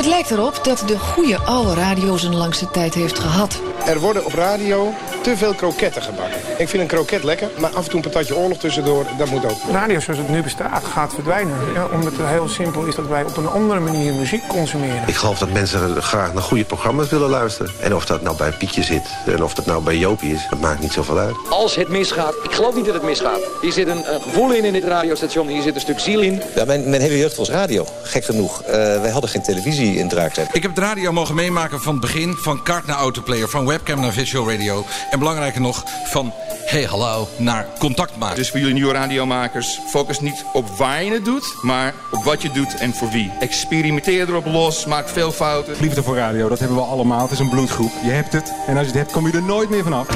Het 0.00 0.08
lijkt 0.08 0.30
erop 0.30 0.64
dat 0.64 0.82
de 0.86 0.98
goede 0.98 1.38
oude 1.38 1.74
radio 1.74 2.16
zijn 2.16 2.36
langste 2.36 2.70
tijd 2.70 2.94
heeft 2.94 3.18
gehad. 3.18 3.60
Er 3.86 4.00
worden 4.00 4.24
op 4.24 4.32
radio 4.32 4.92
te 5.22 5.36
veel 5.36 5.54
kroketten 5.54 6.02
gebakken. 6.02 6.40
Ik 6.58 6.68
vind 6.68 6.82
een 6.82 6.88
kroket 6.88 7.24
lekker, 7.24 7.48
maar 7.58 7.70
af 7.70 7.84
en 7.84 7.90
toe 7.90 7.94
een 7.94 8.10
patatje 8.10 8.36
oorlog 8.36 8.58
tussendoor, 8.58 9.06
dat 9.18 9.30
moet 9.30 9.44
ook. 9.44 9.58
Radio 9.72 10.00
zoals 10.00 10.18
het 10.18 10.28
nu 10.28 10.42
bestaat 10.42 10.84
gaat 10.84 11.14
verdwijnen. 11.14 11.56
Ja, 11.74 11.86
omdat 11.92 12.12
het 12.16 12.26
heel 12.26 12.48
simpel 12.48 12.84
is 12.84 12.94
dat 12.94 13.06
wij 13.06 13.24
op 13.24 13.36
een 13.36 13.48
andere 13.48 13.80
manier 13.80 14.14
muziek 14.14 14.46
consumeren. 14.46 15.02
Ik 15.06 15.14
geloof 15.14 15.38
dat 15.38 15.50
mensen 15.52 16.02
graag 16.02 16.32
naar 16.32 16.42
goede 16.42 16.64
programma's 16.64 17.08
willen 17.08 17.28
luisteren. 17.28 17.72
En 17.80 17.94
of 17.94 18.06
dat 18.06 18.22
nou 18.22 18.36
bij 18.36 18.50
Pietje 18.50 18.82
zit 18.82 19.08
en 19.26 19.42
of 19.42 19.54
dat 19.54 19.66
nou 19.66 19.82
bij 19.82 19.96
Jopie 19.96 20.32
is, 20.32 20.46
dat 20.50 20.60
maakt 20.60 20.80
niet 20.80 20.92
zoveel 20.92 21.18
uit. 21.18 21.34
Als 21.50 21.74
het 21.74 21.88
misgaat, 21.88 22.34
ik 22.42 22.52
geloof 22.52 22.74
niet 22.74 22.84
dat 22.84 22.94
het 22.94 23.02
misgaat. 23.02 23.40
Hier 23.60 23.72
zit 23.72 23.88
een, 23.88 24.14
een 24.14 24.22
gevoel 24.22 24.52
in 24.52 24.64
in 24.64 24.72
dit 24.72 24.84
radiostation, 24.84 25.48
hier 25.48 25.62
zit 25.62 25.74
een 25.74 25.80
stuk 25.80 26.00
ziel 26.00 26.20
in. 26.20 26.42
Ja, 26.54 26.64
mijn, 26.64 26.90
mijn 26.90 27.02
hele 27.02 27.18
jeugd 27.18 27.36
was 27.36 27.50
radio, 27.50 27.86
gek 28.02 28.24
genoeg. 28.24 28.62
Uh, 28.62 28.72
wij 28.74 29.10
hadden 29.10 29.30
geen 29.30 29.42
televisie 29.42 29.96
in 29.96 30.08
Draakzet. 30.08 30.48
Ik 30.52 30.62
heb 30.62 30.74
de 30.74 30.80
radio 30.80 31.12
mogen 31.12 31.34
meemaken 31.34 31.80
van 31.80 31.92
het 31.92 32.00
begin, 32.00 32.34
van 32.34 32.62
kaart 32.62 32.86
naar 32.86 32.96
autoplayer, 32.96 33.48
van 33.48 33.66
webcam 33.66 34.00
naar 34.00 34.12
visual 34.12 34.50
radio. 34.50 34.84
En 35.10 35.18
belangrijker 35.18 35.60
nog, 35.60 35.84
van 36.04 36.32
hey 36.64 36.84
hallo 36.84 37.28
naar 37.36 37.66
contact 37.78 38.16
maken. 38.16 38.36
Dus 38.36 38.50
voor 38.50 38.58
jullie 38.58 38.74
nieuwe 38.74 38.92
radiomakers, 38.92 39.80
focus 39.86 40.20
niet 40.20 40.44
op 40.52 40.68
waar 40.68 41.02
je 41.04 41.12
het 41.12 41.24
doet, 41.24 41.54
maar 41.62 41.94
op 42.10 42.24
wat 42.24 42.42
je 42.42 42.50
doet 42.50 42.76
en 42.76 42.94
voor 42.94 43.10
wie. 43.10 43.32
Experimenteer 43.40 44.28
erop 44.28 44.46
los, 44.46 44.86
maak 44.86 45.08
veel 45.08 45.32
fouten. 45.32 45.74
Liefde 45.80 46.02
voor 46.02 46.16
radio, 46.16 46.48
dat 46.48 46.58
hebben 46.58 46.76
we 46.76 46.82
allemaal. 46.82 47.22
Het 47.22 47.30
is 47.30 47.38
een 47.38 47.48
bloedgroep. 47.48 47.92
Je 48.02 48.10
hebt 48.10 48.32
het 48.32 48.52
en 48.66 48.76
als 48.76 48.86
je 48.86 48.92
het 48.92 49.00
hebt, 49.00 49.12
kom 49.12 49.26
je 49.26 49.32
er 49.32 49.42
nooit 49.42 49.70
meer 49.70 49.82
vanaf. 49.82 50.06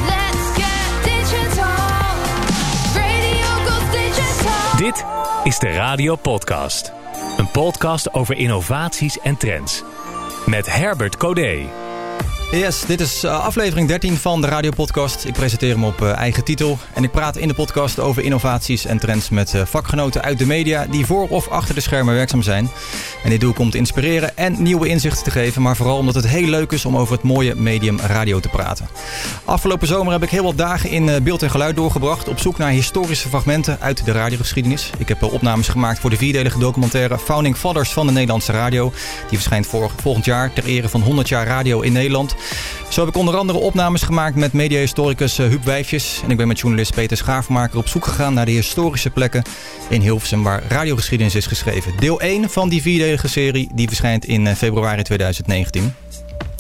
Dit 4.77 5.05
is 5.45 5.59
de 5.59 5.70
Radio 5.70 6.17
Podcast. 6.17 6.92
Een 7.37 7.51
podcast 7.51 8.12
over 8.12 8.37
innovaties 8.37 9.20
en 9.20 9.37
trends. 9.37 9.83
Met 10.47 10.73
Herbert 10.73 11.17
Codé. 11.17 11.84
Yes, 12.50 12.87
dit 12.87 13.00
is 13.00 13.25
uh, 13.25 13.45
aflevering 13.45 13.89
13 13.89 14.17
van 14.17 14.41
de 14.41 14.47
Radiopodcast. 14.47 15.25
Ik 15.25 15.33
presenteer 15.33 15.75
hem 15.75 15.84
op 15.84 16.00
uh, 16.00 16.17
eigen 16.17 16.45
titel. 16.45 16.78
En 16.92 17.05
ik 17.05 17.11
praat 17.11 17.37
in 17.37 17.48
de 17.48 17.55
podcast 17.55 17.98
over 18.00 18.23
innovaties 18.23 18.87
en 18.87 18.98
trends 18.98 19.28
met 19.28 19.55
uh, 19.55 19.62
vakgenoten 19.64 20.23
uit 20.23 20.39
de 20.39 20.47
media... 20.47 20.87
die 20.91 21.06
voor 21.06 21.28
of 21.28 21.48
achter 21.48 21.75
de 21.75 21.81
schermen 21.81 22.15
werkzaam 22.15 22.42
zijn. 22.42 22.70
En 23.25 23.31
dit 23.31 23.41
doe 23.41 23.50
ik 23.50 23.59
om 23.59 23.70
te 23.70 23.78
inspireren 23.78 24.37
en 24.37 24.62
nieuwe 24.62 24.89
inzichten 24.89 25.25
te 25.25 25.31
geven... 25.31 25.62
maar 25.62 25.77
vooral 25.77 25.98
omdat 25.98 26.15
het 26.15 26.27
heel 26.27 26.47
leuk 26.47 26.72
is 26.72 26.84
om 26.84 26.97
over 26.97 27.15
het 27.15 27.22
mooie 27.22 27.55
medium 27.55 28.00
radio 28.00 28.41
te 28.41 28.48
praten. 28.48 28.89
Afgelopen 29.45 29.87
zomer 29.87 30.12
heb 30.12 30.22
ik 30.22 30.31
heel 30.31 30.45
wat 30.45 30.59
dagen 30.59 30.91
in 30.91 31.22
beeld 31.22 31.42
en 31.42 31.50
geluid 31.50 31.77
doorgebracht... 31.77 32.28
op 32.28 32.39
zoek 32.39 32.59
naar 32.59 32.70
historische 32.70 33.28
fragmenten 33.28 33.81
uit 33.81 34.05
de 34.05 34.12
radiogeschiedenis. 34.12 34.91
Ik 34.98 35.09
heb 35.09 35.22
opnames 35.22 35.69
gemaakt 35.69 35.98
voor 35.98 36.11
de 36.11 36.17
vierdelige 36.17 36.59
documentaire... 36.59 37.19
Founding 37.19 37.56
Fathers 37.56 37.92
van 37.92 38.06
de 38.06 38.12
Nederlandse 38.12 38.53
radio. 38.53 38.92
Die 39.28 39.39
verschijnt 39.39 39.67
volgend 39.97 40.25
jaar 40.25 40.53
ter 40.53 40.65
ere 40.65 40.89
van 40.89 41.00
100 41.00 41.28
jaar 41.28 41.47
radio 41.47 41.81
in 41.81 41.92
Nederland... 41.92 42.34
Zo 42.89 43.01
heb 43.01 43.09
ik 43.09 43.21
onder 43.21 43.37
andere 43.37 43.59
opnames 43.59 44.03
gemaakt 44.03 44.37
met 44.37 44.53
mediahistoricus 44.53 45.39
uh, 45.39 45.47
Huub 45.47 45.65
Wijfjes. 45.65 46.21
En 46.25 46.31
ik 46.31 46.37
ben 46.37 46.49
met 46.49 46.59
journalist 46.59 46.95
Peter 46.95 47.17
Schaafmaker 47.17 47.79
op 47.79 47.89
zoek 47.89 48.05
gegaan 48.05 48.35
naar 48.35 48.47
de 48.47 48.53
historische 48.53 49.11
plekken 49.11 49.43
in 49.89 50.01
Hilversum 50.01 50.43
waar 50.43 50.62
radiogeschiedenis 50.69 51.35
is 51.35 51.47
geschreven. 51.47 51.93
Deel 51.99 52.21
1 52.21 52.51
van 52.51 52.69
die 52.69 52.83
vierdelige 52.83 53.29
serie 53.29 53.69
die 53.75 53.89
verschijnt 53.89 54.25
in 54.25 54.47
uh, 54.47 54.53
februari 54.53 55.03
2019. 55.03 55.95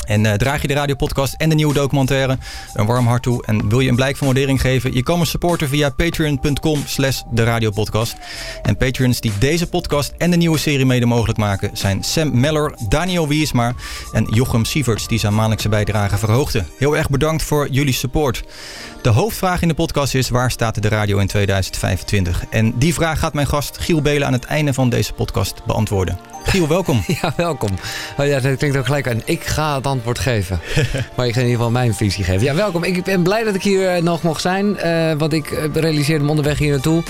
En 0.04 0.24
uh, 0.24 0.32
draag 0.32 0.62
je 0.62 0.68
de 0.68 0.74
radiopodcast 0.74 1.34
en 1.34 1.48
de 1.48 1.54
nieuwe 1.54 1.74
documentaire 1.74 2.38
een 2.74 2.86
warm 2.86 3.06
hart 3.06 3.22
toe. 3.22 3.46
En 3.46 3.68
wil 3.68 3.80
je 3.80 3.88
een 3.88 3.96
blijk 3.96 4.16
van 4.16 4.26
waardering 4.26 4.60
geven? 4.60 4.94
Je 4.94 5.02
kan 5.02 5.18
me 5.18 5.24
supporten 5.24 5.68
via 5.68 5.90
patreon.com 5.90 6.82
slash 6.86 7.22
de 7.30 7.44
radiopodcast. 7.44 8.16
En 8.62 8.76
patrons 8.76 9.20
die 9.20 9.32
deze 9.38 9.66
podcast 9.66 10.12
en 10.18 10.30
de 10.30 10.36
nieuwe 10.36 10.58
serie 10.58 10.86
mede 10.86 11.06
mogelijk 11.06 11.38
maken... 11.38 11.70
zijn 11.72 12.02
Sam 12.02 12.40
Meller, 12.40 12.74
Daniel 12.88 13.28
Wiesma 13.28 13.74
en 14.12 14.26
Jochem 14.30 14.64
Sieverts... 14.64 15.08
die 15.08 15.18
zijn 15.18 15.34
maandelijkse 15.34 15.68
bijdrage 15.68 16.18
verhoogden. 16.18 16.66
Heel 16.78 16.96
erg 16.96 17.10
bedankt 17.10 17.42
voor 17.42 17.68
jullie 17.70 17.92
support. 17.92 18.44
De 19.04 19.10
hoofdvraag 19.10 19.62
in 19.62 19.68
de 19.68 19.74
podcast 19.74 20.14
is... 20.14 20.28
waar 20.28 20.50
staat 20.50 20.82
de 20.82 20.88
radio 20.88 21.18
in 21.18 21.26
2025? 21.26 22.44
En 22.50 22.78
die 22.78 22.94
vraag 22.94 23.18
gaat 23.18 23.34
mijn 23.34 23.46
gast 23.46 23.78
Giel 23.78 24.02
Belen 24.02 24.26
aan 24.26 24.32
het 24.32 24.44
einde 24.44 24.72
van 24.72 24.88
deze 24.88 25.12
podcast 25.12 25.64
beantwoorden. 25.66 26.18
Giel, 26.44 26.68
welkom. 26.68 27.02
Ja, 27.22 27.32
welkom. 27.36 27.70
Oh 28.18 28.26
ja, 28.26 28.40
dat 28.40 28.56
klinkt 28.56 28.76
ook 28.76 28.84
gelijk 28.84 29.08
aan. 29.08 29.22
Ik 29.24 29.44
ga 29.44 29.76
het 29.76 29.86
antwoord 29.86 30.18
geven. 30.18 30.60
maar 31.16 31.26
ik 31.26 31.32
ga 31.32 31.40
in 31.40 31.46
ieder 31.46 31.56
geval 31.56 31.70
mijn 31.70 31.94
visie 31.94 32.24
geven. 32.24 32.42
Ja, 32.42 32.54
welkom. 32.54 32.84
Ik 32.84 33.04
ben 33.04 33.22
blij 33.22 33.44
dat 33.44 33.54
ik 33.54 33.62
hier 33.62 33.88
eh, 33.88 34.02
nog 34.02 34.22
mocht 34.22 34.40
zijn. 34.40 34.76
Uh, 34.84 35.12
want 35.12 35.32
ik 35.32 35.68
realiseerde 35.72 36.24
me 36.24 36.30
onderweg 36.30 36.58
hier 36.58 36.70
naartoe 36.70 37.02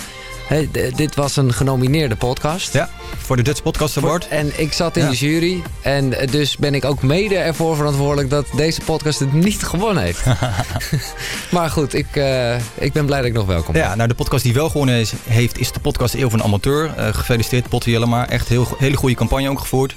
Hey, 0.45 0.69
dit 0.97 1.15
was 1.15 1.37
een 1.37 1.53
genomineerde 1.53 2.17
podcast. 2.17 2.73
Ja, 2.73 2.89
voor 3.17 3.37
de 3.37 3.43
Dutch 3.43 3.63
Podcast 3.63 3.97
Award. 3.97 4.29
en 4.29 4.61
ik 4.61 4.73
zat 4.73 4.97
in 4.97 5.09
de 5.09 5.17
jury. 5.17 5.63
En 5.83 6.11
dus 6.31 6.57
ben 6.57 6.75
ik 6.75 6.85
ook 6.85 7.03
mede 7.03 7.37
ervoor 7.37 7.77
verantwoordelijk 7.77 8.31
dat 8.31 8.47
deze 8.57 8.81
podcast 8.81 9.19
het 9.19 9.33
niet 9.33 9.63
gewonnen 9.63 10.03
heeft. 10.03 10.25
maar 11.51 11.71
goed, 11.71 11.95
ik, 11.95 12.07
uh, 12.17 12.55
ik 12.75 12.93
ben 12.93 13.07
blij 13.07 13.19
dat 13.19 13.27
ik 13.27 13.35
nog 13.35 13.47
welkom 13.47 13.73
ben. 13.73 13.83
Ja, 13.83 13.95
nou 13.95 14.09
de 14.09 14.15
podcast 14.15 14.43
die 14.43 14.55
wel 14.55 14.69
gewonnen 14.69 14.95
is, 14.95 15.13
heeft 15.25 15.59
is 15.59 15.73
de 15.73 15.81
podcast 15.81 16.15
Eeuw 16.15 16.31
van 16.31 16.43
Amateur. 16.43 16.95
Uh, 16.99 17.09
gefeliciteerd, 17.15 17.69
Potte 17.69 17.91
Jellema. 17.91 18.29
Echt 18.29 18.49
heel 18.49 18.69
hele 18.79 18.97
goede 18.97 19.15
campagne 19.15 19.51
ook 19.51 19.61
gevoerd. 19.61 19.97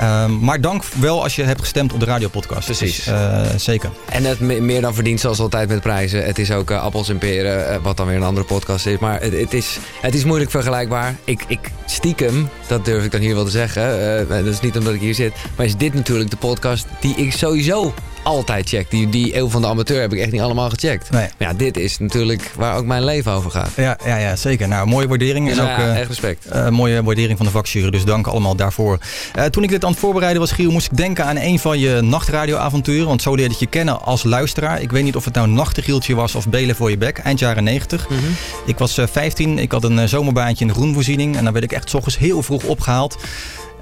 Uh, 0.00 0.26
maar 0.26 0.60
dank 0.60 0.84
wel 0.84 1.22
als 1.22 1.36
je 1.36 1.42
hebt 1.42 1.60
gestemd 1.60 1.92
op 1.92 2.00
de 2.00 2.06
radiopodcast. 2.06 2.64
Precies. 2.64 2.96
Dus, 2.96 3.06
uh, 3.06 3.40
zeker. 3.56 3.90
En 4.08 4.24
het 4.24 4.40
meer 4.40 4.80
dan 4.80 4.94
verdient 4.94 5.20
zoals 5.20 5.38
altijd 5.38 5.68
met 5.68 5.80
prijzen. 5.80 6.24
Het 6.24 6.38
is 6.38 6.50
ook 6.50 6.70
appels 6.70 7.08
en 7.08 7.18
peren, 7.18 7.82
wat 7.82 7.96
dan 7.96 8.06
weer 8.06 8.16
een 8.16 8.22
andere 8.22 8.46
podcast 8.46 8.86
is. 8.86 8.98
Maar 8.98 9.20
het, 9.20 9.32
het 9.32 9.54
is 9.54 9.78
het 10.00 10.14
is 10.14 10.24
moeilijk 10.24 10.50
vergelijkbaar. 10.50 11.16
Ik, 11.24 11.44
ik 11.48 11.70
stiekem, 11.86 12.48
dat 12.66 12.84
durf 12.84 13.04
ik 13.04 13.10
dan 13.10 13.20
hier 13.20 13.34
wel 13.34 13.44
te 13.44 13.50
zeggen. 13.50 13.82
Uh, 14.20 14.28
dat 14.28 14.46
is 14.46 14.60
niet 14.60 14.76
omdat 14.76 14.94
ik 14.94 15.00
hier 15.00 15.14
zit. 15.14 15.32
Maar 15.56 15.66
is 15.66 15.76
dit 15.76 15.94
natuurlijk 15.94 16.30
de 16.30 16.36
podcast 16.36 16.86
die 17.00 17.14
ik 17.14 17.32
sowieso 17.32 17.94
altijd 18.22 18.68
check. 18.68 18.90
Die, 18.90 19.08
die 19.08 19.36
Eeuw 19.36 19.48
van 19.48 19.62
de 19.62 19.68
Amateur 19.68 20.00
heb 20.00 20.12
ik 20.12 20.18
echt 20.18 20.32
niet 20.32 20.40
allemaal 20.40 20.70
gecheckt. 20.70 21.10
Nee. 21.10 21.28
Ja, 21.38 21.52
dit 21.52 21.76
is 21.76 21.98
natuurlijk 21.98 22.52
waar 22.56 22.76
ook 22.76 22.84
mijn 22.84 23.04
leven 23.04 23.32
over 23.32 23.50
gaat. 23.50 23.70
Ja, 23.76 23.96
ja, 24.04 24.16
ja 24.16 24.36
zeker. 24.36 24.68
Nou, 24.68 24.86
mooie 24.86 25.08
waardering. 25.08 25.48
Ja, 25.48 25.52
en 25.52 25.60
ook, 25.60 25.66
ja, 25.66 25.96
echt 25.96 26.08
respect. 26.08 26.46
Uh, 26.54 26.68
mooie 26.68 27.02
waardering 27.02 27.36
van 27.36 27.46
de 27.46 27.52
vakjury. 27.52 27.90
Dus 27.90 28.04
dank 28.04 28.26
allemaal 28.26 28.56
daarvoor. 28.56 28.98
Uh, 29.36 29.44
toen 29.44 29.62
ik 29.62 29.68
dit 29.68 29.84
aan 29.84 29.90
het 29.90 30.00
voorbereiden 30.00 30.40
was, 30.40 30.52
Giel, 30.52 30.70
moest 30.70 30.90
ik 30.90 30.96
denken 30.96 31.24
aan 31.24 31.36
een 31.36 31.58
van 31.58 31.78
je 31.78 32.00
nachtradioavonturen. 32.00 33.06
Want 33.06 33.22
zo 33.22 33.34
leerde 33.34 33.54
ik 33.54 33.60
je 33.60 33.66
kennen 33.66 34.02
als 34.02 34.22
luisteraar. 34.22 34.80
Ik 34.80 34.90
weet 34.90 35.04
niet 35.04 35.16
of 35.16 35.24
het 35.24 35.34
nou 35.34 35.48
Nachtegieltje 35.48 36.14
was 36.14 36.34
of 36.34 36.48
Belen 36.48 36.76
voor 36.76 36.90
je 36.90 36.98
bek. 36.98 37.18
Eind 37.18 37.38
jaren 37.38 37.64
90. 37.64 38.08
Mm 38.08 38.18
-hmm. 38.18 38.36
Ik 38.66 38.78
was 38.78 38.98
uh, 38.98 39.06
15. 39.06 39.58
Ik 39.58 39.72
had 39.72 39.84
een 39.84 40.08
zomerbaantje 40.08 40.64
in 40.64 40.70
de 40.70 40.76
groenvoorziening. 40.76 41.36
En 41.36 41.44
dan 41.44 41.52
werd 41.52 41.64
ik 41.64 41.72
echt 41.72 41.90
s 41.90 41.94
ochtends 41.94 42.18
heel 42.18 42.42
vroeg 42.42 42.64
opgehaald. 42.64 43.16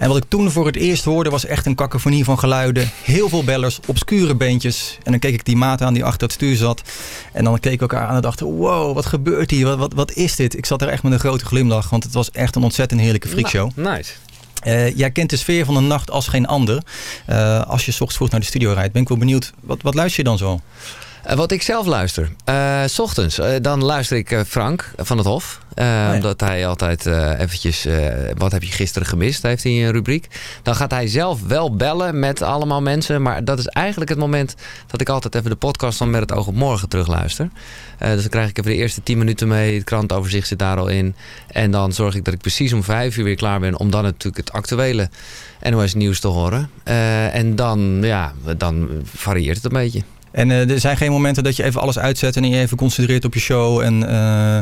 En 0.00 0.08
wat 0.08 0.16
ik 0.16 0.24
toen 0.28 0.50
voor 0.50 0.66
het 0.66 0.76
eerst 0.76 1.04
hoorde 1.04 1.30
was 1.30 1.44
echt 1.44 1.66
een 1.66 1.74
kakofonie 1.74 2.24
van 2.24 2.38
geluiden. 2.38 2.90
Heel 3.02 3.28
veel 3.28 3.44
bellers, 3.44 3.80
obscure 3.86 4.34
beentjes. 4.34 4.98
En 5.02 5.10
dan 5.10 5.20
keek 5.20 5.34
ik 5.34 5.44
die 5.44 5.56
maat 5.56 5.82
aan 5.82 5.94
die 5.94 6.04
achter 6.04 6.22
het 6.22 6.32
stuur 6.32 6.56
zat. 6.56 6.82
En 7.32 7.44
dan 7.44 7.60
keek 7.60 7.72
ik 7.72 7.80
elkaar 7.80 8.06
aan 8.06 8.16
en 8.16 8.22
dacht, 8.22 8.40
wow, 8.40 8.94
wat 8.94 9.06
gebeurt 9.06 9.50
hier? 9.50 9.66
Wat, 9.66 9.78
wat, 9.78 9.94
wat 9.94 10.12
is 10.12 10.36
dit? 10.36 10.56
Ik 10.56 10.66
zat 10.66 10.82
er 10.82 10.88
echt 10.88 11.02
met 11.02 11.12
een 11.12 11.18
grote 11.18 11.44
glimlach, 11.44 11.90
want 11.90 12.04
het 12.04 12.12
was 12.12 12.30
echt 12.30 12.56
een 12.56 12.62
ontzettend 12.62 13.00
heerlijke 13.00 13.28
freakshow. 13.28 13.70
Nou, 13.74 13.96
nice. 13.96 14.12
Uh, 14.66 14.96
jij 14.96 15.10
kent 15.10 15.30
de 15.30 15.36
sfeer 15.36 15.64
van 15.64 15.74
de 15.74 15.80
nacht 15.80 16.10
als 16.10 16.28
geen 16.28 16.46
ander. 16.46 16.82
Uh, 17.30 17.62
als 17.62 17.84
je 17.84 17.90
s 17.90 17.94
ochtends 17.94 18.16
vroeg 18.16 18.30
naar 18.30 18.40
de 18.40 18.46
studio 18.46 18.72
rijdt, 18.72 18.92
ben 18.92 19.02
ik 19.02 19.08
wel 19.08 19.18
benieuwd. 19.18 19.52
Wat, 19.60 19.82
wat 19.82 19.94
luister 19.94 20.22
je 20.22 20.28
dan 20.28 20.38
zo? 20.38 20.60
Uh, 21.26 21.32
wat 21.32 21.52
ik 21.52 21.62
zelf 21.62 21.86
luister. 21.86 22.30
Uh, 22.48 22.82
s 22.86 22.98
ochtends, 22.98 23.38
uh, 23.38 23.46
dan 23.60 23.84
luister 23.84 24.16
ik 24.16 24.42
Frank 24.46 24.90
van 24.96 25.18
het 25.18 25.26
Hof. 25.26 25.60
Oh 25.74 25.84
ja. 25.84 26.14
Omdat 26.14 26.40
hij 26.40 26.66
altijd 26.66 27.06
eventjes... 27.06 27.86
wat 28.36 28.52
heb 28.52 28.62
je 28.62 28.72
gisteren 28.72 29.08
gemist? 29.08 29.42
Heeft 29.42 29.62
hij 29.62 29.72
een 29.72 29.92
rubriek. 29.92 30.26
Dan 30.62 30.74
gaat 30.74 30.90
hij 30.90 31.06
zelf 31.06 31.42
wel 31.42 31.76
bellen 31.76 32.18
met 32.18 32.42
allemaal 32.42 32.82
mensen. 32.82 33.22
Maar 33.22 33.44
dat 33.44 33.58
is 33.58 33.66
eigenlijk 33.66 34.10
het 34.10 34.18
moment 34.18 34.54
dat 34.86 35.00
ik 35.00 35.08
altijd 35.08 35.34
even 35.34 35.50
de 35.50 35.56
podcast 35.56 35.98
van 35.98 36.10
Met 36.10 36.20
het 36.20 36.32
oog 36.32 36.46
op 36.46 36.54
morgen 36.54 36.88
terugluister. 36.88 37.50
dus 37.98 38.20
dan 38.20 38.30
krijg 38.30 38.48
ik 38.48 38.58
even 38.58 38.70
de 38.70 38.76
eerste 38.76 39.02
10 39.02 39.18
minuten 39.18 39.48
mee. 39.48 39.74
Het 39.74 39.84
krantoverzicht 39.84 40.48
zit 40.48 40.58
daar 40.58 40.78
al 40.78 40.88
in. 40.88 41.14
En 41.46 41.70
dan 41.70 41.92
zorg 41.92 42.14
ik 42.14 42.24
dat 42.24 42.34
ik 42.34 42.40
precies 42.40 42.72
om 42.72 42.82
5 42.82 43.16
uur 43.16 43.24
weer 43.24 43.36
klaar 43.36 43.60
ben. 43.60 43.78
Om 43.78 43.90
dan 43.90 44.02
natuurlijk 44.02 44.46
het 44.46 44.52
actuele 44.52 45.10
NOS 45.70 45.94
nieuws 45.94 46.20
te 46.20 46.28
horen. 46.28 46.70
en 47.32 47.56
dan, 47.56 47.98
ja, 48.02 48.32
dan 48.56 48.88
varieert 49.04 49.56
het 49.56 49.64
een 49.64 49.78
beetje. 49.80 50.02
En 50.32 50.50
uh, 50.50 50.70
er 50.70 50.80
zijn 50.80 50.96
geen 50.96 51.10
momenten 51.10 51.44
dat 51.44 51.56
je 51.56 51.62
even 51.64 51.80
alles 51.80 51.98
uitzet 51.98 52.36
en 52.36 52.48
je 52.50 52.58
even 52.58 52.76
concentreert 52.76 53.24
op 53.24 53.34
je 53.34 53.40
show 53.40 53.80
en 53.80 54.02
uh, 54.02 54.56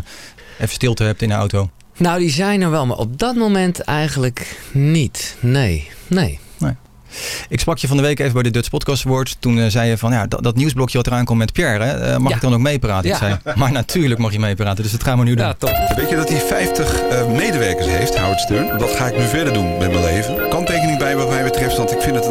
even 0.58 0.74
stilte 0.74 1.04
hebt 1.04 1.22
in 1.22 1.28
de 1.28 1.34
auto? 1.34 1.70
Nou, 1.96 2.18
die 2.18 2.30
zijn 2.30 2.60
er 2.60 2.70
wel, 2.70 2.86
maar 2.86 2.96
op 2.96 3.18
dat 3.18 3.34
moment 3.36 3.80
eigenlijk 3.80 4.58
niet. 4.72 5.36
Nee, 5.40 5.88
nee. 6.06 6.38
nee. 6.58 6.76
Ik 7.48 7.60
sprak 7.60 7.78
je 7.78 7.86
van 7.88 7.96
de 7.96 8.02
week 8.02 8.18
even 8.20 8.32
bij 8.32 8.42
de 8.42 8.50
Dutch 8.50 8.70
Podcast 8.70 9.06
Award. 9.06 9.36
Toen 9.40 9.56
uh, 9.56 9.66
zei 9.66 9.88
je 9.88 9.98
van 9.98 10.12
ja, 10.12 10.26
dat, 10.26 10.42
dat 10.42 10.56
nieuwsblokje 10.56 10.96
wat 10.96 11.06
eraan 11.06 11.24
komt 11.24 11.38
met 11.38 11.52
Pierre, 11.52 11.84
hè, 11.84 12.12
uh, 12.12 12.16
mag 12.16 12.30
Ja. 12.30 12.36
ik 12.36 12.42
dan 12.42 12.54
ook 12.54 12.60
meepraten? 12.60 13.08
Ja. 13.08 13.14
Ik 13.14 13.20
zei, 13.20 13.56
maar 13.56 13.72
natuurlijk 13.72 14.20
mag 14.20 14.32
je 14.32 14.38
meepraten, 14.38 14.82
dus 14.82 14.92
dat 14.92 15.02
gaan 15.02 15.18
we 15.18 15.24
nu 15.24 15.34
doen. 15.34 15.46
Ja, 15.46 15.54
top. 15.54 15.92
Weet 15.96 16.08
je 16.08 16.16
dat 16.16 16.28
hij 16.28 16.40
50 16.40 17.02
uh, 17.02 17.26
medewerkers 17.26 17.86
heeft, 17.86 18.18
Howard 18.18 18.40
Stern? 18.40 18.78
Dat 18.78 18.90
ga 18.90 19.06
ik 19.06 19.18
nu 19.18 19.24
verder 19.24 19.52
doen 19.52 19.78
met 19.78 19.90
mijn 19.92 20.04
leven. 20.04 20.48
Kanttekening 20.48 20.98
bij 20.98 21.16
wat 21.16 21.28
mij 21.28 21.42
betreft, 21.42 21.57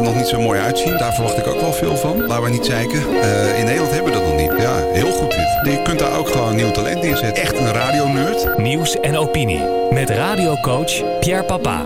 nog 0.08 0.16
niet 0.16 0.26
zo 0.26 0.40
mooi 0.40 0.60
uitzien. 0.60 0.98
Daar 0.98 1.14
verwacht 1.14 1.38
ik 1.38 1.46
ook 1.46 1.60
wel 1.60 1.72
veel 1.72 1.96
van. 1.96 2.26
Laten 2.26 2.44
we 2.44 2.50
niet 2.50 2.64
zeiken. 2.64 2.98
Uh, 2.98 3.58
in 3.58 3.64
Nederland 3.64 3.92
hebben 3.92 4.12
we 4.12 4.18
dat 4.18 4.28
nog 4.28 4.36
niet. 4.36 4.52
Ja, 4.58 4.74
heel 4.92 5.12
goed 5.12 5.30
dit. 5.30 5.72
Je 5.72 5.82
kunt 5.82 5.98
daar 5.98 6.18
ook 6.18 6.28
gewoon 6.28 6.56
nieuw 6.56 6.70
talent 6.70 7.02
neerzetten. 7.02 7.42
Echt 7.42 7.58
een 7.58 7.72
radionerd. 7.72 8.58
Nieuws 8.58 9.00
en 9.00 9.16
opinie 9.16 9.60
met 9.90 10.10
radiocoach 10.10 11.20
Pierre 11.20 11.44
Papa. 11.44 11.84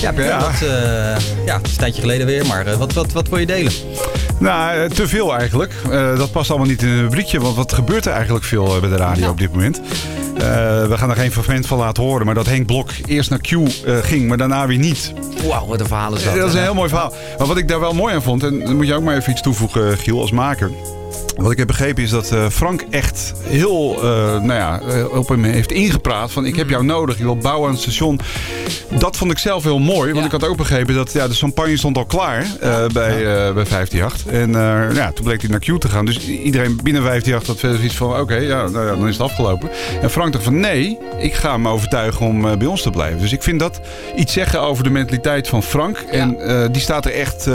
Ja, 0.00 0.12
Pierre, 0.12 0.40
Wat, 0.40 0.62
uh, 0.62 0.68
ja, 1.46 1.56
het 1.56 1.66
is 1.66 1.72
een 1.72 1.78
tijdje 1.78 2.00
geleden 2.00 2.26
weer, 2.26 2.46
maar 2.46 2.66
uh, 2.66 2.74
wat, 2.74 2.92
wat, 2.92 3.12
wat 3.12 3.28
wil 3.28 3.38
je 3.38 3.46
delen? 3.46 3.72
Nou, 4.38 4.88
te 4.88 5.08
veel 5.08 5.34
eigenlijk. 5.36 5.72
Uh, 5.90 6.18
dat 6.18 6.32
past 6.32 6.50
allemaal 6.50 6.68
niet 6.68 6.82
in 6.82 6.88
een 6.88 7.00
rubriekje, 7.00 7.40
want 7.40 7.56
wat 7.56 7.72
gebeurt 7.72 8.06
er 8.06 8.12
eigenlijk 8.12 8.44
veel 8.44 8.80
bij 8.80 8.88
de 8.88 8.96
radio 8.96 9.30
op 9.30 9.38
dit 9.38 9.52
moment? 9.52 9.80
We 10.88 10.94
gaan 10.96 11.10
er 11.10 11.16
geen 11.16 11.32
fragment 11.32 11.66
van 11.66 11.78
laten 11.78 12.02
horen, 12.02 12.26
maar 12.26 12.34
dat 12.34 12.46
Henk 12.46 12.66
Blok 12.66 12.90
eerst 13.06 13.30
naar 13.30 13.40
Q 13.40 13.50
ging, 13.84 14.28
maar 14.28 14.36
daarna 14.36 14.66
weer 14.66 14.78
niet. 14.78 15.12
Wauw, 15.48 15.66
wat 15.66 15.80
een 15.80 15.86
verhaal 15.86 16.14
is 16.14 16.24
dat. 16.24 16.34
dat 16.34 16.48
is 16.48 16.54
een 16.54 16.62
heel 16.62 16.74
mooi 16.74 16.88
verhaal. 16.88 17.12
Maar 17.38 17.46
wat 17.46 17.56
ik 17.56 17.68
daar 17.68 17.80
wel 17.80 17.92
mooi 17.92 18.14
aan 18.14 18.22
vond, 18.22 18.42
en 18.42 18.60
dan 18.60 18.76
moet 18.76 18.86
je 18.86 18.94
ook 18.94 19.02
maar 19.02 19.16
even 19.16 19.32
iets 19.32 19.42
toevoegen, 19.42 19.98
Giel, 19.98 20.20
als 20.20 20.30
maker. 20.30 20.70
Wat 21.36 21.50
ik 21.50 21.58
heb 21.58 21.66
begrepen 21.66 22.02
is 22.02 22.10
dat 22.10 22.32
uh, 22.32 22.48
Frank 22.48 22.84
echt 22.90 23.32
heel 23.42 23.94
uh, 23.96 24.02
nou 24.42 24.52
ja, 24.52 24.80
op 25.06 25.28
hem 25.28 25.44
heeft 25.44 25.72
ingepraat. 25.72 26.32
Van 26.32 26.46
ik 26.46 26.56
heb 26.56 26.68
jou 26.68 26.84
nodig, 26.84 27.18
je 27.18 27.24
wil 27.24 27.36
bouwen 27.36 27.68
aan 27.68 27.74
het 27.74 27.82
station. 27.82 28.20
Dat 28.98 29.16
vond 29.16 29.30
ik 29.30 29.38
zelf 29.38 29.62
heel 29.62 29.78
mooi. 29.78 30.12
Want 30.12 30.18
ja. 30.18 30.24
ik 30.24 30.40
had 30.40 30.50
ook 30.50 30.56
begrepen 30.56 30.94
dat 30.94 31.12
ja, 31.12 31.28
de 31.28 31.34
champagne 31.34 31.76
stond 31.76 31.96
al 31.96 32.04
klaar 32.04 32.42
uh, 32.42 32.86
bij, 32.86 33.20
ja. 33.20 33.52
bij 33.52 33.64
158. 33.64 34.26
En 34.26 34.52
ja, 34.94 35.12
toen 35.12 35.24
bleek 35.24 35.40
hij 35.40 35.50
naar 35.50 35.60
Q 35.60 35.80
te 35.80 35.88
gaan. 35.88 36.04
Dus 36.04 36.28
iedereen 36.28 36.76
binnen 36.82 37.02
158 37.02 37.46
had 37.46 37.58
verder 37.58 37.84
iets 37.84 37.94
van 37.94 38.10
oké, 38.10 38.20
okay, 38.20 38.46
ja, 38.46 38.68
nou 38.68 38.86
ja, 38.86 38.96
dan 38.96 39.08
is 39.08 39.16
het 39.16 39.22
afgelopen. 39.22 39.70
En 40.00 40.10
Frank 40.10 40.32
dacht 40.32 40.44
van 40.44 40.60
nee, 40.60 40.98
ik 41.18 41.34
ga 41.34 41.52
hem 41.52 41.68
overtuigen 41.68 42.26
om 42.26 42.58
bij 42.58 42.66
ons 42.66 42.82
te 42.82 42.90
blijven. 42.90 43.20
Dus 43.20 43.32
ik 43.32 43.42
vind 43.42 43.60
dat 43.60 43.80
iets 44.16 44.32
zeggen 44.32 44.60
over 44.60 44.84
de 44.84 44.90
mentaliteit 44.90 45.48
van 45.48 45.62
Frank. 45.62 45.98
En 45.98 46.36
die 46.72 46.82
staat 46.82 47.04
er 47.04 47.12
echt 47.12 47.48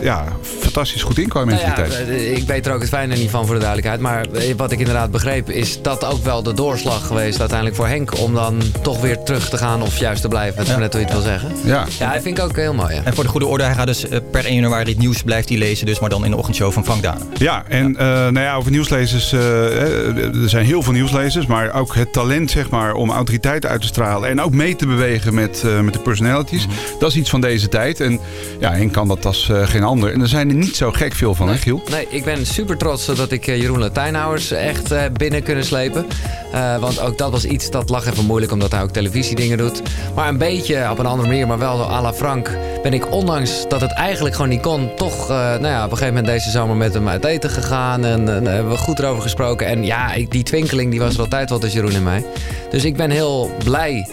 ja, 0.00 0.24
fantastisch 0.60 1.02
goed 1.02 1.18
in 1.18 1.28
qua 1.28 1.44
mentaliteit. 1.44 2.06
Nou 2.06 2.12
ik 2.12 2.46
weet 2.46 2.66
er 2.66 2.74
ook 2.74 2.80
het 2.80 2.90
fijne 3.08 3.22
niet 3.22 3.30
van 3.30 3.46
voor 3.46 3.54
de 3.54 3.60
duidelijkheid. 3.60 4.00
Maar 4.00 4.26
wat 4.56 4.72
ik 4.72 4.78
inderdaad 4.78 5.10
begreep 5.10 5.50
is 5.50 5.82
dat 5.82 6.04
ook 6.04 6.24
wel 6.24 6.42
de 6.42 6.54
doorslag 6.54 7.06
geweest 7.06 7.40
uiteindelijk 7.40 7.78
voor 7.78 7.86
Henk. 7.86 8.18
Om 8.18 8.34
dan 8.34 8.62
toch 8.82 9.00
weer 9.00 9.22
terug 9.22 9.48
te 9.48 9.56
gaan 9.56 9.82
of 9.82 9.98
juist 9.98 10.22
te 10.22 10.28
blijven. 10.28 10.56
Dat 10.56 10.66
is 10.66 10.72
ja. 10.72 10.78
net 10.78 10.92
wat 10.92 11.02
je 11.02 11.08
het 11.08 11.16
wil 11.16 11.26
zeggen. 11.26 11.50
Ja. 11.64 11.86
ja, 11.98 12.12
dat 12.12 12.22
vind 12.22 12.38
ik 12.38 12.44
ook 12.44 12.56
heel 12.56 12.74
mooi. 12.74 12.94
Ja. 12.94 13.00
En 13.04 13.14
voor 13.14 13.24
de 13.24 13.30
goede 13.30 13.46
orde, 13.46 13.64
hij 13.64 13.74
gaat 13.74 13.86
dus 13.86 14.06
per 14.30 14.44
1 14.44 14.54
januari 14.54 14.90
het 14.90 14.98
nieuws 14.98 15.22
blijft 15.22 15.48
hij 15.48 15.58
lezen. 15.58 15.86
Dus 15.86 15.98
maar 15.98 16.10
dan 16.10 16.24
in 16.24 16.30
de 16.30 16.36
ochtendshow 16.36 16.72
van 16.72 16.84
Frank 16.84 17.02
Daan. 17.02 17.18
Ja, 17.38 17.64
en 17.68 17.96
ja. 17.98 18.26
Uh, 18.26 18.32
nou 18.32 18.40
ja, 18.40 18.54
over 18.54 18.70
nieuwslezers. 18.70 19.32
Uh, 19.32 20.42
er 20.42 20.48
zijn 20.48 20.64
heel 20.64 20.82
veel 20.82 20.92
nieuwslezers. 20.92 21.46
Maar 21.46 21.74
ook 21.74 21.94
het 21.94 22.12
talent 22.12 22.50
zeg 22.50 22.70
maar 22.70 22.94
om 22.94 23.10
autoriteit 23.10 23.66
uit 23.66 23.80
te 23.80 23.86
stralen. 23.86 24.28
En 24.28 24.40
ook 24.40 24.52
mee 24.52 24.76
te 24.76 24.86
bewegen 24.86 25.34
met, 25.34 25.62
uh, 25.66 25.80
met 25.80 25.92
de 25.92 26.00
personalities. 26.00 26.66
Mm 26.66 26.72
-hmm. 26.72 26.98
Dat 26.98 27.10
is 27.10 27.16
iets 27.16 27.30
van 27.30 27.40
deze 27.40 27.68
tijd. 27.68 28.00
En 28.00 28.20
ja, 28.60 28.72
Henk 28.72 28.92
kan 28.92 29.08
dat 29.08 29.26
als 29.26 29.50
geen 29.64 29.82
ander. 29.82 30.12
En 30.12 30.20
er 30.20 30.28
zijn 30.28 30.48
er 30.48 30.54
niet 30.54 30.76
zo 30.76 30.90
gek 30.90 31.14
veel 31.14 31.34
van, 31.34 31.46
nee. 31.46 31.54
hè 31.54 31.60
Giel? 31.60 31.82
Nee, 31.90 32.06
ik 32.10 32.24
ben 32.24 32.46
super 32.46 32.76
trots 32.76 32.91
dat 32.92 33.30
ik 33.30 33.46
Jeroen 33.46 33.78
Latijnhouwers 33.78 34.50
echt 34.50 34.92
uh, 34.92 35.02
binnen 35.12 35.42
kunnen 35.42 35.64
slepen. 35.64 36.06
Uh, 36.54 36.78
want 36.78 37.00
ook 37.00 37.18
dat 37.18 37.30
was 37.30 37.44
iets 37.44 37.70
dat 37.70 37.90
lag 37.90 38.06
even 38.06 38.24
moeilijk 38.24 38.52
omdat 38.52 38.70
hij 38.70 38.82
ook 38.82 38.90
televisiedingen 38.90 39.58
doet. 39.58 39.82
Maar 40.14 40.28
een 40.28 40.38
beetje 40.38 40.90
op 40.90 40.98
een 40.98 41.06
andere 41.06 41.28
manier, 41.28 41.46
maar 41.46 41.58
wel 41.58 41.90
à 41.90 42.02
la 42.02 42.12
Frank, 42.12 42.50
ben 42.82 42.92
ik 42.92 43.12
ondanks 43.12 43.64
dat 43.68 43.80
het 43.80 43.92
eigenlijk 43.92 44.34
gewoon 44.34 44.50
niet 44.50 44.60
kon, 44.60 44.94
toch 44.96 45.28
nou 45.28 45.66
ja, 45.66 45.84
op 45.84 45.90
een 45.90 45.96
gegeven 45.96 46.14
moment 46.14 46.26
deze 46.26 46.50
zomer 46.50 46.76
met 46.76 46.94
hem 46.94 47.08
uit 47.08 47.24
eten 47.24 47.50
gegaan. 47.50 48.04
En 48.04 48.20
uh, 48.20 48.28
hebben 48.28 48.68
we 48.68 48.76
goed 48.76 48.98
erover 48.98 49.22
gesproken. 49.22 49.66
En 49.66 49.84
ja, 49.84 50.10
die 50.28 50.42
twinkeling 50.42 50.90
die 50.90 51.00
was 51.00 51.14
er 51.14 51.20
altijd 51.20 51.50
wel 51.50 51.58
tussen 51.58 51.80
Jeroen 51.80 51.96
en 51.96 52.02
mij. 52.02 52.24
Dus 52.70 52.84
ik 52.84 52.96
ben 52.96 53.10
heel 53.10 53.50
blij 53.64 54.06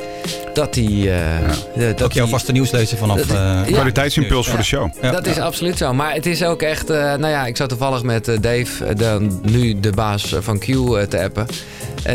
dat 0.53 0.75
hij... 0.75 0.83
Uh, 0.83 1.05
ja. 1.75 1.87
dat 1.87 2.03
ook 2.03 2.11
jouw 2.11 2.27
vaste 2.27 2.51
nieuwslezer 2.51 2.97
vanaf... 2.97 3.31
Uh, 3.31 3.61
Kwaliteitsimpuls 3.61 4.45
ja. 4.45 4.51
voor 4.51 4.59
de 4.59 4.65
show. 4.65 4.89
Ja. 5.01 5.11
Dat 5.11 5.27
is 5.27 5.39
absoluut 5.39 5.77
zo. 5.77 5.93
Maar 5.93 6.13
het 6.13 6.25
is 6.25 6.43
ook 6.43 6.61
echt... 6.61 6.89
Uh, 6.89 6.97
nou 6.97 7.27
ja, 7.27 7.45
ik 7.45 7.57
zat 7.57 7.69
toevallig 7.69 8.03
met 8.03 8.25
Dave, 8.25 8.93
de, 8.93 9.27
nu 9.41 9.79
de 9.79 9.91
baas 9.91 10.35
van 10.39 10.59
Q, 10.59 10.65
te 11.09 11.21
appen. 11.23 11.45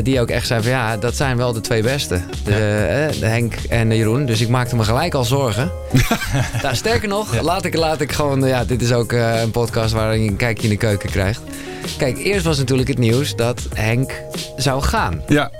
die 0.02 0.20
ook 0.20 0.30
echt 0.30 0.46
zei 0.46 0.62
van 0.62 0.70
ja, 0.70 0.96
dat 0.96 1.16
zijn 1.16 1.36
wel 1.36 1.52
de 1.52 1.60
twee 1.60 1.82
beste. 1.82 2.20
De, 2.44 3.08
de 3.20 3.26
Henk 3.26 3.54
en 3.68 3.88
de 3.88 3.96
Jeroen. 3.96 4.26
Dus 4.26 4.40
ik 4.40 4.48
maakte 4.48 4.76
me 4.76 4.84
gelijk 4.84 5.14
al 5.14 5.24
zorgen. 5.24 5.70
nou, 6.62 6.74
sterker 6.74 7.08
nog, 7.08 7.40
laat, 7.40 7.64
ik, 7.64 7.76
laat 7.76 8.00
ik 8.00 8.12
gewoon... 8.12 8.46
Ja, 8.46 8.64
dit 8.64 8.82
is 8.82 8.92
ook 8.92 9.12
een 9.12 9.50
podcast 9.50 9.92
waarin 9.92 10.22
je 10.22 10.30
een 10.30 10.36
kijkje 10.36 10.64
in 10.64 10.70
de 10.70 10.76
keuken 10.76 11.10
krijgt. 11.10 11.40
Kijk, 11.96 12.18
eerst 12.18 12.44
was 12.44 12.58
natuurlijk 12.58 12.88
het 12.88 12.98
nieuws 12.98 13.36
dat 13.36 13.60
Henk 13.74 14.12
zou 14.56 14.82
gaan. 14.82 15.22
Ja. 15.28 15.50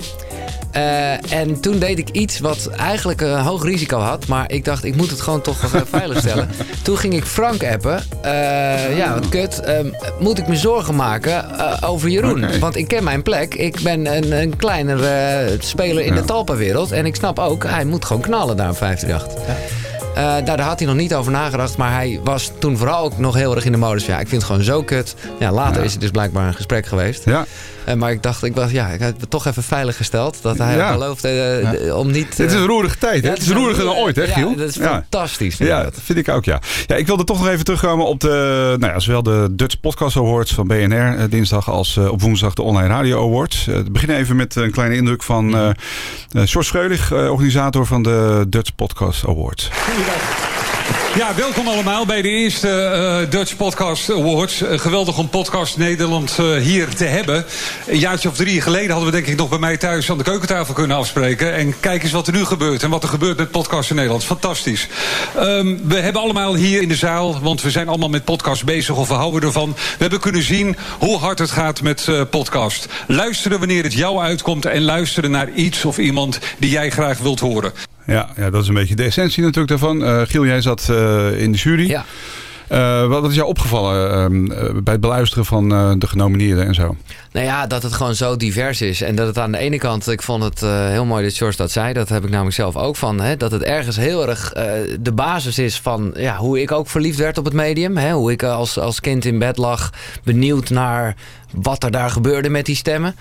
Uh, 0.77 1.33
en 1.33 1.61
toen 1.61 1.79
deed 1.79 1.99
ik 1.99 2.09
iets 2.09 2.39
wat 2.39 2.67
eigenlijk 2.77 3.21
een 3.21 3.41
hoog 3.41 3.65
risico 3.65 3.99
had. 3.99 4.27
Maar 4.27 4.53
ik 4.53 4.65
dacht, 4.65 4.85
ik 4.85 4.97
moet 4.97 5.11
het 5.11 5.21
gewoon 5.21 5.41
toch 5.41 5.71
veilig 5.91 6.19
stellen. 6.19 6.49
toen 6.83 6.97
ging 6.97 7.15
ik 7.15 7.25
Frank 7.25 7.65
appen. 7.65 8.03
Uh, 8.25 8.97
ja, 8.97 9.15
wat 9.15 9.29
kut. 9.29 9.61
Uh, 9.67 9.79
moet 10.19 10.39
ik 10.39 10.49
me 10.49 10.57
zorgen 10.57 10.97
maken 10.97 11.45
over 11.83 12.09
Jeroen? 12.09 12.45
Okay. 12.45 12.59
Want 12.59 12.77
ik 12.77 12.89
ken 12.89 13.05
mijn 13.05 13.23
plek. 13.23 13.55
Ik 13.55 13.81
ben 13.81 14.17
een, 14.17 14.33
een 14.33 14.57
kleinere 14.57 15.57
speler 15.59 16.05
in 16.05 16.15
ja. 16.15 16.21
de 16.21 16.27
talpenwereld. 16.27 16.93
En 16.93 17.07
ik 17.07 17.15
snap 17.15 17.39
ook, 17.39 17.65
hij 17.65 17.85
moet 17.85 18.05
gewoon 18.05 18.23
knallen 18.23 18.57
daar 18.57 18.71
op 18.71 18.77
538. 18.77 19.47
Ja. 19.47 19.83
Uh, 20.15 20.45
daar 20.45 20.61
had 20.61 20.79
hij 20.79 20.89
nog 20.89 20.97
niet 20.97 21.15
over 21.15 21.33
nagedacht. 21.33 21.77
Maar 21.77 21.93
hij 21.93 22.21
was 22.25 22.51
toen 22.59 22.77
vooral 22.77 23.05
ook 23.05 23.19
nog 23.19 23.35
heel 23.35 23.55
erg 23.55 23.65
in 23.65 23.73
de 23.73 23.79
modus. 23.79 24.07
Ja, 24.07 24.21
ik 24.21 24.29
vind 24.29 24.43
het 24.43 24.51
gewoon 24.51 24.65
zo 24.65 24.83
kut. 24.83 25.15
Ja, 25.39 25.53
later 25.53 25.79
ja. 25.79 25.85
is 25.85 25.93
het 25.93 26.01
dus 26.01 26.11
blijkbaar 26.11 26.47
een 26.47 26.55
gesprek 26.55 26.87
geweest. 26.87 27.25
Ja. 27.25 27.45
Uh, 27.89 27.95
maar 27.95 28.11
ik 28.11 28.23
dacht, 28.23 28.43
ik, 28.43 28.55
was, 28.55 28.71
ja, 28.71 28.89
ik 28.89 29.01
heb 29.01 29.21
het 29.21 29.31
toch 29.31 29.47
even 29.47 29.63
veilig 29.63 29.97
gesteld. 29.97 30.39
Dat 30.43 30.59
hij 30.59 30.77
ja. 30.77 30.93
geloofde 30.93 31.29
uh, 31.29 31.87
ja. 31.87 31.95
om 31.95 32.11
niet... 32.11 32.39
Het 32.39 32.51
is 32.51 32.59
een 32.59 32.67
roerige 32.67 32.99
tijd. 32.99 33.25
Hè? 33.25 33.31
het 33.31 33.43
is 33.43 33.51
roeriger 33.51 33.85
dan 33.85 33.95
ooit, 33.95 34.17
hè 34.17 34.27
Giel? 34.27 34.51
Ja, 34.51 34.57
dat 34.57 34.69
is 34.69 34.77
fantastisch. 34.77 35.57
Ja, 35.57 35.83
dat 35.83 35.95
vind 36.03 36.19
ik 36.19 36.29
ook, 36.29 36.45
ja. 36.45 36.61
ja. 36.87 36.97
Ik 36.97 37.07
wilde 37.07 37.25
toch 37.25 37.39
nog 37.39 37.49
even 37.49 37.65
terugkomen 37.65 38.07
op 38.07 38.21
de, 38.21 38.77
nou 38.79 38.93
ja, 38.93 38.99
zowel 38.99 39.23
de 39.23 39.49
Dutch 39.51 39.81
Podcast 39.81 40.17
Awards 40.17 40.55
van 40.55 40.67
BNR 40.67 41.29
dinsdag 41.29 41.71
als 41.71 41.97
op 41.97 42.21
woensdag 42.21 42.55
de 42.55 42.63
Online 42.63 42.89
Radio 42.89 43.27
Awards. 43.27 43.65
we 43.65 43.91
beginnen 43.91 44.17
even 44.17 44.37
met 44.37 44.55
een 44.55 44.71
kleine 44.71 44.97
indruk 44.97 45.23
van 45.23 45.55
uh, 45.55 45.69
George 46.31 46.63
Schreulig, 46.63 47.13
organisator 47.13 47.87
van 47.87 48.03
de 48.03 48.47
Dutch 48.49 48.75
Podcast 48.75 49.27
Awards. 49.27 49.71
Goedendag. 49.73 50.54
Ja, 51.17 51.35
welkom 51.35 51.69
allemaal 51.69 52.07
bij 52.07 52.23
de 52.23 52.29
eerste 52.29 52.69
uh, 53.25 53.31
Dutch 53.31 53.57
Podcast 53.57 54.11
Awards. 54.11 54.63
Uh, 54.63 54.79
geweldig 54.79 55.19
om 55.19 55.29
Podcast 55.29 55.77
Nederland 55.77 56.37
uh, 56.41 56.57
hier 56.57 56.89
te 56.95 57.05
hebben. 57.05 57.45
Een 57.87 57.99
jaartje 57.99 58.29
of 58.29 58.37
drie 58.37 58.61
geleden 58.61 58.91
hadden 58.91 59.07
we 59.07 59.17
denk 59.17 59.27
ik 59.27 59.37
nog 59.37 59.49
bij 59.49 59.59
mij 59.59 59.77
thuis 59.77 60.11
aan 60.11 60.19
de 60.19 60.25
keukentafel 60.25 60.75
kunnen 60.75 60.97
afspreken. 60.97 61.55
En 61.55 61.81
kijk 61.81 62.03
eens 62.03 62.13
wat 62.13 62.27
er 62.27 62.33
nu 62.33 62.45
gebeurt 62.45 62.83
en 62.83 62.91
wat 62.91 63.03
er 63.03 63.09
gebeurt 63.09 63.37
met 63.37 63.51
Podcast 63.51 63.91
in 63.91 63.97
Nederland. 63.97 64.25
Fantastisch. 64.25 64.89
Um, 65.39 65.81
we 65.89 65.97
hebben 65.97 66.23
allemaal 66.23 66.55
hier 66.55 66.83
in 66.83 66.89
de 66.89 66.97
zaal, 66.97 67.41
want 67.41 67.63
we 67.63 67.71
zijn 67.71 67.89
allemaal 67.89 68.09
met 68.09 68.25
podcast 68.25 68.65
bezig 68.65 68.97
of 68.97 69.09
we 69.09 69.15
houden 69.15 69.43
ervan. 69.43 69.73
We 69.73 69.97
hebben 69.99 70.21
kunnen 70.21 70.43
zien 70.43 70.77
hoe 70.99 71.19
hard 71.19 71.39
het 71.39 71.51
gaat 71.51 71.83
met 71.83 72.09
podcast. 72.31 72.87
Luisteren 73.07 73.59
wanneer 73.59 73.83
het 73.83 73.93
jou 73.93 74.21
uitkomt 74.23 74.67
en 74.67 74.83
luisteren 74.83 75.31
naar 75.31 75.51
iets 75.51 75.85
of 75.85 75.99
iemand 75.99 76.39
die 76.59 76.71
jij 76.71 76.91
graag 76.91 77.19
wilt 77.19 77.41
horen. 77.41 77.73
Ja, 78.07 78.29
ja, 78.37 78.51
dat 78.51 78.63
is 78.63 78.69
een 78.69 78.75
beetje 78.75 78.95
de 78.95 79.05
essentie 79.05 79.43
natuurlijk 79.43 79.69
daarvan. 79.69 80.03
Uh, 80.03 80.23
Giel, 80.25 80.47
jij 80.47 80.61
zat 80.61 80.89
uh, 80.91 81.41
in 81.41 81.53
de 81.53 81.59
jury. 81.59 81.89
Ja. 81.89 82.05
Uh, 82.75 83.07
wat 83.07 83.31
is 83.31 83.35
jou 83.35 83.49
opgevallen 83.49 84.35
uh, 84.35 84.57
bij 84.83 84.93
het 84.93 85.01
beluisteren 85.01 85.45
van 85.45 85.73
uh, 85.73 85.93
de 85.99 86.07
genomineerden 86.07 86.67
en 86.67 86.75
zo? 86.75 86.97
Nou 87.33 87.47
ja, 87.47 87.67
dat 87.67 87.83
het 87.83 87.93
gewoon 87.93 88.15
zo 88.15 88.37
divers 88.37 88.81
is. 88.81 89.01
En 89.01 89.15
dat 89.15 89.27
het 89.27 89.39
aan 89.39 89.53
de 89.53 89.59
ene 89.59 89.79
kant, 89.79 90.09
ik 90.09 90.23
vond 90.23 90.43
het 90.43 90.61
heel 90.61 91.05
mooi 91.05 91.25
dat 91.25 91.37
George 91.37 91.57
dat 91.57 91.71
zei. 91.71 91.93
Dat 91.93 92.09
heb 92.09 92.25
ik 92.25 92.31
namelijk 92.31 92.55
zelf 92.55 92.77
ook 92.77 92.97
van. 92.97 93.21
Hè, 93.21 93.37
dat 93.37 93.51
het 93.51 93.63
ergens 93.63 93.97
heel 93.97 94.29
erg 94.29 94.53
de 95.01 95.13
basis 95.13 95.59
is 95.59 95.81
van 95.81 96.13
ja, 96.17 96.37
hoe 96.37 96.61
ik 96.61 96.73
ook 96.73 96.89
verliefd 96.89 97.19
werd 97.19 97.39
op 97.39 97.45
het 97.45 97.55
medium. 97.55 97.97
Hè, 97.97 98.13
hoe 98.13 98.33
ik 98.33 98.43
als, 98.43 98.79
als 98.79 99.01
kind 99.01 99.25
in 99.25 99.39
bed 99.39 99.57
lag, 99.57 99.91
benieuwd 100.25 100.71
naar 100.71 101.15
wat 101.53 101.85
er 101.85 101.91
daar 101.91 102.11
gebeurde 102.11 102.49
met 102.49 102.67
die 102.67 102.77
stemmen. 102.77 103.17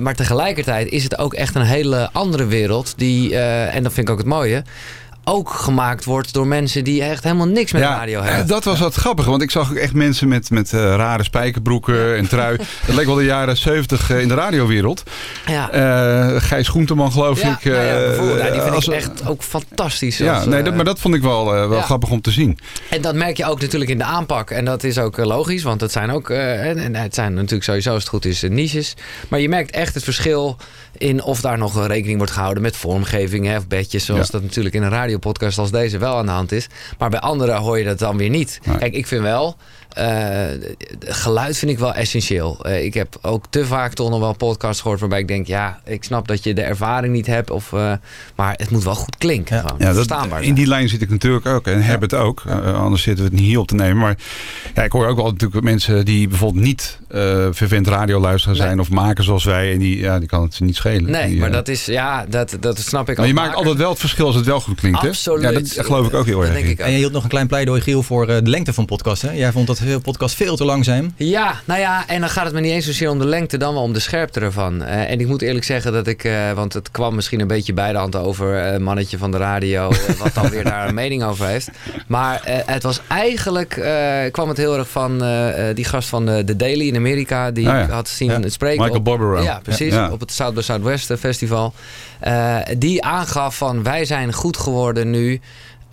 Maar 0.00 0.14
tegelijkertijd 0.14 0.88
is 0.88 1.04
het 1.04 1.18
ook 1.18 1.34
echt 1.34 1.54
een 1.54 1.62
hele 1.62 2.08
andere 2.12 2.46
wereld. 2.46 2.94
Die, 2.96 3.36
en 3.38 3.82
dat 3.82 3.92
vind 3.92 4.06
ik 4.06 4.12
ook 4.12 4.20
het 4.20 4.28
mooie 4.28 4.62
ook 5.24 5.50
gemaakt 5.50 6.04
wordt 6.04 6.32
door 6.32 6.46
mensen 6.46 6.84
die 6.84 7.02
echt 7.02 7.24
helemaal 7.24 7.46
niks 7.46 7.72
met 7.72 7.82
ja, 7.82 7.96
radio 7.96 8.22
hebben. 8.22 8.46
Dat 8.46 8.64
was 8.64 8.78
wat 8.78 8.94
grappig, 8.94 9.24
want 9.24 9.42
ik 9.42 9.50
zag 9.50 9.70
ook 9.70 9.76
echt 9.76 9.92
mensen 9.92 10.28
met, 10.28 10.50
met 10.50 10.72
uh, 10.72 10.80
rare 10.80 11.22
spijkerbroeken 11.22 12.16
en 12.16 12.28
trui. 12.28 12.56
Dat 12.86 12.94
leek 12.94 13.06
wel 13.06 13.14
de 13.14 13.24
jaren 13.24 13.56
70 13.56 14.10
uh, 14.10 14.20
in 14.20 14.28
de 14.28 14.34
radiowereld. 14.34 15.02
Ja. 15.46 15.74
Uh, 16.34 16.40
Gijs 16.40 16.68
Groenteman, 16.68 17.12
geloof 17.12 17.42
ja, 17.42 17.58
ik. 17.58 17.64
Nou 17.64 18.38
ja, 18.38 18.50
die 18.50 18.60
vind 18.60 18.74
als, 18.74 18.88
ik 18.88 18.94
echt 18.94 19.26
ook 19.26 19.42
fantastisch. 19.42 20.18
Ja, 20.18 20.36
als, 20.36 20.46
nee, 20.46 20.62
dat, 20.62 20.74
maar 20.74 20.84
dat 20.84 20.98
vond 20.98 21.14
ik 21.14 21.22
wel, 21.22 21.68
wel 21.68 21.80
grappig 21.80 22.10
om 22.10 22.20
te 22.20 22.30
zien. 22.30 22.58
En 22.90 23.00
dat 23.00 23.14
merk 23.14 23.36
je 23.36 23.46
ook 23.46 23.60
natuurlijk 23.60 23.90
in 23.90 23.98
de 23.98 24.04
aanpak. 24.04 24.50
En 24.50 24.64
dat 24.64 24.84
is 24.84 24.98
ook 24.98 25.16
logisch, 25.16 25.62
want 25.62 25.80
het 25.80 25.92
zijn 25.92 26.10
ook, 26.10 26.30
en 26.30 26.94
het 26.94 27.14
zijn 27.14 27.34
natuurlijk 27.34 27.64
sowieso 27.64 27.92
als 27.92 28.02
het 28.02 28.08
goed 28.08 28.24
is, 28.24 28.42
niches. 28.42 28.94
Maar 29.28 29.40
je 29.40 29.48
merkt 29.48 29.70
echt 29.70 29.94
het 29.94 30.04
verschil 30.04 30.56
in 30.98 31.22
of 31.22 31.40
daar 31.40 31.58
nog 31.58 31.86
rekening 31.86 32.18
wordt 32.18 32.32
gehouden 32.32 32.62
met 32.62 32.76
vormgeving 32.76 33.46
hè, 33.46 33.56
of 33.56 33.66
bedjes. 33.66 34.04
Zoals 34.04 34.30
dat 34.30 34.42
natuurlijk 34.42 34.74
in 34.74 34.82
een 34.82 34.90
radiopodcast 35.14 35.58
als 35.58 35.70
deze 35.70 35.98
wel 35.98 36.16
aan 36.16 36.26
de 36.26 36.32
hand 36.32 36.52
is. 36.52 36.66
Maar 36.98 37.10
bij 37.10 37.20
anderen 37.20 37.56
hoor 37.56 37.78
je 37.78 37.84
dat 37.84 37.98
dan 37.98 38.16
weer 38.16 38.30
niet. 38.30 38.60
Nee. 38.64 38.78
Kijk, 38.78 38.94
ik 38.94 39.06
vind 39.06 39.22
wel... 39.22 39.56
Uh, 39.98 40.44
geluid 41.00 41.58
vind 41.58 41.70
ik 41.70 41.78
wel 41.78 41.94
essentieel. 41.94 42.58
Uh, 42.66 42.84
ik 42.84 42.94
heb 42.94 43.18
ook 43.22 43.44
te 43.50 43.66
vaak 43.66 43.92
toch 43.92 44.10
nog 44.10 44.20
wel 44.20 44.32
podcasts 44.32 44.82
gehoord 44.82 45.00
waarbij 45.00 45.18
ik 45.18 45.28
denk... 45.28 45.46
ja, 45.46 45.80
ik 45.84 46.04
snap 46.04 46.28
dat 46.28 46.44
je 46.44 46.54
de 46.54 46.62
ervaring 46.62 47.12
niet 47.12 47.26
hebt. 47.26 47.50
Of, 47.50 47.72
uh, 47.72 47.92
maar 48.34 48.54
het 48.56 48.70
moet 48.70 48.84
wel 48.84 48.94
goed 48.94 49.16
klinken. 49.16 49.56
Ja, 49.56 49.74
ja 49.78 49.92
dat, 49.92 50.40
in 50.40 50.54
die 50.54 50.66
lijn 50.66 50.88
zit 50.88 51.02
ik 51.02 51.10
natuurlijk 51.10 51.46
ook. 51.46 51.66
En 51.66 51.78
ja. 51.78 51.84
heb 51.84 52.00
het 52.00 52.14
ook. 52.14 52.42
anders 52.74 53.02
zitten 53.02 53.24
we 53.24 53.30
het 53.30 53.40
niet 53.40 53.48
hier 53.48 53.58
op 53.58 53.68
te 53.68 53.74
nemen. 53.74 53.96
Maar 53.96 54.16
ja, 54.74 54.82
ik 54.82 54.92
hoor 54.92 55.06
ook 55.06 55.16
wel 55.16 55.30
natuurlijk 55.30 55.64
mensen 55.64 56.04
die 56.04 56.28
bijvoorbeeld 56.28 56.64
niet 56.64 56.98
vervent 57.50 57.86
radioluisteraar 57.86 58.56
zijn... 58.56 58.80
of 58.80 58.90
maken 58.90 59.24
zoals 59.24 59.44
wij. 59.44 59.72
En 59.72 59.78
die, 59.78 59.98
ja, 59.98 60.18
die 60.18 60.28
kan 60.28 60.42
het 60.42 60.60
niet 60.60 60.76
schelen. 60.76 61.10
Nee, 61.10 61.28
die, 61.28 61.40
maar 61.40 61.52
dat 61.52 61.68
is... 61.68 61.84
Ja, 61.84 62.26
dat, 62.28 62.56
dat 62.60 62.78
snap 62.78 63.08
ik 63.08 63.16
maar 63.16 63.26
je 63.26 63.34
maakt 63.34 63.54
altijd 63.54 63.76
wel 63.76 63.90
het 63.90 63.98
verschil 63.98 64.26
als 64.26 64.34
het 64.34 64.46
wel 64.46 64.60
goed 64.60 64.80
klinkt. 64.80 65.00
hè? 65.00 65.08
Absoluut. 65.08 65.42
Ja, 65.42 65.52
dat 65.52 65.86
geloof 65.86 66.06
ik 66.06 66.14
ook 66.14 66.26
heel 66.26 66.44
erg. 66.44 66.58
in. 66.58 66.78
En 66.78 66.90
je 66.90 66.96
hield 66.96 67.12
nog 67.12 67.22
een 67.22 67.28
klein 67.28 67.46
pleidooi, 67.46 67.80
Giel, 67.80 68.02
voor 68.02 68.28
eh, 68.28 68.36
de 68.44 68.50
lengte 68.50 68.72
van 68.72 68.84
podcasts. 68.84 69.22
Hè? 69.22 69.32
Jij 69.32 69.52
vond 69.52 69.66
dat 69.66 69.78
veel 69.86 70.00
podcasts 70.00 70.36
veel 70.36 70.56
te 70.56 70.64
lang 70.64 70.84
zijn. 70.84 71.14
Ja, 71.16 71.60
nou 71.64 71.80
ja, 71.80 72.06
en 72.06 72.20
dan 72.20 72.28
gaat 72.30 72.44
het 72.44 72.54
me 72.54 72.60
niet 72.60 72.72
eens 72.72 72.84
zozeer 72.86 73.10
om 73.10 73.18
de 73.18 73.26
lengte, 73.26 73.56
dan 73.56 73.74
wel 73.74 73.82
om 73.82 73.92
de 73.92 74.00
scherpte 74.00 74.40
ervan. 74.40 74.82
Eh, 74.82 75.10
en 75.10 75.20
ik 75.20 75.26
moet 75.26 75.42
eerlijk 75.42 75.64
zeggen 75.64 75.92
dat 75.92 76.06
ik, 76.06 76.24
eh, 76.24 76.52
want 76.52 76.72
het 76.72 76.90
kwam 76.90 77.14
misschien 77.14 77.40
een 77.40 77.46
beetje 77.46 77.72
bij 77.72 77.92
de 77.92 77.98
hand 77.98 78.16
over 78.16 78.58
eh, 78.58 78.78
mannetje 78.80 79.18
van 79.18 79.30
de 79.30 79.36
radio, 79.36 79.88
wat 80.22 80.34
dan 80.34 80.48
weer 80.48 80.64
daar 80.64 80.88
een 80.88 80.94
mening 80.94 81.24
over 81.24 81.46
heeft. 81.46 81.68
Maar 82.06 82.40
het 82.66 82.82
was 82.82 83.00
eigenlijk, 83.08 83.68
kwam 84.32 84.48
het 84.48 84.56
heel 84.56 84.78
erg 84.78 84.88
van 84.88 85.18
die 85.74 85.84
gast 85.84 86.08
van 86.08 86.26
de, 86.26 86.42
The 86.46 86.56
Daily 86.56 86.86
in 86.88 86.96
Amerika, 86.96 87.50
die 87.50 87.68
Ah, 87.68 87.88
ja. 87.88 87.94
had 87.94 88.08
zien 88.08 88.30
Ja. 88.30 88.48
spreken. 88.48 88.78
Michael 88.80 88.98
op, 88.98 89.04
Barbaro. 89.04 89.42
Ja, 89.42 89.60
precies, 89.62 89.92
Ja. 89.92 90.10
op 90.10 90.20
het 90.20 90.32
South 90.32 90.54
by 90.54 90.60
Southwest 90.60 91.12
festival. 91.18 91.74
Die 92.78 93.04
aangaf 93.04 93.56
van 93.56 93.82
wij 93.82 94.04
zijn 94.04 94.32
goed 94.32 94.56
geworden 94.56 95.10
nu. 95.10 95.40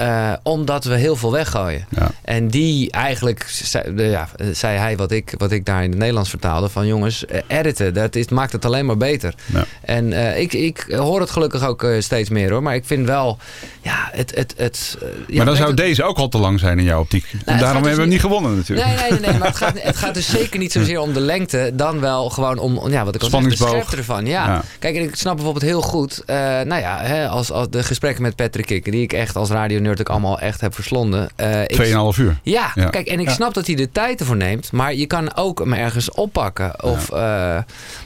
Eh, 0.02 0.32
omdat 0.44 0.84
we 0.84 0.96
heel 0.96 1.16
veel 1.16 1.32
weggooien. 1.32 1.86
En 2.22 2.48
die 2.48 2.92
eigenlijk, 2.92 3.46
zei, 3.50 4.02
ja, 4.10 4.30
zei 4.52 4.78
hij 4.78 4.98
wat 4.98 5.12
ik, 5.12 5.34
wat 5.38 5.52
ik 5.52 5.66
daar 5.66 5.84
in 5.84 5.90
het 5.90 6.00
Nederlands 6.00 6.30
vertaalde. 6.30 6.70
Van 6.70 6.88
jongens, 6.88 7.26
eh, 7.26 7.40
editen, 7.48 7.94
dat 7.94 8.16
is, 8.16 8.28
maakt 8.30 8.52
het 8.52 8.66
alleen 8.66 8.86
maar 8.86 8.98
beter. 8.98 9.34
Ja. 9.54 9.66
En 9.82 10.14
eh, 10.14 10.40
ik, 10.40 10.54
ik 10.54 10.86
hoor 10.90 11.20
het 11.20 11.30
gelukkig 11.32 11.66
ook 11.66 11.86
steeds 12.00 12.30
meer 12.30 12.52
hoor. 12.52 12.64
Maar 12.64 12.76
ik 12.76 12.86
vind 12.86 13.06
wel, 13.08 13.38
ja, 13.82 14.10
het... 14.12 14.36
het, 14.36 14.54
het 14.58 14.98
ja, 15.28 15.36
maar 15.38 15.46
dan 15.46 15.56
zou 15.56 15.68
het- 15.68 15.78
deze 15.78 16.04
ook 16.04 16.18
al 16.18 16.28
te 16.30 16.38
lang 16.38 16.60
zijn 16.60 16.80
in 16.80 16.86
jouw 16.86 17.00
optiek. 17.00 17.26
En 17.32 17.40
gaat 17.46 17.46
daarom 17.46 17.64
dus 17.64 17.74
hebben 17.74 17.92
we 17.94 18.00
hem 18.02 18.10
niet- 18.10 18.20
gewonnen 18.20 18.56
natuurlijk. 18.56 18.88
Nee, 18.88 18.98
nee, 18.98 19.12
nee, 19.20 19.30
nee, 19.30 19.38
maar 19.40 19.48
het 19.48 19.58
gaat, 19.58 19.82
het 19.82 19.98
gaat 19.98 20.14
dus 20.14 20.30
zeker 20.40 20.60
niet 20.60 20.72
zozeer 20.72 21.00
om 21.00 21.14
de 21.14 21.20
lengte, 21.20 21.72
dan 21.74 22.00
wel 22.00 22.30
gewoon 22.30 22.58
om, 22.60 22.90
ja, 22.90 23.06
wat 23.06 23.16
ik 23.16 23.22
al 23.22 23.30
zeg, 23.30 23.44
de 23.44 23.56
scherpte 23.56 23.98
ervan. 23.98 24.26
Ja. 24.26 24.46
Ja. 24.46 24.62
Kijk, 24.80 24.96
en 24.96 25.02
ik 25.04 25.16
snap 25.16 25.36
bijvoorbeeld 25.36 25.66
heel 25.66 25.82
goed, 25.82 26.24
nou 26.26 26.76
ja, 26.76 27.00
hè, 27.02 27.28
als, 27.28 27.52
als 27.52 27.70
de 27.70 27.84
gesprekken 27.84 28.22
met 28.22 28.36
Patrick 28.36 28.66
Kikker, 28.66 28.92
die 28.92 29.02
ik 29.02 29.14
echt 29.14 29.36
als 29.36 29.50
radionerd 29.92 30.00
ook 30.00 30.10
allemaal 30.10 30.40
echt 30.40 30.62
heb 30.62 30.74
verslonden. 30.74 31.30
eh, 31.36 31.62
ik- 31.62 31.72
Tweeënhalf 31.72 32.18
uur. 32.18 32.40
Ja, 32.44 32.72
Ja. 32.76 32.90
kijk, 32.90 33.08
en 33.08 33.20
ik 33.20 33.28
Ja. 33.28 33.34
snap 33.34 33.54
dat 33.54 33.66
hij 33.68 33.76
de 33.76 33.92
tijd 33.92 34.20
ervoor 34.20 34.36
neemt, 34.36 34.72
maar 34.72 34.94
je 34.94 35.06
kan 35.06 35.36
ook 35.36 35.60
hem 35.60 35.74
ergens 35.74 36.12
oppakken. 36.12 36.84
Of, 36.84 37.10
eh, 37.12 37.18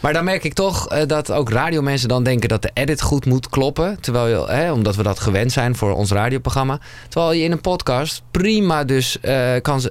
maar 0.02 0.14
dan 0.14 0.24
merk 0.24 0.44
ik 0.44 0.54
toch 0.54 0.90
eh, 0.90 1.08
dat 1.08 1.32
ook 1.32 1.50
radiomensen 1.50 2.08
dan 2.10 2.24
denken 2.24 2.50
dat 2.50 2.62
de 2.62 2.70
edit 2.74 3.02
goed 3.02 3.26
moet 3.26 3.50
kloppen. 3.50 3.98
Terwijl 4.02 4.28
je, 4.28 4.52
hè, 4.52 4.72
omdat 4.72 4.96
we 4.96 5.04
dat 5.04 5.20
gewend 5.20 5.52
zijn 5.52 5.76
voor 5.76 5.94
ons 5.94 6.12
radioprogramma. 6.12 6.80
Terwijl 7.10 7.34
je 7.34 7.44
in 7.44 7.52
een 7.52 7.62
podcast 7.62 8.22
prima 8.32 8.84
dus 8.84 9.20
eh, 9.20 9.50
kan, 9.62 9.82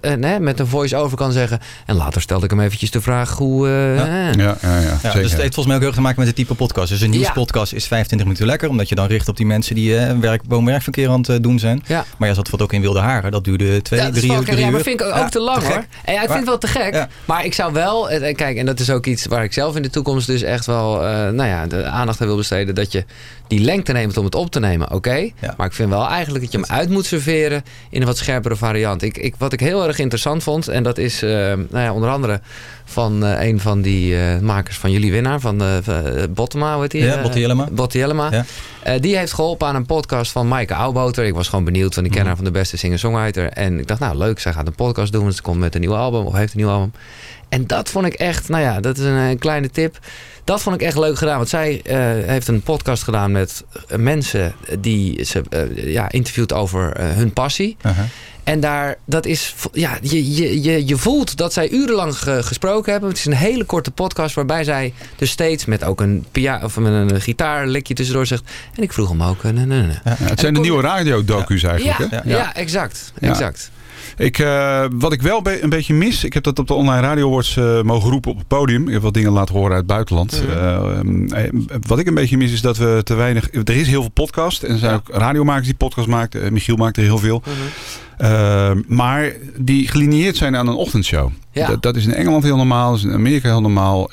met 0.40 0.60
een 0.60 0.66
voice-over 0.66 1.16
kan 1.16 1.32
zeggen. 1.32 1.58
En 1.86 1.96
later 1.96 2.20
stelde 2.22 2.44
ik 2.44 2.50
hem 2.50 2.60
eventjes 2.60 2.90
de 2.90 3.00
vraag 3.00 3.30
hoe... 3.36 3.66
eh, 3.68 3.96
Ja. 3.96 4.06
Ja, 4.06 4.32
ja, 4.36 4.56
ja, 4.62 4.80
Ja, 4.80 4.98
zeker. 5.02 5.22
dus 5.22 5.30
het 5.32 5.40
heeft 5.40 5.54
volgens 5.54 5.66
mij 5.66 5.74
ook 5.74 5.80
heel 5.80 5.86
erg 5.86 5.94
te 5.96 6.00
maken 6.02 6.18
met 6.18 6.26
het 6.26 6.36
type 6.36 6.54
podcast. 6.54 6.88
Dus 6.88 7.00
een 7.00 7.10
Ja. 7.12 7.16
nieuwspodcast 7.18 7.72
is 7.72 7.86
25 7.86 8.26
minuten 8.26 8.46
lekker, 8.46 8.68
omdat 8.68 8.88
je 8.88 8.94
dan 8.94 9.06
richt 9.06 9.28
op 9.28 9.36
die 9.36 9.46
mensen 9.46 9.74
die 9.74 9.94
werk, 10.20 10.42
woon-werkverkeer 10.48 11.08
aan 11.10 11.24
het 11.26 11.42
doen 11.42 11.58
zijn. 11.58 11.82
Ja. 11.86 12.04
Maar 12.18 12.28
jij 12.28 12.36
zat 12.36 12.50
wat 12.50 12.62
ook 12.62 12.72
in 12.72 12.80
Wilde 12.80 12.98
Haren, 13.00 13.30
dat 13.30 13.44
duurde 13.44 13.82
twee, 13.82 14.00
Ja, 14.00 14.04
dat 14.06 14.14
drie 14.14 14.32
uur. 14.32 14.44
Drie 14.44 14.58
ja, 14.58 14.70
maar 14.70 14.80
vind 14.80 15.00
ik 15.00 15.06
ook 15.06 15.14
Ja, 15.14 15.28
te 15.28 15.40
lang 15.40 15.62
hoor. 15.62 15.84
En 16.04 16.14
ja, 16.14 16.20
ik 16.22 16.26
vind 16.26 16.38
het 16.38 16.48
wel 16.48 16.58
te 16.58 16.66
gek. 16.66 17.06
Maar 17.24 17.44
ik 17.44 17.54
zou 17.54 17.72
wel, 17.72 18.10
eh, 18.10 18.34
kijk, 18.34 18.56
en 18.56 18.66
dat 18.66 18.80
is 18.80 18.90
ook 18.90 19.06
iets 19.06 19.26
waar 19.26 19.44
ik 19.44 19.52
zelf 19.52 19.76
in 19.76 19.82
de 19.82 19.90
toekomst 19.90 20.26
dus 20.26 20.42
echt 20.42 20.66
wel, 20.66 21.02
eh, 21.06 21.10
nou 21.10 21.48
ja, 21.48 21.66
de 21.66 21.84
aandacht 21.84 22.20
aan 22.20 22.26
wil 22.26 22.36
besteden. 22.36 22.74
Dat 22.74 22.92
je 22.92 23.04
die 23.56 23.64
lengte 23.64 23.92
neemt 23.92 24.16
om 24.16 24.24
het 24.24 24.34
op 24.34 24.50
te 24.50 24.60
nemen, 24.60 24.90
oké. 24.92 25.30
Maar 25.56 25.66
ik 25.66 25.72
vind 25.72 25.88
wel 25.88 26.08
eigenlijk 26.08 26.44
dat 26.44 26.52
je 26.52 26.58
hem 26.58 26.76
uit 26.78 26.88
moet 26.90 27.06
serveren 27.06 27.62
in 27.90 28.00
een 28.00 28.06
wat 28.06 28.16
scherpere 28.16 28.56
variant. 28.56 29.02
Ik, 29.02 29.18
ik, 29.18 29.34
wat 29.38 29.52
ik 29.52 29.60
heel 29.60 29.86
erg 29.86 29.98
interessant 29.98 30.42
vond, 30.42 30.68
en 30.68 30.82
dat 30.82 30.98
is, 30.98 31.22
eh, 31.22 31.30
nou 31.30 31.66
ja, 31.70 31.92
onder 31.92 32.10
andere 32.10 32.40
van 32.84 33.24
eh, 33.24 33.46
een 33.48 33.60
van 33.60 33.82
die 33.82 34.16
eh, 34.18 34.38
makers 34.38 34.76
van 34.78 34.90
jullie 34.90 35.12
winnaar, 35.12 35.40
van 35.40 35.62
Bottema, 36.30 36.72
hoe 36.72 36.82
heet 36.82 36.90
die? 36.90 37.02
Ja. 37.02 37.22
Botti 37.72 37.98
Jellema. 37.98 38.44
Ja. 38.84 38.98
Die 38.98 39.16
heeft 39.16 39.32
geholpen 39.32 39.66
aan 39.68 39.74
een 39.74 39.86
podcast 39.86 40.32
van 40.32 40.48
Maaike 40.48 40.74
Oudboter. 40.74 41.24
Ik 41.24 41.34
was 41.34 41.48
gewoon 41.48 41.64
benieuwd, 41.64 41.94
want 41.94 42.06
ik 42.06 42.12
ken 42.12 42.20
Mhm. 42.20 42.28
haar 42.28 42.36
van 42.36 42.44
de 42.44 42.50
beste 42.58 42.76
singer-songwriter. 42.76 43.48
En 43.48 43.78
ik 43.78 43.86
dacht, 43.86 44.00
nou 44.00 44.16
leuk, 44.16 44.38
zij 44.38 44.52
gaat 44.52 44.66
een 44.66 44.74
podcast 44.74 45.12
doen. 45.12 45.22
Want 45.22 45.34
ze 45.34 45.42
komt 45.42 45.58
met 45.58 45.74
een 45.74 45.80
nieuw 45.80 45.94
album, 45.96 46.24
of 46.24 46.32
heeft 46.34 46.52
een 46.52 46.58
nieuw 46.58 46.68
album. 46.70 46.92
En 47.54 47.66
dat 47.66 47.88
vond 47.90 48.06
ik 48.06 48.14
echt, 48.14 48.48
nou 48.48 48.62
ja, 48.62 48.80
dat 48.80 48.98
is 48.98 49.04
een, 49.04 49.12
een 49.14 49.38
kleine 49.38 49.70
tip. 49.70 49.98
Dat 50.44 50.62
vond 50.62 50.74
ik 50.76 50.82
echt 50.82 50.98
leuk 50.98 51.18
gedaan. 51.18 51.36
Want 51.36 51.48
zij 51.48 51.80
eh, 51.84 51.96
heeft 52.28 52.48
een 52.48 52.60
podcast 52.62 53.02
gedaan 53.02 53.32
met 53.32 53.64
eh, 53.88 53.98
mensen 53.98 54.54
die 54.78 55.24
ze 55.24 55.42
eh, 55.50 55.92
ja, 55.92 56.10
interviewt 56.10 56.52
over 56.52 56.92
eh, 56.92 57.06
hun 57.10 57.32
passie. 57.32 57.76
Uh-huh. 57.86 58.04
En 58.44 58.60
daar, 58.60 58.96
dat 59.04 59.26
is, 59.26 59.54
ja, 59.72 59.98
je, 60.02 60.34
je, 60.34 60.62
je, 60.62 60.86
je 60.86 60.96
voelt 60.96 61.36
dat 61.36 61.52
zij 61.52 61.70
urenlang 61.70 62.18
ge- 62.18 62.42
gesproken 62.42 62.92
hebben. 62.92 63.08
Het 63.10 63.18
is 63.18 63.24
een 63.24 63.32
hele 63.32 63.64
korte 63.64 63.90
podcast 63.90 64.34
waarbij 64.34 64.64
zij 64.64 64.92
dus 65.16 65.30
steeds 65.30 65.64
met 65.64 65.84
ook 65.84 66.00
een, 66.00 66.24
pia 66.32 66.60
of 66.64 66.76
met 66.78 66.92
een 66.92 67.20
gitaarlikje 67.20 67.94
tussendoor 67.94 68.26
zegt. 68.26 68.44
En 68.76 68.82
ik 68.82 68.92
vroeg 68.92 69.08
hem 69.08 69.22
ook. 69.22 69.44
eh, 69.44 69.50
nee, 69.50 69.64
nee, 69.66 69.82
nee. 69.82 69.98
Ja, 70.04 70.16
het 70.18 70.40
zijn 70.40 70.54
de 70.54 70.60
nieuwe 70.60 70.82
radiodocu's 70.82 71.62
eigenlijk. 71.62 71.98
Ja, 72.12 72.20
hè? 72.24 72.30
ja, 72.36 72.54
exact. 72.54 73.12
Ja. 73.20 73.28
exact. 73.28 73.70
Ik, 74.16 74.38
eh, 74.38 74.84
wat 74.92 75.12
ik 75.12 75.22
wel 75.22 75.42
be- 75.42 75.62
een 75.62 75.68
beetje 75.68 75.94
mis, 75.94 76.24
ik 76.24 76.32
heb 76.32 76.42
dat 76.42 76.58
op 76.58 76.66
de 76.66 76.74
online 76.74 77.00
radio 77.06 77.26
awards 77.28 77.56
eh, 77.56 77.82
mogen 77.82 78.10
roepen 78.10 78.30
op 78.30 78.38
het 78.38 78.46
podium. 78.48 78.86
Ik 78.86 78.92
heb 78.92 79.02
wat 79.02 79.14
dingen 79.14 79.32
laten 79.32 79.54
horen 79.54 79.70
uit 79.70 79.78
het 79.78 79.86
buitenland. 79.86 80.42
Mhm. 80.46 81.26
Eh, 81.34 81.44
wat 81.86 81.98
ik 81.98 82.06
een 82.06 82.14
beetje 82.14 82.36
mis 82.36 82.52
is 82.52 82.60
dat 82.60 82.76
we 82.76 83.00
te 83.04 83.14
weinig. 83.14 83.48
Er 83.52 83.76
is 83.76 83.86
heel 83.88 84.00
veel 84.00 84.10
podcast 84.10 84.62
en 84.62 84.72
er 84.72 84.78
zijn 84.78 84.94
ook 84.94 85.08
radiomakers 85.10 85.66
die 85.66 85.74
podcast 85.74 86.08
maken. 86.08 86.52
Michiel 86.52 86.76
maakt 86.76 86.96
er 86.96 87.02
heel 87.02 87.18
veel. 87.18 87.42
Mhm. 88.18 88.80
Maar 88.86 89.32
die 89.56 89.88
gelineerd 89.88 90.36
zijn 90.36 90.56
aan 90.56 90.68
een 90.68 90.74
ochtendshow. 90.74 91.30
Ja. 91.52 91.66
Dat, 91.66 91.82
dat 91.82 91.96
is 91.96 92.04
in 92.06 92.14
Engeland 92.14 92.42
heel 92.44 92.56
normaal, 92.56 92.90
dat 92.90 92.98
is 92.98 93.04
in 93.04 93.12
Amerika 93.12 93.48
heel 93.48 93.60
normaal. 93.60 94.10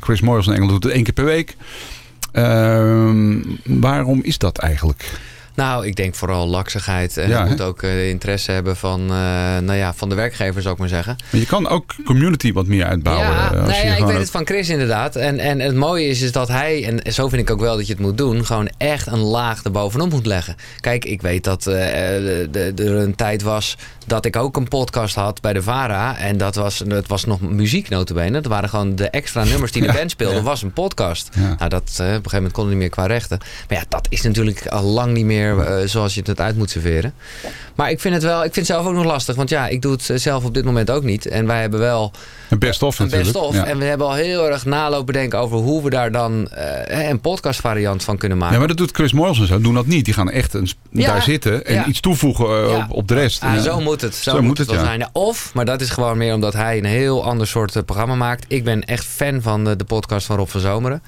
Chris 0.00 0.20
Morris 0.20 0.46
in 0.46 0.52
Engeland 0.52 0.72
doet 0.72 0.82
het 0.84 0.92
één 0.92 1.04
keer 1.04 1.12
per 1.12 1.24
week. 1.24 1.56
Ehm, 2.32 3.34
waarom 3.64 4.20
is 4.22 4.38
dat 4.38 4.58
eigenlijk? 4.58 5.20
Nou, 5.54 5.86
ik 5.86 5.96
denk 5.96 6.14
vooral 6.14 6.46
laksigheid. 6.48 7.16
En 7.16 7.28
Ja, 7.28 7.42
je 7.44 7.48
moet 7.50 7.60
ook 7.60 7.82
eh, 7.82 8.08
interesse 8.08 8.52
hebben 8.52 8.76
van, 8.76 9.00
eh, 9.00 9.06
nou 9.58 9.74
ja, 9.74 9.94
van 9.94 10.08
de 10.08 10.14
werkgever, 10.14 10.62
zou 10.62 10.74
ik 10.74 10.80
maar 10.80 10.88
zeggen. 10.88 11.16
Maar 11.30 11.40
je 11.40 11.46
kan 11.46 11.68
ook 11.68 11.94
community 12.04 12.52
wat 12.52 12.66
meer 12.66 12.84
uitbouwen. 12.84 13.26
Ja, 13.26 13.46
eh, 13.52 13.66
nou 13.66 13.86
ja, 13.86 13.96
ik 13.96 14.04
weet 14.04 14.16
het 14.18 14.30
van 14.30 14.46
Chris 14.46 14.68
inderdaad. 14.68 15.16
En, 15.16 15.38
en 15.38 15.60
het 15.60 15.74
mooie 15.74 16.06
is, 16.06 16.20
is 16.20 16.32
dat 16.32 16.48
hij, 16.48 16.84
en 16.84 17.12
zo 17.12 17.28
vind 17.28 17.42
ik 17.42 17.50
ook 17.50 17.60
wel 17.60 17.76
dat 17.76 17.86
je 17.86 17.92
het 17.92 18.02
moet 18.02 18.18
doen, 18.18 18.46
gewoon 18.46 18.68
echt 18.78 19.06
een 19.06 19.18
laag 19.18 19.62
erbovenop 19.62 20.10
moet 20.10 20.26
leggen. 20.26 20.56
Kijk, 20.80 21.04
ik 21.04 21.22
weet 21.22 21.44
dat 21.44 21.62
de- 21.62 22.48
de- 22.50 22.72
er 22.84 22.96
een 22.96 23.14
tijd 23.14 23.42
was 23.42 23.76
dat 24.06 24.24
ik 24.24 24.36
ook 24.36 24.56
een 24.56 24.68
podcast 24.68 25.14
had 25.14 25.40
bij 25.40 25.52
de 25.52 25.62
VARA. 25.62 26.18
En 26.18 26.36
dat 26.36 26.54
was, 26.54 26.78
het 26.78 27.08
was 27.08 27.24
nog 27.24 27.40
muziek 27.40 27.88
notabene. 27.88 28.40
Dat 28.40 28.50
waren 28.50 28.68
gewoon 28.68 28.96
de 28.96 29.10
extra 29.10 29.44
nummers 29.44 29.72
die 29.72 29.82
de 29.86 29.92
band 29.98 30.10
speelde, 30.10 30.36
ja. 30.36 30.42
was 30.42 30.62
een 30.62 30.72
podcast. 30.72 31.28
Ja. 31.34 31.54
Nou, 31.58 31.68
dat, 31.68 31.82
eh, 31.88 31.96
op 31.96 32.00
een 32.00 32.06
gegeven 32.08 32.34
moment 32.34 32.52
kon 32.52 32.62
het 32.62 32.72
niet 32.72 32.82
meer 32.82 32.90
qua 32.90 33.06
rechten. 33.06 33.38
Maar 33.68 33.78
ja, 33.78 33.84
dat 33.88 34.06
is 34.10 34.22
natuurlijk 34.22 34.66
al 34.66 34.82
lang 34.82 35.12
niet 35.12 35.24
meer 35.24 35.58
eh, 35.58 35.88
zoals 35.88 36.14
je 36.14 36.22
het 36.24 36.40
uit 36.40 36.56
moet 36.56 36.70
serveren. 36.70 37.14
Maar 37.74 37.90
ik 37.90 38.00
vind 38.00 38.14
het 38.14 38.22
wel, 38.22 38.44
ik 38.44 38.52
vind 38.52 38.66
het 38.66 38.76
zelf 38.76 38.86
ook 38.86 38.94
nog 38.94 39.04
lastig. 39.04 39.36
Want 39.36 39.48
ja, 39.48 39.68
ik 39.68 39.82
doe 39.82 39.92
het 39.92 40.22
zelf 40.22 40.44
op 40.44 40.54
dit 40.54 40.64
moment 40.64 40.90
ook 40.90 41.02
niet. 41.02 41.26
En 41.26 41.46
wij 41.46 41.60
hebben 41.60 41.80
wel 41.80 42.12
Een 42.52 42.58
best-of 42.58 42.98
natuurlijk. 42.98 43.52
Ja. 43.52 43.64
En 43.64 43.78
we 43.78 43.84
hebben 43.84 44.06
al 44.06 44.14
heel 44.14 44.50
erg 44.50 44.64
nalopen 44.64 45.14
denken 45.14 45.38
over 45.38 45.58
hoe 45.58 45.82
we 45.82 45.90
daar 45.90 46.12
dan 46.12 46.48
eh, 46.48 47.08
een 47.08 47.20
podcastvariant 47.20 48.04
van 48.04 48.16
kunnen 48.16 48.38
maken. 48.38 48.52
Ja, 48.52 48.58
maar 48.58 48.68
dat 48.68 48.76
doet 48.76 48.90
Chris 48.92 49.12
Morris 49.12 49.40
en 49.40 49.46
zo. 49.46 49.60
Doen 49.60 49.74
dat 49.74 49.86
niet. 49.86 50.04
Die 50.04 50.14
gaan 50.14 50.30
echt 50.30 50.54
een, 50.54 50.68
Ja, 50.90 51.06
daar 51.06 51.22
zitten 51.22 51.66
en 51.66 51.74
ja. 51.74 51.86
iets 51.86 52.00
toevoegen 52.00 52.46
eh, 52.46 52.74
op, 52.74 52.84
op 52.88 53.08
de 53.08 53.14
rest. 53.14 53.42
Ah, 53.42 53.58
zo 53.58 53.80
moet 53.80 54.00
het. 54.00 54.14
Zo, 54.14 54.30
zo 54.30 54.42
moet 54.42 54.58
het, 54.58 54.66
wel 54.66 54.78
ja. 54.78 54.84
zijn. 54.84 55.08
Of, 55.12 55.50
maar 55.54 55.64
dat 55.64 55.80
is 55.80 55.90
gewoon 55.90 56.18
meer 56.18 56.34
omdat 56.34 56.52
hij 56.52 56.78
een 56.78 56.84
heel 56.84 57.24
ander 57.24 57.46
soort 57.46 57.76
eh, 57.76 57.82
programma 57.82 58.14
maakt. 58.14 58.44
Ik 58.48 58.64
ben 58.64 58.84
echt 58.84 59.04
fan 59.04 59.42
van 59.42 59.64
de, 59.64 59.76
de 59.76 59.84
podcast 59.84 60.26
van 60.26 60.36
Rob 60.36 60.48
van 60.48 60.60
Zomeren. 60.60 61.02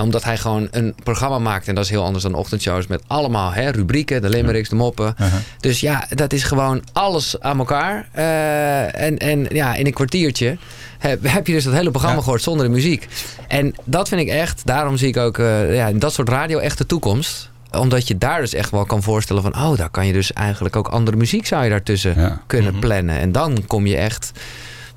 Omdat 0.00 0.24
hij 0.24 0.36
gewoon 0.38 0.68
een 0.70 0.94
programma 1.02 1.38
maakt. 1.38 1.68
En 1.68 1.74
dat 1.74 1.84
is 1.84 1.90
heel 1.90 2.04
anders 2.04 2.22
dan 2.24 2.34
ochtendshows. 2.34 2.86
Met 2.86 3.02
allemaal 3.06 3.52
hè, 3.52 3.70
rubrieken, 3.70 4.22
de 4.22 4.28
limericks, 4.28 4.68
de 4.68 4.74
moppen. 4.76 5.14
Uh-huh. 5.20 5.38
Dus 5.60 5.80
ja, 5.80 6.06
dat 6.10 6.32
is 6.32 6.42
gewoon 6.42 6.82
alles 6.92 7.40
aan 7.40 7.58
elkaar. 7.58 8.08
Eh, 8.12 9.00
en, 9.02 9.18
en 9.18 9.46
ja, 9.50 9.74
in 9.74 9.86
een 9.86 9.92
kwartiertje 9.92 10.56
heb, 10.98 11.18
heb 11.22 11.46
je 11.46 11.52
dus 11.52 11.64
dat 11.64 11.72
hele 11.72 11.90
programma 11.90 12.16
Ja. 12.16 12.22
gehoord 12.22 12.42
zonder 12.42 12.66
de 12.66 12.72
muziek. 12.72 13.08
En 13.48 13.74
dat 13.84 14.08
vind 14.08 14.20
ik 14.20 14.28
echt, 14.28 14.62
daarom 14.66 14.96
zie 14.96 15.08
ik 15.08 15.16
ook 15.16 15.38
eh, 15.38 15.74
ja, 15.74 15.86
in 15.86 15.98
dat 15.98 16.12
soort 16.12 16.28
radio 16.28 16.58
echt 16.58 16.78
de 16.78 16.86
toekomst 16.86 17.50
omdat 17.72 18.08
je 18.08 18.18
daar 18.18 18.40
dus 18.40 18.54
echt 18.54 18.70
wel 18.70 18.84
kan 18.84 19.02
voorstellen 19.02 19.42
van... 19.42 19.54
oh, 19.56 19.76
daar 19.76 19.90
kan 19.90 20.06
je 20.06 20.12
dus 20.12 20.32
eigenlijk 20.32 20.76
ook 20.76 20.88
andere 20.88 21.16
muziek 21.16 21.46
zou 21.46 21.64
je 21.64 21.70
daartussen 21.70 22.20
Ja. 22.20 22.40
kunnen 22.46 22.70
Mhm. 22.72 22.80
plannen. 22.80 23.18
En 23.18 23.32
dan 23.32 23.64
kom 23.66 23.86
je 23.86 23.96
echt... 23.96 24.32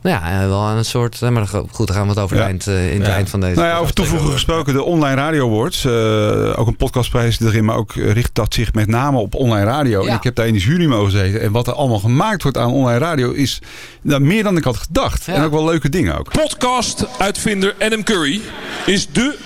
Nou 0.01 0.23
ja, 0.33 0.47
wel 0.47 0.61
aan 0.61 0.77
een 0.77 0.85
soort... 0.85 1.21
eh, 1.21 1.29
Maar 1.29 1.47
goed, 1.47 1.87
dan 1.87 1.95
gaan 1.95 2.03
we 2.03 2.09
het 2.09 2.19
over 2.19 2.37
Ja. 2.37 2.43
eind, 2.43 2.67
eh, 2.67 2.91
in 2.93 2.97
het 2.99 3.07
Ja. 3.07 3.13
eind 3.15 3.29
van 3.29 3.39
deze... 3.39 3.55
Nou 3.55 3.67
ja, 3.67 3.77
over 3.77 3.93
toevoegen 3.93 4.31
gesproken, 4.31 4.73
de 4.73 4.83
Online 4.83 5.15
Radio 5.15 5.47
Awards. 5.47 5.85
eh, 5.85 6.59
ook 6.59 6.67
een 6.67 6.75
podcastprijs 6.75 7.39
erin, 7.39 7.65
maar 7.65 7.75
ook 7.75 7.93
richt 7.93 8.29
dat 8.35 8.53
zich 8.53 8.73
met 8.73 8.87
name 8.87 9.17
op 9.17 9.35
online 9.35 9.65
radio. 9.65 10.03
Ja. 10.03 10.09
En 10.09 10.15
ik 10.15 10.23
heb 10.23 10.35
daar 10.35 10.47
in 10.47 10.53
de 10.53 10.59
jury 10.59 10.85
mogen 10.85 11.11
zitten. 11.11 11.41
En 11.41 11.51
wat 11.51 11.67
er 11.67 11.73
allemaal 11.73 11.99
gemaakt 11.99 12.43
wordt 12.43 12.57
aan 12.57 12.71
online 12.71 12.97
radio 12.99 13.31
is 13.31 13.61
nou, 14.01 14.21
meer 14.21 14.43
dan 14.43 14.57
ik 14.57 14.63
had 14.63 14.77
gedacht. 14.77 15.25
Ja. 15.25 15.33
En 15.33 15.43
ook 15.43 15.51
wel 15.51 15.65
leuke 15.65 15.89
dingen 15.89 16.17
ook. 16.19 16.31
Podcast-uitvinder 16.31 17.75
Adam 17.79 18.03
Curry 18.03 18.41
is 18.85 19.07
de 19.11 19.37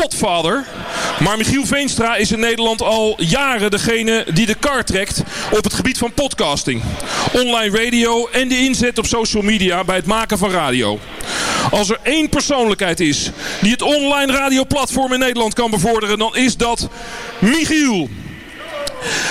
potvader. 0.00 0.66
Maar 1.18 1.36
Michiel 1.36 1.66
Veenstra 1.66 2.16
is 2.16 2.32
in 2.32 2.40
Nederland 2.40 2.82
al 2.82 3.14
jaren 3.22 3.70
degene 3.70 4.26
die 4.34 4.46
de 4.46 4.54
kar 4.54 4.84
trekt 4.84 5.22
op 5.50 5.64
het 5.64 5.74
gebied 5.74 5.98
van 5.98 6.12
podcasting. 6.12 6.82
Online 7.32 7.84
radio 7.84 8.28
en 8.32 8.48
de 8.48 8.58
inzet 8.58 8.98
op 8.98 9.06
social 9.06 9.42
media 9.42 9.84
bij 9.84 9.96
het 9.96 10.06
maken 10.06 10.38
van 10.38 10.50
radio. 10.50 10.98
Als 11.70 11.88
er 11.90 11.98
één 12.02 12.28
persoonlijkheid 12.28 13.00
is 13.00 13.30
die 13.60 13.72
het 13.72 13.82
online 13.82 14.32
radioplatform 14.32 15.12
in 15.12 15.18
Nederland 15.18 15.54
kan 15.54 15.70
bevorderen, 15.70 16.18
dan 16.18 16.36
is 16.36 16.56
dat 16.56 16.88
Michiel. 17.38 18.08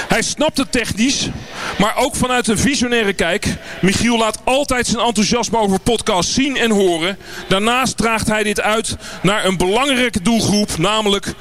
Hij 0.07 0.21
snapt 0.21 0.57
het 0.57 0.71
technisch, 0.71 1.29
maar 1.77 1.97
ook 1.97 2.15
vanuit 2.15 2.47
een 2.47 2.57
visionaire 2.57 3.13
kijk. 3.13 3.55
Michiel 3.81 4.17
laat 4.17 4.39
altijd 4.43 4.87
zijn 4.87 5.05
enthousiasme 5.05 5.57
over 5.57 5.79
podcasts 5.79 6.33
zien 6.33 6.57
en 6.57 6.71
horen. 6.71 7.17
Daarnaast 7.47 7.97
draagt 7.97 8.27
hij 8.27 8.43
dit 8.43 8.61
uit 8.61 8.95
naar 9.21 9.45
een 9.45 9.57
belangrijke 9.57 10.21
doelgroep, 10.21 10.77
namelijk 10.77 11.33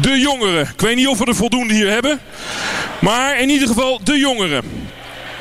de 0.00 0.18
jongeren. 0.18 0.70
Ik 0.74 0.80
weet 0.80 0.96
niet 0.96 1.08
of 1.08 1.18
we 1.18 1.24
er 1.24 1.34
voldoende 1.34 1.74
hier 1.74 1.90
hebben, 1.90 2.20
maar 3.00 3.40
in 3.40 3.50
ieder 3.50 3.68
geval 3.68 4.00
de 4.04 4.18
jongeren. 4.18 4.64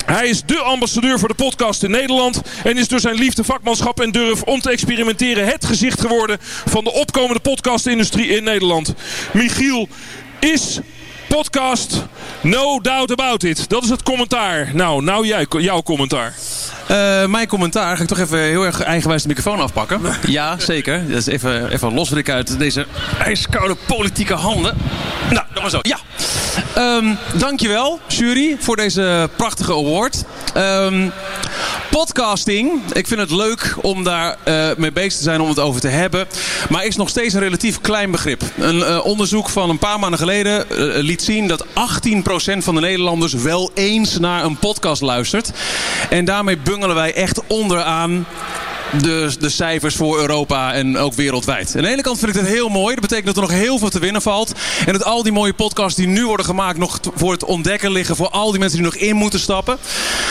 Hij 0.06 0.28
is 0.28 0.44
de 0.44 0.58
ambassadeur 0.58 1.20
voor 1.20 1.28
de 1.28 1.34
podcast 1.34 1.84
in 1.84 1.92
Nederland. 1.92 2.42
En 2.64 2.78
is 2.78 2.88
door 2.88 3.00
zijn 3.00 3.16
liefde, 3.16 3.44
vakmanschap 3.44 4.00
en 4.00 4.12
durf 4.12 4.42
om 4.42 4.60
te 4.62 4.70
experimenteren 4.70 5.46
het 5.46 5.66
gezicht 5.66 6.02
geworden 6.02 6.38
van 6.66 6.84
de 6.84 6.92
opkomende 6.92 7.40
podcastindustrie 7.40 8.28
in 8.28 8.44
Nederland. 8.44 8.94
Michiel 9.34 9.88
is 10.40 10.80
podcast 11.30 12.06
No 12.42 12.80
Doubt 12.80 13.12
About 13.12 13.44
It. 13.44 13.70
Dat 13.70 13.84
is 13.84 13.90
het 13.90 14.04
commentaar. 14.04 14.70
Nou, 14.74 15.04
nou 15.04 15.28
jij, 15.28 15.46
jouw 15.50 15.82
commentaar. 15.82 16.34
Uh, 16.92 17.26
mijn 17.26 17.48
commentaar 17.48 17.96
ga 17.96 18.02
ik 18.02 18.08
toch 18.08 18.20
even 18.20 18.40
heel 18.40 18.66
erg 18.66 18.82
eigenwijs 18.82 19.22
de 19.22 19.28
microfoon 19.28 19.60
afpakken. 19.60 20.02
Ja, 20.28 20.60
zeker. 20.60 21.08
Dat 21.08 21.18
is 21.18 21.26
even, 21.26 21.72
even 21.72 21.94
loswrik 21.94 22.30
uit 22.30 22.60
deze 22.60 22.86
ijskoude 23.20 23.76
politieke 23.88 24.34
handen. 24.34 24.78
Nou, 25.30 25.46
dat 25.54 25.62
maar 25.62 25.72
zo. 25.72 25.80
Ja. 25.82 25.98
Um, 26.78 27.18
dankjewel, 27.34 28.00
jury, 28.08 28.58
voor 28.60 28.76
deze 28.76 29.30
prachtige 29.36 29.72
award. 29.72 30.24
Um, 30.58 31.12
podcasting, 31.90 32.82
ik 32.94 33.08
vind 33.08 33.20
het 33.20 33.32
leuk 33.32 33.76
om 33.82 34.04
daar 34.04 34.38
uh, 34.48 34.70
mee 34.78 34.92
bezig 34.92 35.14
te 35.14 35.24
zijn 35.24 35.42
om 35.42 35.50
het 35.50 35.60
over 35.60 35.82
te 35.82 35.88
hebben. 35.88 36.28
Maar 36.70 36.86
is 36.86 36.96
nog 36.96 37.10
steeds 37.10 37.34
een 37.34 37.40
relatief 37.40 37.82
klein 37.82 38.12
begrip. 38.12 38.42
Een 38.58 38.78
uh, 38.78 39.06
onderzoek 39.06 39.50
van 39.50 39.70
een 39.70 39.78
paar 39.78 40.00
maanden 40.00 40.20
geleden 40.20 40.66
uh, 40.72 40.78
liet 41.04 41.22
zien 41.22 41.48
dat 41.48 41.66
18% 41.66 41.68
van 42.58 42.76
de 42.76 42.82
Nederlanders 42.82 43.34
wel 43.34 43.72
eens 43.74 44.20
naar 44.20 44.44
een 44.44 44.58
podcast 44.58 45.02
luistert. 45.02 45.52
En 46.10 46.26
daarmee 46.26 46.58
bungelen 46.58 46.96
wij 46.96 47.14
echt 47.14 47.42
onderaan 47.48 48.26
de, 48.98 49.36
de 49.40 49.50
cijfers 49.50 49.96
voor 49.96 50.20
Europa 50.20 50.74
en 50.74 50.98
ook 50.98 51.14
wereldwijd. 51.14 51.74
Aan 51.76 51.82
de 51.82 51.90
ene 51.90 52.02
kant 52.02 52.20
vind 52.20 52.36
ik 52.36 52.42
het 52.42 52.50
heel 52.50 52.70
mooi. 52.70 52.94
Dat 52.96 53.02
betekent 53.02 53.26
dat 53.26 53.36
er 53.36 53.42
nog 53.42 53.52
heel 53.52 53.78
veel 53.78 53.90
te 53.90 54.00
winnen 54.00 54.22
valt. 54.22 54.54
En 54.86 54.94
dat 54.94 55.04
al 55.04 55.24
die 55.24 55.32
mooie 55.32 55.54
podcasts 55.54 55.96
die 55.96 56.08
nu 56.08 56.26
worden 56.26 56.46
gemaakt 56.46 56.78
nog 56.78 57.00
voor 57.16 57.32
het 57.32 57.46
ontdekken 57.46 57.92
liggen. 57.92 58.16
Voor 58.16 58.30
al 58.30 58.52
die 58.52 58.60
mensen 58.60 58.78
die 58.78 58.88
nog 58.88 58.96
in 58.96 59.16
moeten 59.16 59.40
stappen. 59.40 59.78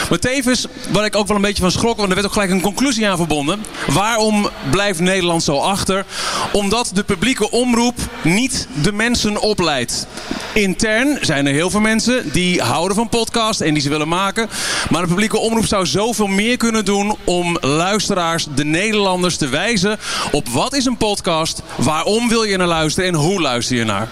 Maar 0.09 0.19
tevens, 0.19 0.67
waar 0.91 1.05
ik 1.05 1.17
ook 1.17 1.27
wel 1.27 1.37
een 1.37 1.43
beetje 1.43 1.63
van 1.63 1.71
schrok. 1.71 1.97
Want 1.97 2.09
er 2.09 2.15
werd 2.15 2.27
ook 2.27 2.33
gelijk 2.33 2.51
een 2.51 2.61
conclusie 2.61 3.09
aan 3.09 3.17
verbonden. 3.17 3.65
Waarom 3.87 4.49
blijft 4.71 5.01
Nederland 5.01 5.43
zo 5.43 5.57
achter? 5.59 6.05
Omdat 6.53 6.91
de 6.95 7.05
publieke 7.05 7.51
omroep 7.51 7.97
niet 8.23 8.69
de 8.83 8.93
mensen 8.93 9.41
opleidt. 9.41 10.07
Intern 10.55 11.19
zijn 11.21 11.47
er 11.47 11.53
heel 11.53 11.71
veel 11.71 11.81
mensen 11.81 12.33
die 12.33 12.63
houden 12.63 12.97
van 12.97 13.09
podcast 13.09 13.61
en 13.61 13.75
die 13.75 13.83
ze 13.83 13.89
willen 13.89 14.09
maken. 14.09 14.49
Maar 14.91 15.03
de 15.03 15.09
publieke 15.09 15.39
omroep 15.39 15.67
zou 15.67 15.87
zoveel 15.87 16.27
meer 16.27 16.57
kunnen 16.57 16.85
doen 16.85 17.17
om 17.25 17.57
luisteraars 17.61 18.47
de 18.55 18.65
Nederlanders 18.65 19.37
te 19.37 19.49
wijzen 19.49 19.99
op 20.33 20.49
wat 20.49 20.75
is 20.75 20.85
een 20.85 20.97
podcast, 20.97 21.63
waarom 21.77 22.29
wil 22.29 22.43
je 22.43 22.57
naar 22.57 22.67
luisteren 22.67 23.09
en 23.09 23.15
hoe 23.15 23.41
luister 23.41 23.77
je 23.77 23.85
naar. 23.85 24.09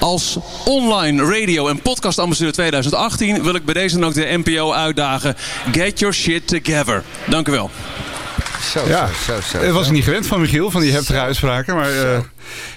Als 0.00 0.38
online 0.64 1.40
radio 1.40 1.68
en 1.68 1.82
podcast 1.82 2.18
ambassadeur 2.18 2.52
2018 2.52 3.42
wil 3.42 3.54
ik 3.54 3.64
bij 3.64 3.74
deze 3.74 3.98
dan 3.98 4.08
ook 4.08 4.14
de 4.14 4.42
NPO 4.44 4.72
uitdagen. 4.72 5.36
Get 5.72 5.98
your 5.98 6.14
shit 6.14 6.46
together. 6.46 7.04
Dank 7.26 7.48
u 7.48 7.52
wel. 7.52 7.70
Zo, 8.70 8.88
ja, 8.88 9.06
zo, 9.06 9.32
zo, 9.32 9.58
zo, 9.58 9.64
Dat 9.64 9.74
was 9.74 9.86
ik 9.86 9.92
niet 9.92 10.04
gewend 10.04 10.26
van 10.26 10.40
Michiel, 10.40 10.70
van 10.70 10.80
die 10.80 10.92
heftige 10.92 11.20
uitspraken. 11.20 11.76
Maar 11.76 11.90
uh, 11.90 12.02
ja, 12.02 12.20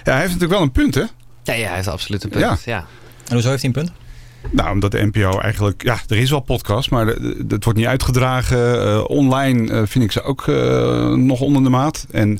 hij 0.02 0.14
heeft 0.20 0.32
natuurlijk 0.32 0.52
wel 0.52 0.62
een 0.62 0.72
punt, 0.72 0.94
hè? 0.94 1.04
Ja, 1.44 1.52
ja 1.52 1.66
hij 1.66 1.74
heeft 1.74 1.88
absoluut 1.88 2.24
een 2.24 2.30
punt. 2.30 2.42
Ja. 2.42 2.58
ja. 2.64 2.86
En 3.26 3.32
hoezo 3.32 3.48
heeft 3.48 3.62
hij 3.62 3.70
een 3.74 3.82
punt? 3.82 4.03
Nou, 4.50 4.70
omdat 4.70 4.90
de 4.90 5.10
NPO 5.12 5.38
eigenlijk... 5.38 5.82
Ja, 5.82 5.98
er 6.08 6.16
is 6.16 6.30
wel 6.30 6.40
podcast, 6.40 6.90
maar 6.90 7.06
het 7.48 7.64
wordt 7.64 7.78
niet 7.78 7.88
uitgedragen. 7.88 8.86
Uh, 8.86 9.04
online 9.06 9.72
uh, 9.72 9.82
vind 9.84 10.04
ik 10.04 10.12
ze 10.12 10.22
ook 10.22 10.46
uh, 10.46 11.08
nog 11.12 11.40
onder 11.40 11.62
de 11.62 11.68
maat. 11.68 12.06
En 12.10 12.38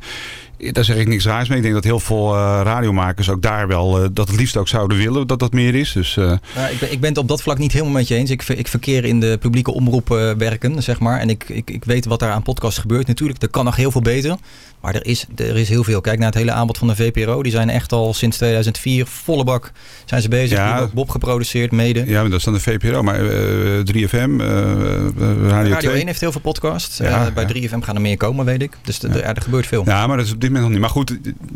daar 0.59 0.85
zeg 0.85 0.97
ik 0.97 1.09
niks 1.09 1.25
raars 1.25 1.49
mee. 1.49 1.57
Ik 1.57 1.63
denk 1.63 1.75
dat 1.75 1.85
heel 1.85 2.01
veel 2.01 2.37
radiomakers 2.63 3.31
ook 3.31 3.43
daar 3.43 3.69
wel 3.69 4.13
dat 4.13 4.29
het 4.29 4.37
liefst 4.37 4.57
ook 4.57 4.69
zouden 4.69 4.97
willen 4.97 5.27
dat 5.27 5.39
dat 5.39 5.53
meer 5.53 5.75
is. 5.75 5.93
Dus, 5.93 6.17
ik, 6.17 6.79
ben, 6.81 6.93
ik 6.93 7.01
ben 7.01 7.09
het 7.09 7.19
op 7.19 7.29
dat 7.29 7.43
vlak 7.43 7.59
niet 7.59 7.73
helemaal 7.73 7.93
met 7.93 8.09
je 8.09 8.15
eens. 8.15 8.31
Ik, 8.31 8.49
ik 8.49 8.69
verkeer 8.69 9.05
in 9.05 9.21
de 9.21 9.39
publieke 9.41 9.73
omroep 9.73 10.09
werken, 10.39 10.83
zeg 10.83 11.01
maar. 11.01 11.21
En 11.21 11.31
ik, 11.31 11.49
ik, 11.49 11.71
ik 11.71 11.85
weet 11.85 12.05
wat 12.05 12.21
daar 12.21 12.33
aan 12.33 12.43
podcasts 12.43 12.79
gebeurt. 12.79 13.07
Natuurlijk, 13.07 13.43
er 13.43 13.49
kan 13.49 13.65
nog 13.65 13.77
heel 13.77 13.91
veel 13.91 14.03
beter. 14.03 14.37
Maar 14.85 14.95
er 14.95 15.07
is, 15.07 15.27
er 15.37 15.57
is 15.57 15.69
heel 15.69 15.85
veel. 15.85 16.01
Kijk 16.01 16.19
naar 16.19 16.27
het 16.27 16.37
hele 16.37 16.53
aanbod 16.53 16.79
van 16.79 16.89
de 16.89 16.97
VPRO. 16.97 17.43
Die 17.43 17.53
zijn 17.53 17.71
echt 17.71 17.93
al 17.93 18.15
sinds 18.15 18.37
2004 18.37 19.07
volle 19.07 19.45
bak 19.45 19.73
zijn 20.05 20.23
ze 20.23 20.29
bezig. 20.29 20.59
Ja, 20.59 20.91
Bob 20.95 21.11
geproduceerd, 21.11 21.71
mede. 21.71 22.05
Ja, 22.07 22.21
maar 22.21 22.31
dat 22.31 22.39
is 22.39 22.45
dan 22.45 22.55
de 22.55 22.61
VPRO. 22.61 23.03
Maar 23.03 23.19
3FM, 23.19 24.37
Radio, 24.37 25.49
Radio 25.49 25.77
2. 25.77 25.95
1 25.95 26.07
heeft 26.07 26.21
heel 26.21 26.33
veel 26.33 26.41
podcasts. 26.41 26.97
Ja, 26.97 27.31
bij 27.31 27.47
3FM 27.55 27.79
gaan 27.81 27.95
er 27.95 28.01
meer 28.01 28.17
komen, 28.17 28.45
weet 28.45 28.63
ik. 28.63 28.77
Dus 28.83 29.03
er, 29.03 29.23
er 29.23 29.43
gebeurt 29.43 29.67
veel. 29.67 29.83
Ja, 29.87 30.07
maar 30.07 30.17
dat 30.17 30.27
is 30.27 30.33
op 30.33 30.41
dit 30.41 30.51
moment 30.51 30.65
nog 30.65 30.73
niet. 30.73 30.81
Maar 30.81 30.91
goed, 30.91 31.09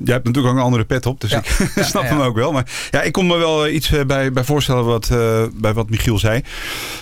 jij 0.04 0.14
hebt 0.14 0.24
natuurlijk 0.24 0.46
ook 0.46 0.58
een 0.58 0.66
andere 0.66 0.84
pet 0.84 1.06
op. 1.06 1.20
Dus 1.20 1.32
ik 1.32 1.44
snap 1.92 2.02
hem 2.02 2.20
ook 2.20 2.36
wel. 2.36 2.52
Maar 2.52 2.70
ja, 2.90 3.02
ik 3.02 3.12
kon 3.12 3.26
me 3.26 3.36
wel 3.36 3.68
iets 3.68 3.92
bij, 4.06 4.32
bij 4.32 4.44
voorstellen 4.44 4.84
wat, 4.84 5.08
uh, 5.12 5.42
bij 5.54 5.72
wat 5.72 5.90
Michiel 5.90 6.18
zei. 6.18 6.42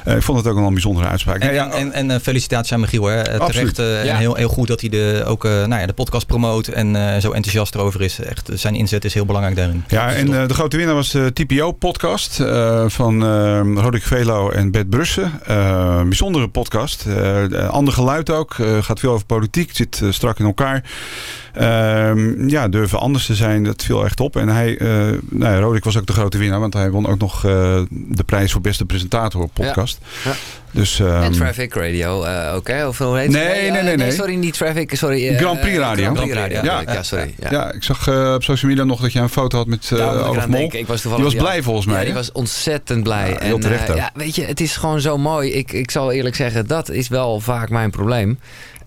Uh, 0.09 0.17
ik 0.17 0.23
vond 0.23 0.39
het 0.39 0.47
ook 0.47 0.57
een 0.57 0.73
bijzondere 0.73 1.09
uitspraak. 1.09 1.39
En, 1.39 1.55
ja, 1.55 1.71
en, 1.71 1.93
en, 1.93 2.11
en 2.11 2.21
felicitaties 2.21 2.73
aan 2.73 2.81
Michiel. 2.81 3.05
Hè. 3.05 3.23
Terecht 3.47 3.79
en 3.79 4.17
heel, 4.17 4.35
heel 4.35 4.49
goed 4.49 4.69
dat 4.69 4.81
hij 4.81 4.91
de, 4.91 5.23
ook 5.27 5.43
nou 5.43 5.75
ja, 5.75 5.87
de 5.87 5.93
podcast 5.93 6.16
promoot 6.25 6.69
en 6.69 6.95
uh, 6.95 7.17
zo 7.17 7.31
enthousiast 7.31 7.75
erover 7.75 8.01
is. 8.03 8.19
Echt, 8.19 8.51
zijn 8.55 8.75
inzet 8.75 9.05
is 9.05 9.15
heel 9.15 9.25
belangrijk 9.27 9.57
daarin. 9.57 9.85
Ja, 9.89 10.13
en 10.13 10.29
uh, 10.29 10.47
de 10.47 10.55
grote 10.55 10.77
winnaar 10.77 10.95
was 10.95 11.11
de 11.11 11.33
TPO-podcast 11.33 12.41
uh, 12.41 12.85
van 12.87 13.25
Roderick 13.79 14.03
Velo 14.03 14.51
en 14.51 14.71
Bert 14.71 14.91
Brussen. 14.91 15.41
bijzondere 16.09 16.49
podcast. 16.49 17.07
ander 17.69 17.95
geluid 17.95 18.31
ook. 18.31 18.57
gaat 18.81 19.01
veel 19.01 19.13
over 19.13 19.27
politiek. 19.27 19.71
Zit 19.73 20.03
strak 20.11 20.39
in 20.39 20.45
elkaar. 20.45 20.85
Uh, 21.61 22.49
ja, 22.49 22.69
durven 22.69 22.99
anders 22.99 23.27
te 23.27 23.35
zijn, 23.35 23.65
dat 23.65 23.83
viel 23.83 24.05
echt 24.05 24.21
op. 24.21 24.37
En 24.37 24.49
hij, 24.49 24.79
uh, 24.79 24.89
nou 25.31 25.53
ja, 25.53 25.59
Roderick 25.59 25.85
was 25.85 25.99
ook 25.99 26.07
de 26.07 26.13
grote 26.13 26.39
winnaar, 26.39 26.61
want 26.61 26.75
hij 26.75 26.91
won 26.91 27.07
ook 27.07 27.19
nog 27.19 27.45
uh, 27.45 27.51
de 27.91 28.25
prijs 28.25 28.53
voor 28.53 28.61
beste 28.61 28.85
presentator 28.85 29.43
op 29.43 29.51
podcast. 29.53 29.99
Ja. 30.25 30.31
Ja. 30.31 30.37
Dus, 30.71 30.99
um, 30.99 31.23
en 31.23 31.33
Traffic 31.33 31.75
Radio 31.75 32.25
uh, 32.25 32.53
ook, 32.55 32.69
hè? 32.69 32.87
Of 32.87 32.99
hoe 32.99 33.19
heet 33.19 33.31
nee, 33.31 33.45
nee, 33.45 33.71
nee, 33.71 33.83
nee, 33.83 33.97
nee. 33.97 34.11
Sorry, 34.11 34.35
niet 34.35 34.55
Traffic, 34.55 34.95
sorry. 34.95 35.37
Grand 35.37 35.61
Prix 35.61 35.79
Radio. 35.79 36.05
Grand 36.05 36.19
Prix 36.19 36.35
Radio, 36.35 36.63
ja. 36.63 36.83
ja, 36.87 37.03
sorry. 37.03 37.35
Ja. 37.39 37.51
ja, 37.51 37.73
ik 37.73 37.83
zag 37.83 38.09
op 38.35 38.43
social 38.43 38.71
media 38.71 38.85
nog 38.85 39.01
dat 39.01 39.13
je 39.13 39.19
een 39.19 39.29
foto 39.29 39.57
had 39.57 39.67
met 39.67 39.91
uh, 39.93 40.29
Olaf 40.29 40.47
Mol. 40.47 40.69
Ik 40.73 40.87
was 40.87 41.03
die 41.03 41.11
was 41.11 41.35
blij 41.35 41.63
volgens 41.63 41.87
mij. 41.87 41.99
Ja, 41.99 42.05
die 42.05 42.15
was 42.15 42.33
ontzettend 42.33 43.03
blij. 43.03 43.31
Ja, 43.31 43.39
en, 43.39 43.97
ja, 43.97 44.11
weet 44.15 44.35
je, 44.35 44.45
het 44.45 44.61
is 44.61 44.77
gewoon 44.77 45.01
zo 45.01 45.19
mooi. 45.19 45.53
Ik, 45.53 45.73
ik 45.73 45.91
zal 45.91 46.13
eerlijk 46.13 46.35
zeggen, 46.35 46.67
dat 46.67 46.91
is 46.91 47.09
wel 47.09 47.41
vaak 47.41 47.71
mijn 47.71 47.91
probleem. 47.91 48.39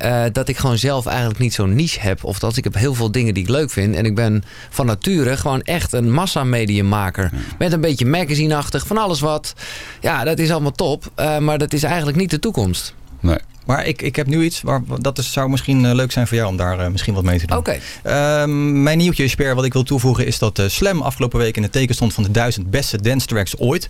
Uh, 0.05 0.23
dat 0.31 0.47
ik 0.47 0.57
gewoon 0.57 0.77
zelf 0.77 1.05
eigenlijk 1.05 1.39
niet 1.39 1.53
zo'n 1.53 1.75
niche 1.75 1.99
heb. 1.99 2.23
Of 2.23 2.39
dat 2.39 2.57
ik 2.57 2.63
heb 2.63 2.73
heel 2.73 2.93
veel 2.93 3.11
dingen 3.11 3.33
die 3.33 3.43
ik 3.43 3.49
leuk 3.49 3.69
vind. 3.71 3.95
En 3.95 4.05
ik 4.05 4.15
ben 4.15 4.43
van 4.69 4.85
nature 4.85 5.37
gewoon 5.37 5.61
echt 5.61 5.93
een 5.93 6.11
massamediummaker. 6.11 7.29
Ja. 7.33 7.39
Met 7.57 7.71
een 7.71 7.81
beetje 7.81 8.05
magazine-achtig, 8.05 8.87
van 8.87 8.97
alles 8.97 9.19
wat. 9.19 9.53
Ja, 10.01 10.23
dat 10.23 10.39
is 10.39 10.51
allemaal 10.51 10.71
top. 10.71 11.11
Uh, 11.15 11.37
maar 11.37 11.57
dat 11.57 11.73
is 11.73 11.83
eigenlijk 11.83 12.17
niet 12.17 12.29
de 12.29 12.39
toekomst. 12.39 12.93
Nee. 13.19 13.37
Maar 13.69 13.85
ik, 13.85 14.01
ik 14.01 14.15
heb 14.15 14.27
nu 14.27 14.43
iets, 14.43 14.61
waar, 14.61 14.81
dat 14.99 15.17
is, 15.17 15.31
zou 15.31 15.49
misschien 15.49 15.83
uh, 15.83 15.93
leuk 15.93 16.11
zijn 16.11 16.27
voor 16.27 16.37
jou 16.37 16.49
om 16.49 16.57
daar 16.57 16.79
uh, 16.79 16.87
misschien 16.87 17.13
wat 17.13 17.23
mee 17.23 17.39
te 17.39 17.45
doen. 17.45 17.57
Oké. 17.57 17.79
Okay. 18.03 18.41
Uh, 18.43 18.53
mijn 18.83 18.97
nieuwtje, 18.97 19.27
Sper, 19.27 19.55
wat 19.55 19.65
ik 19.65 19.73
wil 19.73 19.83
toevoegen 19.83 20.25
is 20.25 20.39
dat 20.39 20.61
Slam 20.67 21.01
afgelopen 21.01 21.39
week 21.39 21.57
in 21.57 21.63
het 21.63 21.71
teken 21.71 21.95
stond 21.95 22.13
van 22.13 22.23
de 22.23 22.31
duizend 22.31 22.69
beste 22.69 23.01
dance 23.01 23.27
tracks 23.27 23.57
ooit. 23.57 23.89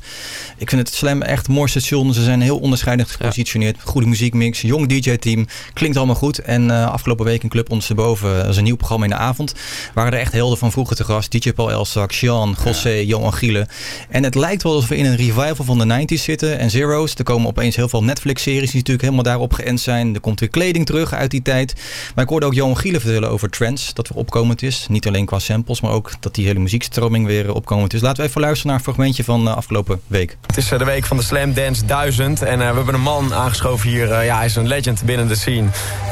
Ik 0.57 0.69
vind 0.69 0.87
het 0.87 0.97
Slam 0.97 1.21
echt 1.21 1.47
een 1.47 1.53
mooi 1.53 1.69
station. 1.69 2.13
Ze 2.13 2.23
zijn 2.23 2.41
heel 2.41 2.57
onderscheidend 2.57 3.09
gepositioneerd. 3.09 3.75
Ja. 3.75 3.91
Goede 3.91 4.07
muziekmix, 4.07 4.61
jong 4.61 4.87
DJ-team. 4.87 5.47
Klinkt 5.73 5.97
allemaal 5.97 6.15
goed. 6.15 6.39
En 6.39 6.69
afgelopen 6.69 7.25
week 7.25 7.43
in 7.43 7.49
Club 7.49 7.69
Ondersteboven, 7.69 8.37
dat 8.37 8.47
is 8.47 8.57
een 8.57 8.63
nieuw 8.63 8.75
programma 8.75 9.05
in 9.05 9.11
de 9.11 9.17
avond. 9.17 9.53
Waren 9.93 10.13
er 10.13 10.19
echt 10.19 10.33
helden 10.33 10.57
van 10.57 10.71
vroeger 10.71 10.95
te 10.95 11.03
gast. 11.03 11.31
DJ 11.31 11.53
Paul 11.53 11.71
Elzak, 11.71 12.11
Jean, 12.11 12.55
José, 12.65 12.89
ja. 12.89 13.03
Johan 13.03 13.33
Gielen. 13.33 13.67
En 14.09 14.23
het 14.23 14.35
lijkt 14.35 14.63
wel 14.63 14.73
alsof 14.73 14.89
we 14.89 14.97
in 14.97 15.05
een 15.05 15.15
revival 15.15 15.65
van 15.65 15.77
de 15.77 16.05
90s 16.17 16.21
zitten. 16.21 16.59
En 16.59 16.69
Zero's. 16.69 17.15
Er 17.15 17.23
komen 17.23 17.47
opeens 17.47 17.75
heel 17.75 17.89
veel 17.89 18.03
Netflix-series 18.03 18.71
die 18.71 18.79
natuurlijk 18.79 19.01
helemaal 19.01 19.23
daarop 19.23 19.67
zijn. 19.77 20.13
Er 20.13 20.19
komt 20.19 20.39
weer 20.39 20.49
kleding 20.49 20.85
terug 20.85 21.13
uit 21.13 21.31
die 21.31 21.41
tijd. 21.41 21.73
Maar 22.15 22.23
ik 22.23 22.29
hoorde 22.29 22.45
ook 22.45 22.53
Johan 22.53 22.77
Gielen 22.77 23.01
vertellen 23.01 23.29
over 23.29 23.49
trends. 23.49 23.93
Dat 23.93 24.07
weer 24.07 24.17
opkomend 24.17 24.61
is. 24.61 24.85
Niet 24.89 25.07
alleen 25.07 25.25
qua 25.25 25.39
samples, 25.39 25.81
maar 25.81 25.91
ook 25.91 26.11
dat 26.19 26.35
die 26.35 26.45
hele 26.45 26.59
muziekstroming 26.59 27.25
weer 27.25 27.53
opkomend 27.53 27.93
is. 27.93 28.01
Laten 28.01 28.23
we 28.23 28.29
even 28.29 28.41
luisteren 28.41 28.67
naar 28.67 28.77
een 28.77 28.83
fragmentje 28.83 29.23
van 29.23 29.43
de 29.43 29.53
afgelopen 29.53 30.01
week. 30.07 30.37
Het 30.47 30.57
is 30.57 30.67
de 30.67 30.83
week 30.83 31.05
van 31.05 31.17
de 31.17 31.23
Slam 31.23 31.53
Dance 31.53 31.85
1000. 31.85 32.41
En 32.41 32.59
uh, 32.59 32.69
we 32.69 32.75
hebben 32.75 32.93
een 32.93 33.01
man 33.01 33.33
aangeschoven 33.33 33.89
hier. 33.89 34.09
Uh, 34.09 34.25
ja, 34.25 34.37
hij 34.37 34.45
is 34.45 34.55
een 34.55 34.67
legend 34.67 35.03
binnen 35.05 35.27
de 35.27 35.35
scene. 35.35 35.67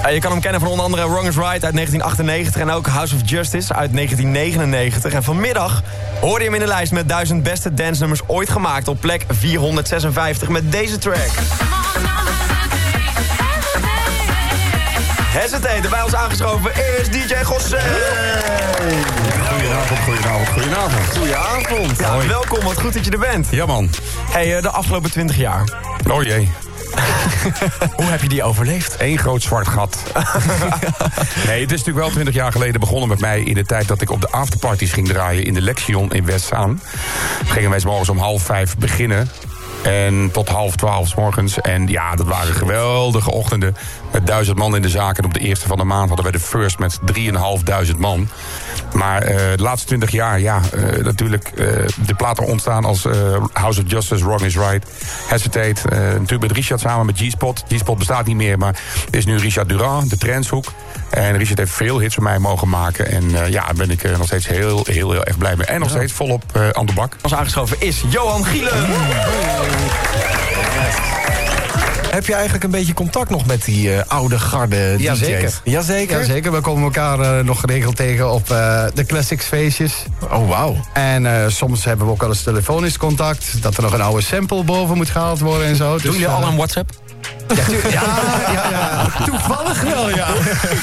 Uh, 0.05 0.13
je 0.13 0.19
kan 0.19 0.31
hem 0.31 0.41
kennen 0.41 0.61
van 0.61 0.69
onder 0.69 0.85
andere 0.85 1.09
Wrong 1.09 1.27
is 1.27 1.35
Right 1.35 1.63
uit 1.63 1.73
1998. 1.73 2.61
En 2.61 2.69
ook 2.69 2.87
House 2.87 3.15
of 3.15 3.21
Justice 3.29 3.73
uit 3.73 3.93
1999. 3.93 5.13
En 5.13 5.23
vanmiddag 5.23 5.83
hoorde 6.21 6.43
je 6.43 6.49
hem 6.49 6.59
in 6.59 6.65
de 6.65 6.71
lijst 6.73 6.91
met 6.91 7.09
1000 7.09 7.43
beste 7.43 7.73
dance 7.73 7.99
nummers 7.99 8.21
ooit 8.27 8.49
gemaakt. 8.49 8.87
Op 8.87 9.01
plek 9.01 9.25
456 9.27 10.49
met 10.49 10.71
deze 10.71 10.97
track. 10.97 11.31
Hesitate, 15.39 15.89
bij 15.89 16.03
ons 16.03 16.15
aangeschoven 16.15 16.71
is 16.99 17.09
DJ 17.09 17.43
Gosse. 17.43 17.79
Goedenavond, 19.49 19.99
goedenavond, 19.99 20.47
goedenavond. 20.47 21.17
Goedenavond. 21.17 21.99
Ja, 21.99 22.27
welkom, 22.27 22.63
wat 22.63 22.81
goed 22.81 22.93
dat 22.93 23.05
je 23.05 23.11
er 23.11 23.19
bent. 23.19 23.47
Ja 23.49 23.65
man. 23.65 23.89
Hey, 24.29 24.55
eh, 24.55 24.61
de 24.61 24.69
afgelopen 24.69 25.11
20 25.11 25.37
jaar. 25.37 25.69
Oh 26.11 26.23
jee. 26.23 26.49
Hoe 27.95 28.05
heb 28.05 28.21
je 28.21 28.29
die 28.29 28.43
overleefd? 28.43 28.95
Eén 28.99 29.17
groot 29.17 29.41
zwart 29.41 29.67
gat. 29.67 29.97
nee, 31.47 31.61
het 31.61 31.71
is 31.71 31.77
natuurlijk 31.77 31.97
wel 31.97 32.09
20 32.09 32.33
jaar 32.33 32.51
geleden 32.51 32.79
begonnen 32.79 33.09
met 33.09 33.19
mij... 33.19 33.41
in 33.41 33.53
de 33.53 33.65
tijd 33.65 33.87
dat 33.87 34.01
ik 34.01 34.11
op 34.11 34.21
de 34.21 34.29
afterparties 34.29 34.91
ging 34.91 35.07
draaien 35.07 35.43
in 35.43 35.53
de 35.53 35.61
Lexion 35.61 36.11
in 36.11 36.25
Westzaan. 36.25 36.81
Gingen 37.45 37.69
wij 37.69 37.81
morgens 37.83 38.09
om 38.09 38.17
half 38.17 38.43
vijf 38.43 38.77
beginnen. 38.77 39.29
En 39.83 40.29
tot 40.31 40.49
half 40.49 40.75
twaalf 40.75 41.07
's 41.07 41.15
morgens. 41.15 41.61
En 41.61 41.87
ja, 41.87 42.15
dat 42.15 42.27
waren 42.27 42.53
geweldige 42.53 43.31
ochtenden. 43.31 43.75
Met 44.11 44.27
duizend 44.27 44.57
man 44.57 44.75
in 44.75 44.81
de 44.81 44.89
zaak. 44.89 45.17
En 45.17 45.25
op 45.25 45.33
de 45.33 45.39
eerste 45.39 45.67
van 45.67 45.77
de 45.77 45.83
maand 45.83 46.07
hadden 46.07 46.25
we 46.25 46.31
de 46.31 46.39
first 46.39 46.79
met 46.79 46.99
3.500 47.91 47.97
man. 47.97 48.29
Maar 48.93 49.21
eh, 49.21 49.35
de 49.55 49.63
laatste 49.63 49.87
20 49.87 50.11
jaar, 50.11 50.39
ja, 50.39 50.61
eh, 50.71 51.03
natuurlijk 51.03 51.47
eh, 51.47 51.67
de 52.05 52.13
platen 52.17 52.45
ontstaan 52.45 52.85
als 52.85 53.07
House 53.53 53.81
of 53.81 53.91
Justice, 53.91 54.25
Wrong 54.25 54.41
is 54.41 54.55
Right, 54.55 54.87
Hesitate. 55.27 55.81
natuurlijk 55.89 56.41
met 56.41 56.51
Richard 56.51 56.79
samen 56.79 57.05
met 57.05 57.17
G-Spot. 57.17 57.63
G-Spot 57.67 57.97
bestaat 57.97 58.25
niet 58.25 58.35
meer, 58.35 58.57
maar 58.57 58.79
is 59.09 59.25
nu 59.25 59.37
Richard 59.37 59.69
Durand, 59.69 60.09
de 60.09 60.17
trendshoek. 60.17 60.65
En 61.09 61.37
Richard 61.37 61.57
heeft 61.57 61.71
veel 61.71 61.99
hits 61.99 62.15
voor 62.15 62.23
mij 62.23 62.39
mogen 62.39 62.69
maken. 62.69 63.11
En 63.11 63.43
eh, 63.43 63.51
ja, 63.51 63.65
daar 63.65 63.73
ben 63.73 63.91
ik 63.91 64.03
er 64.03 64.17
nog 64.17 64.27
steeds 64.27 64.47
heel, 64.47 64.85
heel, 64.89 65.11
heel 65.11 65.23
erg 65.25 65.37
blij 65.37 65.55
mee. 65.55 65.67
En 65.67 65.79
nog 65.79 65.89
steeds 65.89 66.13
volop 66.13 66.43
eh, 66.53 66.69
aan 66.69 66.85
de 66.85 66.93
bak. 66.93 67.15
Ons 67.21 67.33
aangeschoven 67.33 67.77
is 67.79 68.03
Johan 68.09 68.45
Gielen. 68.45 68.85
Heb 72.11 72.25
je 72.25 72.33
eigenlijk 72.33 72.63
een 72.63 72.71
beetje 72.71 72.93
contact 72.93 73.29
nog 73.29 73.45
met 73.45 73.65
die 73.65 73.93
eh, 73.93 74.03
oude 74.07 74.39
garde 74.39 74.93
DJ's? 74.97 75.03
Jazeker. 75.03 75.61
Jazeker? 75.63 76.19
Jazeker. 76.19 76.51
We 76.51 76.61
komen 76.61 76.83
elkaar 76.83 77.19
eh, 77.19 77.43
nog 77.45 77.59
geregeld 77.59 77.95
tegen 77.95 78.31
op 78.31 78.51
eh, 78.51 78.83
de 78.93 79.05
Classics 79.05 79.45
feestjes. 79.45 79.93
Oh, 80.31 80.49
wauw. 80.49 80.75
En 80.93 81.25
eh, 81.25 81.49
soms 81.49 81.85
hebben 81.85 82.05
we 82.05 82.11
ook 82.11 82.21
wel 82.21 82.29
eens 82.29 82.43
telefonisch 82.43 82.97
contact. 82.97 83.61
Dat 83.61 83.77
er 83.77 83.83
nog 83.83 83.93
een 83.93 84.01
oude 84.01 84.21
sample 84.21 84.63
boven 84.63 84.97
moet 84.97 85.09
gehaald 85.09 85.39
worden 85.39 85.67
en 85.67 85.75
zo. 85.75 85.93
Dus, 85.93 86.01
Doen 86.01 86.11
jullie 86.11 86.27
eh, 86.27 86.35
al 86.35 86.47
een 86.47 86.55
WhatsApp? 86.55 86.89
Ja, 87.47 87.89
ja, 87.89 88.51
ja, 88.51 88.69
ja. 88.69 89.25
Toevallig 89.25 89.81
wel, 89.81 90.09
ja. 90.09 90.27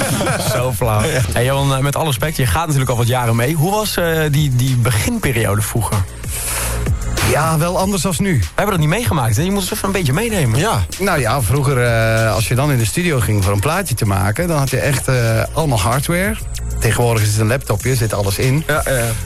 Zo 0.52 0.72
flauw. 0.72 1.00
Hey 1.32 1.44
Johan, 1.44 1.74
eh, 1.74 1.80
met 1.80 1.96
alle 1.96 2.06
respect, 2.06 2.36
je 2.36 2.46
gaat 2.46 2.64
natuurlijk 2.64 2.90
al 2.90 2.96
wat 2.96 3.06
jaren 3.06 3.36
mee. 3.36 3.54
Hoe 3.54 3.70
was 3.70 3.96
eh, 3.96 4.20
die, 4.30 4.56
die 4.56 4.76
beginperiode 4.76 5.62
vroeger? 5.62 5.96
Ja, 7.30 7.58
wel 7.58 7.78
anders 7.78 8.02
dan 8.02 8.14
nu. 8.18 8.38
We 8.38 8.44
hebben 8.54 8.74
dat 8.74 8.78
niet 8.78 8.94
meegemaakt, 8.94 9.36
hè? 9.36 9.42
Je 9.42 9.50
moet 9.50 9.60
ons 9.60 9.72
even 9.72 9.86
een 9.86 9.92
beetje 9.92 10.12
meenemen. 10.12 10.58
Ja. 10.58 10.84
Nou 10.98 11.20
ja, 11.20 11.42
vroeger 11.42 11.84
eh, 11.84 12.34
als 12.34 12.48
je 12.48 12.54
dan 12.54 12.70
in 12.70 12.78
de 12.78 12.86
studio 12.86 13.20
ging 13.20 13.44
voor 13.44 13.52
een 13.52 13.60
plaatje 13.60 13.94
te 13.94 14.06
maken... 14.06 14.48
dan 14.48 14.58
had 14.58 14.70
je 14.70 14.78
echt 14.78 15.08
allemaal 15.52 15.80
hardware. 15.80 16.36
Tegenwoordig 16.84 17.22
is 17.22 17.30
het 17.30 17.40
een 17.40 17.46
laptopje, 17.46 17.94
zit 17.94 18.12
alles 18.12 18.38
in. 18.38 18.64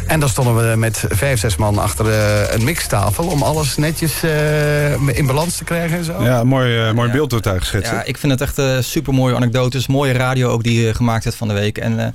En 0.07 0.21
dan 0.21 0.29
stonden 0.29 0.71
we 0.71 0.77
met 0.77 1.05
vijf, 1.09 1.41
zes 1.41 1.57
man 1.57 1.79
achter 1.79 2.11
eh, 2.11 2.55
een 2.55 2.65
mixtafel... 2.65 3.27
om 3.27 3.43
alles 3.43 3.77
netjes 3.77 4.23
eh, 4.23 5.17
in 5.17 5.27
balans 5.27 5.57
te 5.57 5.65
krijgen 5.65 5.99
en 5.99 6.05
zo. 6.05 6.23
Ja, 6.23 6.45
mooi, 6.45 6.79
eh, 6.79 6.93
mooi 6.93 7.11
beeld 7.11 7.31
wordt 7.31 7.47
daar 7.47 7.61
geschetst. 7.61 7.91
Ja, 7.93 8.05
ik 8.05 8.19
vind 8.19 8.41
het 8.41 8.41
echt 8.41 8.85
super 8.85 9.15
mooie 9.15 9.35
anekdotes. 9.35 9.87
Mooie 9.87 10.13
radio 10.13 10.49
ook 10.49 10.63
die 10.63 10.87
je 10.87 10.95
gemaakt 10.95 11.25
hebt 11.25 11.37
van 11.37 11.49
de 11.49 11.55
week. 11.55 11.79
En 11.79 11.99
uh, 11.99 12.07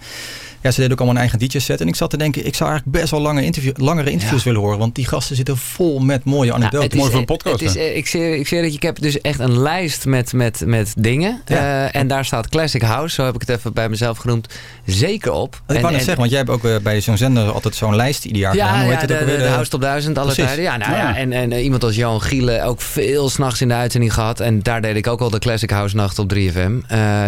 ja, 0.64 0.72
ze 0.72 0.76
deden 0.76 0.92
ook 0.92 0.98
allemaal 0.98 1.16
een 1.16 1.30
eigen 1.30 1.40
DJ-set. 1.40 1.82
En 1.82 1.88
ik 1.88 1.96
zat 1.96 2.10
te 2.10 2.18
denken, 2.18 2.46
ik 2.46 2.56
zou 2.56 2.70
eigenlijk 2.70 3.00
best 3.00 3.12
wel 3.12 3.22
lange 3.22 3.44
interview, 3.44 3.72
langere 3.76 4.12
interviews 4.12 4.44
ja. 4.44 4.50
willen 4.50 4.62
horen. 4.62 4.80
Want 4.80 4.96
die 4.96 5.06
gasten 5.06 5.36
zitten 5.36 5.58
vol 5.58 6.00
met 6.00 6.24
mooie 6.24 6.54
anekdotes. 6.54 6.90
Nou, 6.90 7.00
Mooi 7.00 7.12
voor 7.12 7.20
een 7.20 7.26
podcast. 7.26 7.60
Het 7.60 7.76
is, 7.76 7.96
ik, 7.96 8.08
zie, 8.08 8.40
ik 8.40 8.48
zie 8.48 8.62
dat 8.62 8.70
je, 8.70 8.76
ik 8.76 8.84
heb 8.84 9.02
dus 9.02 9.22
echt 9.22 9.40
een 9.40 9.60
lijst 9.60 10.06
met, 10.06 10.34
met, 10.34 10.64
met 10.66 10.94
dingen. 10.98 11.42
Ja. 11.46 11.56
Uh, 11.56 11.96
en 11.96 12.08
daar 12.08 12.26
staat 12.26 12.50
Classic 12.50 12.82
House, 12.82 13.16
zo 13.16 13.26
heb 13.26 13.36
ik 13.36 13.42
het 13.42 13.50
even 13.50 13.74
bij 13.74 13.90
mezelf 13.90 14.18
genoemd, 14.18 14.48
zeker 14.86 15.32
op. 15.32 15.62
Ik 15.68 15.80
wou 15.80 15.82
net 15.82 15.94
zeggen, 15.94 16.18
want 16.18 16.30
jij 16.30 16.40
hebt 16.40 16.52
ook 16.52 16.64
uh, 16.64 16.76
bij 16.84 17.02
zo'n 17.02 17.18
zender 17.18 17.52
altijd 17.52 17.76
zo'n 17.76 17.96
lijst 17.96 18.26
ieder 18.26 18.42
jaar 18.42 18.56
ja, 18.56 18.66
gedaan. 18.66 18.82
Hoe 18.82 18.92
ja, 18.92 19.00
heet 19.00 19.08
de, 19.08 19.14
het 19.14 19.24
ook 19.24 19.30
de, 19.30 19.36
weer? 19.36 19.44
de 19.44 19.52
House 19.52 19.70
Top 19.70 19.82
1000 19.82 20.18
alle 20.18 20.26
Precies. 20.34 20.46
tijden. 20.46 20.64
Ja, 20.64 20.78
nou, 20.78 20.92
ja. 20.92 21.16
En, 21.16 21.32
en 21.32 21.52
uh, 21.52 21.64
iemand 21.64 21.84
als 21.84 21.96
Johan 21.96 22.22
Gielen 22.22 22.66
ook 22.66 22.82
veel 22.82 23.30
s'nachts 23.30 23.62
in 23.62 23.68
de 23.68 23.74
uitzending 23.74 24.14
gehad. 24.14 24.40
En 24.40 24.64
daar 24.64 24.82
deed 24.82 24.96
ik 24.96 25.08
ook 25.08 25.20
al 25.20 25.30
de 25.30 25.40
Classic 25.40 25.70
House 25.70 25.96
nacht 25.96 26.20
op 26.20 26.34
3FM. 26.34 26.72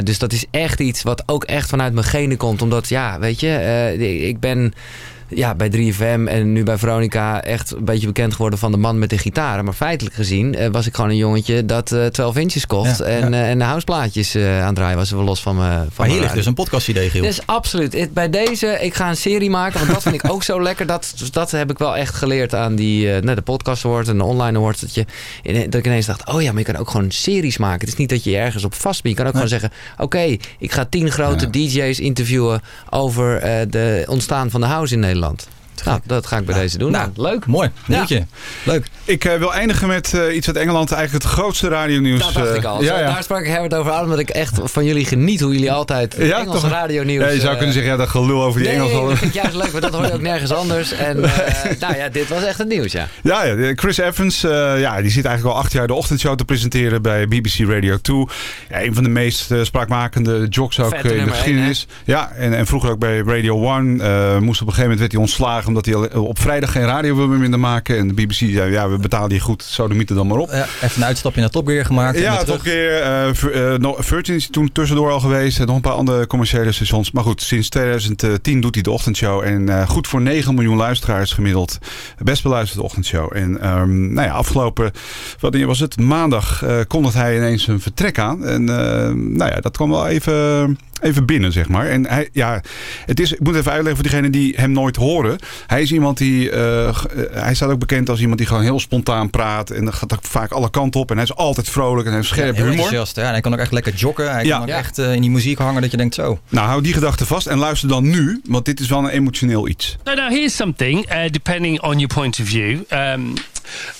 dus 0.04 0.20
dat 0.20 0.34
is 0.34 0.46
echt 0.52 0.80
iets 0.80 1.04
wat 1.04 1.24
ook 1.26 1.44
echt 1.44 1.70
vanuit 1.70 1.94
mijn 1.94 2.06
genen 2.06 2.38
komt. 2.38 2.62
Omdat, 2.62 2.90
ja, 2.90 3.20
weet 3.26 3.40
je 3.40 3.48
eh, 3.48 4.28
ik 4.28 4.40
ben 4.40 4.74
ja, 5.28 5.56
bij 5.56 5.72
3FM 5.72 6.28
en 6.28 6.52
nu 6.52 6.64
bij 6.64 6.78
Veronica 6.78 7.44
echt 7.44 7.72
een 7.72 7.86
beetje 7.86 8.08
bekend 8.08 8.34
geworden 8.34 8.60
van 8.60 8.72
de 8.72 8.78
man 8.78 9.00
met 9.00 9.10
de 9.10 9.18
gitaren. 9.18 9.66
Maar 9.66 9.74
feitelijk 9.74 10.16
gezien 10.16 10.56
uh, 10.56 10.68
was 10.68 10.88
ik 10.88 10.96
gewoon 10.96 11.10
een 11.10 11.18
jongetje 11.18 11.66
dat 11.66 11.92
uh, 11.92 12.06
12 12.06 12.36
inches 12.38 12.68
kocht. 12.68 12.98
Ja, 12.98 13.06
en, 13.06 13.32
ja. 13.32 13.42
Uh, 13.42 13.50
en 13.50 13.58
de 13.58 13.64
houseplaatjes 13.64 14.36
aan 14.36 14.42
het 14.42 14.76
draaien 14.76 14.98
was. 14.98 15.12
Wel 15.12 15.24
los 15.24 15.42
van 15.42 15.56
me. 15.56 15.62
Van 15.64 15.88
maar 15.98 16.08
hier 16.08 16.22
ligt 16.22 16.34
dus 16.34 16.46
een 16.46 16.54
podcast 16.54 16.88
idee, 16.88 17.10
Giel. 17.10 17.22
Dus 17.22 17.40
absoluut. 17.46 17.94
Het, 17.94 18.14
bij 18.14 18.30
deze, 18.30 18.78
ik 18.82 18.94
ga 18.94 19.10
een 19.10 19.18
serie 19.18 19.50
maken. 19.50 19.80
Want 19.80 19.92
dat 19.92 20.02
vind 20.02 20.16
ik 20.16 20.32
ook 20.32 20.44
zo 20.44 20.62
lekker. 20.62 20.86
Dat, 20.86 21.14
dat 21.32 21.52
heb 21.52 21.72
ik 21.72 21.78
wel 21.78 21.96
echt 21.98 22.16
geleerd 22.16 22.56
aan 22.56 22.76
die, 22.76 23.08
nou, 23.08 23.36
de 23.36 23.42
podcast 23.42 23.86
award 23.86 24.08
en 24.08 24.18
de 24.18 24.24
online 24.24 24.58
award. 24.58 24.82
Dat, 24.82 24.94
je, 24.94 25.06
dat 25.44 25.74
ik 25.74 25.86
ineens 25.86 26.06
dacht, 26.06 26.28
oh 26.28 26.42
ja, 26.42 26.52
maar 26.52 26.60
je 26.60 26.72
kan 26.72 26.78
ook 26.78 26.90
gewoon 26.90 27.12
series 27.12 27.58
maken. 27.58 27.80
Het 27.80 27.90
is 27.90 27.96
niet 27.96 28.10
dat 28.10 28.24
je 28.24 28.38
ergens 28.38 28.64
op 28.64 28.74
vast 28.74 29.04
bent. 29.04 29.18
Je 29.18 29.24
kan 29.24 29.34
ook 29.34 29.40
nee. 29.40 29.50
gewoon 29.50 29.60
zeggen, 29.60 29.80
oké, 29.94 30.04
okay, 30.04 30.40
ik 30.60 30.72
ga 30.72 30.86
tien 30.86 31.12
grote 31.12 31.50
DJ's 31.50 32.00
interviewen 32.00 32.62
over 32.90 33.40
de 33.70 34.04
ontstaan 34.08 34.50
van 34.50 34.62
de 34.62 34.68
house 34.68 34.94
in 34.94 35.00
Nederland. 35.00 35.15
Land. 35.16 35.55
Nou, 35.84 36.00
dat 36.04 36.26
ga 36.26 36.38
ik 36.38 36.46
bij 36.46 36.56
ja. 36.56 36.62
deze 36.62 36.78
doen. 36.78 36.92
Nou, 36.92 37.10
leuk. 37.16 37.46
Mooi. 37.46 37.70
Nieuwtje. 37.86 38.16
Ja. 38.16 38.26
Leuk. 38.64 38.88
Ik 39.06 39.26
uh, 39.26 39.34
wil 39.36 39.54
eindigen 39.54 39.88
met 39.88 40.14
uh, 40.16 40.36
iets 40.36 40.48
uit 40.48 40.56
Engeland. 40.56 40.92
Eigenlijk 40.92 41.24
het 41.24 41.34
grootste 41.34 41.68
radionieuws. 41.68 42.20
Dat 42.20 42.34
dacht 42.34 42.56
ik 42.56 42.64
al. 42.64 42.82
Uh, 42.82 42.88
ja. 42.88 42.98
Daar 42.98 43.24
sprak 43.24 43.40
ik 43.40 43.48
Herbert 43.48 43.74
over 43.74 43.92
aan. 43.92 44.04
Omdat 44.04 44.20
ik 44.20 44.30
echt 44.30 44.60
van 44.64 44.86
jullie 44.86 45.06
geniet 45.06 45.42
hoe 45.42 45.54
jullie 45.54 45.72
altijd 45.72 46.16
ja, 46.18 46.40
Engels 46.40 46.64
radionieuws... 46.64 47.24
Ja, 47.24 47.30
je 47.30 47.40
zou 47.40 47.56
kunnen 47.56 47.74
zeggen, 47.74 47.92
ja, 47.92 47.98
dat 47.98 48.10
gelul 48.10 48.44
over 48.44 48.60
die 48.60 48.70
nee, 48.70 48.78
Engels. 48.78 48.92
Nee, 48.92 49.08
dat 49.08 49.18
vind 49.18 49.36
ik 49.36 49.42
juist 49.44 49.56
leuk. 49.56 49.72
Maar 49.72 49.82
dat 49.82 49.94
hoor 49.94 50.06
je 50.06 50.14
ook 50.14 50.22
nergens 50.22 50.52
anders. 50.52 50.92
En 50.92 51.20
nou 51.80 51.96
ja, 51.96 52.10
dit 52.10 52.28
was 52.28 52.44
echt 52.44 52.58
het 52.58 52.68
nieuws, 52.68 52.92
ja. 52.92 53.08
Ja, 53.24 53.44
ja 53.44 53.74
Chris 53.76 53.98
Evans, 53.98 54.42
ja, 54.42 55.02
die 55.02 55.12
zit 55.12 55.26
eigenlijk 55.26 55.56
al 55.56 55.62
acht 55.62 55.72
jaar 55.72 55.88
de 55.88 55.94
ochtendshow 55.94 56.38
te 56.38 56.46
presenteren 56.46 57.02
bij 57.02 57.28
BBC 57.28 57.70
Radio 57.70 57.98
2. 57.98 58.28
Ja, 58.70 58.82
een 58.84 58.94
van 58.94 59.04
de 59.04 59.10
meest 59.10 59.52
spraakmakende 59.62 60.48
jocks 60.50 60.80
ook 60.80 60.90
Vette 60.90 61.16
in 61.16 61.26
de 61.26 61.32
geschiedenis. 61.32 61.88
ja, 62.06 62.32
en, 62.32 62.54
en 62.54 62.66
vroeger 62.66 62.90
ook 62.90 63.00
bij 63.00 63.18
Radio 63.18 63.76
1. 63.76 63.94
moest 64.44 64.62
op 64.62 64.68
een 64.68 64.74
gegeven 64.74 64.82
moment 64.82 65.00
werd 65.00 65.12
hij 65.12 65.22
ontslagen 65.22 65.65
omdat 65.68 65.86
hij 65.86 66.14
op 66.14 66.40
vrijdag 66.40 66.72
geen 66.72 66.86
radio 66.86 67.16
wil 67.16 67.28
meer 67.28 67.60
maken. 67.60 67.98
En 67.98 68.08
de 68.08 68.14
BBC 68.14 68.34
zei, 68.34 68.72
ja, 68.72 68.90
we 68.90 68.98
betalen 68.98 69.34
je 69.34 69.40
goed, 69.40 69.64
sodemieten 69.64 70.16
dan 70.16 70.28
maar 70.28 70.38
op. 70.38 70.52
Ja, 70.52 70.66
even 70.82 71.02
een 71.02 71.08
uitstapje 71.08 71.42
naar 71.42 71.50
Top 71.50 71.68
Gear 71.68 71.86
gemaakt. 71.86 72.20
Ja, 72.20 72.44
Top 72.44 72.60
Gear. 72.60 73.30
Uh, 73.30 73.80
uh, 73.80 73.94
Virgin 73.98 74.36
is 74.36 74.48
toen 74.52 74.72
tussendoor 74.72 75.12
al 75.12 75.20
geweest. 75.20 75.60
En 75.60 75.66
nog 75.66 75.76
een 75.76 75.82
paar 75.82 75.92
andere 75.92 76.28
commerciële 76.28 76.72
stations. 76.72 77.12
Maar 77.12 77.24
goed, 77.24 77.42
sinds 77.42 77.70
2010 77.70 78.62
doet 78.62 78.74
hij 78.74 78.84
de 78.84 78.92
ochtendshow. 78.92 79.44
En 79.44 79.68
uh, 79.68 79.90
goed 79.90 80.08
voor 80.08 80.22
9 80.22 80.54
miljoen 80.54 80.78
luisteraars 80.78 81.32
gemiddeld. 81.32 81.78
Best 82.18 82.44
beluisterde 82.44 82.84
ochtendshow. 82.84 83.36
En 83.36 83.70
um, 83.70 84.14
nou 84.14 84.28
ja, 84.28 84.34
afgelopen, 84.34 84.92
wanneer 85.40 85.68
was 85.68 85.80
het? 85.80 86.00
Maandag 86.00 86.64
kondigde 86.88 87.20
hij 87.20 87.36
ineens 87.36 87.68
een 87.68 87.80
vertrek 87.80 88.20
aan. 88.20 88.46
En 88.46 88.64
nou 89.36 89.52
ja, 89.52 89.60
dat 89.60 89.76
kwam 89.76 89.90
wel 89.90 90.08
even 90.08 90.78
even 91.02 91.26
binnen, 91.26 91.52
zeg 91.52 91.68
maar. 91.68 91.88
En 91.88 92.08
hij, 92.08 92.30
ja, 92.32 92.62
het 93.06 93.20
is, 93.20 93.34
ik 93.34 93.40
moet 93.40 93.56
even 93.56 93.72
uitleggen 93.72 93.96
voor 93.96 94.10
diegenen 94.10 94.32
die 94.32 94.54
hem 94.56 94.72
nooit 94.72 94.96
horen. 94.96 95.38
Hij 95.68 95.82
is 95.82 95.92
iemand 95.92 96.18
die, 96.18 96.52
uh, 96.52 96.98
hij 97.32 97.56
staat 97.56 97.70
ook 97.70 97.80
bekend 97.80 98.10
als 98.10 98.20
iemand 98.20 98.38
die 98.38 98.48
gewoon 98.48 98.64
heel 98.64 98.80
spontaan 98.80 99.30
praat. 99.30 99.70
En 99.70 99.84
dan 99.84 99.94
gaat 99.94 100.14
ook 100.14 100.24
vaak 100.24 100.52
alle 100.52 100.70
kanten 100.70 101.00
op. 101.00 101.10
En 101.10 101.16
hij 101.16 101.26
is 101.26 101.36
altijd 101.36 101.70
vrolijk 101.70 102.06
en 102.06 102.12
hij 102.12 102.16
heeft 102.16 102.34
scherp 102.34 102.56
ja, 102.56 102.64
humor. 102.64 102.94
Ja, 102.94 103.06
en 103.16 103.30
hij 103.30 103.42
kan 103.42 103.54
ook 103.54 103.60
echt 103.60 103.72
lekker 103.72 103.94
joggen. 103.94 104.32
Hij 104.32 104.46
ja. 104.46 104.52
kan 104.52 104.62
ook 104.62 104.68
ja. 104.68 104.78
echt 104.78 105.00
uh, 105.00 105.14
in 105.14 105.22
die 105.22 105.30
muziek 105.30 105.58
hangen 105.58 105.82
dat 105.82 105.92
je 105.92 105.98
denkt 105.98 106.16
zo. 106.16 106.40
Nou, 106.50 106.68
hou 106.68 106.82
die 106.82 106.94
gedachte 106.94 107.26
vast 107.26 107.48
en 107.48 107.58
luister 107.58 107.90
dan 107.90 108.10
nu, 108.10 108.42
want 108.46 108.66
dit 108.66 108.80
is 108.80 108.88
wel 108.88 109.00
een 109.00 109.10
emotioneel 109.10 109.68
iets. 109.68 109.98
No, 110.04 110.14
now 110.14 110.30
here's 110.30 110.56
something, 110.56 111.12
uh, 111.12 111.30
depending 111.32 111.82
on 111.82 112.00
your 112.00 112.14
point 112.14 112.40
of 112.40 112.48
view. 112.48 112.80
Um, 112.90 113.34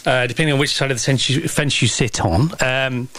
Uh, 0.06 0.28
depending 0.28 0.54
on 0.54 0.60
which 0.60 0.74
side 0.74 0.92
of 0.92 0.98
the 0.98 1.48
fence 1.48 1.82
you, 1.82 1.88
sit 1.88 2.24
on. 2.24 2.52
Um, 2.62 3.10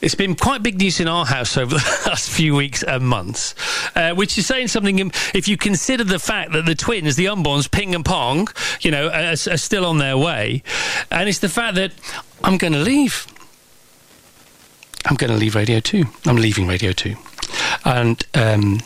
it's 0.00 0.14
been 0.14 0.34
quite 0.34 0.62
big 0.62 0.78
news 0.78 1.00
in 1.00 1.08
our 1.08 1.26
house 1.26 1.56
over 1.56 1.74
the 1.74 2.02
last 2.06 2.30
few 2.30 2.54
weeks 2.54 2.82
and 2.82 3.06
months, 3.06 3.54
uh, 3.94 4.14
which 4.14 4.38
is 4.38 4.46
saying 4.46 4.68
something. 4.68 5.10
If 5.34 5.48
you 5.48 5.56
consider 5.56 6.04
the 6.04 6.18
fact 6.18 6.52
that 6.52 6.66
the 6.66 6.74
twins, 6.74 7.16
the 7.16 7.26
unborns, 7.26 7.70
Ping 7.70 7.94
and 7.94 8.04
Pong, 8.04 8.48
you 8.80 8.90
know, 8.90 9.08
are, 9.08 9.32
are 9.32 9.36
still 9.36 9.84
on 9.84 9.98
their 9.98 10.16
way, 10.16 10.62
and 11.10 11.28
it's 11.28 11.40
the 11.40 11.48
fact 11.48 11.74
that 11.76 11.92
I'm 12.44 12.58
going 12.58 12.72
to 12.72 12.80
leave. 12.80 13.26
I'm 15.04 15.16
going 15.16 15.30
to 15.30 15.36
leave 15.36 15.54
Radio 15.54 15.80
Two. 15.80 16.04
I'm 16.24 16.36
leaving 16.36 16.66
Radio 16.66 16.92
Two, 16.92 17.16
and 17.84 18.24
um, 18.34 18.80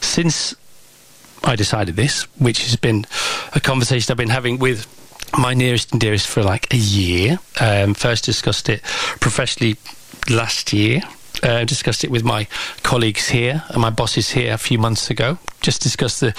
since 0.00 0.54
I 1.44 1.56
decided 1.56 1.96
this, 1.96 2.24
which 2.38 2.64
has 2.64 2.76
been 2.76 3.06
a 3.54 3.60
conversation 3.60 4.12
I've 4.12 4.18
been 4.18 4.28
having 4.28 4.58
with 4.58 4.86
my 5.36 5.54
nearest 5.54 5.92
and 5.92 6.00
dearest 6.00 6.26
for 6.26 6.42
like 6.42 6.72
a 6.72 6.76
year. 6.76 7.38
Um, 7.60 7.94
first 7.94 8.24
discussed 8.24 8.68
it 8.68 8.82
professionally 9.20 9.76
last 10.30 10.72
year. 10.72 11.02
Uh, 11.42 11.64
discussed 11.64 12.02
it 12.02 12.10
with 12.10 12.24
my 12.24 12.48
colleagues 12.82 13.28
here 13.28 13.62
and 13.68 13.80
my 13.80 13.90
bosses 13.90 14.30
here 14.30 14.52
a 14.52 14.58
few 14.58 14.78
months 14.78 15.10
ago. 15.10 15.38
Just 15.60 15.82
discussed 15.82 16.20
the 16.20 16.34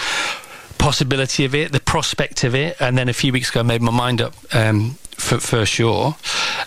possibility 0.77 1.45
of 1.45 1.55
it, 1.55 1.71
the 1.71 1.79
prospect 1.79 2.43
of 2.43 2.55
it, 2.55 2.75
and 2.79 2.97
then 2.97 3.07
a 3.07 3.13
few 3.13 3.31
weeks 3.31 3.49
ago 3.49 3.61
I 3.61 3.63
made 3.63 3.81
my 3.81 3.91
mind 3.91 4.21
up 4.21 4.33
um, 4.53 4.97
for, 5.19 5.39
for 5.39 5.65
sure. 5.65 6.15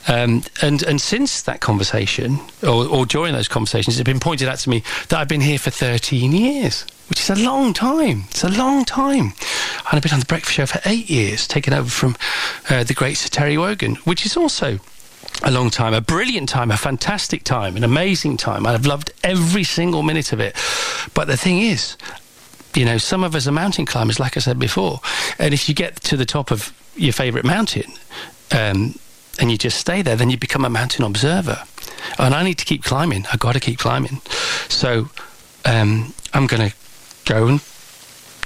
Um, 0.09 0.43
and 0.61 0.83
and 0.83 1.01
since 1.01 1.43
that 1.43 1.61
conversation, 1.61 2.39
or, 2.63 2.87
or 2.87 3.07
during 3.07 3.33
those 3.33 3.49
conversations, 3.49 3.99
it's 3.99 4.05
been 4.05 4.21
pointed 4.21 4.49
out 4.49 4.59
to 4.59 4.71
me 4.71 4.83
that 5.09 5.19
I've 5.19 5.29
been 5.29 5.41
here 5.41 5.59
for 5.59 5.71
13 5.71 6.33
years. 6.33 6.87
Which 7.09 7.21
is 7.21 7.31
a 7.31 7.45
long 7.45 7.75
time. 7.75 8.25
It's 8.31 8.45
a 8.45 8.49
long 8.49 8.87
time. 8.87 9.35
And 9.35 9.93
I've 9.93 10.03
been 10.03 10.15
on 10.15 10.21
the 10.21 10.25
breakfast 10.25 10.55
show 10.55 10.65
for 10.65 10.81
eight 10.87 11.11
years, 11.11 11.47
taken 11.47 11.75
over 11.75 11.91
from 11.91 12.17
uh, 12.71 12.85
the 12.85 12.95
great 12.95 13.19
Sir 13.19 13.29
Terry 13.29 13.59
Wogan, 13.59 13.97
which 13.97 14.25
is 14.25 14.35
also 14.35 14.79
a 15.43 15.51
long 15.51 15.69
time, 15.69 15.93
a 15.93 16.01
brilliant 16.01 16.49
time, 16.49 16.71
a 16.71 16.77
fantastic 16.77 17.45
time, 17.45 17.77
an 17.77 17.85
amazing 17.85 18.39
time. 18.39 18.67
I've 18.67 18.87
loved 18.87 19.13
every 19.23 19.65
single 19.65 20.03
minute 20.03 20.33
of 20.33 20.41
it. 20.41 20.57
But 21.13 21.27
the 21.27 21.37
thing 21.37 21.61
is, 21.61 21.99
you 22.75 22.87
know, 22.87 22.97
some 22.97 23.25
of 23.25 23.35
us 23.35 23.47
are 23.47 23.53
mountain 23.53 23.85
climbers, 23.85 24.19
like 24.19 24.37
I 24.37 24.41
said 24.41 24.59
before. 24.59 25.01
And 25.39 25.53
if 25.53 25.69
you 25.69 25.75
get 25.75 25.97
to 26.05 26.17
the 26.17 26.25
top 26.25 26.51
of 26.51 26.73
your 26.97 27.13
favourite 27.13 27.45
mountain 27.45 27.93
um, 28.53 28.95
and 29.41 29.51
you 29.51 29.57
just 29.57 29.79
stay 29.79 30.03
there, 30.03 30.17
then 30.17 30.31
you 30.31 30.37
become 30.37 30.65
a 30.65 30.71
mountain 30.71 31.05
observer. 31.05 31.63
And 32.19 32.35
I 32.35 32.43
need 32.43 32.59
to 32.59 32.65
keep 32.65 32.85
climbing. 32.85 33.27
I've 33.33 33.41
got 33.41 33.53
to 33.53 33.61
keep 33.61 33.79
climbing. 33.79 34.21
So 34.69 35.09
um, 35.65 36.15
I'm 36.35 36.47
going 36.47 36.71
to 36.71 36.77
go 37.25 37.47
and 37.47 37.61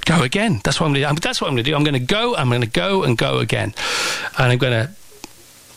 go 0.05 0.23
again. 0.23 0.61
That's 0.63 0.79
what 0.79 0.87
I'm 0.87 0.93
going 0.93 1.03
to 1.03 1.13
do. 1.13 1.19
That's 1.19 1.41
what 1.41 1.47
I'm 1.47 1.55
going 1.55 1.65
to 1.65 1.71
do. 1.71 1.75
I'm 1.75 1.83
going 1.83 1.93
to 1.93 1.99
go, 1.99 2.35
I'm 2.35 2.49
going 2.49 2.61
to 2.61 2.67
go 2.67 3.03
and 3.03 3.17
go 3.17 3.39
again. 3.39 3.73
And 4.37 4.51
I'm 4.51 4.57
going 4.57 4.87
to 4.87 4.91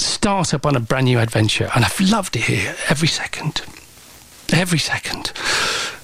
start 0.02 0.54
up 0.54 0.64
on 0.64 0.76
a 0.76 0.80
brand 0.80 1.06
new 1.06 1.18
adventure. 1.18 1.70
And 1.74 1.84
I've 1.84 2.00
loved 2.00 2.36
it 2.36 2.44
here 2.44 2.76
every 2.88 3.08
second. 3.08 3.62
Every 4.52 4.78
second. 4.78 5.32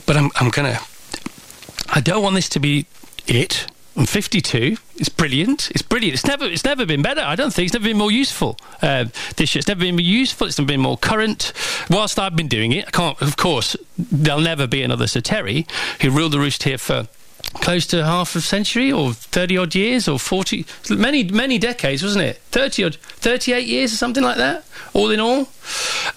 But 0.07 0.17
I'm, 0.17 0.31
I'm 0.37 0.51
going 0.51 0.75
to. 0.75 0.81
I 1.89 2.01
don't 2.01 2.23
want 2.23 2.35
this 2.35 2.49
to 2.51 2.61
be 2.61 2.87
it. 3.27 3.67
I'm 3.97 4.05
52. 4.05 4.77
It's 4.97 5.09
brilliant. 5.09 5.71
It's 5.71 5.81
brilliant. 5.81 6.15
It's 6.15 6.27
never. 6.27 6.45
It's 6.45 6.65
never 6.65 6.85
been 6.85 7.01
better. 7.01 7.23
I 7.23 7.35
don't 7.35 7.53
think 7.53 7.67
it's 7.67 7.73
never 7.73 7.85
been 7.85 7.97
more 7.97 8.13
useful. 8.13 8.59
Uh, 8.83 9.07
this 9.37 9.55
year, 9.55 9.61
it's 9.61 9.69
never 9.69 9.81
been 9.81 9.95
more 9.95 10.03
useful. 10.03 10.47
It's 10.47 10.59
never 10.59 10.69
been 10.69 10.81
more 10.81 10.99
current. 10.99 11.53
Whilst 11.89 12.19
I've 12.19 12.37
been 12.37 12.49
doing 12.49 12.73
it, 12.73 12.89
I 12.89 12.91
can't. 12.91 13.21
Of 13.23 13.39
course, 13.39 13.75
there'll 13.97 14.41
never 14.43 14.67
be 14.67 14.83
another 14.83 15.07
Sir 15.07 15.23
Terry 15.23 15.67
who 16.03 16.11
ruled 16.11 16.33
the 16.33 16.39
roost 16.39 16.65
here 16.65 16.77
for 16.77 17.09
close 17.55 17.87
to 17.87 18.05
half 18.05 18.35
a 18.37 18.41
century 18.41 18.93
or 18.93 19.13
30 19.13 19.57
odd 19.57 19.75
years 19.75 20.09
or 20.09 20.19
40 20.19 20.67
many 20.91 21.25
many 21.25 21.59
decades 21.59 22.03
wasn't 22.03 22.25
it 22.25 22.39
30 22.51 22.85
odd 22.85 22.97
38 22.97 23.67
years 23.67 23.93
or 23.93 23.97
something 23.97 24.23
like 24.23 24.37
that 24.37 24.65
all 24.93 25.11
in 25.11 25.21
all 25.21 25.49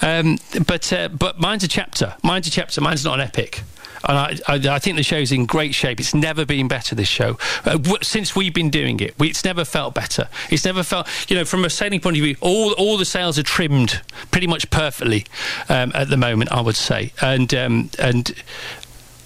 um, 0.01 0.37
but 0.65 0.91
uh, 0.91 1.07
but 1.07 1.39
mine's 1.39 1.63
a 1.63 1.67
chapter 1.67 2.15
mine's 2.23 2.47
a 2.47 2.51
chapter 2.51 2.81
mine's 2.81 3.05
not 3.05 3.19
an 3.19 3.27
epic 3.27 3.63
and 4.07 4.17
I, 4.17 4.39
I, 4.47 4.75
I, 4.75 4.79
think 4.79 4.97
the 4.97 5.03
show's 5.03 5.31
in 5.31 5.45
great 5.45 5.75
shape. 5.75 5.99
It's 5.99 6.13
never 6.13 6.45
been 6.45 6.67
better, 6.67 6.95
this 6.95 7.07
show. 7.07 7.37
Uh, 7.65 7.77
w- 7.77 7.97
since 8.01 8.35
we've 8.35 8.53
been 8.53 8.69
doing 8.69 8.99
it, 8.99 9.17
we, 9.19 9.29
it's 9.29 9.43
never 9.43 9.65
felt 9.65 9.93
better. 9.93 10.29
It's 10.49 10.65
never 10.65 10.83
felt, 10.83 11.07
you 11.29 11.35
know, 11.35 11.45
from 11.45 11.65
a 11.65 11.69
sailing 11.69 11.99
point 11.99 12.17
of 12.17 12.23
view, 12.23 12.35
all, 12.41 12.73
all 12.73 12.97
the 12.97 13.05
sails 13.05 13.37
are 13.37 13.43
trimmed 13.43 14.01
pretty 14.31 14.47
much 14.47 14.69
perfectly 14.69 15.25
um, 15.67 15.91
at 15.93 16.09
the 16.09 16.17
moment, 16.17 16.51
I 16.51 16.61
would 16.61 16.75
say. 16.75 17.11
And, 17.21 17.53
um, 17.53 17.89
and, 17.99 18.33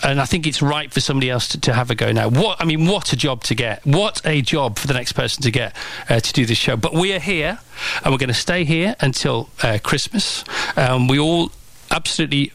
and 0.03 0.19
I 0.19 0.25
think 0.25 0.45
it's 0.45 0.61
right 0.61 0.91
for 0.91 0.99
somebody 0.99 1.29
else 1.29 1.47
to, 1.49 1.59
to, 1.61 1.73
have 1.73 1.89
a 1.89 1.95
go 1.95 2.11
now. 2.11 2.27
What 2.27 2.59
I 2.59 2.65
mean, 2.65 2.87
what 2.87 3.13
a 3.13 3.15
job 3.15 3.43
to 3.43 3.55
get! 3.55 3.85
What 3.85 4.21
a 4.25 4.41
job 4.41 4.77
for 4.77 4.87
the 4.87 4.93
next 4.93 5.13
person 5.13 5.41
to 5.43 5.51
get 5.51 5.75
uh, 6.09 6.19
to 6.19 6.33
do 6.33 6.45
this 6.45 6.57
show. 6.57 6.75
But 6.75 6.93
we 6.93 7.13
are 7.13 7.19
here, 7.19 7.59
and 8.03 8.13
we're 8.13 8.17
going 8.17 8.27
to 8.27 8.33
stay 8.33 8.65
here 8.65 8.95
until 8.99 9.49
uh, 9.61 9.79
Christmas. 9.81 10.43
Um, 10.75 11.07
we 11.07 11.19
all 11.19 11.51
absolutely 11.89 12.51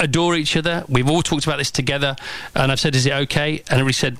adore 0.00 0.36
each 0.36 0.56
other. 0.56 0.84
We've 0.88 1.08
all 1.10 1.22
talked 1.22 1.44
about 1.46 1.58
this 1.58 1.70
together, 1.70 2.16
and 2.54 2.70
I've 2.72 2.80
said, 2.80 2.94
"Is 2.94 3.06
it 3.06 3.12
okay?" 3.12 3.58
And 3.58 3.70
everybody 3.80 3.92
said, 3.94 4.16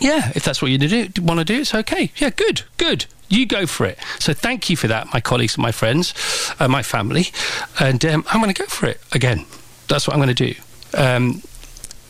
"Yeah, 0.00 0.30
if 0.34 0.42
that's 0.44 0.60
what 0.62 0.70
you 0.70 0.78
do, 0.78 1.08
want 1.22 1.38
to 1.38 1.44
do, 1.44 1.60
it's 1.60 1.74
okay. 1.74 2.10
Yeah, 2.16 2.30
good, 2.36 2.62
good." 2.76 3.06
You 3.28 3.46
go 3.46 3.66
for 3.66 3.86
it. 3.86 3.98
So 4.18 4.32
thank 4.34 4.68
you 4.68 4.76
for 4.76 4.88
that, 4.88 5.12
my 5.12 5.20
colleagues 5.20 5.54
and 5.56 5.62
my 5.62 5.72
friends, 5.72 6.14
uh, 6.58 6.66
my 6.68 6.82
family, 6.82 7.30
and 7.78 8.04
um, 8.04 8.24
I'm 8.28 8.40
going 8.42 8.52
to 8.54 8.62
go 8.62 8.68
for 8.68 8.86
it 8.88 9.00
again. 9.12 9.44
That's 9.86 10.06
what 10.06 10.16
I'm 10.16 10.22
going 10.22 10.34
to 10.34 10.44
do. 10.46 10.54
Um, 10.94 11.40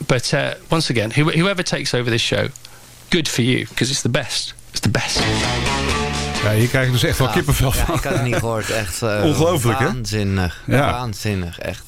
but 0.08 0.32
uh, 0.32 0.54
once 0.70 0.88
again, 0.90 1.10
who, 1.10 1.30
whoever 1.30 1.62
takes 1.62 1.92
over 1.94 2.10
this 2.10 2.22
show, 2.22 2.48
good 3.10 3.28
for 3.28 3.42
you, 3.42 3.66
because 3.66 3.90
it's 3.90 4.00
the 4.02 4.08
best. 4.08 4.54
It's 4.70 4.80
the 4.80 4.88
best. 4.88 5.18
Ja, 6.42 6.52
hier 6.52 6.68
krijg 6.68 6.86
ik 6.86 6.92
dus 6.92 7.02
echt 7.02 7.18
wel 7.18 7.26
Ja, 7.28 7.32
kippenvel 7.34 7.72
ja, 7.74 7.84
van. 7.84 7.94
ik 7.94 8.02
had 8.02 8.12
het 8.12 8.22
niet 8.22 8.34
gehoord. 8.36 8.70
Echt 8.70 9.02
uh, 9.02 9.22
Ongelooflijk, 9.26 9.78
hè? 9.78 9.84
waanzinnig. 9.84 10.62
Ja. 10.66 10.90
Waanzinnig, 10.90 11.58
echt. 11.58 11.82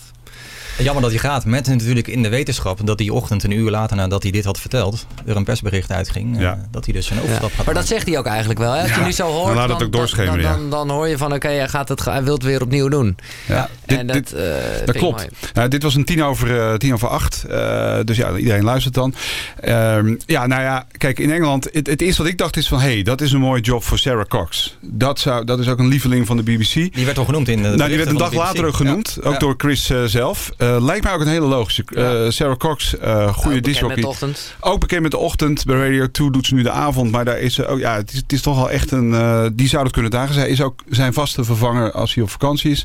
Jammer 0.79 1.03
dat 1.03 1.11
hij 1.11 1.21
gaat, 1.21 1.45
met 1.45 1.67
natuurlijk 1.67 2.09
in 2.09 2.23
de 2.23 2.29
wetenschap 2.29 2.87
dat 2.87 2.99
die 2.99 3.13
ochtend, 3.13 3.45
een 3.45 3.51
uur 3.51 3.71
later 3.71 3.97
nadat 3.97 4.23
hij 4.23 4.33
dit 4.33 4.45
had 4.45 4.61
verteld, 4.61 5.07
er 5.27 5.37
een 5.37 5.45
persbericht 5.45 5.91
uitging. 5.91 6.41
eh, 6.43 6.53
dat 6.71 6.85
hij 6.85 6.95
dus 6.95 7.11
een 7.11 7.21
overstap 7.23 7.51
Ja. 7.51 7.57
gaat 7.57 7.65
Maar 7.67 7.75
dat 7.75 7.87
zegt 7.87 8.07
hij 8.07 8.19
ook 8.19 8.27
eigenlijk 8.27 8.59
wel. 8.59 8.73
Hè? 8.73 8.81
Als 8.81 8.91
je 8.91 8.99
Ja. 9.01 9.05
nu 9.05 9.13
zo 9.13 9.27
hoort, 9.27 9.47
Dan 9.47 9.55
laat 9.57 9.69
het 9.69 9.79
dan, 9.79 9.87
ook 9.87 9.93
doorschemeren, 9.93 10.43
dan, 10.43 10.51
ja. 10.53 10.57
dan, 10.59 10.71
dan 10.71 10.91
hoor 10.91 11.09
je 11.09 11.19
van, 11.19 11.33
oké, 11.35 11.49
hij, 11.49 11.69
gaat 11.69 11.89
het, 11.89 12.05
hij 12.05 12.23
wil 12.25 12.35
het 12.35 12.43
weer 12.43 12.63
opnieuw 12.63 12.89
doen. 12.89 13.17
Ja, 13.47 13.69
en 13.87 14.07
dat, 14.07 14.33
eh, 14.33 14.45
Dat 14.85 14.97
klopt. 14.97 15.29
Nou, 15.55 15.69
dit 15.69 15.83
was 15.83 15.95
een 15.95 16.05
tien 16.05 16.23
over, 16.23 16.61
eh, 16.61 16.75
tien 16.75 16.93
over 16.93 17.09
acht. 17.09 17.45
Eh, 17.45 17.97
dus 18.05 18.17
ja, 18.17 18.37
iedereen 18.37 18.65
luistert 18.65 18.95
dan. 18.95 19.15
Ehm, 19.61 20.15
ja, 20.27 20.47
nou 20.47 20.63
ja, 20.63 20.87
kijk, 20.97 21.19
in 21.19 21.31
Engeland... 21.33 21.69
Het, 21.73 21.87
het 21.87 22.01
eerste 22.03 22.23
wat 22.23 22.31
ik 22.31 22.39
dacht 22.39 22.57
is 22.57 22.69
van... 22.69 22.81
hé, 22.81 22.93
hey, 22.93 23.03
dat 23.03 23.21
is 23.21 23.33
een 23.33 23.41
mooie 23.41 23.61
job 23.61 23.85
voor 23.85 23.99
Sarah 23.99 24.27
Cox. 24.27 24.77
Dat, 24.81 25.19
zou, 25.21 25.45
dat 25.45 25.59
is 25.59 25.69
ook 25.69 25.79
een 25.79 25.89
lieveling 25.89 26.27
van 26.27 26.37
de 26.37 26.43
BBC. 26.43 26.73
Die 26.95 27.05
werd 27.05 27.19
al 27.19 27.25
genoemd 27.25 27.49
in 27.49 27.63
de 27.63 27.69
Nou, 27.69 27.89
die 27.89 27.97
werd 27.99 28.11
een 28.11 28.17
dag 28.17 28.33
later 28.35 28.65
ook 28.67 28.75
genoemd. 28.77 29.17
Ja. 29.21 29.27
Ook 29.27 29.33
Ja. 29.33 29.39
door 29.39 29.55
Chris 29.57 29.91
zelf. 30.07 30.51
Eh, 30.63 30.77
lijkt 30.81 31.05
mij 31.05 31.13
ook 31.15 31.21
een 31.21 31.27
hele 31.27 31.47
logische. 31.47 31.85
eh, 31.95 32.31
Sarah 32.31 32.57
Cox, 32.57 32.99
eh 32.99 33.33
goede 33.35 33.61
ochtend. 34.07 34.55
Ook 34.61 34.81
bekend 34.81 35.03
met 35.03 35.11
de 35.11 35.17
ochtend. 35.17 35.65
Bij 35.65 35.77
Radio 35.77 36.11
2 36.11 36.31
doet 36.31 36.47
ze 36.47 36.55
nu 36.55 36.63
de 36.63 36.71
avond. 36.71 37.11
Maar 37.11 37.25
daar 37.25 37.39
is 37.39 37.55
ze 37.55 37.67
ook... 37.67 37.79
Ja, 37.79 37.95
het 37.95 38.13
is, 38.13 38.17
het 38.17 38.33
is 38.33 38.41
toch 38.43 38.57
wel 38.57 38.71
echt 38.71 38.91
een... 38.91 39.11
die 39.57 39.69
zou 39.69 39.83
het 39.83 39.93
kunnen 39.93 40.11
dagen. 40.11 40.35
Zij 40.35 40.49
is 40.49 40.61
ook 40.63 40.83
zijn 40.89 41.13
vaste 41.13 41.45
vervanger 41.45 41.93
als 41.93 42.15
hij 42.15 42.23
op 42.25 42.31
vakantie 42.31 42.71
is. 42.71 42.85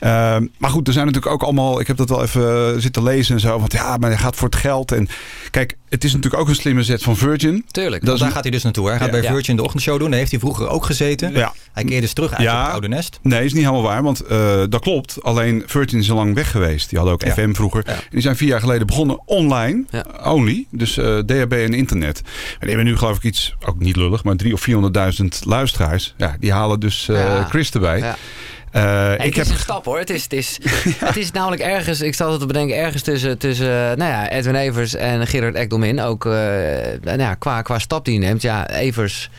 Ehm, 0.00 0.46
maar 0.58 0.70
goed, 0.70 0.86
er 0.86 0.92
zijn 0.92 1.06
natuurlijk 1.06 1.32
ook 1.32 1.42
allemaal... 1.42 1.80
Ik 1.80 1.86
heb 1.86 1.96
dat 1.96 2.08
wel 2.08 2.22
even 2.22 2.80
zitten 2.82 3.02
lezen 3.02 3.34
en 3.34 3.40
zo. 3.40 3.58
Want 3.58 3.72
ja, 3.72 3.96
maar 3.96 4.10
hij 4.10 4.18
gaat 4.18 4.36
voor 4.36 4.48
het 4.48 4.56
geld. 4.58 4.92
En 4.92 5.08
kijk, 5.50 5.76
het 5.88 6.04
is 6.04 6.12
natuurlijk 6.14 6.42
ook 6.42 6.48
een 6.48 6.54
slimme 6.54 6.82
zet 6.82 7.02
van 7.02 7.16
Virgin. 7.16 7.64
Tuurlijk. 7.70 8.04
Dat 8.04 8.14
is 8.14 8.20
daar 8.20 8.30
gaat 8.30 8.42
hij 8.42 8.50
dus 8.50 8.62
naartoe. 8.62 8.88
Hij 8.88 8.96
gaat 8.98 9.06
Ja. 9.14 9.20
bij 9.20 9.30
Virgin 9.30 9.56
de 9.56 9.62
ochtendshow 9.62 9.98
doen. 9.98 10.08
Daar 10.10 10.18
heeft 10.18 10.30
hij 10.30 10.40
vroeger 10.40 10.68
ook 10.68 10.84
gezeten. 10.84 11.32
Ja. 11.32 11.52
Hij 11.72 11.84
keerde 11.84 12.00
dus 12.00 12.12
terug 12.12 12.32
uit 12.34 12.48
het 12.48 12.70
oude 12.72 12.88
nest. 12.88 13.18
Nee, 13.22 13.44
is 13.44 13.52
niet 13.52 13.62
helemaal 13.62 13.82
waar. 13.82 14.02
Want 14.02 14.20
eh, 14.20 14.62
dat 14.68 14.80
klopt. 14.80 15.22
Alleen 15.22 15.62
Virgin 15.66 15.98
is 15.98 16.10
al 16.10 16.16
lang 16.16 16.34
weg 16.34 16.50
geweest. 16.50 16.88
Die 16.88 16.98
hadden 16.98 17.14
ook 17.16 17.24
Ja. 17.24 17.32
FM 17.32 17.52
vroeger. 17.52 17.84
En 17.86 17.96
die 18.10 18.20
zijn 18.20 18.36
vier 18.36 18.48
jaar 18.48 18.60
geleden 18.60 18.86
begonnen 18.86 19.20
online. 19.24 19.84
Only. 20.24 20.66
Dus 20.70 20.96
eh, 20.96 21.18
DHB 21.18 21.52
en 21.52 21.74
internet. 21.74 22.18
En 22.18 22.24
die 22.60 22.68
hebben 22.68 22.84
nu 22.86 22.96
geloof 22.96 23.16
ik 23.16 23.22
iets, 23.22 23.54
ook 23.66 23.78
niet 23.78 23.96
lullig, 23.96 24.24
maar 24.24 24.36
drie 24.36 24.52
of 24.52 24.60
400.000 25.20 25.24
luisteraars. 25.46 26.14
Ja, 26.16 26.36
die 26.40 26.52
halen 26.52 26.80
dus 26.80 27.08
eh, 27.08 27.16
Ja. 27.16 27.44
Chris 27.48 27.70
erbij. 27.70 28.14
Eh, 28.78 29.12
ik 29.12 29.18
het 29.24 29.34
heb 29.36 29.44
is 29.44 29.50
een 29.50 29.58
stap 29.58 29.84
hoor. 29.84 29.98
Het 29.98 30.10
is, 30.10 30.22
het 30.22 30.32
is, 30.32 30.58
het 31.04 31.16
is 31.16 31.30
namelijk 31.30 31.62
ergens, 31.62 32.00
ik 32.00 32.14
zat 32.14 32.30
het 32.30 32.40
te 32.40 32.46
bedenken, 32.46 32.76
ergens 32.76 33.02
tussen, 33.02 33.38
tussen 33.38 33.66
eh, 33.90 33.96
nou 33.96 34.10
ja, 34.10 34.30
Edwin 34.30 34.54
Evers 34.54 34.94
en 34.94 35.26
Gerard 35.26 35.54
Ekdelmin. 35.54 36.00
Ook 36.00 36.26
eh, 36.26 36.32
nou 37.02 37.18
ja, 37.18 37.34
qua, 37.34 37.62
qua 37.62 37.78
stap 37.78 38.04
die 38.04 38.18
hij 38.18 38.26
neemt. 38.28 38.42
Ja, 38.42 38.68
Evers 38.70 39.30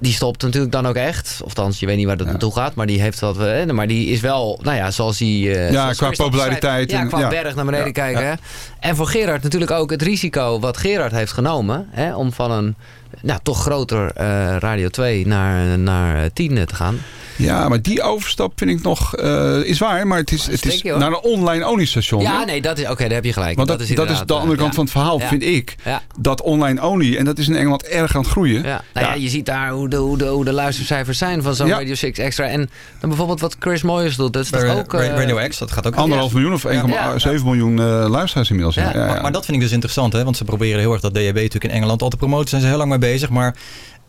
die 0.00 0.12
stopt 0.12 0.42
natuurlijk 0.42 0.72
dan 0.72 0.86
ook 0.86 0.94
echt. 0.94 1.40
Of 1.42 1.48
althans, 1.48 1.80
je 1.80 1.86
weet 1.86 1.96
niet 1.96 2.06
waar 2.06 2.16
dat 2.16 2.26
naartoe 2.26 2.52
gaat. 2.54 2.74
Maar 2.74 2.86
die 2.86 3.00
heeft 3.00 3.20
wat. 3.20 3.38
eh, 3.40 3.64
Maar 3.66 3.86
die 3.86 4.06
is 4.06 4.20
wel, 4.20 4.60
nou 4.62 4.76
ja, 4.76 4.90
zoals 4.90 5.18
hij. 5.18 5.28
eh, 5.28 5.70
Ja, 5.72 5.92
zoals 5.94 6.16
qua 6.16 6.24
populariteit 6.24 6.90
Ja, 6.90 7.00
en- 7.00 7.08
qua 7.08 7.18
ja. 7.18 7.28
berg 7.28 7.54
naar 7.54 7.64
beneden 7.64 7.86
Ja, 7.86 7.92
kijken. 7.92 8.38
En 8.80 8.96
voor 8.96 9.06
Gerard 9.06 9.42
natuurlijk 9.42 9.70
ook 9.70 9.90
het 9.90 10.02
risico 10.02 10.60
wat 10.60 10.76
Gerard 10.76 11.12
heeft 11.12 11.32
genomen. 11.32 11.86
Hè, 11.90 12.14
om 12.14 12.32
van 12.32 12.50
een 12.50 12.74
nou, 13.22 13.40
toch 13.42 13.60
groter 13.62 14.12
Radio 14.58 14.88
2 14.88 15.26
naar, 15.26 15.78
naar 15.78 16.22
eh, 16.22 16.30
10 16.32 16.66
te 16.66 16.74
gaan. 16.74 16.98
Ja, 17.40 17.68
maar 17.68 17.82
die 17.82 18.02
overstap 18.02 18.52
vind 18.56 18.70
ik 18.70 18.82
nog... 18.82 19.16
eh, 19.16 19.56
is 19.64 19.78
waar, 19.78 20.06
maar 20.06 20.18
het 20.18 20.32
is, 20.32 20.46
het 20.46 20.66
is 20.66 20.82
naar 20.82 21.08
een 21.08 21.20
online 21.20 21.68
only 21.68 21.84
station. 21.84 22.22
Ja, 22.22 22.38
hè? 22.38 22.44
nee, 22.44 22.62
dat 22.62 22.78
is, 22.78 22.88
oké, 22.88 23.02
daar 23.02 23.12
heb 23.12 23.24
je 23.24 23.32
gelijk. 23.32 23.56
Want 23.56 23.68
dat, 23.68 23.80
is 23.80 23.88
dat 23.88 24.10
is 24.10 24.22
de 24.26 24.34
andere 24.34 24.52
eh, 24.52 24.58
kant 24.58 24.68
ja. 24.70 24.74
van 24.74 24.84
het 24.84 24.92
verhaal, 24.92 25.18
Ja. 25.18 25.28
vind 25.28 25.42
ik. 25.42 25.76
Ja. 25.84 26.02
Dat 26.18 26.42
online 26.42 26.86
only, 26.86 27.16
en 27.16 27.24
dat 27.24 27.38
is 27.38 27.48
in 27.48 27.56
Engeland 27.56 27.82
erg 27.84 28.14
aan 28.14 28.20
het 28.22 28.30
groeien. 28.30 28.62
Ja. 28.62 28.82
Nou 28.94 29.06
ja, 29.06 29.14
je 29.14 29.28
ziet 29.28 29.46
daar 29.46 29.70
hoe 29.70 29.88
de, 29.88 29.96
hoe 29.96 30.18
de, 30.18 30.26
hoe 30.26 30.44
de 30.44 30.52
luistercijfers 30.52 31.18
zijn 31.18 31.42
van 31.42 31.54
zo'n 31.54 31.66
Ja. 31.66 31.76
Radio 31.78 31.94
6 31.94 32.18
Extra. 32.18 32.44
En 32.46 32.70
dan 33.00 33.08
bijvoorbeeld 33.08 33.40
wat 33.40 33.56
Chris 33.58 33.82
Moyers 33.82 34.16
doet. 34.16 34.32
Dat 34.32 34.42
is 34.44 34.50
toch 34.50 34.76
ook... 34.76 34.94
eh, 34.94 35.06
Radio 35.08 35.48
X, 35.48 35.58
dat 35.58 35.70
gaat 35.70 35.86
ook 35.86 35.94
Anderhalf 35.94 36.32
miljoen 36.32 36.52
of 36.52 36.64
1,7 36.66 37.44
miljoen 37.44 37.78
eh, 37.78 38.06
luisteraars 38.08 38.48
inmiddels. 38.48 38.74
Ja. 38.74 38.82
Ja, 38.82 39.00
ja. 39.00 39.06
Maar, 39.06 39.22
maar 39.22 39.32
dat 39.32 39.44
vind 39.44 39.56
ik 39.56 39.62
dus 39.62 39.72
interessant, 39.72 40.12
hè? 40.12 40.24
want 40.24 40.36
ze 40.36 40.44
proberen 40.44 40.80
heel 40.80 40.92
erg 40.92 41.00
dat 41.00 41.14
DHB 41.14 41.34
natuurlijk 41.34 41.64
in 41.64 41.70
Engeland 41.70 42.02
al 42.02 42.08
te 42.08 42.16
promoten. 42.16 42.48
Zijn 42.48 42.60
ze 42.62 42.66
heel 42.68 42.76
lang 42.76 42.88
mee 42.90 42.98
bezig, 42.98 43.28
maar 43.28 43.56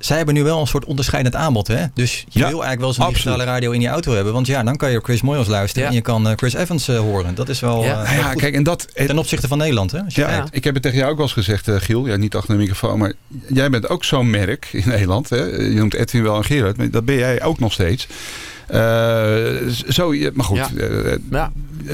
zij 0.01 0.17
hebben 0.17 0.35
nu 0.35 0.43
wel 0.43 0.59
een 0.59 0.67
soort 0.67 0.85
onderscheidend 0.85 1.35
aanbod. 1.35 1.67
Hè? 1.67 1.85
Dus 1.93 2.25
je 2.29 2.39
wil 2.39 2.47
eigenlijk 2.49 2.79
wel 2.81 2.93
zo'n 2.93 3.07
digitale 3.07 3.43
radio 3.43 3.71
in 3.71 3.81
je 3.81 3.87
auto 3.87 4.13
hebben. 4.13 4.33
Want 4.33 4.47
ja, 4.47 4.63
dan 4.63 4.75
kan 4.77 4.91
je 4.91 4.99
Chris 5.03 5.21
Moyles 5.21 5.47
luisteren 5.47 5.83
Ja. 5.83 5.89
en 5.89 5.95
je 5.95 6.01
kan 6.01 6.27
eh, 6.27 6.33
Chris 6.35 6.53
Evans 6.53 6.87
eh, 6.87 6.97
horen. 6.99 7.35
Dat 7.35 7.49
is 7.49 7.59
wel, 7.59 7.83
Ja. 7.83 8.03
eh, 8.03 8.17
Ja, 8.17 8.23
goed. 8.23 8.41
kijk, 8.41 8.55
en 8.55 8.63
dat, 8.63 8.87
ten 8.93 9.17
opzichte 9.17 9.47
van 9.47 9.57
Nederland. 9.57 9.91
Hè? 9.91 9.99
Als 10.03 10.15
je 10.15 10.21
Ja, 10.21 10.27
kijkt. 10.27 10.55
ik 10.55 10.63
heb 10.63 10.73
het 10.73 10.83
tegen 10.83 10.97
jou 10.97 11.09
ook 11.11 11.17
wel 11.17 11.25
eens 11.25 11.33
gezegd, 11.35 11.69
Giel. 11.83 12.07
Ja, 12.07 12.15
niet 12.15 12.35
achter 12.35 12.53
de 12.53 12.59
microfoon, 12.59 12.99
maar 12.99 13.13
jij 13.47 13.69
bent 13.69 13.89
ook 13.89 14.03
zo'n 14.03 14.29
merk 14.29 14.67
in 14.71 14.83
Nederland. 14.85 15.29
Hè? 15.29 15.43
Je 15.43 15.73
noemt 15.73 15.93
Edwin 15.93 16.23
wel 16.23 16.35
en 16.37 16.43
Gerard, 16.45 16.77
maar 16.77 16.89
dat 16.89 17.05
ben 17.05 17.15
jij 17.15 17.43
ook 17.43 17.59
nog 17.59 17.73
steeds. 17.73 18.07
Eh, 18.67 19.67
zo, 19.89 20.13
je- 20.13 20.31
maar 20.33 20.45
goed, 20.45 20.57
Ja. 20.57 20.69
Ja. 21.31 21.51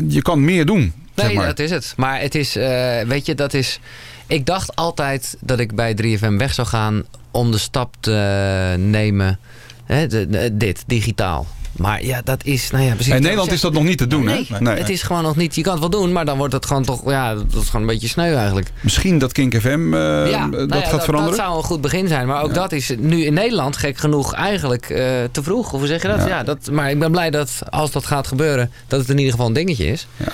je 0.08 0.22
kan 0.22 0.43
meer 0.46 0.65
doen. 0.65 0.80
Nee, 1.15 1.26
zeg 1.26 1.34
maar. 1.36 1.46
dat 1.46 1.60
is 1.60 1.70
het. 1.72 1.93
Maar 1.98 2.22
het 2.22 2.36
is, 2.36 2.56
eh, 2.56 3.00
weet 3.02 3.26
je, 3.26 3.36
dat 3.36 3.54
is... 3.54 3.80
Ik 4.28 4.46
dacht 4.46 4.76
altijd 4.76 5.38
dat 5.39 5.60
ik 5.60 5.76
bij 5.76 5.93
3FM 5.93 6.38
weg 6.38 6.54
zou 6.54 6.67
gaan 6.67 7.04
om 7.38 7.52
de 7.52 7.58
stap 7.58 7.95
te 8.00 8.76
nemen. 8.78 9.39
Hè, 9.86 10.08
de- 10.08 10.30
de- 10.30 10.58
dit, 10.58 10.84
digitaal. 10.88 11.47
Maar 11.71 12.06
ja, 12.06 12.21
dat 12.23 12.43
is, 12.43 12.71
nou 12.71 12.84
ja, 12.84 12.93
precies. 12.93 13.13
In 13.13 13.21
Nederland 13.21 13.52
is 13.52 13.62
dat 13.62 13.73
nog 13.73 13.84
niet 13.84 13.97
te 13.97 14.08
doen, 14.08 14.23
nee, 14.23 14.47
hè? 14.50 14.60
Nee. 14.60 14.78
het 14.78 14.89
is 14.89 15.02
gewoon 15.02 15.23
nog 15.23 15.36
niet. 15.36 15.56
Je 15.56 15.62
kan 15.62 15.71
het 15.71 15.80
wel 15.80 15.89
doen, 15.89 16.12
maar 16.12 16.26
dan 16.26 16.38
wordt 16.38 16.54
het 16.54 16.65
gewoon 16.65 16.84
toch, 16.84 17.10
ja, 17.10 17.36
dat 17.36 17.62
is 17.62 17.65
gewoon 17.65 17.82
een 17.82 17.88
beetje 17.93 18.08
sneu 18.08 18.36
eigenlijk. 18.36 18.71
Misschien 18.82 19.17
dat 19.19 19.32
Kink 19.32 19.56
FM 19.62 19.93
eh, 19.93 20.30
ja, 20.30 20.47
dat 20.47 20.67
nou 20.67 20.82
ja, 20.82 20.88
gaat 20.88 21.04
veranderen? 21.04 21.38
Dat 21.38 21.45
zou 21.45 21.58
een 21.58 21.63
goed 21.63 21.82
begin 21.82 22.08
zijn. 22.08 22.28
Maar 22.28 22.43
ook 22.43 22.54
dat 22.54 22.71
is 22.71 22.93
nu 23.00 23.23
in 23.26 23.34
Nederland 23.34 23.78
gek 23.78 23.97
genoeg 23.97 24.34
eigenlijk 24.34 24.89
eh, 24.89 25.06
te 25.32 25.43
vroeg. 25.43 25.73
Of 25.73 25.80
hoe 25.80 25.88
zeg 25.88 26.02
je 26.02 26.08
dat? 26.08 26.19
Ja. 26.19 26.28
Ja. 26.28 26.43
dat? 26.43 26.71
Maar 26.71 26.89
ik 26.89 27.00
ben 27.00 27.12
blij 27.12 27.30
dat 27.30 27.52
als 27.69 27.91
dat 27.91 28.06
gaat 28.06 28.28
gebeuren, 28.28 28.71
dat 28.88 29.00
het 29.00 29.10
in 29.10 29.17
ieder 29.17 29.32
geval 29.32 29.47
een 29.47 29.54
dingetje 29.54 29.86
is. 29.86 30.08
Ja. 30.17 30.32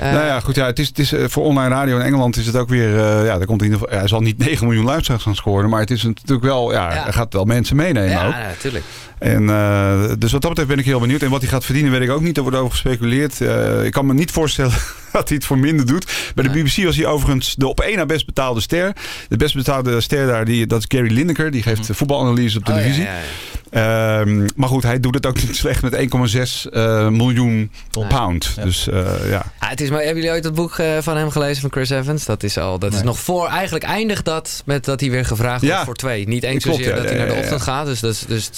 Eh, 0.00 0.12
nou 0.12 0.24
ja, 0.26 0.40
goed. 0.40 0.54
Ja, 0.54 0.66
het 0.66 0.78
is, 0.78 0.88
het 0.88 0.98
is, 0.98 1.12
eh, 1.12 1.24
voor 1.28 1.44
online 1.44 1.74
radio 1.74 1.96
in 1.98 2.04
Engeland 2.04 2.36
is 2.36 2.46
het 2.46 2.56
ook 2.56 2.68
weer... 2.68 2.98
eh, 2.98 3.24
ja, 3.26 3.36
daar 3.38 3.46
komt 3.46 3.62
in 3.62 3.66
ieder 3.70 3.80
geval, 3.80 3.98
hij 3.98 4.08
zal 4.08 4.20
niet 4.20 4.38
9 4.46 4.66
miljoen 4.66 4.84
luisteraars 4.84 5.22
gaan 5.22 5.34
scoren. 5.36 5.70
Maar 5.70 5.80
het 5.80 5.90
is 5.90 6.02
natuurlijk 6.02 6.42
wel... 6.42 6.72
Ja, 6.72 6.92
Ja. 6.94 7.02
hij 7.02 7.12
gaat 7.12 7.32
wel 7.32 7.44
mensen 7.44 7.76
meenemen 7.76 8.10
ja, 8.10 8.26
ook. 8.26 8.32
natuurlijk. 8.32 8.84
En, 9.20 9.50
eh, 9.50 10.12
dus 10.18 10.32
wat 10.32 10.40
dat 10.40 10.50
betreft 10.50 10.68
ben 10.68 10.78
ik 10.78 10.84
heel 10.84 11.00
benieuwd. 11.00 11.22
En 11.22 11.30
wat 11.30 11.40
hij 11.40 11.50
gaat 11.50 11.64
verdienen 11.64 11.92
weet 11.92 12.00
ik 12.00 12.10
ook 12.10 12.20
niet. 12.20 12.36
Er 12.36 12.42
wordt 12.42 12.58
over 12.58 12.70
gespeculeerd. 12.70 13.40
Eh, 13.40 13.84
ik 13.84 13.92
kan 13.92 14.06
me 14.06 14.14
niet 14.14 14.30
voorstellen 14.30 14.72
dat 15.12 15.28
hij 15.28 15.36
het 15.36 15.46
voor 15.46 15.58
minder 15.58 15.86
doet. 15.86 16.12
Bij 16.34 16.44
de 16.44 16.50
BBC 16.50 16.84
was 16.84 16.96
hij 16.96 17.06
overigens 17.06 17.54
de 17.54 17.68
op 17.68 17.80
één 17.80 17.96
na 17.96 18.06
best 18.06 18.26
betaalde 18.26 18.60
ster. 18.60 18.92
De 19.28 19.36
best 19.36 19.54
betaalde 19.54 20.00
ster 20.00 20.26
daar, 20.26 20.44
die, 20.44 20.66
dat 20.66 20.78
is 20.78 20.84
Gary 20.88 21.12
Lineker. 21.12 21.50
Die 21.50 21.62
geeft 21.62 21.88
voetbalanalyse 21.92 22.58
op 22.58 22.68
Oh, 22.68 22.74
ja, 22.74 22.80
televisie. 22.80 23.04
ja, 23.04 23.12
ja. 23.12 24.20
Ehm, 24.20 24.48
maar 24.56 24.68
goed, 24.68 24.82
hij 24.82 25.00
doet 25.00 25.14
het 25.14 25.26
ook 25.26 25.42
niet 25.42 25.56
slecht 25.62 25.82
met 25.82 25.94
1,6 25.94 26.70
eh, 26.70 27.08
miljoen 27.08 27.70
pound. 28.08 28.54
Dus 28.62 28.88
ja. 29.28 29.44
Ah, 29.58 29.70
het 29.70 29.80
is 29.80 29.90
maar, 29.90 29.98
hebben 29.98 30.16
jullie 30.16 30.30
ooit 30.30 30.44
het 30.44 30.54
boek 30.54 30.82
van 31.00 31.16
hem 31.16 31.30
gelezen 31.30 31.60
van 31.60 31.70
Chris 31.70 31.90
Evans? 31.90 32.24
Dat 32.24 32.42
is 32.42 32.58
al, 32.58 32.78
dat 32.78 32.94
is 32.94 33.02
nog 33.02 33.18
voor. 33.18 33.48
Eigenlijk 33.48 33.84
eindigt 33.84 34.24
dat 34.24 34.62
met 34.64 34.84
dat 34.84 35.00
hij 35.00 35.10
weer 35.10 35.24
gevraagd 35.24 35.62
wordt 35.66 35.84
voor 35.84 35.94
twee. 35.94 36.28
Niet 36.28 36.42
eens 36.42 36.64
zozeer 36.64 36.94
dat 36.94 37.04
hij 37.04 37.16
naar 37.16 37.26
de 37.26 37.34
ochtend 37.34 37.62
gaat. 37.62 37.86
Dus, 37.86 38.00
dus, 38.00 38.20
dus 38.20 38.46
het 38.46 38.56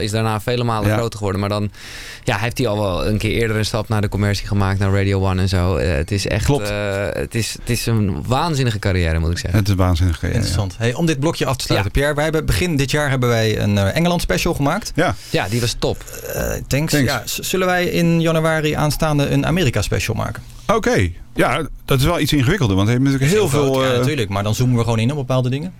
is 0.00 0.10
daarna 0.10 0.40
vele 0.40 0.64
malen 0.64 0.88
Ja. 0.88 0.96
groter 0.96 1.16
geworden. 1.18 1.40
Maar 1.40 1.48
dan 1.50 1.70
ja, 2.24 2.36
heeft 2.38 2.58
hij 2.58 2.66
al 2.66 2.78
wel 2.78 3.06
een 3.06 3.18
keer 3.18 3.30
eerder 3.30 3.56
een 3.56 3.64
stap 3.64 3.88
naar 3.88 4.00
de 4.00 4.08
commercie 4.08 4.46
gemaakt, 4.46 4.78
naar 4.78 4.92
Radio 4.92 5.20
One 5.20 5.40
en 5.42 5.48
zo. 5.48 5.76
Eh, 5.76 5.92
het 5.96 6.10
is 6.10 6.26
echt. 6.26 6.44
Klopt. 6.44 6.68
eh, 6.70 7.06
het, 7.12 7.34
is, 7.34 7.52
het 7.60 7.70
is 7.70 7.86
een 7.86 8.24
waanzinnige 8.26 8.78
carrière, 8.78 9.18
moet 9.18 9.30
ik 9.30 9.38
zeggen. 9.38 9.58
Het 9.58 9.68
is 9.68 9.74
waanzinnig. 9.74 10.20
ja, 10.20 10.28
ja. 10.28 10.34
Interessant. 10.34 10.74
Hey, 10.78 10.94
om 10.94 11.06
dit 11.06 11.20
blokje 11.20 11.46
af 11.46 11.56
te 11.56 11.64
sluiten, 11.64 11.90
Pierre. 11.90 12.14
Wij 12.14 12.24
hebben 12.24 12.46
begin 12.46 12.76
dit 12.76 12.90
jaar 12.90 13.10
hebben 13.10 13.28
wij 13.28 13.58
een 13.60 13.78
eh, 13.78 13.96
Engeland 13.96 14.20
special 14.20 14.54
gemaakt. 14.54 14.92
Ja. 14.94 15.14
Ja, 15.30 15.48
die 15.48 15.60
was 15.60 15.76
top. 15.78 16.04
Eh, 16.34 16.42
thanks. 16.66 16.92
Thanks. 16.92 16.96
Ja, 17.10 17.22
zullen 17.24 17.66
wij 17.66 17.84
in 17.86 18.20
januari 18.20 18.72
aanstaande 18.72 19.28
een 19.28 19.46
Amerika 19.46 19.82
special 19.82 20.16
maken? 20.16 20.42
Oké. 20.74 21.08
Ja, 21.34 21.62
dat 21.84 21.98
is 21.98 22.04
wel 22.04 22.20
iets 22.20 22.32
ingewikkelder. 22.32 22.76
Want 22.76 22.88
hij 22.88 22.96
heeft 22.98 23.10
natuurlijk 23.10 23.38
heel 23.38 23.48
veel... 23.48 23.82
Ja, 23.82 23.90
eh, 23.92 23.98
natuurlijk. 23.98 24.28
Maar 24.28 24.42
dan 24.42 24.54
zoomen 24.54 24.76
we 24.76 24.82
gewoon 24.82 24.98
in 24.98 25.10
op 25.10 25.16
bepaalde 25.16 25.48
dingen. 25.50 25.72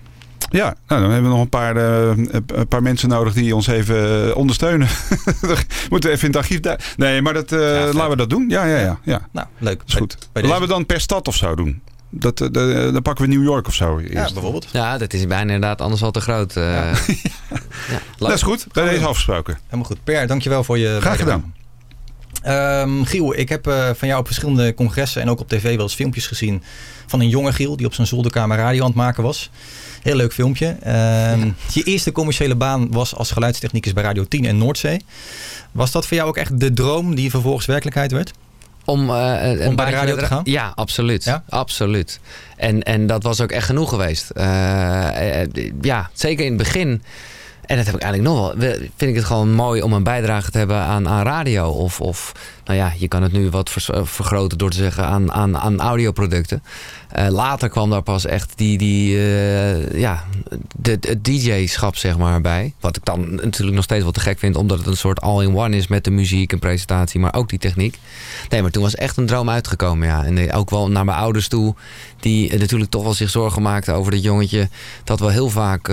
Ja, 0.49 0.75
nou, 0.87 1.01
dan 1.01 1.11
hebben 1.11 1.29
we 1.29 1.35
nog 1.35 1.41
een 1.43 1.49
paar, 1.49 1.75
eh, 1.75 2.17
een 2.47 2.67
paar 2.67 2.81
mensen 2.81 3.09
nodig 3.09 3.33
die 3.33 3.55
ons 3.55 3.67
even 3.67 4.29
eh, 4.29 4.35
ondersteunen. 4.37 4.87
Moeten 5.89 6.09
we 6.09 6.15
even 6.15 6.19
in 6.27 6.33
het 6.33 6.35
archief 6.35 6.59
daar. 6.59 6.93
Nee, 6.97 7.21
maar 7.21 7.33
dat, 7.33 7.51
eh, 7.51 7.59
laten 7.59 8.09
we 8.09 8.15
dat 8.15 8.29
doen. 8.29 8.45
Ja, 8.49 8.65
ja, 8.65 8.77
ja. 8.79 8.99
ja. 9.03 9.27
Nou, 9.31 9.47
leuk. 9.57 9.81
is 9.87 9.93
goed. 9.93 10.17
bij 10.31 10.43
Laten 10.43 10.61
we 10.61 10.67
dan 10.67 10.85
per 10.85 11.01
stad 11.01 11.27
of 11.27 11.35
zo 11.35 11.55
doen. 11.55 11.81
Dat, 12.11 12.37
de- 12.37 12.89
dan 12.93 13.01
pakken 13.01 13.25
we 13.29 13.35
New 13.35 13.43
York 13.43 13.67
of 13.67 13.73
zo. 13.73 13.97
Eerst. 13.99 14.13
Ja, 14.13 14.33
bijvoorbeeld. 14.33 14.67
Ja, 14.71 14.97
dat 14.97 15.13
is 15.13 15.27
bijna 15.27 15.53
inderdaad 15.53 15.81
anders 15.81 16.03
al 16.03 16.11
te 16.11 16.21
groot. 16.21 16.55
eh. 16.55 16.63
Ja. 16.63 16.91
Dat 18.17 18.31
is 18.31 18.41
goed. 18.41 18.67
Bij 18.71 18.89
deze 18.89 19.05
afgesproken. 19.05 19.57
Helemaal 19.65 19.85
goed. 19.85 20.03
Per, 20.03 20.27
dankjewel 20.27 20.63
voor 20.63 20.77
je 20.77 20.85
Graag 20.87 21.01
bijdrage. 21.01 21.17
gedaan. 21.23 21.53
Ehm, 22.41 23.03
Giel, 23.03 23.37
ik 23.37 23.49
heb 23.49 23.67
eh, 23.67 23.89
van 23.95 24.07
jou 24.07 24.19
op 24.19 24.25
verschillende 24.25 24.73
congressen 24.73 25.21
en 25.21 25.29
ook 25.29 25.39
op 25.39 25.49
tv 25.49 25.75
wel 25.75 25.81
eens 25.81 25.95
filmpjes 25.95 26.27
gezien 26.27 26.63
van 27.07 27.19
een 27.19 27.29
jonge 27.29 27.53
Giel 27.53 27.77
die 27.77 27.85
op 27.85 27.93
zijn 27.93 28.07
zolderkamer 28.07 28.57
radio 28.57 28.81
aan 28.81 28.87
het 28.87 28.95
maken 28.95 29.23
was. 29.23 29.49
Heel 30.01 30.15
leuk 30.15 30.33
filmpje. 30.33 30.75
Ehm, 30.81 31.49
Je 31.71 31.83
eerste 31.83 32.11
commerciële 32.11 32.55
baan 32.55 32.91
was 32.91 33.15
als 33.15 33.31
geluidstechnicus 33.31 33.93
bij 33.93 34.03
Radio 34.03 34.23
10 34.23 34.45
en 34.45 34.57
Noordzee. 34.57 35.01
Was 35.71 35.91
dat 35.91 36.07
voor 36.07 36.17
jou 36.17 36.29
ook 36.29 36.37
echt 36.37 36.59
de 36.59 36.73
droom 36.73 37.15
die 37.15 37.29
vervolgens 37.29 37.65
werkelijkheid 37.65 38.11
werd? 38.11 38.31
Om, 38.85 39.09
een 39.09 39.67
Om 39.67 39.75
bij 39.75 39.91
radio 39.91 40.15
te 40.15 40.25
gaan? 40.25 40.41
Ja, 40.43 40.71
absoluut. 40.75 41.23
Absoluut. 41.49 42.19
En, 42.55 42.83
en 42.83 43.07
dat 43.07 43.23
was 43.23 43.41
ook 43.41 43.51
echt 43.51 43.65
genoeg 43.65 43.89
geweest. 43.89 44.31
Ja, 45.81 46.09
zeker 46.13 46.45
in 46.45 46.51
het 46.51 46.57
begin. 46.57 47.01
En 47.69 47.77
dat 47.77 47.85
heb 47.85 47.95
ik 47.95 48.01
eigenlijk 48.01 48.33
nog 48.33 48.47
wel. 48.47 48.57
we- 48.57 48.77
Vind 48.95 49.09
ik 49.11 49.15
het 49.15 49.25
gewoon 49.25 49.53
mooi 49.53 49.81
om 49.81 49.93
een 49.93 50.03
bijdrage 50.03 50.51
te 50.51 50.57
hebben 50.57 50.77
aan, 50.77 51.07
aan 51.07 51.23
radio. 51.23 51.69
Of, 51.69 52.01
of 52.01 52.31
nou 52.65 52.77
ja, 52.77 52.93
je 52.97 53.07
kan 53.07 53.23
het 53.23 53.31
nu 53.31 53.49
wat 53.49 53.75
eh, 53.89 53.99
vergroten 54.03 54.57
door 54.57 54.69
te 54.69 54.77
zeggen 54.77 55.05
aan, 55.05 55.31
aan, 55.31 55.57
aan 55.57 55.79
audioproducten. 55.79 56.63
Eh, 57.09 57.27
later 57.27 57.69
kwam 57.69 57.89
daar 57.89 58.01
pas 58.01 58.25
echt 58.25 58.51
die, 58.55 58.77
die 58.77 59.17
eh, 59.17 59.99
ja, 59.99 60.23
het 60.81 61.17
DJ-schap 61.21 61.95
zeg 61.95 62.17
maar 62.17 62.41
bij. 62.41 62.73
Wat 62.79 62.95
ik 62.95 63.05
dan 63.05 63.35
natuurlijk 63.35 63.75
nog 63.75 63.83
steeds 63.83 64.03
wel 64.03 64.11
te 64.11 64.19
gek 64.19 64.39
vind. 64.39 64.55
Omdat 64.55 64.77
het 64.77 64.87
een 64.87 64.97
soort 64.97 65.21
all-in-one 65.21 65.75
is 65.75 65.87
met 65.87 66.03
de 66.03 66.11
muziek 66.11 66.51
en 66.51 66.59
presentatie. 66.59 67.19
Maar 67.19 67.33
ook 67.33 67.49
die 67.49 67.59
techniek. 67.59 67.97
Nee, 68.49 68.61
maar 68.61 68.71
toen 68.71 68.83
was 68.83 68.95
echt 68.95 69.17
een 69.17 69.25
droom 69.25 69.49
uitgekomen. 69.49 70.07
Ja. 70.07 70.23
En 70.25 70.37
eh, 70.37 70.57
ook 70.57 70.69
wel 70.69 70.89
naar 70.89 71.05
mijn 71.05 71.17
ouders 71.17 71.47
toe. 71.47 71.75
Die 72.19 72.57
natuurlijk 72.57 72.91
toch 72.91 73.03
wel 73.03 73.13
zich 73.13 73.29
zorgen 73.29 73.61
maakten 73.61 73.93
over 73.93 74.11
dat 74.11 74.23
jongetje. 74.23 74.69
Dat 75.03 75.19
wel 75.19 75.29
heel 75.29 75.49
vaak 75.49 75.87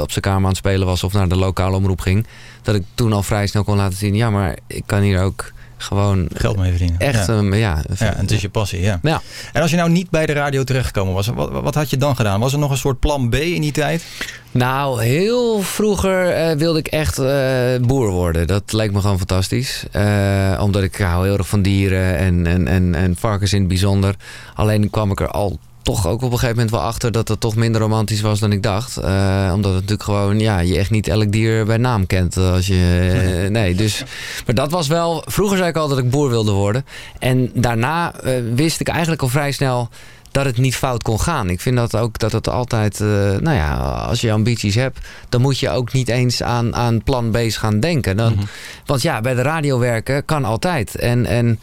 op 0.00 0.10
zijn 0.10 0.20
kamer 0.20 0.42
aan 0.42 0.48
het 0.48 0.56
spelen 0.56 0.86
was. 0.86 1.04
Of 1.04 1.12
naar 1.12 1.28
de 1.28 1.36
lokale 1.36 1.76
omroep 1.76 2.00
ging. 2.00 2.26
Dat 2.62 2.74
ik 2.74 2.82
toen 2.94 3.12
al 3.12 3.22
vrij 3.22 3.46
snel 3.46 3.64
kon 3.64 3.76
laten 3.76 3.98
zien. 3.98 4.14
Ja, 4.14 4.30
maar 4.30 4.58
ik 4.66 4.82
kan 4.86 5.00
hier 5.00 5.22
ook 5.22 5.52
gewoon... 5.76 6.28
Geld 6.34 6.56
mee 6.56 6.70
verdienen. 6.70 6.98
Echt, 6.98 7.26
Ja. 7.26 7.40
ja. 7.42 7.56
ja, 7.56 7.82
Ja, 7.98 8.14
en 8.14 8.20
het 8.20 8.30
is 8.30 8.40
je 8.40 8.48
passie, 8.48 8.80
ja. 8.80 8.98
Ja. 9.02 9.20
En 9.52 9.62
als 9.62 9.70
je 9.70 9.76
nou 9.76 9.90
niet 9.90 10.10
bij 10.10 10.26
de 10.26 10.32
radio 10.32 10.64
terechtgekomen 10.64 11.14
was, 11.14 11.26
wat, 11.26 11.50
wat 11.50 11.74
had 11.74 11.90
je 11.90 11.96
dan 11.96 12.16
gedaan? 12.16 12.40
Was 12.40 12.52
er 12.52 12.58
nog 12.58 12.70
een 12.70 12.76
soort 12.76 12.98
plan 12.98 13.28
B 13.28 13.34
in 13.34 13.60
die 13.60 13.72
tijd? 13.72 14.04
Nou, 14.50 15.02
heel 15.02 15.60
vroeger 15.60 16.30
eh, 16.30 16.56
wilde 16.56 16.78
ik 16.78 16.86
echt 16.86 17.18
eh, 17.18 17.76
boer 17.80 18.10
worden. 18.10 18.46
Dat 18.46 18.72
leek 18.72 18.92
me 18.92 19.00
gewoon 19.00 19.18
fantastisch. 19.18 19.84
Eh, 19.90 20.58
omdat 20.62 20.82
ik 20.82 20.96
hou 20.96 21.26
heel 21.26 21.36
erg 21.38 21.48
van 21.48 21.62
dieren 21.62 22.16
en, 22.16 22.46
en, 22.46 22.68
en, 22.68 22.94
en 22.94 23.16
varkens 23.16 23.52
in 23.52 23.58
het 23.58 23.68
bijzonder. 23.68 24.14
Alleen 24.54 24.90
kwam 24.90 25.10
ik 25.10 25.20
er 25.20 25.28
al 25.28 25.58
toch 25.84 26.06
ook 26.06 26.22
op 26.22 26.32
een 26.32 26.38
gegeven 26.38 26.54
moment 26.54 26.70
wel 26.70 26.80
achter 26.80 27.12
dat 27.12 27.28
het 27.28 27.40
toch 27.40 27.56
minder 27.56 27.80
romantisch 27.80 28.20
was 28.20 28.40
dan 28.40 28.52
ik 28.52 28.62
dacht. 28.62 28.96
Eh, 28.96 29.50
omdat 29.54 29.70
het 29.70 29.80
natuurlijk 29.80 30.02
gewoon, 30.02 30.38
ja, 30.38 30.58
je 30.58 30.78
echt 30.78 30.90
niet 30.90 31.08
elk 31.08 31.32
dier 31.32 31.64
bij 31.64 31.76
naam 31.76 32.06
kent. 32.06 32.36
Als 32.36 32.66
je, 32.66 33.42
eh, 33.44 33.50
nee, 33.50 33.74
dus, 33.74 34.04
maar 34.46 34.54
dat 34.54 34.70
was 34.70 34.86
wel, 34.86 35.22
vroeger 35.26 35.56
zei 35.56 35.68
ik 35.68 35.76
al 35.76 35.88
dat 35.88 35.98
ik 35.98 36.10
boer 36.10 36.28
wilde 36.28 36.52
worden. 36.52 36.84
En 37.18 37.50
daarna 37.54 38.14
eh, 38.14 38.32
wist 38.54 38.80
ik 38.80 38.88
eigenlijk 38.88 39.22
al 39.22 39.28
vrij 39.28 39.52
snel 39.52 39.88
dat 40.34 40.44
het 40.44 40.58
niet 40.58 40.76
fout 40.76 41.02
kon 41.02 41.20
gaan. 41.20 41.50
Ik 41.50 41.60
vind 41.60 41.76
dat 41.76 41.96
ook 41.96 42.18
dat 42.18 42.32
het 42.32 42.48
altijd, 42.48 43.00
eh, 43.00 43.06
nou 43.40 43.56
ja, 43.56 43.74
als 44.08 44.20
je 44.20 44.32
ambities 44.32 44.74
hebt, 44.74 44.98
dan 45.28 45.40
moet 45.40 45.58
je 45.58 45.70
ook 45.70 45.92
niet 45.92 46.08
eens 46.08 46.42
aan, 46.42 46.74
aan 46.74 47.02
plan 47.02 47.30
B's 47.30 47.56
gaan 47.56 47.80
denken. 47.80 48.16
Dan, 48.16 48.48
Want 48.86 49.02
ja, 49.02 49.20
bij 49.20 49.34
de 49.34 49.42
radio 49.42 49.78
werken 49.78 50.24
kan 50.24 50.44
altijd. 50.44 50.94
En, 50.94 51.26
en 51.26 51.60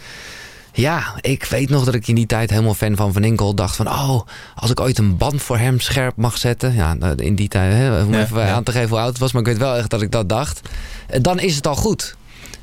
ja, 0.73 1.13
ik 1.21 1.43
weet 1.43 1.69
nog 1.69 1.85
dat 1.85 1.93
ik 1.93 2.07
in 2.07 2.15
die 2.15 2.25
tijd 2.25 2.49
helemaal 2.49 2.73
fan 2.73 2.95
van 2.95 3.13
Van 3.13 3.23
Inkel 3.23 3.53
dacht 3.53 3.75
van... 3.75 3.87
oh, 3.87 4.21
als 4.55 4.69
ik 4.71 4.79
ooit 4.79 4.97
een 4.97 5.17
band 5.17 5.41
voor 5.41 5.57
hem 5.57 5.79
scherp 5.79 6.15
mag 6.15 6.37
zetten... 6.37 6.73
ja, 6.73 6.93
nou, 6.93 7.15
in 7.15 7.35
die 7.35 7.47
tijd, 7.47 7.73
hè, 7.73 8.03
om 8.03 8.13
Ja, 8.13 8.21
even 8.21 8.39
ja. 8.39 8.51
aan 8.51 8.63
te 8.63 8.71
geven 8.71 8.89
hoe 8.89 8.99
oud 8.99 9.09
het 9.09 9.17
was... 9.17 9.31
maar 9.31 9.41
ik 9.41 9.47
weet 9.47 9.57
wel 9.57 9.75
echt 9.75 9.89
dat 9.89 10.01
ik 10.01 10.11
dat 10.11 10.29
dacht. 10.29 10.61
Eh, 11.07 11.21
Dan 11.21 11.39
is 11.39 11.55
het 11.55 11.67
al 11.67 11.75
goed. 11.75 12.15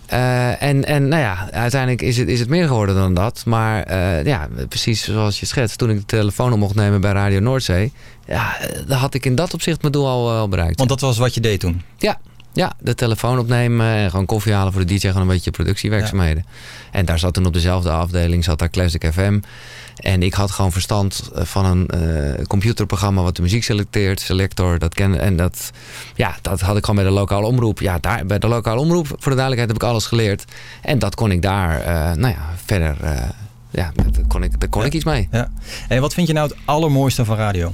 Eh, 0.07 0.63
en, 0.63 0.85
en 0.85 1.09
nou 1.09 1.23
ja, 1.23 1.49
uiteindelijk 1.51 2.03
is 2.03 2.17
het, 2.17 2.29
is 2.29 2.41
het 2.41 2.49
meer 2.49 2.67
geworden 2.67 2.95
dan 2.95 3.15
dat. 3.15 3.43
Maar 3.47 3.83
eh, 3.83 4.25
ja, 4.25 4.49
precies 4.69 5.05
zoals 5.05 5.41
je 5.41 5.47
schetst... 5.47 5.79
toen 5.79 5.91
ik 5.91 5.99
de 5.99 6.07
telefoon 6.07 6.53
op 6.53 6.59
mocht 6.59 6.75
nemen 6.75 7.01
bij 7.01 7.13
Radio 7.13 7.41
Noordzee... 7.41 7.93
ja, 8.27 8.57
dan 8.87 8.99
had 8.99 9.15
ik 9.15 9.25
in 9.25 9.35
dat 9.35 9.55
opzicht 9.55 9.81
mijn 9.81 9.93
doel 9.93 10.07
al, 10.07 10.31
al 10.31 10.49
bereikt. 10.49 10.79
Want 10.79 10.91
dat 10.91 11.01
was 11.01 11.19
wat 11.19 11.35
je 11.35 11.41
deed 11.41 11.61
toen? 11.61 11.83
Ja, 11.99 12.21
ja, 12.59 12.73
de 12.81 12.95
telefoon 12.95 13.39
opnemen 13.39 13.87
en 13.87 14.11
gewoon 14.11 14.27
koffie 14.27 14.53
halen 14.53 14.73
voor 14.73 14.87
de 14.87 14.95
DJ. 14.95 15.07
Gewoon 15.07 15.23
een 15.23 15.29
beetje 15.29 15.51
productiewerkzaamheden. 15.51 16.45
En 16.91 17.05
daar 17.05 17.19
zat 17.19 17.35
toen 17.35 17.47
op 17.47 17.53
dezelfde 17.53 17.91
afdeling, 17.91 18.45
zat 18.45 18.59
daar 18.59 18.71
Classic 18.71 19.11
FM. 19.13 19.41
En 19.97 20.23
ik 20.23 20.35
had 20.35 20.51
gewoon 20.51 20.73
verstand 20.73 21.31
eh, 21.35 21.45
van 21.45 21.65
een 21.65 21.87
eh, 21.89 22.45
computerprogramma 22.45 23.23
wat 23.23 23.37
de 23.37 23.43
muziek 23.43 23.65
selecteert, 23.65 24.21
selector. 24.21 24.79
Dat 24.79 24.95
ken, 24.95 25.21
en 25.21 25.37
dat, 25.37 25.71
ja, 26.15 26.37
dat 26.43 26.61
had 26.61 26.77
ik 26.77 26.85
gewoon 26.85 27.03
bij 27.03 27.13
de 27.13 27.19
lokale 27.19 27.47
omroep. 27.47 27.81
Ja, 27.81 27.99
daar, 27.99 28.27
bij 28.27 28.39
de 28.39 28.49
lokale 28.49 28.81
omroep, 28.81 29.07
voor 29.07 29.33
de 29.33 29.39
duidelijkheid, 29.39 29.69
heb 29.69 29.83
ik 29.83 29.89
alles 29.89 30.07
geleerd. 30.07 30.45
En 30.83 30.99
dat 30.99 31.15
kon 31.15 31.31
ik 31.31 31.43
daar, 31.43 31.81
eh, 31.81 32.17
nou 32.17 32.35
ja, 32.35 32.55
verder, 32.65 32.97
ja, 33.71 33.93
daar 33.95 34.27
kon 34.29 34.43
ik, 34.43 34.61
daar 34.61 34.69
kon 34.69 34.85
ik 34.85 34.93
iets 34.93 35.05
mee. 35.05 35.29
Ja. 35.31 35.51
En 35.89 36.01
wat 36.01 36.15
vind 36.15 36.27
je 36.27 36.33
nou 36.33 36.49
het 36.49 36.59
allermooiste 36.65 37.25
van 37.25 37.37
radio? 37.37 37.73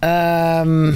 Ehm, 0.00 0.92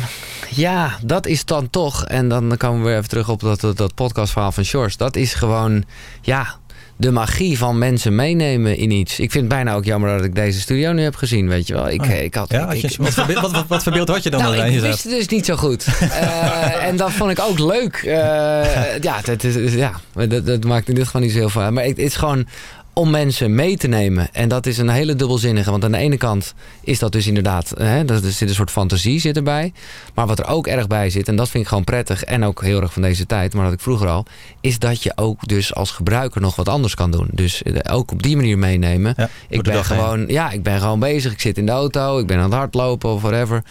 ja, 0.49 0.91
dat 1.03 1.27
is 1.27 1.45
dan 1.45 1.71
toch. 1.71 2.05
En 2.05 2.29
dan 2.29 2.55
komen 2.57 2.81
we 2.83 2.87
weer 2.89 2.97
even 2.97 3.09
terug 3.09 3.29
op 3.29 3.41
dat, 3.41 3.61
dat, 3.61 3.77
dat 3.77 3.95
podcastverhaal 3.95 4.53
van 4.53 4.65
Shores. 4.65 4.97
Dat 4.97 5.17
is 5.17 5.35
gewoon, 5.35 5.85
ja, 6.21 6.55
de 6.97 7.11
magie 7.11 7.59
van 7.59 7.79
mensen 7.79 8.15
meenemen 8.15 8.77
in 8.77 8.91
iets. 8.91 9.13
Ik 9.21 9.31
vind 9.31 9.45
het 9.45 9.53
bijna 9.55 9.75
ook 9.75 9.85
jammer 9.85 10.17
dat 10.17 10.25
ik 10.25 10.35
deze 10.35 10.61
studio 10.61 10.93
nu 10.93 11.03
heb 11.03 11.17
gezien, 11.17 11.49
weet 11.49 11.67
je 11.67 11.75
wel. 11.75 11.89
Ik, 11.91 12.03
Oh 12.03 12.11
ik 12.11 12.35
had, 12.35 12.51
Ja, 12.51 12.73
je- 12.73 12.95
wat, 12.99 13.13
verbeeld, 13.15 13.51
wat, 13.53 13.67
wat, 13.67 13.83
verbeeld 13.83 14.09
had 14.09 14.23
je 14.23 14.31
dan? 14.31 14.41
nou, 14.41 14.55
erbij, 14.55 14.75
ik 14.75 14.81
wist 14.81 15.03
het 15.05 15.13
dus 15.13 15.29
niet 15.29 15.45
zo 15.45 15.57
goed. 15.57 15.87
Eh, 16.01 16.87
en 16.87 16.97
dat 16.97 17.13
vond 17.13 17.31
ik 17.31 17.41
ook 17.41 17.59
leuk. 17.59 17.95
Eh, 17.97 18.99
ja, 19.01 19.21
dat, 19.25 19.45
is, 19.45 19.75
ja 19.75 19.93
dat, 20.29 20.47
dat 20.47 20.65
maakt 20.65 20.89
in 20.89 20.95
dit 20.95 21.05
geval 21.05 21.21
niet 21.21 21.31
zo 21.33 21.39
heel 21.39 21.49
veel 21.49 21.63
uit. 21.63 21.73
Maar 21.73 21.85
het 21.85 21.99
is 21.99 22.17
gewoon 22.17 22.47
om 22.95 23.11
mensen 23.11 23.55
mee 23.55 23.76
te 23.76 23.88
nemen. 23.88 24.28
En 24.32 24.49
dat 24.49 24.66
is 24.66 24.78
een 24.78 24.88
hele 24.88 25.14
dubbelzinnige. 25.14 25.70
Want 25.70 25.84
aan 25.84 25.92
de 25.92 25.99
ene 25.99 26.16
kant 26.16 26.55
is 26.80 26.99
dat 26.99 27.12
dus 27.12 27.26
inderdaad... 27.26 27.72
Hè, 27.78 28.05
er 28.05 28.20
zit 28.32 28.49
een 28.49 28.55
soort 28.55 28.70
fantasie 28.70 29.20
zit 29.20 29.36
erbij. 29.36 29.72
Maar 30.14 30.26
wat 30.26 30.38
er 30.38 30.47
ook 30.47 30.66
erg 30.66 30.86
bij 30.86 31.11
zit, 31.11 31.28
en 31.28 31.36
dat 31.36 31.49
vind 31.49 31.62
ik 31.62 31.68
gewoon 31.68 31.84
prettig... 31.84 32.24
en 32.24 32.45
ook 32.45 32.62
heel 32.62 32.80
erg 32.80 32.92
van 32.92 33.03
deze 33.03 33.26
tijd, 33.26 33.55
maar 33.55 33.64
dat 33.64 33.72
ik 33.72 33.80
vroeger 33.80 34.09
al... 34.09 34.26
is 34.61 34.78
dat 34.78 35.03
je 35.03 35.12
ook 35.14 35.49
dus 35.49 35.74
als 35.74 35.90
gebruiker 35.90 36.40
nog 36.40 36.57
wat 36.57 36.68
anders 36.68 36.95
kan 36.95 37.11
doen. 37.11 37.28
Dus 37.32 37.62
eh, 37.62 37.95
ook 37.95 38.12
op 38.12 38.22
die 38.22 38.36
manier 38.36 38.59
meenemen. 38.59 39.14
ik, 39.49 39.62
ben 39.62 39.72
heen. 39.72 39.84
gewoon, 39.84 40.24
ja, 40.26 40.51
ik 40.51 40.62
ben 40.62 40.80
gewoon 40.80 41.01
bezig. 41.01 41.32
Ik 41.32 41.40
zit 41.40 41.59
in 41.59 41.66
de 41.66 41.72
auto, 41.72 42.18
ik 42.18 42.26
ben 42.26 42.36
aan 42.36 42.45
het 42.45 42.53
hardlopen 42.53 43.11
of 43.11 43.22
whatever. 43.22 43.62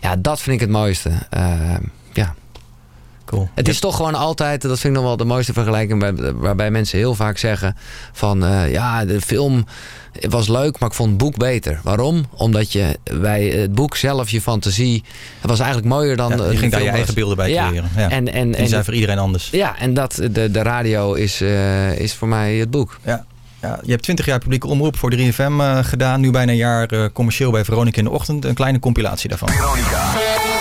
Ja, 0.00 0.16
dat 0.16 0.40
vind 0.40 0.54
ik 0.54 0.60
het 0.60 0.70
mooiste. 0.70 1.10
Eh, 1.30 1.74
ja. 2.12 2.34
Cool. 3.32 3.48
Het 3.54 3.68
is 3.68 3.80
toch 3.80 3.96
gewoon 3.96 4.14
altijd, 4.14 4.62
dat 4.62 4.78
vind 4.78 4.94
ik 4.94 5.00
nog 5.00 5.08
wel 5.08 5.16
de 5.16 5.24
mooiste 5.24 5.52
vergelijking... 5.52 6.00
Bij, 6.00 6.32
waarbij 6.32 6.70
mensen 6.70 6.98
heel 6.98 7.14
vaak 7.14 7.38
zeggen 7.38 7.76
van... 8.12 8.44
eh, 8.44 8.70
ja, 8.72 9.04
de 9.04 9.20
film 9.20 9.66
was 10.28 10.48
leuk, 10.48 10.78
maar 10.78 10.88
ik 10.88 10.94
vond 10.94 11.08
het 11.08 11.18
boek 11.18 11.36
beter. 11.36 11.80
Waarom? 11.82 12.24
Omdat 12.34 12.72
je 12.72 12.98
bij 13.20 13.44
het 13.44 13.74
boek 13.74 13.96
zelf 13.96 14.30
je 14.30 14.40
fantasie... 14.40 15.04
Het 15.40 15.50
was 15.50 15.58
eigenlijk 15.58 15.88
mooier 15.88 16.16
dan... 16.16 16.30
Ja, 16.36 16.50
je 16.50 16.56
ging 16.56 16.72
daar 16.72 16.80
je 16.80 16.86
was. 16.86 16.96
eigen 16.96 17.14
beelden 17.14 17.36
bij 17.36 17.50
Ja, 17.50 17.68
creëren. 17.68 17.90
Ja. 17.96 18.10
En, 18.10 18.32
en, 18.32 18.52
die 18.52 18.68
zijn 18.68 18.84
voor 18.84 18.94
iedereen 18.94 19.18
anders. 19.18 19.48
Ja, 19.50 19.78
en 19.78 19.94
dat, 19.94 20.14
de, 20.30 20.50
de 20.50 20.62
radio 20.62 21.12
is, 21.12 21.40
eh, 21.40 21.98
is 21.98 22.14
voor 22.14 22.28
mij 22.28 22.54
het 22.54 22.70
boek. 22.70 22.98
Ja. 23.04 23.24
Ja, 23.62 23.78
je 23.84 23.90
hebt 23.90 24.02
20 24.02 24.26
jaar 24.26 24.38
publieke 24.38 24.66
omroep 24.66 24.96
voor 24.96 25.12
3FM 25.16 25.36
eh, 25.36 25.78
gedaan. 25.82 26.20
Nu 26.20 26.30
bijna 26.30 26.52
een 26.52 26.58
jaar 26.58 26.86
eh, 26.86 27.04
commercieel 27.12 27.50
bij 27.50 27.64
Veronica 27.64 27.98
in 27.98 28.04
de 28.04 28.10
ochtend. 28.10 28.44
Een 28.44 28.54
kleine 28.54 28.78
compilatie 28.78 29.28
daarvan. 29.28 29.48
De 29.48 30.51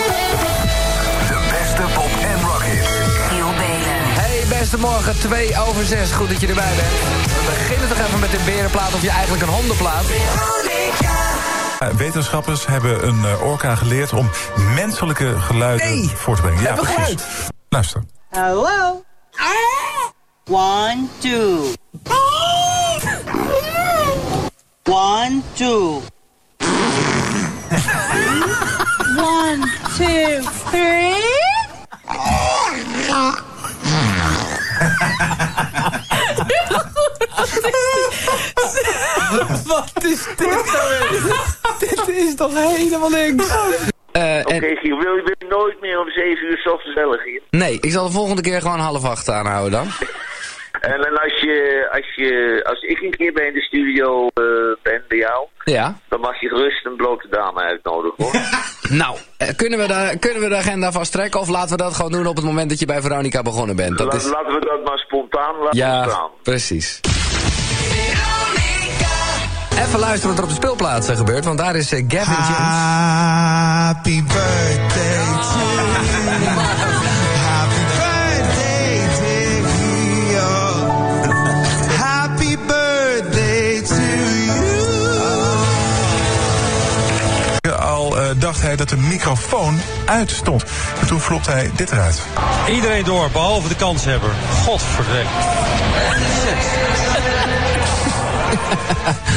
Morgen, 4.80 5.20
2 5.20 5.60
over 5.60 5.86
6. 5.86 6.12
Goed 6.12 6.30
dat 6.30 6.42
je 6.42 6.48
erbij 6.48 6.74
bent. 6.76 6.90
We 6.90 7.52
beginnen 7.58 7.90
toch 7.90 7.98
even 8.08 8.20
met 8.20 8.32
de 8.32 8.42
berenplaat 8.46 8.94
of 8.94 9.02
je 9.02 9.10
eigenlijk 9.10 9.44
een 9.44 9.50
hondenplaat. 9.50 10.04
Eh, 11.80 11.88
Wetenschappers 11.88 12.66
hebben 12.66 13.08
een 13.08 13.26
eh, 13.26 13.44
orka 13.44 13.76
geleerd 13.76 14.14
om 14.14 14.30
menselijke 14.76 15.40
geluiden 15.40 16.10
voor 16.10 16.36
te 16.36 16.42
brengen. 16.42 16.62
Ja, 16.62 16.74
precies. 16.74 16.94
geluid. 16.94 17.24
Luister. 17.70 18.04
Hello? 18.30 19.04
One, 20.50 21.08
two. 21.18 21.74
One, 24.84 25.42
two. 25.54 26.02
One, 29.18 29.72
two, 29.98 30.42
three. 30.70 31.14
Wat 39.68 40.04
is 40.04 40.28
dit 40.38 40.48
nou 40.48 40.90
weer? 40.90 41.58
Dit 41.80 42.08
is 42.08 42.36
toch 42.36 42.54
helemaal 42.54 43.10
niks? 43.10 43.56
Oké, 44.44 44.76
Giel, 44.76 44.98
wil 44.98 45.16
je 45.16 45.22
wil 45.24 45.36
je 45.40 45.46
nooit 45.50 45.82
meer 45.82 46.00
om 46.00 46.10
7 46.10 46.46
uur 46.46 46.58
s 46.58 46.68
ochtends 46.68 46.96
België? 46.96 47.40
Nee, 47.50 47.78
ik 47.82 47.92
zal 47.92 48.06
de 48.06 48.12
volgende 48.12 48.42
keer 48.42 48.62
gewoon 48.62 48.80
half 48.80 49.06
acht 49.06 49.30
aanhouden 49.30 49.72
dan. 49.72 49.88
En, 50.82 50.92
en 51.06 51.18
als, 51.22 51.40
je, 51.42 51.88
als, 51.92 52.16
je, 52.16 52.62
als 52.70 52.82
ik 52.82 53.02
een 53.02 53.16
keer 53.18 53.34
bij 53.34 53.48
in 53.48 53.54
de 53.54 53.62
studio 53.62 54.28
eh, 54.28 54.44
ben 54.84 55.04
bij 55.08 55.18
jou, 55.18 55.48
Ja. 55.64 55.96
dan 56.10 56.20
mag 56.20 56.40
je 56.42 56.48
gerust 56.48 56.86
een 56.86 56.96
blote 56.96 57.28
dame 57.30 57.62
uitnodigen 57.62 58.24
hoor. 58.24 58.34
Nou, 58.98 59.18
eh, 59.38 59.48
kunnen 59.56 59.80
we, 59.80 59.88
de, 59.88 60.18
kunnen 60.20 60.42
we 60.42 60.50
de 60.50 60.56
agenda 60.56 60.92
vasttrekken 60.92 61.40
of 61.40 61.50
laten 61.50 61.70
we 61.78 61.84
dat 61.84 61.94
gewoon 61.94 62.12
doen 62.12 62.28
op 62.28 62.36
het 62.36 62.46
moment 62.46 62.70
dat 62.70 62.80
je 62.80 62.86
bij 62.86 63.02
Veronica 63.02 63.42
begonnen 63.42 63.76
bent? 63.76 63.98
Dat 63.98 64.14
is... 64.14 64.24
Laten 64.26 64.54
we 64.54 64.60
dat 64.66 64.84
maar 64.84 64.98
spontaan 65.00 65.56
laten 65.58 65.78
Ja, 65.78 66.04
staan. 66.10 66.30
precies. 66.44 67.00
Even 69.88 70.00
luisteren 70.00 70.30
wat 70.30 70.38
er 70.38 70.44
op 70.44 70.50
de 70.50 70.56
speelplaats 70.56 71.08
eh, 71.08 71.18
gebeurt, 71.18 71.46
want 71.46 71.58
daar 71.58 71.76
is 71.76 71.92
eh, 71.92 72.04
Gavin 72.08 72.34
Jones. 72.34 72.58
Happy 73.88 74.24
birthday 74.24 75.26
to 75.42 75.60
you. 76.12 76.21
Dacht 88.42 88.62
hij 88.62 88.76
dat 88.76 88.90
de 88.90 88.98
microfoon 88.98 89.82
uit 90.06 90.32
stond. 90.32 90.64
En 91.02 91.08
toen 91.08 91.20
flopte 91.20 91.52
hij 91.52 91.72
dit 91.76 91.92
eruit. 91.92 92.22
Iedereen 92.70 93.04
door, 93.04 93.30
behalve 93.32 93.68
de 93.68 93.76
kanshebber. 93.76 94.32
Godverdikke. 94.64 95.30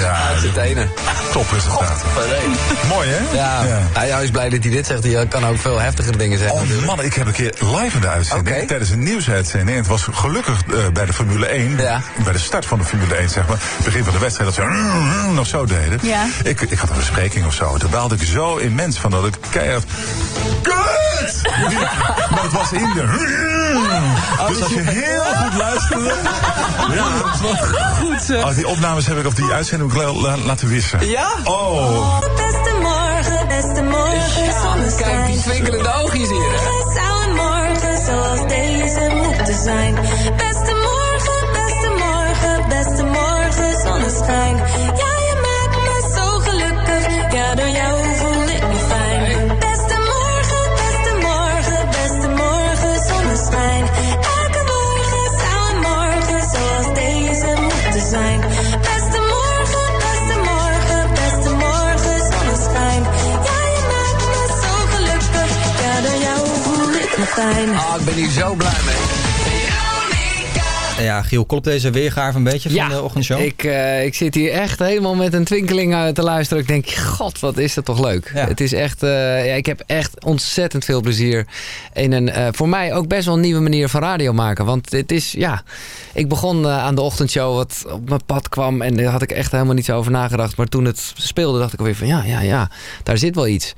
Ja, 0.00 0.28
dat 0.28 0.36
is 0.36 0.48
het 0.48 0.56
ene. 0.56 0.86
Topresultaat. 1.32 2.04
Mooi 2.88 3.08
hè? 3.08 3.36
Ja, 3.36 3.62
Hij, 3.92 4.08
hij 4.08 4.24
is 4.24 4.30
blij 4.30 4.48
dat 4.48 4.62
hij 4.62 4.72
dit 4.72 4.86
zegt. 4.86 5.04
Hij 5.04 5.26
kan 5.26 5.46
ook 5.46 5.58
veel 5.58 5.80
heftigere 5.80 6.16
dingen 6.16 6.38
zeggen. 6.38 6.56
Oh 6.58 6.86
man, 6.86 7.02
ik 7.02 7.14
heb 7.14 7.26
een 7.26 7.32
keer 7.32 7.54
live 7.60 7.94
in 7.94 8.00
de 8.00 8.08
uitzending. 8.08 8.66
Tijdens 8.66 8.90
een 8.90 9.02
nieuwsuitzending. 9.02 9.70
En 9.70 9.76
het 9.76 9.86
was 9.86 10.08
gelukkig 10.12 10.60
eh, 10.66 10.88
bij 10.92 11.06
de 11.06 11.12
Formule 11.12 11.46
1. 11.46 11.76
Bij 11.76 12.32
de 12.32 12.38
start 12.38 12.66
van 12.66 12.78
de 12.78 12.84
Formule 12.84 13.14
1, 13.14 13.28
zeg 13.30 13.48
maar. 13.48 13.58
Begin 13.84 14.04
van 14.04 14.12
de 14.12 14.18
wedstrijd 14.18 14.54
dat 14.54 14.64
ze 14.64 15.30
nog 15.34 15.46
zo 15.46 15.64
deden. 15.64 15.98
Ja. 16.02 16.26
Ik, 16.44 16.60
ik 16.60 16.78
had 16.78 16.90
een 16.90 16.96
bespreking 16.96 17.46
of 17.46 17.54
zo. 17.54 17.76
Toen 17.76 17.90
baalde 17.90 18.14
ik 18.14 18.22
zo 18.22 18.56
immens 18.56 18.98
van 18.98 19.10
dat 19.10 19.26
ik 19.26 19.34
keihard... 19.50 19.84
Kut! 20.62 21.42
maar 22.30 22.42
het 22.42 22.52
was 22.52 22.72
in 22.72 22.92
de... 22.94 23.06
Dus 24.48 24.62
als 24.62 24.72
je 24.72 24.80
heel 24.80 25.22
goed 25.22 25.54
luisterde... 25.54 26.14
Ja, 26.94 27.04
goed 28.00 28.44
Oh, 28.44 28.54
die 28.54 28.68
opnames 28.68 29.03
heb 29.07 29.18
ik 29.18 29.26
of 29.26 29.34
die 29.34 29.52
uitzending 29.52 29.92
laten 30.44 30.68
wissen. 30.68 31.09
Ja? 31.09 31.28
Oh. 31.44 32.18
Beste 32.20 32.76
morgen, 32.80 33.48
beste 33.48 33.82
morgen, 33.82 34.52
zonneschijn. 34.62 35.24
Kijk, 35.24 35.26
die 35.26 35.40
twinkelende 35.40 35.92
oogjes 35.94 36.28
hier. 36.28 36.52
hè? 36.52 36.92
Zou 36.94 37.28
een 37.28 37.34
morgen 37.34 37.98
zoals 38.07 38.48
deze 38.48 39.11
moeten 39.14 39.55
zijn? 39.55 39.94
Beste 40.36 40.74
morgen, 40.88 41.52
beste 41.52 41.88
morgen, 41.98 42.68
beste 42.68 43.05
morgen, 43.05 43.80
zonneschijn. 43.82 44.57
Ah, 67.32 68.00
ik 68.00 68.04
ben 68.04 68.14
hier 68.14 68.30
zo 68.30 68.54
blij 68.54 68.76
mee. 68.86 69.54
Ja, 70.98 71.22
Giel, 71.22 71.44
klopt 71.44 71.64
deze 71.64 71.90
weergave 71.90 72.36
een 72.36 72.44
beetje 72.44 72.70
van 72.70 72.88
de 72.88 73.02
ochtendshow? 73.02 73.40
Ik, 73.40 73.64
eh, 73.64 74.04
ik 74.04 74.14
zit 74.14 74.34
hier 74.34 74.50
echt 74.50 74.78
helemaal 74.78 75.14
met 75.14 75.32
een 75.34 75.44
twinkeling 75.44 75.94
eh, 75.94 76.08
te 76.08 76.22
luisteren. 76.22 76.62
Ik 76.62 76.68
denk, 76.68 76.90
god, 76.90 77.40
wat 77.40 77.58
is 77.58 77.74
dat 77.74 77.84
toch 77.84 78.00
leuk. 78.00 78.30
Het 78.34 78.60
is 78.60 78.72
echt, 78.72 79.02
eh, 79.02 79.46
ja, 79.46 79.54
ik 79.54 79.66
heb 79.66 79.82
echt 79.86 80.24
ontzettend 80.24 80.84
veel 80.84 81.00
plezier 81.00 81.46
in 81.92 82.12
een, 82.12 82.28
eh, 82.28 82.48
voor 82.50 82.68
mij 82.68 82.94
ook 82.94 83.08
best 83.08 83.24
wel 83.24 83.34
een 83.34 83.40
nieuwe 83.40 83.60
manier 83.60 83.88
van 83.88 84.00
radio 84.00 84.32
maken. 84.32 84.64
Want 84.64 84.90
het 84.92 85.12
is, 85.12 85.32
ja, 85.32 85.62
ik 86.12 86.28
begon 86.28 86.66
aan 86.68 86.94
de 86.94 87.00
ochtendshow 87.00 87.56
wat 87.56 87.84
op 87.92 88.08
mijn 88.08 88.24
pad 88.26 88.48
kwam 88.48 88.82
en 88.82 88.96
daar 88.96 89.06
had 89.06 89.22
ik 89.22 89.32
echt 89.32 89.52
helemaal 89.52 89.74
niet 89.74 89.84
zo 89.84 89.96
over 89.96 90.12
nagedacht. 90.12 90.56
Maar 90.56 90.66
toen 90.66 90.84
het 90.84 91.12
speelde 91.16 91.58
dacht 91.58 91.72
ik 91.72 91.78
alweer 91.78 91.96
van, 91.96 92.06
ja, 92.06 92.22
ja, 92.24 92.40
ja, 92.40 92.70
daar 93.02 93.18
zit 93.18 93.34
wel 93.34 93.46
iets. 93.46 93.74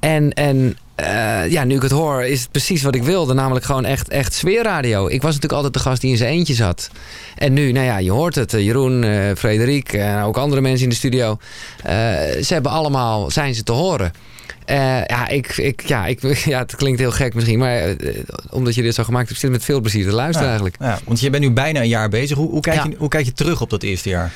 En, 0.00 0.32
en 0.32 0.76
eh, 1.02 1.50
ja, 1.50 1.64
nu 1.64 1.74
ik 1.74 1.82
het 1.82 1.90
hoor, 1.90 2.22
is 2.24 2.40
het 2.40 2.50
precies 2.50 2.82
wat 2.82 2.94
ik 2.94 3.02
wilde. 3.02 3.34
Namelijk 3.34 3.64
gewoon 3.64 3.84
echt, 3.84 4.08
echt 4.08 4.34
sfeerradio. 4.34 5.06
Ik 5.06 5.22
was 5.22 5.34
natuurlijk 5.34 5.52
altijd 5.52 5.72
de 5.72 5.78
gast 5.88 6.00
die 6.00 6.10
in 6.10 6.16
zijn 6.16 6.30
eentje 6.32 6.54
zat. 6.54 6.90
En 7.36 7.52
nu, 7.52 7.72
nou 7.72 7.86
ja, 7.86 7.98
je 7.98 8.10
hoort 8.10 8.34
het. 8.34 8.54
eh, 8.54 8.64
Jeroen, 8.64 9.04
eh 9.04 9.20
Frederik 9.36 9.92
en 9.92 10.22
ook 10.22 10.36
andere 10.36 10.60
mensen 10.60 10.82
in 10.84 10.88
de 10.88 10.94
studio. 10.94 11.38
ze 12.42 12.46
hebben 12.48 12.72
allemaal, 12.72 13.30
zijn 13.30 13.54
ze 13.54 13.62
te 13.62 13.72
horen. 13.72 14.12
Ja, 15.06 15.28
ik, 15.28 15.56
ik, 15.56 15.82
ja, 15.86 16.06
ik, 16.06 16.20
ja, 16.44 16.58
het 16.58 16.76
klinkt 16.76 16.98
heel 17.00 17.10
gek 17.10 17.34
misschien. 17.34 17.58
Maar 17.58 17.94
omdat 18.50 18.74
je 18.74 18.82
dit 18.82 18.94
zo 18.94 19.04
gemaakt 19.04 19.28
hebt, 19.28 19.40
zit 19.40 19.50
met 19.50 19.64
veel 19.64 19.80
plezier 19.80 20.04
te 20.04 20.12
luisteren 20.12 20.42
Ja, 20.42 20.54
eigenlijk. 20.54 20.76
Ja, 20.80 20.98
want 21.04 21.20
je 21.20 21.30
bent 21.30 21.42
nu 21.42 21.50
bijna 21.50 21.80
een 21.80 21.88
jaar 21.88 22.08
bezig. 22.08 22.36
Hoe, 22.36 22.50
hoe, 22.50 22.60
kijk, 22.60 22.82
je, 22.84 22.94
hoe 22.98 23.08
kijk 23.08 23.24
je 23.24 23.32
terug 23.32 23.60
op 23.60 23.70
dat 23.70 23.82
eerste 23.82 24.08
jaar? 24.08 24.32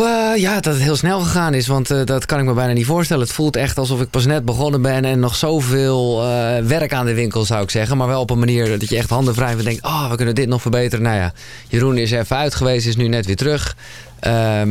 Eh, 0.00 0.36
ja, 0.36 0.54
dat 0.60 0.74
het 0.74 0.82
heel 0.82 0.96
snel 0.96 1.20
gegaan 1.20 1.54
is, 1.54 1.66
want 1.66 1.90
eh, 1.90 2.04
dat 2.04 2.26
kan 2.26 2.38
ik 2.38 2.44
me 2.44 2.52
bijna 2.52 2.72
niet 2.72 2.86
voorstellen. 2.86 3.22
Het 3.22 3.32
voelt 3.32 3.56
echt 3.56 3.78
alsof 3.78 4.00
ik 4.00 4.10
pas 4.10 4.26
net 4.26 4.44
begonnen 4.44 4.82
ben 4.82 5.04
en 5.04 5.20
nog 5.20 5.36
zoveel 5.36 6.22
eh, 6.22 6.64
werk 6.64 6.92
aan 6.92 7.06
de 7.06 7.14
winkel 7.14 7.44
zou 7.44 7.62
ik 7.62 7.70
zeggen. 7.70 7.96
Maar 7.96 8.06
wel 8.06 8.20
op 8.20 8.30
een 8.30 8.38
manier 8.38 8.78
dat 8.78 8.88
je 8.88 8.96
echt 8.96 9.10
handen 9.10 9.34
vrij 9.34 9.50
en 9.50 9.64
denkt, 9.64 9.84
oh, 9.84 10.10
we 10.10 10.16
kunnen 10.16 10.34
dit 10.34 10.48
nog 10.48 10.60
verbeteren. 10.60 11.04
Nou 11.04 11.16
ja, 11.16 11.32
Jeroen 11.68 11.98
is 11.98 12.10
even 12.10 12.36
uit 12.36 12.54
geweest, 12.54 12.86
is 12.86 12.96
nu 12.96 13.08
net 13.08 13.26
weer 13.26 13.36
terug. 13.36 13.76
Eh, 14.20 14.62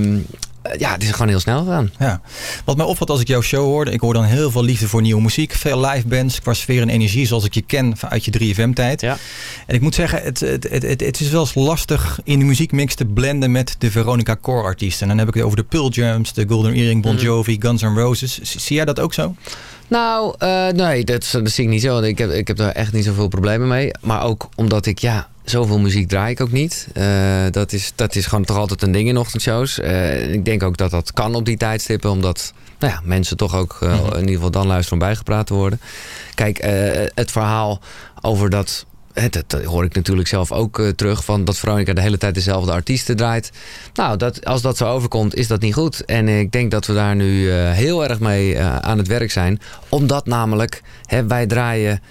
ja, 0.78 0.92
het 0.92 1.04
is 1.04 1.12
gewoon 1.12 1.28
heel 1.28 1.40
snel 1.40 1.60
gegaan. 1.60 1.92
Ja. 2.00 2.22
Wat 2.66 2.78
mij 2.78 2.86
opvalt 2.86 3.10
als 3.10 3.22
ik 3.22 3.28
jouw 3.28 3.42
show 3.42 3.64
hoorde, 3.66 3.92
ik 3.92 4.00
hoor 4.00 4.14
dan 4.14 4.24
heel 4.24 4.52
veel 4.52 4.64
liefde 4.64 4.88
voor 4.88 5.02
nieuwe 5.02 5.22
muziek. 5.22 5.54
Veel 5.54 5.86
live 5.86 6.08
bands, 6.08 6.42
qua 6.42 6.54
sfeer 6.54 6.82
en 6.82 6.90
energie 6.90 7.28
zoals 7.28 7.46
ik 7.46 7.54
je 7.54 7.62
ken 7.62 7.96
uit 8.00 8.26
je 8.26 8.54
3FM-tijd. 8.56 9.02
Ja. 9.02 9.18
En 9.68 9.76
ik 9.76 9.82
moet 9.82 9.96
zeggen, 9.96 10.24
het, 10.24 10.40
het, 10.40 10.70
het, 10.70 11.02
het, 11.02 11.20
is 11.20 11.30
wel 11.30 11.42
eens 11.42 11.56
lastig 11.56 12.20
in 12.24 12.40
de 12.40 12.46
muziekmix 12.46 12.96
te 12.96 13.06
blenden 13.06 13.52
met 13.52 13.76
de 13.78 13.92
Veronica 13.92 14.38
Core 14.42 14.64
artiesten. 14.64 15.02
En 15.02 15.08
dan 15.08 15.18
heb 15.18 15.28
ik 15.28 15.34
het 15.34 15.44
over 15.44 15.58
de 15.58 15.64
Pearl 15.64 15.90
Jams, 15.90 16.34
de 16.34 16.46
Golden 16.48 16.74
Earring, 16.74 17.02
Bon 17.02 17.14
Mhm. 17.14 17.24
Jovi, 17.24 17.58
Guns 17.60 17.82
N' 17.82 17.96
Roses. 17.96 18.40
Zie 18.42 18.76
jij 18.76 18.86
dat 18.86 19.00
ook 19.00 19.14
zo? 19.14 19.36
Nou, 19.90 20.36
eh, 20.38 20.68
nee, 20.68 21.04
dat, 21.04 21.30
dat 21.32 21.50
zie 21.50 21.64
ik 21.64 21.70
niet 21.70 21.82
zo. 21.82 22.00
Ik 22.00 22.18
heb, 22.18 22.32
ik 22.32 22.48
heb 22.48 22.58
daar 22.58 22.72
echt 22.72 22.94
niet 22.94 23.06
zoveel 23.06 23.28
problemen 23.28 23.68
mee. 23.68 23.92
Maar 24.02 24.24
ook 24.24 24.50
omdat 24.56 24.86
ik, 24.86 25.00
ja, 25.00 25.28
zoveel 25.50 25.80
muziek 25.80 26.08
draai 26.08 26.32
ik 26.32 26.42
ook 26.42 26.52
niet. 26.52 26.88
Eh, 26.94 27.46
dat, 27.52 27.74
is, 27.74 27.92
dat 27.96 28.16
is 28.16 28.26
gewoon 28.26 28.46
toch 28.46 28.58
altijd 28.58 28.82
een 28.82 28.92
ding 28.92 29.08
in 29.08 29.18
ochtendshows. 29.18 29.80
Eh, 29.80 30.34
ik 30.34 30.46
denk 30.46 30.64
ook 30.64 30.78
dat 30.78 30.92
dat 30.92 31.14
kan 31.14 31.36
op 31.36 31.46
die 31.46 31.58
tijdstippen, 31.58 32.12
omdat 32.12 32.54
nou 32.80 32.94
ja, 32.94 33.02
mensen 33.04 33.38
toch 33.38 33.56
ook 33.56 33.78
eh, 33.82 34.06
in 34.12 34.20
ieder 34.20 34.34
geval 34.34 34.52
dan 34.52 34.68
luisteren 34.68 35.02
om 35.02 35.08
bijgepraat 35.08 35.48
te 35.48 35.54
worden. 35.54 35.82
Kijk, 36.36 36.58
het 37.16 37.32
verhaal 37.32 37.80
over 38.22 38.50
dat. 38.50 38.86
Dat, 39.14 39.64
hoor 39.64 39.84
ik 39.84 39.96
natuurlijk 39.96 40.28
zelf 40.28 40.52
ook 40.52 40.80
eh, 40.80 40.88
terug. 40.88 41.26
Van 41.26 41.46
dat 41.46 41.58
Veronica 41.58 41.94
de 41.94 42.02
hele 42.02 42.18
tijd 42.18 42.34
dezelfde 42.34 42.72
artiesten 42.72 43.16
draait. 43.16 43.52
Nou, 43.94 44.18
dat, 44.18 44.46
als 44.46 44.62
dat 44.62 44.78
zo 44.78 44.86
overkomt, 44.86 45.36
is 45.36 45.48
dat 45.48 45.62
niet 45.62 45.74
goed. 45.74 46.06
En 46.06 46.28
ik 46.28 46.52
denk 46.52 46.72
dat 46.72 46.86
we 46.86 46.94
daar 46.94 47.16
nu 47.16 47.52
eh, 47.52 47.72
heel 47.72 48.04
erg 48.10 48.20
mee 48.20 48.56
eh, 48.56 48.76
aan 48.76 48.98
het 48.98 49.08
werk 49.08 49.32
zijn. 49.32 49.60
Omdat 49.90 50.26
namelijk 50.26 50.82
hè, 51.06 51.26
wij 51.26 51.46
draaien 51.46 52.02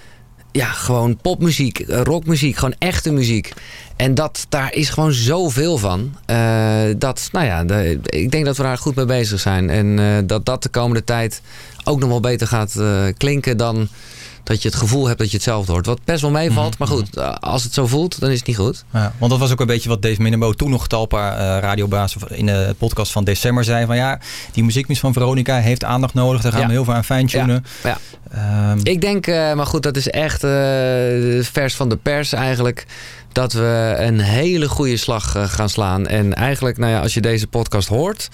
ja, 0.52 0.66
gewoon 0.66 1.16
popmuziek, 1.16 1.84
rockmuziek, 1.86 2.56
gewoon 2.56 2.74
echte 2.78 3.10
muziek. 3.10 3.52
En 3.96 4.14
dat, 4.14 4.46
daar 4.48 4.74
is 4.74 4.88
gewoon 4.88 5.12
zoveel 5.12 5.78
van. 5.78 6.16
Dat, 6.98 7.28
nou 7.32 7.46
ja, 7.46 7.60
ik 8.04 8.30
denk 8.30 8.44
dat 8.44 8.56
we 8.56 8.62
daar 8.62 8.78
goed 8.78 8.94
mee 8.94 9.04
bezig 9.04 9.40
zijn. 9.40 9.70
En 9.70 10.26
dat 10.26 10.46
dat 10.46 10.62
de 10.62 10.68
komende 10.68 11.04
tijd 11.04 11.42
ook 11.84 11.98
nog 11.98 12.08
wel 12.08 12.20
beter 12.20 12.46
gaat 12.46 12.74
klinken 13.16 13.56
dan 13.56 13.88
dat 14.48 14.62
je 14.62 14.68
het 14.68 14.76
gevoel 14.78 15.06
hebt 15.06 15.18
dat 15.18 15.30
je 15.30 15.36
hetzelfde 15.36 15.72
hoort. 15.72 15.86
Wat 15.86 16.00
best 16.04 16.20
wel 16.20 16.30
meevalt, 16.30 16.78
maar 16.78 16.88
goed, 16.88 17.16
eh, 17.16 17.34
als 17.34 17.62
het 17.64 17.74
zo 17.74 17.86
voelt, 17.86 18.20
dan 18.20 18.30
is 18.30 18.38
het 18.38 18.46
niet 18.46 18.56
goed. 18.56 18.84
Ja, 18.92 19.12
want 19.18 19.30
dat 19.30 19.40
was 19.40 19.52
ook 19.52 19.60
een 19.60 19.66
beetje 19.66 19.88
wat 19.88 20.02
Dave 20.02 20.22
Minnebo 20.22 20.52
toen 20.52 20.70
nog 20.70 20.86
Talpa 20.88 21.36
eh 21.36 21.60
radiobaas 21.62 22.16
in 22.28 22.46
de 22.46 22.74
podcast 22.78 23.12
van 23.12 23.24
december 23.24 23.64
zei. 23.64 23.86
Van 23.86 23.96
ja, 23.96 24.20
die 24.52 24.64
muziekmis 24.64 24.98
van 25.00 25.12
Veronica 25.12 25.56
heeft 25.58 25.84
aandacht 25.84 26.14
nodig. 26.14 26.42
Daar 26.42 26.52
gaan 26.52 26.60
Ja. 26.60 26.66
we 26.66 26.72
heel 26.72 26.84
veel 26.84 26.94
aan 26.94 27.04
fine-tunen. 27.04 27.64
Ja. 27.82 27.98
Ehm, 28.32 28.78
Ik 28.82 29.00
denk, 29.00 29.26
eh, 29.26 29.52
maar 29.54 29.66
goed, 29.66 29.82
dat 29.82 29.96
is 29.96 30.08
echt 30.08 30.40
vers 31.50 31.74
van 31.74 31.88
de 31.88 31.96
pers 31.96 32.32
eigenlijk. 32.32 32.86
Dat 33.32 33.52
we 33.52 33.94
een 33.98 34.20
hele 34.20 34.68
goede 34.68 34.96
slag 34.96 35.34
gaan 35.46 35.68
slaan. 35.68 36.06
En 36.06 36.34
eigenlijk, 36.34 36.78
nou 36.78 36.92
ja, 36.92 37.00
als 37.00 37.14
je 37.14 37.20
deze 37.20 37.46
podcast 37.46 37.88
hoort. 37.88 38.28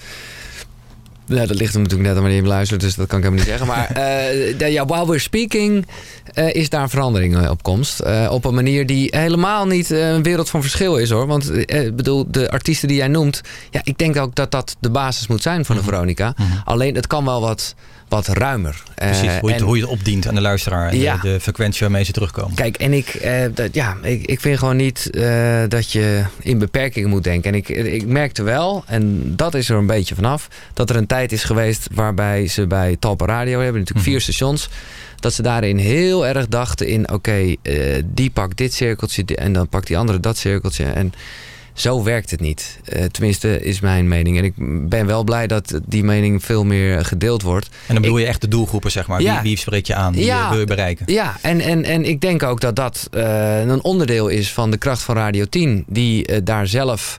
Nou, 1.27 1.47
dat 1.47 1.57
ligt 1.57 1.73
er 1.73 1.79
natuurlijk 1.81 2.07
net 2.09 2.15
aan 2.17 2.21
wanneer 2.21 2.35
je 2.41 2.41
hem 2.47 2.51
luistert, 2.51 2.81
dus 2.81 2.95
dat 2.95 3.07
kan 3.07 3.17
ik 3.17 3.23
helemaal 3.23 3.45
niet 3.45 3.53
zeggen. 3.57 3.75
Maar 3.75 3.87
eh, 3.89 4.57
de- 4.57 4.65
ja, 4.71 4.85
while 4.85 5.05
we're 5.05 5.19
speaking 5.19 5.87
eh, 6.33 6.53
is 6.53 6.69
daar 6.69 6.81
een 6.81 6.89
verandering 6.89 7.37
eh, 7.37 7.49
op 7.49 7.63
komst. 7.63 8.01
Op 8.29 8.45
een 8.45 8.53
manier 8.53 8.85
die 8.85 9.07
helemaal 9.17 9.65
niet 9.67 9.89
een 9.89 10.23
wereld 10.23 10.49
van 10.49 10.61
verschil 10.61 10.95
is 10.97 11.09
hoor. 11.09 11.27
Want 11.27 11.57
ik 11.57 11.95
bedoel, 11.95 12.25
de 12.31 12.49
artiesten 12.51 12.87
die 12.87 12.97
jij 12.97 13.07
noemt, 13.07 13.41
ja, 13.71 13.79
ik 13.83 13.97
denk 13.97 14.17
ook 14.17 14.35
dat 14.35 14.51
dat 14.51 14.75
de 14.79 14.89
basis 14.89 15.27
moet 15.27 15.41
zijn 15.41 15.65
van 15.65 15.75
de 15.75 15.83
Veronica. 15.83 16.33
Alleen 16.65 16.95
het 16.95 17.07
kan 17.07 17.25
wel 17.25 17.41
wat, 17.41 17.75
wat 18.15 18.27
ruimer. 18.27 18.83
Eh, 18.95 19.07
Precies, 19.09 19.39
hoe 19.39 19.49
je, 19.49 19.55
en- 19.55 19.61
hoe 19.61 19.75
je 19.75 19.81
het 19.81 19.91
opdient 19.91 20.27
aan 20.27 20.35
de 20.35 20.41
luisteraar. 20.41 20.89
En 20.89 20.97
Ja. 20.99 21.15
de, 21.17 21.21
de 21.31 21.39
frequentie 21.39 21.79
waarmee 21.81 22.03
ze 22.03 22.11
terugkomen. 22.11 22.55
Kijk, 22.55 22.77
en 22.77 22.93
ik, 22.93 23.07
eh, 23.07 23.45
dat, 23.53 23.73
ja, 23.73 23.97
ik, 24.01 24.25
ik 24.25 24.39
vind 24.41 24.59
gewoon 24.59 24.75
niet 24.75 25.09
eh, 25.09 25.63
dat 25.67 25.91
je 25.91 26.23
in 26.39 26.57
beperkingen 26.57 27.09
moet 27.09 27.23
denken. 27.23 27.51
En 27.51 27.57
ik, 27.57 27.69
ik 27.69 28.05
merkte 28.05 28.43
wel, 28.43 28.83
en 28.87 29.33
dat 29.35 29.53
is 29.53 29.69
er 29.69 29.77
een 29.77 29.85
beetje 29.85 30.15
vanaf, 30.15 30.47
dat 30.73 30.89
er 30.89 30.95
een 30.95 31.07
tijd 31.07 31.31
is 31.31 31.43
geweest 31.43 31.87
waarbij 31.91 32.47
ze 32.47 32.67
bij 32.67 32.95
Talpa 32.99 33.25
Radio 33.25 33.59
hebben 33.61 33.79
natuurlijk 33.79 34.07
vier 34.07 34.21
stations. 34.21 34.69
Dat 35.19 35.33
ze 35.33 35.41
daarin 35.41 35.77
heel 35.77 36.27
erg 36.27 36.47
dachten 36.47 36.87
in, 36.87 37.11
oké, 37.11 37.55
eh, 37.61 37.75
die 38.05 38.29
pakt 38.29 38.57
dit 38.57 38.73
cirkeltje 38.73 39.23
en 39.35 39.53
dan 39.53 39.67
pakt 39.67 39.87
die 39.87 39.97
andere 39.97 40.19
dat 40.19 40.37
cirkeltje. 40.37 40.83
En 40.85 41.13
zo 41.75 42.03
werkt 42.03 42.31
het 42.31 42.39
niet. 42.39 42.79
Eh, 42.85 43.03
tenminste, 43.03 43.61
is 43.61 43.79
mijn 43.79 44.07
mening. 44.07 44.37
En 44.37 44.43
ik 44.43 44.53
ben 44.89 45.05
wel 45.05 45.23
blij 45.23 45.47
dat 45.47 45.79
die 45.85 46.03
mening 46.03 46.43
veel 46.43 46.63
meer 46.63 47.05
gedeeld 47.05 47.41
wordt. 47.41 47.69
En 47.87 47.93
dan 47.93 48.01
bedoel 48.01 48.17
je 48.17 48.25
echt 48.25 48.41
de 48.41 48.47
doelgroepen, 48.47 48.91
zeg 48.91 49.07
maar. 49.07 49.21
Ja. 49.21 49.33
Wie, 49.33 49.41
wie 49.41 49.57
spreek 49.57 49.85
je 49.87 49.95
aan? 49.95 50.13
Wie 50.13 50.25
Ja. 50.25 50.43
eh, 50.43 50.49
wil 50.49 50.59
je 50.59 50.65
bereiken? 50.65 51.05
Ja, 51.13 51.35
en, 51.41 51.59
en, 51.59 51.83
en 51.83 52.05
ik 52.05 52.21
denk 52.21 52.43
ook 52.43 52.61
dat 52.61 52.75
dat 52.75 53.07
eh, 53.11 53.59
een 53.59 53.83
onderdeel 53.83 54.27
is 54.27 54.51
van 54.53 54.71
de 54.71 54.77
kracht 54.77 55.01
van 55.01 55.15
Radio 55.15 55.45
10. 55.45 55.83
Die 55.87 56.43
daar 56.43 56.67
zelf, 56.67 57.17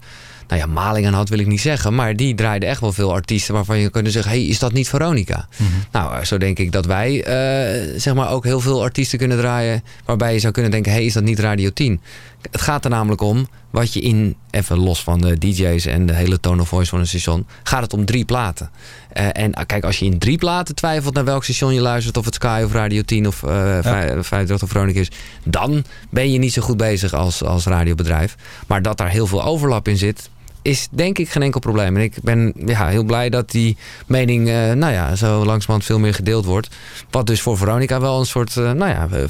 nou 0.48 0.61
ja, 0.61 0.66
maling 0.66 1.07
aan 1.07 1.12
had 1.14 1.28
wil 1.28 1.38
ik 1.38 1.46
niet 1.46 1.61
zeggen. 1.61 1.94
Maar 1.94 2.16
die 2.16 2.34
draaide 2.34 2.66
echt 2.66 2.80
wel 2.80 2.92
veel 2.92 3.12
artiesten 3.12 3.54
waarvan 3.54 3.78
je 3.78 3.90
kunnen 3.90 4.12
zeggen... 4.12 4.32
hé, 4.32 4.38
hey, 4.38 4.46
is 4.46 4.59
dat 4.59 4.72
niet 4.72 4.88
Veronica? 4.88 5.48
Nou, 5.92 6.14
eh, 6.14 6.24
zo 6.24 6.38
denk 6.38 6.59
ik 6.59 6.72
dat 6.72 6.86
wij 6.86 7.22
zeg 7.96 8.14
maar 8.14 8.30
ook 8.30 8.44
heel 8.44 8.61
veel 8.61 8.82
artiesten 8.82 9.18
kunnen 9.18 9.38
draaien... 9.38 9.82
waarbij 10.04 10.32
je 10.32 10.38
zou 10.38 10.52
kunnen 10.52 10.70
denken, 10.70 10.90
hé, 10.92 10.96
hey, 10.98 11.07
is 11.07 11.12
dat 11.12 11.22
niet 11.22 11.38
Radio 11.38 11.70
10? 11.70 12.00
Het 12.50 12.61
gaat 12.61 12.84
er 12.84 12.90
namelijk 12.90 13.20
om 13.20 13.48
wat 13.71 13.93
je 13.93 14.01
in, 14.01 14.37
even 14.51 14.79
los 14.79 15.03
van 15.03 15.21
de 15.21 15.39
DJ's 15.39 15.87
en 15.87 16.07
de 16.07 16.12
hele 16.12 16.41
tone 16.41 16.61
of 16.62 16.69
voice 16.69 16.91
van 16.91 16.99
een 16.99 17.07
station... 17.07 17.47
gaat 17.62 17.83
het 17.83 17.93
om 17.93 18.05
drie 18.05 18.25
platen. 18.25 18.71
Eh, 19.12 19.29
en 19.33 19.55
ah, 19.55 19.67
kijk, 19.67 19.85
als 19.85 19.99
je 19.99 20.05
in 20.05 20.19
drie 20.19 20.39
platen 20.39 20.75
twijfelt 20.75 21.14
naar 21.14 21.25
welk 21.25 21.45
station 21.45 21.75
je 21.75 21.81
luistert... 21.81 22.17
of 22.17 22.25
het 22.25 22.35
Sky 22.35 22.62
of 22.64 22.73
Radio 22.73 23.03
10 23.03 23.27
of 23.27 23.43
eh 23.43 23.51
538 23.51 24.62
of 24.62 24.69
Veronica 24.69 25.01
is... 25.01 25.11
dan 25.45 25.85
ben 26.11 26.33
je 26.33 26.39
niet 26.39 26.53
zo 26.53 26.62
goed 26.62 26.77
bezig 26.77 27.12
als, 27.12 27.45
als 27.45 27.64
radiobedrijf. 27.64 28.37
Maar 28.67 28.83
dat 28.83 28.97
daar 28.97 29.11
heel 29.11 29.27
veel 29.27 29.45
overlap 29.45 29.89
in 29.89 29.97
zit 29.97 30.31
is 30.67 30.89
denk 30.91 31.19
ik 31.19 31.29
geen 31.29 31.43
enkel 31.43 31.61
probleem. 31.61 31.97
En 31.97 32.03
ik 32.03 32.14
ben 32.23 32.53
ja, 32.67 32.89
heel 32.89 33.05
blij 33.05 33.29
dat 33.31 33.51
die 33.51 33.77
mening 34.07 34.49
eh, 34.49 34.73
nou 34.73 34.93
ja, 34.93 35.14
zo 35.14 35.37
langzamerhand 35.45 35.85
veel 35.85 35.99
meer 35.99 36.14
gedeeld 36.14 36.45
wordt. 36.45 36.69
Wat 37.11 37.27
dus 37.27 37.41
voor 37.41 37.57
Veronica 37.57 38.01
wel 38.01 38.19
een 38.19 38.27
soort 38.27 38.57
eh, 38.57 38.73
nou 38.73 38.91
ja, 38.91 39.09
eh, 39.12 39.23
eh, 39.23 39.29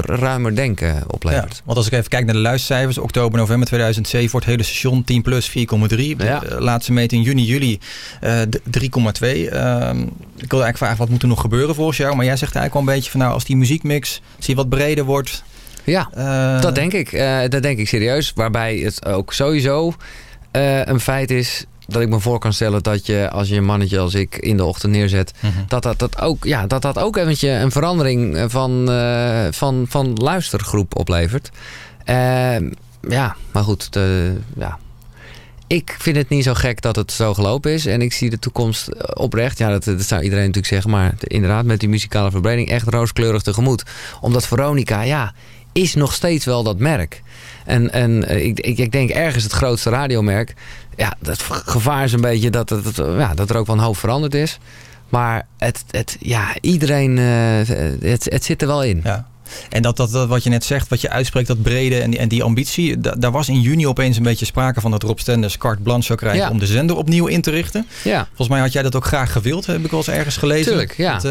ruimer 0.00 0.54
denken 0.54 1.02
oplevert. 1.06 1.54
Ja, 1.56 1.60
want 1.64 1.76
als 1.76 1.86
ik 1.86 1.92
even 1.92 2.08
kijk 2.08 2.24
naar 2.24 2.34
de 2.34 2.40
luistercijfers, 2.40 2.98
oktober, 2.98 3.38
november 3.38 3.66
2007 3.66 4.30
voor 4.30 4.40
het 4.40 4.48
hele 4.48 4.62
station 4.62 5.04
10 5.04 5.22
plus 5.22 5.50
4,3. 5.50 5.54
De 6.16 6.56
laatste 6.58 6.92
meting 6.92 7.26
in 7.26 7.28
juni, 7.28 7.44
juli 7.44 7.78
eh, 8.20 8.40
d- 8.40 8.60
3,2. 8.70 9.48
Ehm, 9.48 10.00
ik 10.36 10.50
wil 10.50 10.62
eigenlijk 10.62 10.76
vragen, 10.76 10.96
wat 10.98 11.08
moet 11.08 11.22
er 11.22 11.28
nog 11.28 11.40
gebeuren 11.40 11.74
volgens 11.74 11.96
jou? 11.96 12.16
Maar 12.16 12.24
jij 12.24 12.36
zegt 12.36 12.54
eigenlijk 12.54 12.72
wel 12.86 12.94
een 12.94 12.98
beetje 13.00 13.10
van 13.10 13.20
nou, 13.20 13.32
als 13.32 13.44
die 13.44 13.56
muziekmix 13.56 14.20
die 14.38 14.56
wat 14.56 14.68
breder 14.68 15.04
wordt. 15.04 15.42
Ja, 15.84 16.08
eh, 16.14 16.60
dat 16.60 16.74
denk 16.74 16.92
ik. 16.92 17.12
Eh, 17.12 17.38
dat 17.48 17.62
denk 17.62 17.78
ik 17.78 17.88
serieus. 17.88 18.32
Waarbij 18.34 18.76
het 18.76 19.04
ook 19.06 19.32
sowieso 19.32 19.94
eh, 20.52 20.86
een 20.86 21.00
feit 21.00 21.30
is 21.30 21.66
dat 21.86 22.02
ik 22.02 22.08
me 22.08 22.20
voor 22.20 22.38
kan 22.38 22.52
stellen 22.52 22.82
dat 22.82 23.06
je 23.06 23.30
als 23.30 23.48
je 23.48 23.56
een 23.56 23.64
mannetje 23.64 23.98
als 23.98 24.14
ik 24.14 24.36
in 24.36 24.56
de 24.56 24.64
ochtend 24.64 24.92
neerzet, 24.92 25.32
dat, 25.68 25.82
dat, 25.82 25.98
dat, 25.98 26.20
ook, 26.20 26.44
ja, 26.44 26.66
dat 26.66 26.82
dat 26.82 26.98
ook 26.98 27.16
eventjes 27.16 27.62
een 27.62 27.70
verandering 27.70 28.36
eh, 28.36 28.44
van, 28.48 28.90
eh, 28.90 29.46
van, 29.50 29.84
van 29.88 30.12
luistergroep 30.14 30.98
oplevert. 30.98 31.50
Eh, 32.04 32.56
ja, 33.08 33.36
maar 33.52 33.62
goed, 33.62 33.92
de, 33.92 34.36
ja. 34.56 34.78
Ik 35.66 35.96
vind 35.98 36.16
het 36.16 36.28
niet 36.28 36.44
zo 36.44 36.54
gek 36.54 36.80
dat 36.80 36.96
het 36.96 37.12
zo 37.12 37.34
gelopen 37.34 37.72
is. 37.72 37.86
En 37.86 38.02
ik 38.02 38.12
zie 38.12 38.30
de 38.30 38.38
toekomst 38.38 39.14
oprecht. 39.14 39.58
Ja, 39.58 39.70
dat, 39.70 39.84
dat 39.84 40.02
zou 40.02 40.22
iedereen 40.22 40.46
natuurlijk 40.46 40.72
zeggen. 40.72 40.90
Maar 40.90 41.14
inderdaad, 41.20 41.64
met 41.64 41.80
die 41.80 41.88
muzikale 41.88 42.30
verbreding 42.30 42.68
echt 42.68 42.88
rooskleurig 42.88 43.42
tegemoet. 43.42 43.82
Omdat 44.20 44.46
Veronica, 44.46 45.02
ja, 45.02 45.34
is 45.72 45.94
nog 45.94 46.12
steeds 46.12 46.44
wel 46.44 46.62
dat 46.62 46.78
merk. 46.78 47.22
En, 47.64 47.92
en 47.92 48.28
eh, 48.28 48.44
ik, 48.44 48.60
ik, 48.60 48.92
denk 48.92 49.10
ergens 49.10 49.44
het 49.44 49.52
grootste 49.52 49.90
radiomerk. 49.90 50.54
Ja, 50.96 51.14
het 51.22 51.42
gevaar 51.42 52.04
is 52.04 52.12
een 52.12 52.20
beetje 52.20 52.50
dat, 52.50 52.70
het, 52.70 52.84
het- 52.84 52.96
ja, 52.96 53.34
dat 53.34 53.50
er 53.50 53.56
ook 53.56 53.68
een 53.68 53.78
hoop 53.78 53.96
veranderd 53.96 54.34
is. 54.34 54.58
Maar 55.08 55.46
het, 55.58 55.84
het, 55.90 56.16
ja, 56.20 56.46
iedereen, 56.60 57.18
eh, 57.18 57.24
het, 58.10 58.24
het 58.24 58.44
zit 58.44 58.62
er 58.62 58.68
wel 58.68 58.84
in. 58.84 59.00
Ja. 59.04 59.26
En 59.70 59.82
dat, 59.82 59.96
dat, 59.96 60.10
dat 60.10 60.28
wat 60.28 60.42
je 60.44 60.50
net 60.50 60.64
zegt, 60.64 60.88
wat 60.88 61.00
je 61.00 61.10
uitspreekt, 61.10 61.46
dat 61.46 61.62
brede 61.62 62.00
en 62.00 62.10
die, 62.10 62.18
en 62.18 62.28
die 62.28 62.42
ambitie. 62.42 63.00
da- 63.00 63.14
daar 63.18 63.30
was 63.30 63.48
in 63.48 63.60
juni 63.60 63.86
opeens 63.86 64.16
een 64.16 64.22
beetje 64.22 64.44
sprake 64.44 64.80
van 64.80 64.90
dat 64.90 65.02
Rob 65.02 65.18
Stenders 65.18 65.58
carte 65.58 65.82
blanche 65.82 66.06
zou 66.06 66.18
krijgen 66.18 66.40
Ja. 66.40 66.50
om 66.50 66.58
de 66.58 66.66
zender 66.66 66.96
opnieuw 66.96 67.26
in 67.26 67.40
te 67.42 67.50
richten. 67.50 67.86
Ja. 68.04 68.24
Volgens 68.26 68.48
mij 68.48 68.60
had 68.60 68.72
jij 68.72 68.82
dat 68.82 68.96
ook 68.96 69.04
graag 69.06 69.32
gewild, 69.32 69.66
heb 69.66 69.84
ik 69.84 69.90
wel 69.90 70.00
eens 70.00 70.08
ergens 70.08 70.36
gelezen. 70.36 70.66
Tuurlijk, 70.66 70.96
ja. 70.96 71.12
Dat, 71.12 71.24
eh, 71.24 71.30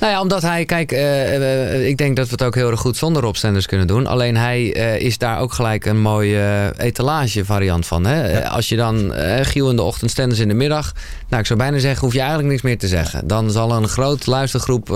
Nou 0.00 0.12
ja, 0.14 0.20
omdat 0.20 0.42
hij, 0.42 0.64
kijk, 0.64 0.92
eh, 0.92 1.34
eh, 1.74 1.86
ik 1.88 1.96
denk 1.96 2.16
dat 2.16 2.26
we 2.26 2.32
het 2.32 2.42
ook 2.42 2.54
heel 2.54 2.70
erg 2.70 2.80
goed 2.80 2.96
zonder 2.96 3.22
Rob 3.22 3.34
Stenders 3.34 3.66
kunnen 3.66 3.86
doen. 3.86 4.06
Alleen 4.06 4.36
hij 4.36 4.66
is 4.98 5.18
daar 5.18 5.38
ook 5.38 5.52
gelijk 5.52 5.84
een 5.86 6.00
mooie 6.00 6.72
etalage 6.78 7.44
variant 7.44 7.86
van. 7.86 8.06
Hè? 8.06 8.48
Als 8.48 8.68
je 8.68 8.76
dan 8.76 9.12
Giel 9.42 9.70
in 9.70 9.76
de 9.76 9.82
ochtend, 9.82 10.10
Stenders 10.10 10.40
in 10.40 10.48
de 10.48 10.54
middag. 10.54 10.92
Nou, 11.28 11.40
ik 11.40 11.46
zou 11.46 11.58
bijna 11.58 11.78
zeggen, 11.78 12.00
hoef 12.00 12.12
je 12.12 12.18
eigenlijk 12.18 12.48
niks 12.48 12.62
meer 12.62 12.78
te 12.78 12.88
zeggen. 12.88 13.26
Dan 13.26 13.50
zal 13.50 13.72
een 13.72 13.88
groot 13.88 14.26
luistergroep 14.26 14.88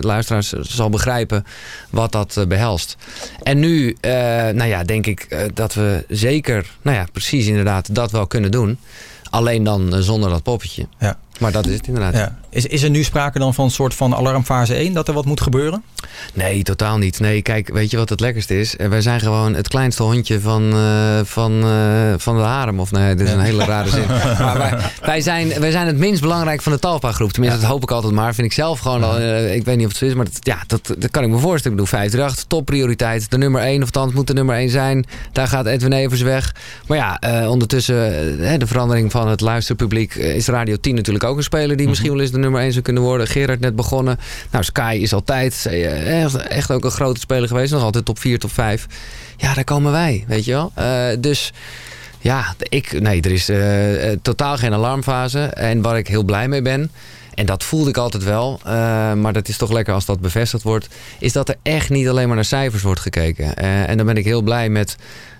luisteraars 0.00 0.52
zal 0.52 0.90
begrijpen 0.90 1.44
wat 1.94 2.12
dat 2.12 2.36
eh, 2.36 2.46
behelst. 2.46 2.96
En 3.42 3.58
nu, 3.58 3.96
eh, 4.00 4.12
nou 4.48 4.64
ja, 4.64 4.84
denk 4.84 5.06
ik 5.06 5.20
eh, 5.20 5.40
dat 5.54 5.74
we 5.74 6.04
zeker, 6.08 6.70
nou 6.82 6.96
ja, 6.96 7.06
precies 7.12 7.46
inderdaad 7.46 7.94
dat 7.94 8.10
wel 8.10 8.26
kunnen 8.26 8.50
doen. 8.50 8.78
Alleen 9.30 9.64
dan 9.64 10.02
zonder 10.02 10.30
dat 10.30 10.42
poppetje. 10.42 10.86
Ja. 10.98 11.18
Maar 11.40 11.52
dat 11.52 11.66
is 11.66 11.74
het 11.74 11.86
inderdaad. 11.86 12.14
Ja. 12.14 12.38
Is, 12.54 12.66
is 12.66 12.82
er 12.82 12.90
nu 12.90 13.02
sprake 13.02 13.38
dan 13.38 13.54
van 13.54 13.64
een 13.64 13.70
soort 13.70 13.94
van 13.94 14.14
alarmfase 14.14 14.74
1 14.74 14.92
dat 14.92 15.08
er 15.08 15.14
wat 15.14 15.24
moet 15.24 15.40
gebeuren? 15.40 15.82
Nee, 16.34 16.62
totaal 16.62 16.98
niet. 16.98 17.20
Nee, 17.20 17.42
kijk, 17.42 17.68
weet 17.72 17.90
je 17.90 17.96
wat 17.96 18.08
het 18.08 18.20
lekkerste 18.20 18.60
is? 18.60 18.76
Eh, 18.76 18.88
Wij 18.88 19.00
zijn 19.00 19.20
gewoon 19.20 19.54
het 19.54 19.68
kleinste 19.68 20.02
hondje 20.02 20.40
van, 20.40 20.72
eh, 20.72 21.20
van, 21.24 21.62
eh, 21.62 22.14
van 22.16 22.36
de 22.36 22.42
harem. 22.42 22.80
Of 22.80 22.90
nee, 22.90 23.14
dit 23.14 23.26
is 23.26 23.32
een 23.32 23.40
hele 23.40 23.64
rare 23.64 23.88
zin. 23.90 24.06
Maar 24.44 24.58
wij, 24.58 24.78
wij, 25.02 25.20
zijn, 25.20 25.60
wij 25.60 25.70
zijn 25.70 25.86
het 25.86 25.96
minst 25.96 26.20
belangrijk 26.20 26.62
van 26.62 26.72
de 26.72 26.78
Talpa-groep. 26.78 27.32
Tenminste, 27.32 27.60
dat 27.60 27.68
hoop 27.68 27.82
ik 27.82 27.90
altijd 27.90 28.12
maar. 28.12 28.34
Vind 28.34 28.46
ik 28.46 28.52
zelf 28.52 28.78
gewoon 28.78 29.04
al, 29.04 29.20
ik 29.50 29.64
weet 29.64 29.76
niet 29.76 29.84
of 29.86 29.90
het 29.90 29.96
zo 29.96 30.04
is, 30.04 30.14
maar 30.14 30.24
dat, 30.24 30.38
ja, 30.40 30.58
dat, 30.66 30.94
dat 30.98 31.10
kan 31.10 31.22
ik 31.22 31.28
me 31.28 31.38
voorstellen. 31.38 31.78
Ik 31.78 31.84
bedoel, 31.84 32.00
538, 32.00 32.44
topprioriteit. 32.48 33.30
De 33.30 33.38
nummer 33.38 33.62
1, 33.62 33.82
of 33.82 33.84
althans 33.84 34.12
moet 34.12 34.26
de 34.26 34.32
nummer 34.32 34.56
1 34.56 34.70
zijn. 34.70 35.06
Daar 35.32 35.48
gaat 35.48 35.66
Edwin 35.66 35.92
Evers 35.92 36.20
weg. 36.20 36.54
Maar 36.86 36.96
ja, 36.98 37.20
ondertussen, 37.48 37.98
de 38.58 38.66
verandering 38.66 39.10
van 39.10 39.28
het 39.28 39.40
luisterpubliek... 39.40 40.14
is 40.14 40.46
Radio 40.46 40.76
10 40.76 40.94
natuurlijk 40.94 41.24
ook 41.24 41.36
een 41.36 41.42
speler 41.42 41.76
die 41.76 41.88
misschien 41.88 42.10
wel 42.10 42.20
eens 42.20 42.30
de 42.30 42.38
nummer 42.44 42.62
1 42.62 42.72
zou 42.72 42.84
kunnen 42.84 43.02
worden. 43.02 43.26
Gerard 43.26 43.60
net 43.60 43.76
begonnen. 43.76 44.18
Nou, 44.50 44.64
Sky 44.64 44.98
is 45.00 45.12
altijd 45.12 45.66
eh, 45.66 46.22
echt, 46.22 46.36
echt 46.36 46.70
ook 46.70 46.84
een 46.84 46.90
grote 46.90 47.20
speler 47.20 47.48
geweest. 47.48 47.72
Nog 47.72 47.82
altijd 47.82 48.04
top 48.04 48.18
4, 48.18 48.38
top 48.38 48.52
5. 48.52 48.86
Ja, 49.36 49.54
daar 49.54 49.64
komen 49.64 49.92
wij, 49.92 50.24
weet 50.26 50.44
je 50.44 50.52
wel. 50.52 50.72
Eh, 50.74 51.06
dus... 51.18 51.52
Ja, 52.20 52.54
ik, 52.58 53.00
nee, 53.00 53.20
er 53.20 53.30
is 53.30 53.48
eh, 53.48 54.16
totaal 54.22 54.56
geen 54.56 54.72
alarmfase. 54.72 55.40
En 55.40 55.82
waar 55.82 55.98
ik 55.98 56.08
heel 56.08 56.22
blij 56.22 56.48
mee 56.48 56.62
ben, 56.62 56.90
en 57.34 57.46
dat 57.46 57.64
voelde 57.64 57.90
ik 57.90 57.96
altijd 57.96 58.24
wel, 58.24 58.60
maar 59.14 59.32
dat 59.32 59.48
is 59.48 59.56
toch 59.56 59.72
lekker 59.72 59.94
als 59.94 60.04
dat 60.04 60.20
bevestigd 60.20 60.62
wordt, 60.62 60.88
is 61.18 61.32
dat 61.32 61.48
er 61.48 61.56
echt 61.62 61.90
niet 61.90 62.08
alleen 62.08 62.26
maar 62.26 62.36
naar 62.36 62.44
cijfers 62.44 62.82
wordt 62.82 63.00
gekeken. 63.00 63.56
En 63.56 63.96
dan 63.96 64.06
ben 64.06 64.16
ik 64.16 64.24
heel 64.24 64.42
blij 64.42 64.68
met 64.68 64.96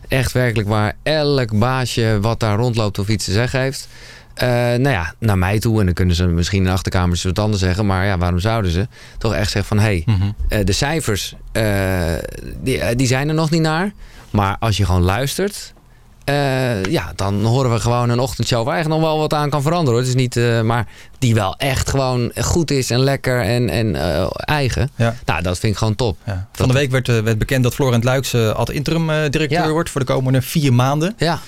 echt 0.09 0.33
werkelijk 0.33 0.69
waar 0.69 0.97
elk 1.03 1.59
baasje 1.59 2.19
wat 2.21 2.41
daar 2.41 2.57
rondloopt 2.57 2.99
of 2.99 3.09
iets 3.09 3.25
te 3.25 3.33
zeggen 3.33 3.61
heeft. 3.61 3.89
Eh, 4.35 4.49
nou 4.49 4.89
ja, 4.89 5.15
naar 5.19 5.39
mij 5.39 5.59
toe. 5.59 5.79
En 5.79 5.85
dan 5.85 5.95
kunnen 5.95 6.15
ze 6.15 6.27
misschien 6.27 6.59
in 6.59 6.65
de 6.65 6.71
achterkamers 6.71 7.23
wat 7.23 7.39
anders 7.39 7.63
zeggen. 7.63 7.87
Maar 7.87 8.07
ja, 8.07 8.19
waarom 8.19 8.39
zouden 8.39 8.71
ze? 8.71 8.89
Toch 9.19 9.35
echt 9.35 9.51
zeggen 9.51 9.77
van... 9.77 9.85
hé, 9.85 10.05
hey, 10.07 10.35
eh, 10.49 10.65
de 10.65 10.73
cijfers, 10.73 11.35
eh, 11.53 12.13
die, 12.63 12.95
die 12.95 13.07
zijn 13.07 13.29
er 13.29 13.35
nog 13.35 13.51
niet 13.51 13.61
naar. 13.61 13.93
Maar 14.31 14.57
als 14.61 14.77
je 14.77 14.85
gewoon 14.85 15.03
luistert... 15.03 15.75
ja, 16.89 17.13
dan 17.15 17.45
horen 17.45 17.73
we 17.73 17.81
gewoon 17.81 18.09
een 18.09 18.19
ochtendshow 18.19 18.67
waar 18.67 18.79
echt 18.79 18.89
nog 18.89 19.01
wel 19.01 19.19
wat 19.19 19.35
aan 19.35 19.51
kan 19.51 19.63
veranderen. 19.63 19.93
Hoor. 19.93 20.09
Het 20.09 20.17
is 20.17 20.23
niet, 20.23 20.63
maar 20.65 20.87
die 21.25 21.35
wel 21.35 21.55
echt 21.57 21.91
gewoon 21.91 22.33
goed 22.41 22.71
is 22.71 22.91
en 22.91 22.99
lekker 22.99 23.41
en, 23.43 23.69
en 23.69 23.97
eh, 23.97 24.27
eigen. 24.35 24.91
Ja. 24.97 25.15
Nou, 25.25 25.43
dat 25.43 25.59
vind 25.59 25.73
ik 25.73 25.79
gewoon 25.79 25.95
top. 25.95 26.17
Van 26.53 26.69
de 26.69 26.75
week 26.75 26.91
werd, 26.91 27.09
eh, 27.09 27.19
werd 27.19 27.39
bekend 27.39 27.63
dat 27.63 27.75
Florent 27.75 28.05
Luiks 28.05 28.33
eh, 28.33 28.51
ad 28.51 28.71
interim 28.71 29.07
directeur 29.31 29.71
wordt 29.73 29.91
voor 29.91 30.01
de 30.01 30.07
komende 30.07 30.43
vier 30.43 30.73
maanden. 30.73 31.15
Ja. 31.17 31.39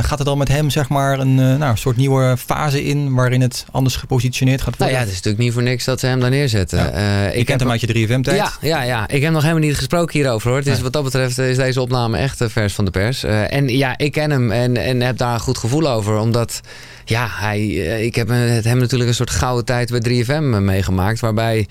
Gaat 0.00 0.18
er 0.18 0.24
dan 0.24 0.38
met 0.38 0.48
hem 0.48 0.70
zeg 0.70 0.88
maar 0.88 1.18
een, 1.18 1.34
nou, 1.34 1.76
soort 1.76 1.96
nieuwe 1.96 2.36
fase 2.46 2.84
in 2.84 3.14
waarin 3.14 3.40
het 3.40 3.66
anders 3.70 3.96
gepositioneerd 3.96 4.62
gaat 4.62 4.78
Nou 4.78 4.90
worden? 4.90 4.96
ja, 4.98 5.00
het 5.04 5.08
is 5.08 5.14
natuurlijk 5.16 5.44
niet 5.44 5.52
voor 5.52 5.62
niks 5.62 5.84
dat 5.84 6.00
ze 6.00 6.06
hem 6.06 6.20
daar 6.20 6.30
neerzetten. 6.30 6.94
Eh, 6.94 7.36
Je 7.36 7.44
kent 7.44 7.60
hem 7.60 7.70
uit 7.70 7.80
je 7.80 7.86
3FM-tijd. 7.86 8.36
Ja, 8.36 8.52
ja, 8.60 8.82
ja, 8.82 9.08
ik 9.08 9.22
heb 9.22 9.32
nog 9.32 9.42
helemaal 9.42 9.62
niet 9.62 9.76
gesproken 9.76 10.18
hierover 10.18 10.50
hoor. 10.50 10.62
Dus 10.62 10.80
wat 10.80 10.92
dat 10.92 11.04
betreft 11.04 11.38
is 11.38 11.56
deze 11.56 11.80
opname 11.80 12.18
echt 12.18 12.42
vers 12.46 12.74
van 12.74 12.84
de 12.84 12.90
pers. 12.90 13.22
En 13.24 13.68
ja, 13.68 13.98
ik 13.98 14.12
ken 14.12 14.30
hem 14.30 14.50
en, 14.52 14.76
en 14.76 15.00
heb 15.00 15.16
daar 15.16 15.34
een 15.34 15.40
goed 15.40 15.58
gevoel 15.58 15.88
over. 15.90 16.16
Omdat, 16.18 16.60
ja, 17.04 17.26
hij, 17.30 17.66
ik 18.04 18.14
heb 18.14 18.28
met 18.28 18.64
hem 18.64 18.78
natuurlijk 18.78 19.10
een 19.10 19.13
soort 19.14 19.30
gouden 19.30 19.64
tijd 19.64 19.90
bij 19.90 20.24
3FM 20.24 20.62
meegemaakt. 20.62 21.20
Waarbij, 21.20 21.68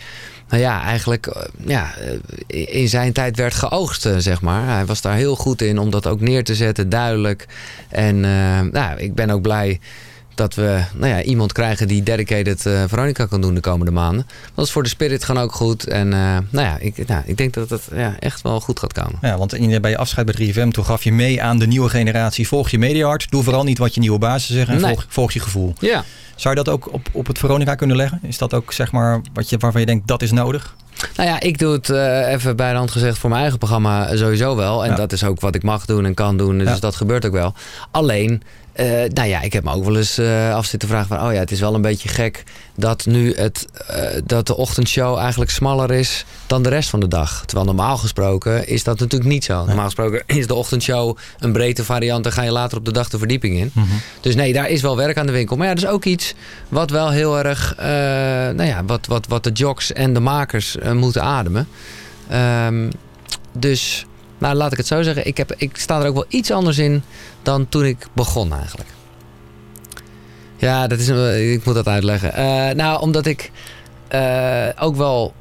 nou 0.50 0.62
ja, 0.62 0.84
eigenlijk 0.84 1.28
eh, 1.28 1.42
ja, 1.66 1.94
eh, 2.48 2.82
in 2.82 2.90
zijn 2.90 3.14
tijd 3.14 3.38
werd 3.38 3.54
geoogst, 3.54 4.06
eh, 4.06 4.16
zeg 4.18 4.42
maar. 4.42 4.68
Hij 4.68 4.86
was 4.86 5.02
daar 5.02 5.16
heel 5.16 5.36
goed 5.36 5.62
in 5.62 5.78
om 5.80 5.90
dat 5.90 6.08
ook 6.08 6.22
neer 6.22 6.44
te 6.44 6.56
zetten, 6.56 6.90
duidelijk. 6.90 7.46
En 7.90 8.26
eh, 8.26 8.60
nou, 8.72 9.00
ik 9.00 9.16
ben 9.16 9.30
ook 9.30 9.42
blij 9.42 9.80
dat 10.36 10.56
we 10.56 10.84
nou 10.94 11.12
ja, 11.12 11.22
iemand 11.22 11.52
krijgen 11.52 11.88
die 11.88 12.04
dedicated 12.04 12.66
eh, 12.66 12.84
Veronica 12.88 13.26
kan 13.26 13.42
doen 13.42 13.54
de 13.54 13.60
komende 13.62 13.92
maanden. 13.92 14.28
Dat 14.56 14.66
is 14.66 14.72
voor 14.72 14.84
de 14.84 14.90
spirit 14.90 15.24
gewoon 15.24 15.44
ook 15.44 15.54
goed. 15.54 15.88
En 15.88 16.14
eh, 16.14 16.20
nou 16.50 16.66
ja, 16.68 16.78
ik, 16.80 17.08
nou, 17.08 17.22
ik 17.26 17.38
denk 17.38 17.54
dat 17.54 17.70
het 17.70 17.82
ja, 17.96 18.16
echt 18.20 18.42
wel 18.42 18.60
goed 18.60 18.80
gaat 18.80 18.94
komen. 18.94 19.18
Ja, 19.22 19.38
want 19.38 19.54
in, 19.54 19.82
bij 19.82 19.92
je 19.92 19.98
afscheid 19.98 20.26
bij 20.36 20.54
3FM 20.54 20.68
toen 20.72 20.86
gaf 20.86 21.04
je 21.04 21.12
mee 21.12 21.42
aan 21.42 21.60
de 21.60 21.68
nieuwe 21.68 21.90
generatie. 21.90 22.48
Volg 22.48 22.70
je 22.70 22.78
mediahart. 22.80 23.28
Doe 23.32 23.44
vooral 23.44 23.64
niet 23.64 23.78
wat 23.78 23.94
je 23.94 24.00
nieuwe 24.00 24.20
bazen 24.20 24.54
zeggen. 24.54 24.76
En 24.76 24.82
Nee. 24.82 24.94
volg, 24.94 25.06
volg 25.10 25.32
je 25.32 25.40
gevoel. 25.40 25.74
Ja. 25.80 26.04
Zou 26.36 26.56
je 26.58 26.64
dat 26.64 26.74
ook 26.74 26.94
op, 26.94 27.10
op 27.12 27.28
het 27.28 27.40
Veronica 27.40 27.76
kunnen 27.76 27.96
leggen? 27.98 28.20
Is 28.22 28.38
dat 28.38 28.54
ook 28.54 28.74
zeg 28.74 28.92
maar 28.92 29.22
wat 29.34 29.50
je, 29.50 29.58
waarvan 29.58 29.82
je 29.82 29.88
denkt 29.88 30.08
dat 30.08 30.22
is 30.22 30.32
nodig? 30.32 30.76
Nou 31.16 31.30
ja, 31.30 31.40
ik 31.40 31.58
doe 31.60 31.74
het 31.74 31.90
eh, 31.90 32.32
even 32.32 32.56
bij 32.56 32.72
de 32.72 32.78
hand 32.78 32.92
gezegd 32.92 33.18
voor 33.18 33.30
mijn 33.30 33.42
eigen 33.42 33.60
programma 33.60 34.16
sowieso 34.16 34.56
wel. 34.56 34.84
En 34.84 34.90
Ja. 34.90 34.96
dat 34.96 35.12
is 35.12 35.24
ook 35.24 35.40
wat 35.42 35.56
ik 35.56 35.64
mag 35.64 35.86
doen 35.86 36.06
en 36.06 36.14
kan 36.14 36.38
doen. 36.38 36.58
Dus 36.58 36.68
Ja. 36.68 36.80
dat 36.80 36.96
gebeurt 36.96 37.26
ook 37.26 37.32
wel. 37.32 37.54
Alleen, 37.92 38.44
eh, 38.74 38.86
nou 39.14 39.28
ja, 39.28 39.42
ik 39.42 39.54
heb 39.54 39.64
me 39.64 39.72
ook 39.72 39.84
wel 39.84 39.98
eens 39.98 40.18
eh, 40.18 40.56
af 40.56 40.66
zitten 40.66 40.90
vragen 40.90 41.08
van... 41.08 41.28
oh 41.28 41.34
ja, 41.34 41.40
het 41.40 41.52
is 41.52 41.60
wel 41.60 41.76
een 41.76 41.82
beetje 41.82 42.10
gek 42.10 42.44
dat 42.76 43.06
nu 43.06 43.34
het, 43.36 43.68
eh, 43.88 44.22
dat 44.26 44.48
de 44.48 44.58
ochtendshow 44.58 45.18
eigenlijk 45.18 45.52
smaller 45.52 45.92
is 45.92 46.26
dan 46.48 46.64
de 46.64 46.70
rest 46.70 46.90
van 46.90 47.00
de 47.00 47.08
dag. 47.08 47.44
Terwijl 47.46 47.68
normaal 47.68 47.98
gesproken 47.98 48.68
is 48.68 48.84
dat 48.84 49.00
natuurlijk 49.00 49.30
niet 49.30 49.44
zo. 49.44 49.66
Normaal 49.66 49.86
gesproken 49.86 50.24
is 50.26 50.48
de 50.48 50.54
ochtendshow 50.54 51.18
een 51.40 51.52
breedte 51.52 51.84
variant... 51.84 52.26
en 52.26 52.32
ga 52.32 52.42
je 52.42 52.52
later 52.52 52.78
op 52.78 52.86
de 52.86 52.92
dag 52.92 53.10
de 53.10 53.18
verdieping 53.18 53.58
in. 53.58 53.72
Dus 54.22 54.36
nee, 54.36 54.54
daar 54.54 54.70
is 54.70 54.82
wel 54.82 54.98
werk 54.98 55.18
aan 55.18 55.26
de 55.26 55.32
winkel. 55.32 55.58
Maar 55.58 55.68
ja, 55.68 55.74
dat 55.74 55.84
is 55.84 55.90
ook 55.90 56.06
iets 56.06 56.34
wat 56.70 56.90
wel 56.90 57.10
heel 57.10 57.38
erg... 57.44 57.76
nou 58.56 58.66
ja, 58.66 58.86
wat, 58.86 59.06
wat, 59.08 59.28
wat 59.28 59.44
de 59.44 59.52
jocks 59.52 59.94
en 59.94 60.14
de 60.14 60.20
makers 60.20 60.78
moeten 60.94 61.24
ademen. 61.24 61.68
Ehm, 62.28 62.90
dus, 63.52 64.06
nou 64.38 64.56
laat 64.56 64.72
ik 64.72 64.78
het 64.78 64.88
zo 64.88 65.02
zeggen. 65.02 65.28
Ik, 65.28 65.38
heb, 65.38 65.54
ik 65.58 65.78
sta 65.78 66.02
er 66.02 66.08
ook 66.08 66.14
wel 66.14 66.26
iets 66.28 66.52
anders 66.52 66.78
in 66.78 67.04
dan 67.44 67.70
toen 67.70 67.86
ik 67.86 68.08
begon 68.14 68.54
eigenlijk. 68.54 68.90
Ja, 70.58 70.88
dat 70.88 71.00
is, 71.00 71.08
ik 71.54 71.66
moet 71.66 71.76
dat 71.76 71.88
uitleggen. 71.88 72.34
Eh, 72.34 72.76
nou, 72.76 73.02
omdat 73.02 73.26
ik 73.26 73.52
eh, 74.14 74.68
ook 74.80 74.96
wel 74.96 75.34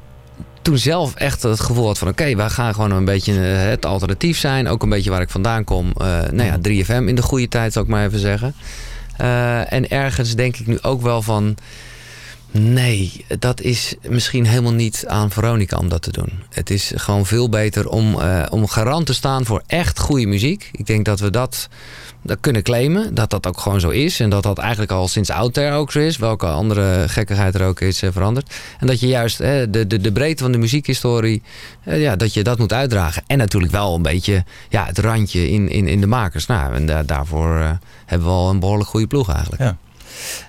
toen 0.61 0.77
zelf 0.77 1.15
echt 1.15 1.43
het 1.43 1.59
gevoel 1.59 1.85
had 1.85 1.97
van... 1.97 2.07
oké, 2.07 2.35
wij 2.35 2.49
gaan 2.49 2.73
gewoon 2.73 2.91
een 2.91 3.05
beetje 3.05 3.33
eh, 3.33 3.69
het 3.69 3.85
alternatief 3.85 4.37
zijn. 4.37 4.67
Ook 4.67 4.83
een 4.83 4.89
beetje 4.89 5.09
waar 5.09 5.21
ik 5.21 5.29
vandaan 5.29 5.63
kom. 5.63 5.91
Eh, 5.97 6.21
nou 6.31 6.43
ja, 6.43 6.57
3FM 6.57 7.07
in 7.07 7.15
de 7.15 7.21
goede 7.21 7.47
tijd, 7.47 7.73
zou 7.73 7.85
ik 7.85 7.91
maar 7.91 8.05
even 8.05 8.19
zeggen. 8.19 8.55
En 9.67 9.89
ergens 9.89 10.35
denk 10.35 10.57
ik 10.57 10.67
nu 10.67 10.77
ook 10.81 11.01
wel 11.01 11.21
van... 11.21 11.55
Nee, 12.55 13.25
dat 13.39 13.61
is 13.61 13.95
misschien 14.07 14.45
helemaal 14.45 14.73
niet 14.73 15.03
aan 15.07 15.31
Veronica 15.31 15.77
om 15.77 15.89
dat 15.89 16.01
te 16.01 16.11
doen. 16.11 16.29
Het 16.49 16.69
is 16.69 16.91
gewoon 16.95 17.25
veel 17.25 17.49
beter 17.49 17.89
om, 17.89 18.19
eh, 18.19 18.43
om 18.49 18.67
garant 18.67 19.05
te 19.05 19.13
staan 19.13 19.45
voor 19.45 19.61
echt 19.67 19.99
goede 19.99 20.25
muziek. 20.25 20.69
Ik 20.71 20.85
denk 20.85 21.05
dat 21.05 21.19
we 21.19 21.29
dat, 21.29 21.67
dat 22.21 22.37
kunnen 22.41 22.63
claimen. 22.63 23.15
Dat 23.15 23.29
dat 23.29 23.47
ook 23.47 23.59
gewoon 23.59 23.79
zo 23.79 23.89
is. 23.89 24.19
En 24.19 24.29
dat 24.29 24.43
dat 24.43 24.57
eigenlijk 24.57 24.91
al 24.91 25.07
sinds 25.07 25.29
ouder 25.29 25.73
ook 25.73 25.91
zo 25.91 25.99
is. 25.99 26.17
Welke 26.17 26.45
andere 26.45 27.05
gekkigheid 27.09 27.55
er 27.55 27.65
ook 27.65 27.79
is 27.81 28.01
eh, 28.01 28.09
veranderd. 28.11 28.53
En 28.79 28.87
dat 28.87 28.99
je 28.99 29.07
juist 29.07 29.37
de, 29.37 29.67
de, 29.87 29.87
de 30.01 30.11
breedte 30.11 30.43
van 30.43 30.51
de 30.51 30.57
muziekhistorie... 30.57 31.41
eh, 31.83 32.01
ja, 32.01 32.15
dat 32.15 32.33
je 32.33 32.43
dat 32.43 32.57
moet 32.57 32.73
uitdragen. 32.73 33.23
En 33.27 33.37
natuurlijk 33.37 33.71
wel 33.71 33.95
een 33.95 34.01
beetje 34.01 34.43
ja, 34.69 34.85
het 34.85 34.97
randje 34.97 35.49
in, 35.49 35.69
in, 35.69 35.87
in 35.87 36.01
de 36.01 36.07
makers. 36.07 36.45
Nou, 36.45 36.73
en 36.75 36.85
da- 36.85 37.03
daarvoor 37.03 37.79
hebben 38.05 38.27
we 38.27 38.33
al 38.33 38.49
een 38.49 38.59
behoorlijk 38.59 38.89
goede 38.89 39.07
ploeg 39.07 39.31
eigenlijk. 39.33 39.61
Ja. 39.61 39.77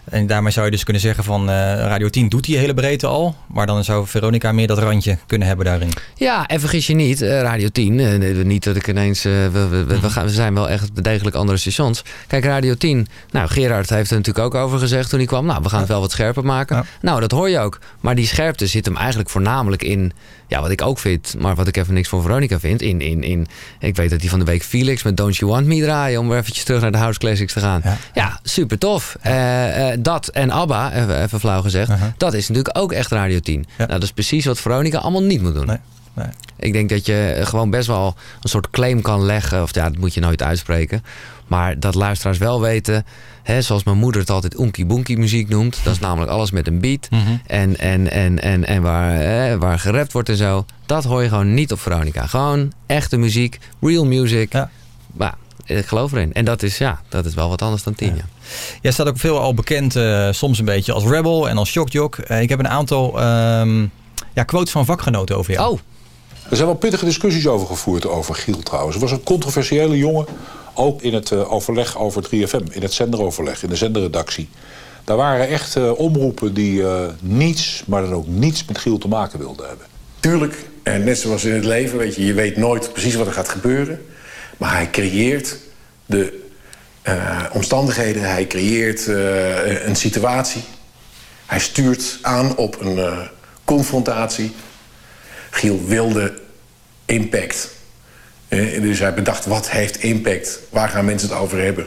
En 0.04 0.26
daarmee 0.26 0.52
zou 0.52 0.64
je 0.64 0.70
dus 0.70 0.84
kunnen 0.84 1.02
zeggen 1.02 1.24
van 1.24 1.50
eh, 1.50 1.54
Radio 1.74 2.08
10 2.08 2.28
doet 2.28 2.44
die 2.44 2.58
hele 2.58 2.74
breedte 2.74 3.06
al. 3.06 3.36
Maar 3.46 3.66
dan 3.66 3.84
zou 3.84 4.06
Veronica 4.06 4.52
meer 4.52 4.66
dat 4.66 4.78
randje 4.78 5.18
kunnen 5.26 5.48
hebben 5.48 5.66
daarin. 5.66 5.90
Ja, 6.14 6.46
en 6.46 6.60
vergis 6.60 6.86
je 6.86 6.94
niet, 6.94 7.22
eh, 7.22 7.40
Radio 7.40 7.68
10. 7.68 8.00
eh, 8.00 8.44
niet 8.44 8.64
dat 8.64 8.76
ik 8.76 8.88
ineens. 8.88 9.22
we, 9.22 9.48
we, 9.52 9.68
we, 9.68 10.00
we 10.00 10.10
gaan, 10.10 10.24
we 10.24 10.30
zijn 10.30 10.54
wel 10.54 10.68
echt 10.68 11.04
degelijk 11.04 11.36
andere 11.36 11.58
stations. 11.58 12.02
Kijk, 12.26 12.44
Radio 12.44 12.74
10. 12.74 13.06
Nou, 13.30 13.48
Gerard 13.48 13.90
heeft 13.90 14.10
er 14.10 14.16
natuurlijk 14.16 14.44
ook 14.46 14.54
over 14.54 14.78
gezegd 14.78 15.08
toen 15.08 15.18
hij 15.18 15.28
kwam. 15.28 15.46
Nou, 15.46 15.62
we 15.62 15.68
gaan 15.68 15.78
het 15.80 15.88
wel 15.88 16.00
wat 16.00 16.10
scherper 16.10 16.44
maken. 16.44 16.86
Nou, 17.00 17.20
dat 17.20 17.30
hoor 17.30 17.50
je 17.50 17.58
ook. 17.58 17.78
Maar 18.00 18.14
die 18.14 18.26
scherpte 18.26 18.66
zit 18.66 18.84
hem 18.84 18.96
eigenlijk 18.96 19.30
voornamelijk 19.30 19.82
in. 19.82 20.12
Ja, 20.54 20.60
wat 20.60 20.70
ik 20.70 20.82
ook 20.82 20.98
vind, 20.98 21.34
maar 21.38 21.54
wat 21.54 21.66
ik 21.66 21.76
even 21.76 21.94
niks 21.94 22.08
van 22.08 22.22
Veronica 22.22 22.58
vind. 22.58 22.82
In, 22.82 23.00
in, 23.00 23.22
in, 23.22 23.46
ik 23.78 23.96
weet 23.96 24.10
dat 24.10 24.20
die 24.20 24.30
van 24.30 24.38
de 24.38 24.44
week 24.44 24.62
Felix 24.62 25.02
met 25.02 25.16
Don't 25.16 25.36
You 25.36 25.50
Want 25.50 25.66
Me 25.66 25.80
draaien. 25.80 26.20
Om 26.20 26.28
weer 26.28 26.38
eventjes 26.38 26.64
terug 26.64 26.80
naar 26.80 26.92
de 26.92 26.98
House 26.98 27.18
Classics 27.18 27.52
te 27.52 27.60
gaan. 27.60 27.82
Ja, 28.14 28.38
super 28.42 28.78
tof. 28.78 29.16
Eh, 29.20 29.92
eh, 29.92 29.98
dat 30.02 30.28
en 30.28 30.50
ABBA, 30.50 30.92
even, 30.92 31.22
even 31.22 31.40
flauw 31.40 31.62
gezegd. 31.62 31.92
Dat 32.16 32.34
is 32.34 32.48
natuurlijk 32.48 32.78
ook 32.78 32.92
echt 32.92 33.10
Radio 33.10 33.38
10. 33.38 33.66
Nou, 33.78 33.90
dat 33.90 34.02
is 34.02 34.12
precies 34.12 34.44
wat 34.44 34.60
Veronica 34.60 34.98
allemaal 34.98 35.22
niet 35.22 35.42
moet 35.42 35.54
doen. 35.54 35.78
Ik 36.56 36.72
denk 36.72 36.88
dat 36.88 37.06
je 37.06 37.40
gewoon 37.42 37.70
best 37.70 37.86
wel 37.86 38.14
een 38.42 38.48
soort 38.48 38.70
claim 38.70 39.02
kan 39.02 39.24
leggen. 39.24 39.62
Of 39.62 39.74
ja, 39.74 39.88
dat 39.88 39.98
moet 39.98 40.14
je 40.14 40.20
nooit 40.20 40.42
uitspreken. 40.42 41.04
Maar 41.46 41.80
dat 41.80 41.94
luisteraars 41.94 42.38
wel 42.38 42.60
weten. 42.60 43.04
Hè, 43.42 43.62
zoals 43.62 43.84
mijn 43.84 43.98
moeder 43.98 44.20
het 44.20 44.30
altijd 44.30 44.58
oenkie 44.58 44.86
boenkie 44.86 45.18
muziek 45.18 45.48
noemt. 45.48 45.80
Dat 45.84 45.92
is 45.92 45.98
namelijk 45.98 46.30
alles 46.30 46.50
met 46.50 46.66
een 46.66 46.80
beat. 46.80 47.08
En, 47.46 47.78
en, 47.78 48.10
en, 48.10 48.42
en, 48.42 48.64
en 48.64 48.82
waar, 48.82 49.12
hè, 49.12 49.58
waar 49.58 49.78
gerapt 49.78 50.12
wordt 50.12 50.28
en 50.28 50.36
zo. 50.36 50.64
Dat 50.86 51.04
hoor 51.04 51.22
je 51.22 51.28
gewoon 51.28 51.54
niet 51.54 51.72
op 51.72 51.80
Veronica. 51.80 52.26
Gewoon 52.26 52.72
echte 52.86 53.16
muziek. 53.16 53.58
Real 53.80 54.06
music. 54.06 54.52
Maar 55.12 55.34
ik 55.64 55.86
geloof 55.86 56.12
erin. 56.12 56.32
En 56.32 56.44
dat 56.44 56.62
is, 56.62 56.78
ja, 56.78 57.00
dat 57.08 57.24
is 57.24 57.34
wel 57.34 57.48
wat 57.48 57.62
anders 57.62 57.82
dan 57.82 57.94
tien. 57.94 58.16
Ja. 58.16 58.24
Jij 58.80 58.92
staat 58.92 59.08
ook 59.08 59.18
veel 59.18 59.40
al 59.40 59.54
bekend, 59.54 59.96
eh, 59.96 60.28
soms 60.30 60.58
een 60.58 60.64
beetje 60.64 60.92
als 60.92 61.04
rebel 61.04 61.48
en 61.48 61.56
als 61.56 61.70
shockjock. 61.70 62.18
Eh, 62.18 62.40
ik 62.40 62.48
heb 62.48 62.58
een 62.58 62.68
aantal 62.68 63.20
ehm, 63.20 63.86
ja, 64.32 64.42
quotes 64.44 64.70
van 64.70 64.84
vakgenoten 64.84 65.36
over 65.36 65.52
jou. 65.52 65.72
Oh. 65.72 65.80
Er 66.50 66.56
zijn 66.56 66.68
wel 66.68 66.76
pittige 66.76 67.04
discussies 67.04 67.46
over 67.46 67.66
gevoerd 67.66 68.06
over 68.06 68.34
Giel 68.34 68.58
trouwens. 68.58 68.94
Het 68.94 69.02
was 69.02 69.12
een 69.12 69.22
controversiële 69.22 69.96
jongen, 69.96 70.26
ook 70.74 71.02
in 71.02 71.14
het 71.14 71.30
eh, 71.30 71.52
overleg 71.52 71.98
over 71.98 72.24
3FM, 72.24 72.72
in 72.72 72.82
het 72.82 72.92
zenderoverleg, 72.92 73.62
in 73.62 73.68
de 73.68 73.76
zenderredactie. 73.76 74.48
Daar 75.04 75.16
waren 75.16 75.48
echt 75.48 75.76
eh, 75.76 75.98
omroepen 75.98 76.54
die 76.54 76.82
eh, 76.82 77.06
niets, 77.20 77.82
maar 77.86 78.02
dan 78.02 78.12
ook 78.12 78.26
niets 78.26 78.64
met 78.64 78.78
Giel 78.78 78.98
te 78.98 79.08
maken 79.08 79.38
wilden 79.38 79.68
hebben. 79.68 79.86
Tuurlijk, 80.20 80.56
en 80.82 81.04
net 81.04 81.18
zoals 81.18 81.44
in 81.44 81.52
het 81.52 81.64
leven, 81.64 81.98
weet 81.98 82.14
je, 82.14 82.24
je 82.24 82.34
weet 82.34 82.56
nooit 82.56 82.92
precies 82.92 83.14
wat 83.14 83.26
er 83.26 83.32
gaat 83.32 83.48
gebeuren. 83.48 84.06
Maar 84.56 84.72
hij 84.72 84.90
creëert 84.90 85.56
de 86.06 86.42
omstandigheden, 87.52 88.22
hij 88.22 88.46
creëert 88.46 89.06
een 89.86 89.96
situatie. 89.96 90.62
Hij 91.46 91.58
stuurt 91.58 92.18
aan 92.22 92.56
op 92.56 92.80
een 92.80 93.28
confrontatie. 93.64 94.52
Giel 95.54 95.86
wilde 95.86 96.32
impact. 97.04 97.70
Dus 98.48 98.98
hij 98.98 99.14
bedacht, 99.14 99.46
wat 99.46 99.70
heeft 99.70 100.02
impact? 100.02 100.58
Waar 100.70 100.88
gaan 100.88 101.04
mensen 101.04 101.28
het 101.28 101.38
over 101.38 101.62
hebben? 101.62 101.86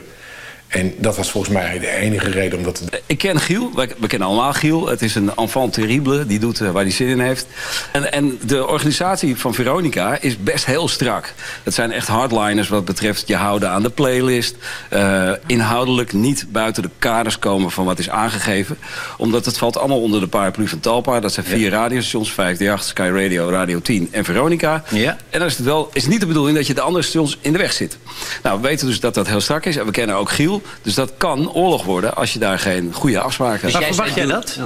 En 0.67 0.93
dat 0.97 1.17
was 1.17 1.31
volgens 1.31 1.53
mij 1.53 1.79
de 1.79 1.89
enige 1.89 2.29
reden 2.29 2.57
om 2.57 2.63
dat 2.63 2.75
te 2.75 2.81
doen. 2.85 2.99
Ik 3.05 3.17
ken 3.17 3.39
Giel, 3.39 3.71
we, 3.75 4.07
kennen 4.07 4.27
allemaal 4.27 4.53
Giel. 4.53 4.87
Het 4.87 5.01
is 5.01 5.15
een 5.15 5.35
enfant 5.35 5.73
terrible, 5.73 6.25
die 6.25 6.39
doet 6.39 6.61
eh, 6.61 6.71
waar 6.71 6.83
hij 6.83 6.91
zin 6.91 7.07
in 7.07 7.19
heeft. 7.19 7.47
En, 7.91 8.11
en 8.11 8.39
de 8.45 8.67
organisatie 8.67 9.35
van 9.35 9.53
Veronica 9.53 10.17
is 10.21 10.37
best 10.37 10.65
heel 10.65 10.87
strak. 10.87 11.33
Het 11.63 11.73
zijn 11.73 11.91
echt 11.91 12.07
hardliners 12.07 12.67
wat 12.67 12.85
betreft 12.85 13.27
je 13.27 13.35
houden 13.35 13.69
aan 13.69 13.83
de 13.83 13.89
playlist. 13.89 14.55
Eh, 14.89 15.31
inhoudelijk 15.45 16.13
niet 16.13 16.45
buiten 16.49 16.83
de 16.83 16.89
kaders 16.99 17.39
komen 17.39 17.71
van 17.71 17.85
wat 17.85 17.99
is 17.99 18.09
aangegeven. 18.09 18.77
Omdat 19.17 19.45
het 19.45 19.57
valt 19.57 19.77
allemaal 19.77 20.01
onder 20.01 20.19
de 20.19 20.27
paraplu 20.27 20.67
van 20.67 20.79
Talpa. 20.79 21.19
Dat 21.19 21.33
zijn 21.33 21.45
vier 21.45 21.69
radiostations, 21.69 22.31
538, 22.31 22.87
Sky 22.87 23.23
Radio, 23.23 23.49
Radio 23.49 23.79
10 23.81 24.07
en 24.11 24.25
Veronica. 24.25 24.83
Ja. 24.89 25.17
En 25.29 25.39
dan 25.39 25.47
is 25.47 25.57
het 25.57 25.65
wel 25.65 25.89
is 25.93 26.07
niet 26.07 26.19
de 26.19 26.25
bedoeling 26.25 26.57
dat 26.57 26.67
je 26.67 26.73
de 26.73 26.81
andere 26.81 27.03
stations 27.03 27.37
in 27.41 27.51
de 27.51 27.57
weg 27.57 27.73
zit. 27.73 27.97
Nou, 28.43 28.61
we 28.61 28.67
weten 28.67 28.87
dus 28.87 28.99
dat 28.99 29.13
dat 29.13 29.27
heel 29.27 29.41
strak 29.41 29.65
is. 29.65 29.77
En 29.77 29.85
we 29.85 29.91
kennen 29.91 30.15
ook 30.15 30.29
Giel. 30.29 30.56
Dus 30.81 30.93
dat 30.93 31.11
kan 31.17 31.51
oorlog 31.51 31.83
worden 31.83 32.15
als 32.15 32.33
je 32.33 32.39
daar 32.39 32.59
geen 32.59 32.93
goede 32.93 33.19
afspraken 33.19 33.59
hebt. 33.61 33.73
Maar 33.73 33.83
verwacht 33.83 34.15
jij 34.15 34.25
dat? 34.25 34.59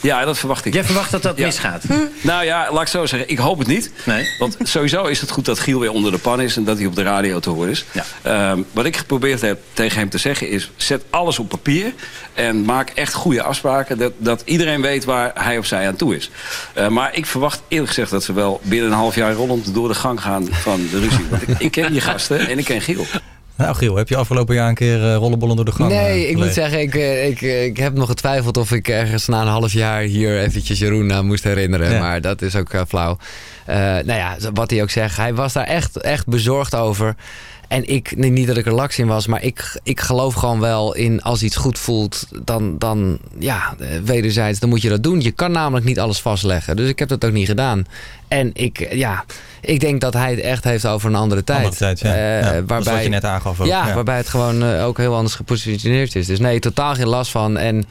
Ja, 0.00 0.24
dat 0.24 0.38
verwacht 0.38 0.64
ik. 0.64 0.74
Jij 0.74 0.84
verwacht 0.84 1.10
dat 1.10 1.22
dat 1.22 1.36
Ja. 1.38 1.46
misgaat? 1.46 1.82
Nou 2.20 2.44
ja, 2.44 2.68
laat 2.72 2.82
ik 2.82 2.88
zo 2.88 3.06
zeggen. 3.06 3.28
Ik 3.30 3.38
hoop 3.38 3.58
het 3.58 3.66
niet. 3.68 3.90
Nee. 4.04 4.26
Want 4.38 4.56
sowieso 4.62 5.04
is 5.04 5.20
het 5.20 5.30
goed 5.30 5.44
dat 5.44 5.58
Giel 5.58 5.80
weer 5.80 5.90
onder 5.90 6.12
de 6.12 6.18
pan 6.18 6.40
is... 6.40 6.56
en 6.56 6.64
dat 6.64 6.76
hij 6.78 6.86
op 6.86 6.94
de 6.94 7.02
radio 7.02 7.40
te 7.40 7.50
horen 7.50 7.70
is. 7.70 7.84
Ehm, 8.22 8.62
wat 8.72 8.84
ik 8.84 8.96
geprobeerd 8.96 9.40
heb 9.40 9.60
tegen 9.72 9.98
hem 9.98 10.08
te 10.08 10.18
zeggen 10.18 10.48
is... 10.50 10.70
zet 10.76 11.02
alles 11.10 11.38
op 11.38 11.48
papier 11.48 11.92
en 12.34 12.64
maak 12.64 12.90
echt 12.90 13.12
goede 13.14 13.42
afspraken... 13.42 13.98
dat, 13.98 14.12
dat 14.18 14.42
iedereen 14.44 14.80
weet 14.80 15.04
waar 15.04 15.30
hij 15.34 15.58
of 15.58 15.66
zij 15.66 15.86
aan 15.86 15.96
toe 15.96 16.16
is. 16.16 16.30
Eh, 16.74 16.88
maar 16.88 17.14
ik 17.16 17.26
verwacht 17.26 17.62
eerlijk 17.68 17.88
gezegd 17.88 18.10
dat 18.10 18.24
ze 18.24 18.32
wel 18.32 18.60
binnen 18.62 18.88
een 18.90 18.96
half 18.96 19.14
jaar... 19.14 19.32
rollend 19.32 19.74
door 19.74 19.88
de 19.88 19.94
gang 19.94 20.20
gaan 20.20 20.48
van 20.50 20.88
de 20.90 20.98
ruzie. 20.98 21.26
Want 21.30 21.42
ik, 21.42 21.48
ik 21.58 21.70
ken 21.70 21.92
die 21.92 22.00
gasten 22.00 22.48
en 22.48 22.58
ik 22.58 22.64
ken 22.64 22.80
Giel. 22.80 23.06
Nou 23.56 23.74
Giel, 23.74 23.96
heb 23.96 24.08
je 24.08 24.16
afgelopen 24.16 24.54
jaar 24.54 24.68
een 24.68 24.74
keer 24.74 25.04
eh, 25.04 25.14
rollenbollen 25.14 25.56
door 25.56 25.64
de 25.64 25.72
gang? 25.72 25.90
Nee, 25.90 26.24
eh, 26.24 26.30
ik 26.30 26.36
moet 26.36 26.52
zeggen, 26.52 26.80
ik, 26.80 26.94
eh, 26.94 27.28
ik, 27.28 27.40
ik 27.40 27.76
heb 27.76 27.94
nog 27.94 28.08
getwijfeld 28.08 28.56
of 28.56 28.72
ik 28.72 28.88
ergens 28.88 29.26
na 29.26 29.40
een 29.40 29.46
half 29.46 29.72
jaar 29.72 30.00
hier 30.00 30.38
eventjes 30.38 30.78
Jeroen 30.78 31.12
aan 31.12 31.26
moest 31.26 31.44
herinneren. 31.44 31.90
Ja. 31.90 32.00
Maar 32.00 32.20
dat 32.20 32.42
is 32.42 32.56
ook 32.56 32.70
flauw. 32.88 33.18
Nou 33.66 34.12
ja, 34.12 34.36
wat 34.54 34.70
hij 34.70 34.82
ook 34.82 34.90
zegt, 34.90 35.16
hij 35.16 35.34
was 35.34 35.52
daar 35.52 35.66
echt, 35.66 35.96
echt 35.96 36.26
bezorgd 36.26 36.74
over. 36.74 37.14
En 37.68 37.88
ik, 37.88 38.16
niet 38.16 38.46
dat 38.46 38.56
ik 38.56 38.66
er 38.66 38.74
laks 38.74 38.98
in 38.98 39.06
was, 39.06 39.26
maar 39.26 39.42
ik, 39.42 39.80
ik 39.82 40.00
geloof 40.00 40.34
gewoon 40.34 40.60
wel 40.60 40.94
in 40.94 41.22
als 41.22 41.42
iets 41.42 41.56
goed 41.56 41.78
voelt, 41.78 42.26
dan, 42.44 42.78
dan 42.78 43.18
ja, 43.38 43.74
eh, 43.78 43.88
wederzijds, 44.04 44.58
dan 44.58 44.68
moet 44.68 44.82
je 44.82 44.88
dat 44.88 45.02
doen. 45.02 45.20
Je 45.20 45.30
kan 45.30 45.52
namelijk 45.52 45.86
niet 45.86 45.98
alles 45.98 46.20
vastleggen. 46.20 46.76
Dus 46.76 46.88
ik 46.88 46.98
heb 46.98 47.08
dat 47.08 47.24
ook 47.24 47.32
niet 47.32 47.46
gedaan. 47.46 47.86
En 48.28 48.50
ik, 48.54 48.94
ja, 48.94 49.24
ik 49.60 49.80
denk 49.80 50.00
dat 50.00 50.14
hij 50.14 50.30
het 50.30 50.40
echt 50.40 50.64
heeft 50.64 50.86
over 50.86 51.08
een 51.08 51.16
andere 51.16 51.44
tijd. 51.44 51.58
Andere 51.58 51.76
tijd, 51.76 52.00
ja. 52.00 52.14
Eh, 52.14 52.40
Ja, 52.40 52.52
dat 52.52 52.64
waarbij, 52.66 52.94
wat 52.94 53.02
je 53.02 53.08
net 53.08 53.24
aangaf 53.24 53.60
ook, 53.60 53.66
Ja, 53.66 53.86
ja. 53.86 53.94
waarbij 53.94 54.16
het 54.16 54.28
gewoon 54.28 54.62
eh, 54.62 54.86
ook 54.86 54.98
heel 54.98 55.14
anders 55.14 55.34
gepositioneerd 55.34 56.14
is. 56.14 56.26
Dus 56.26 56.38
nee, 56.38 56.58
totaal 56.58 56.94
geen 56.94 57.08
last 57.08 57.30
van. 57.30 57.56
En 57.56 57.84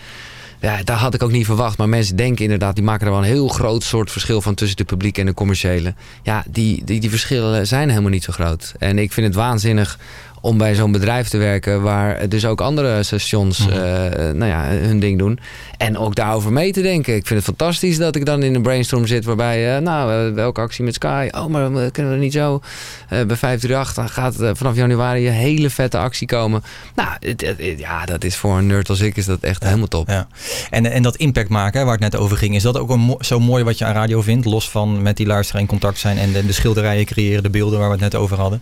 ja, 0.64 0.84
daar 0.84 0.98
had 0.98 1.14
ik 1.14 1.24
ook 1.24 1.32
niet 1.32 1.46
verwacht. 1.46 1.78
Maar 1.78 1.90
mensen 1.90 2.16
denken 2.16 2.44
inderdaad, 2.44 2.76
die 2.76 2.84
maken 2.84 3.06
er 3.06 3.12
wel 3.12 3.22
een 3.22 3.28
heel 3.28 3.48
groot 3.48 3.84
soort 3.84 4.12
verschil 4.12 4.42
van 4.42 4.54
tussen 4.54 4.78
de 4.78 4.84
publiek 4.84 5.18
en 5.18 5.26
de 5.26 5.34
commerciele. 5.34 5.94
Ja, 6.22 6.44
die, 6.50 6.84
die, 6.86 7.00
die 7.00 7.10
verschillen 7.10 7.68
zijn 7.68 7.90
helemaal 7.90 8.10
niet 8.10 8.24
zo 8.24 8.32
groot. 8.32 8.74
En 8.80 8.98
ik 8.98 9.14
vind 9.14 9.28
het 9.28 9.36
waanzinnig 9.36 10.00
om 10.46 10.58
bij 10.58 10.76
zo'n 10.76 10.92
bedrijf 10.92 11.28
te 11.30 11.38
werken 11.38 11.82
waar 11.82 12.30
dus 12.30 12.46
ook 12.46 12.62
andere 12.62 13.04
stations 13.04 13.60
Mhm. 13.68 13.70
eh, 13.72 14.32
nou 14.32 14.46
ja, 14.46 14.64
hun 14.68 15.00
ding 15.00 15.18
doen. 15.20 15.40
En 15.78 15.98
ook 15.98 16.16
daarover 16.16 16.52
mee 16.54 16.72
te 16.72 16.82
denken. 16.82 17.16
Ik 17.16 17.28
vind 17.28 17.46
het 17.46 17.58
fantastisch 17.58 17.98
dat 17.98 18.16
ik 18.16 18.26
dan 18.26 18.44
in 18.44 18.56
een 18.56 18.62
brainstorm 18.62 19.06
zit 19.08 19.26
waarbij, 19.26 19.76
eh, 19.76 19.82
nou, 19.82 20.28
eh, 20.30 20.34
welke 20.34 20.62
actie 20.62 20.84
met 20.84 20.94
Sky? 20.94 21.28
Oh, 21.32 21.46
maar 21.46 21.76
eh, 21.76 21.92
kunnen 21.92 22.12
we 22.12 22.18
niet 22.18 22.34
zo? 22.34 22.62
Eh, 23.10 23.24
bij 23.26 23.36
538 23.36 23.94
dan 23.94 24.10
gaat 24.10 24.40
eh, 24.40 24.50
vanaf 24.54 24.76
januari 24.76 25.28
een 25.28 25.34
hele 25.34 25.70
vette 25.70 25.98
actie 25.98 26.28
komen. 26.28 26.64
Nou, 26.96 27.10
het- 27.20 27.42
het- 27.42 27.58
het- 27.60 27.80
ja, 27.80 28.06
dat 28.06 28.24
is 28.24 28.36
voor 28.36 28.58
een 28.58 28.68
nerd 28.68 28.90
als 28.90 29.00
ik 29.00 29.18
is 29.18 29.26
dat 29.26 29.40
echt 29.40 29.64
helemaal 29.64 29.88
top. 29.88 30.08
Ja. 30.10 30.28
En, 30.70 30.92
en 30.92 31.04
dat 31.04 31.16
impact 31.16 31.50
maken, 31.50 31.80
hè, 31.80 31.86
waar 31.86 31.94
het 32.00 32.12
net 32.12 32.16
over 32.16 32.38
ging, 32.38 32.56
is 32.56 32.64
dat 32.64 32.78
ook 32.78 32.90
een 32.90 33.00
mo- 33.00 33.18
zo 33.20 33.40
mooi 33.40 33.64
wat 33.64 33.78
je 33.78 33.86
aan 33.86 33.94
radio 33.94 34.22
vindt? 34.22 34.46
Los 34.46 34.70
van 34.70 35.02
met 35.02 35.18
die 35.18 35.26
luisteraar 35.26 35.62
in 35.62 35.68
contact 35.68 36.00
zijn 36.00 36.18
en 36.18 36.32
de, 36.32 36.46
de 36.46 36.54
schilderijen 36.54 37.06
creëren, 37.06 37.44
de 37.44 37.50
beelden 37.50 37.80
waar 37.80 37.88
we 37.88 37.94
het 37.94 38.04
net 38.04 38.16
over 38.16 38.38
hadden. 38.38 38.62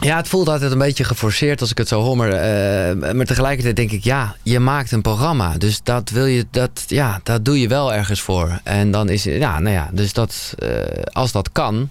Ja, 0.00 0.16
het 0.16 0.28
voelt 0.28 0.48
altijd 0.48 0.72
een 0.72 0.78
beetje 0.78 1.04
geforceerd 1.18 1.60
als 1.60 1.70
ik 1.70 1.78
het 1.78 1.88
zo 1.88 2.02
hoor. 2.02 2.16
Maar, 2.16 2.28
eh, 2.28 3.12
maar 3.12 3.26
tegelijkertijd 3.26 3.76
denk 3.76 3.90
ik, 3.90 4.04
ja, 4.04 4.36
je 4.42 4.58
maakt 4.58 4.92
een 4.92 5.02
programma. 5.02 5.54
Dus 5.58 5.80
dat 5.82 6.10
wil 6.10 6.26
je, 6.26 6.46
dat, 6.50 6.84
ja, 6.86 7.20
dat 7.22 7.44
doe 7.44 7.60
je 7.60 7.68
wel 7.68 7.94
ergens 7.94 8.20
voor. 8.20 8.60
En 8.64 8.90
dan 8.90 9.08
is 9.08 9.24
ja, 9.24 9.58
nou 9.58 9.74
ja, 9.74 9.88
dus 9.92 10.12
dat, 10.12 10.54
eh, 10.58 10.70
als 11.12 11.32
dat 11.32 11.52
kan, 11.52 11.90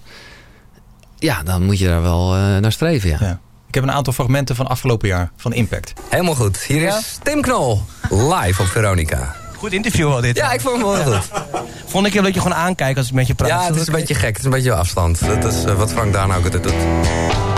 ja, 1.18 1.44
dan 1.44 1.64
moet 1.64 1.80
je 1.80 1.88
daar 1.88 2.02
wel 2.02 2.34
eh, 2.36 2.58
naar 2.58 2.72
streven, 2.72 3.10
ja. 3.10 3.40
Ik 3.68 3.74
heb 3.76 3.84
een 3.84 3.92
aantal 3.92 4.14
fragmenten 4.14 4.56
van 4.56 4.68
afgelopen 4.68 5.08
jaar, 5.08 5.32
van 5.36 5.54
Impact. 5.54 5.94
Helemaal 6.10 6.36
goed. 6.36 6.58
Hier 6.58 6.88
is 6.88 7.20
Tim 7.24 7.42
Knol, 7.42 7.82
live 8.10 8.62
op 8.62 8.68
Veronica. 8.68 9.36
Goed 9.58 9.72
interview 9.72 10.12
al 10.12 10.22
dit. 10.22 10.36
Ja, 10.38 10.52
ik 10.52 10.62
vond 10.62 10.82
hem 10.82 10.86
wel 10.86 11.14
goed. 11.14 11.30
Vond 11.92 12.08
ik 12.08 12.14
dat 12.14 12.34
je 12.34 12.42
gewoon 12.42 12.58
aankijkt 12.58 12.98
als 12.98 13.08
ik 13.08 13.14
met 13.14 13.28
je 13.28 13.36
praat. 13.36 13.50
Ja, 13.50 13.66
het 13.66 13.76
is 13.76 13.88
een 13.88 13.94
beetje 13.94 14.16
gek. 14.16 14.28
Het 14.28 14.38
is 14.38 14.44
een 14.44 14.52
beetje 14.52 14.74
afstand. 14.74 15.20
Dat 15.20 15.54
is 15.54 15.64
eh, 15.64 15.74
wat 15.74 15.92
Frank 15.92 16.14
Daan 16.14 16.34
ook 16.34 16.44
altijd 16.44 16.64
doet. 16.64 17.57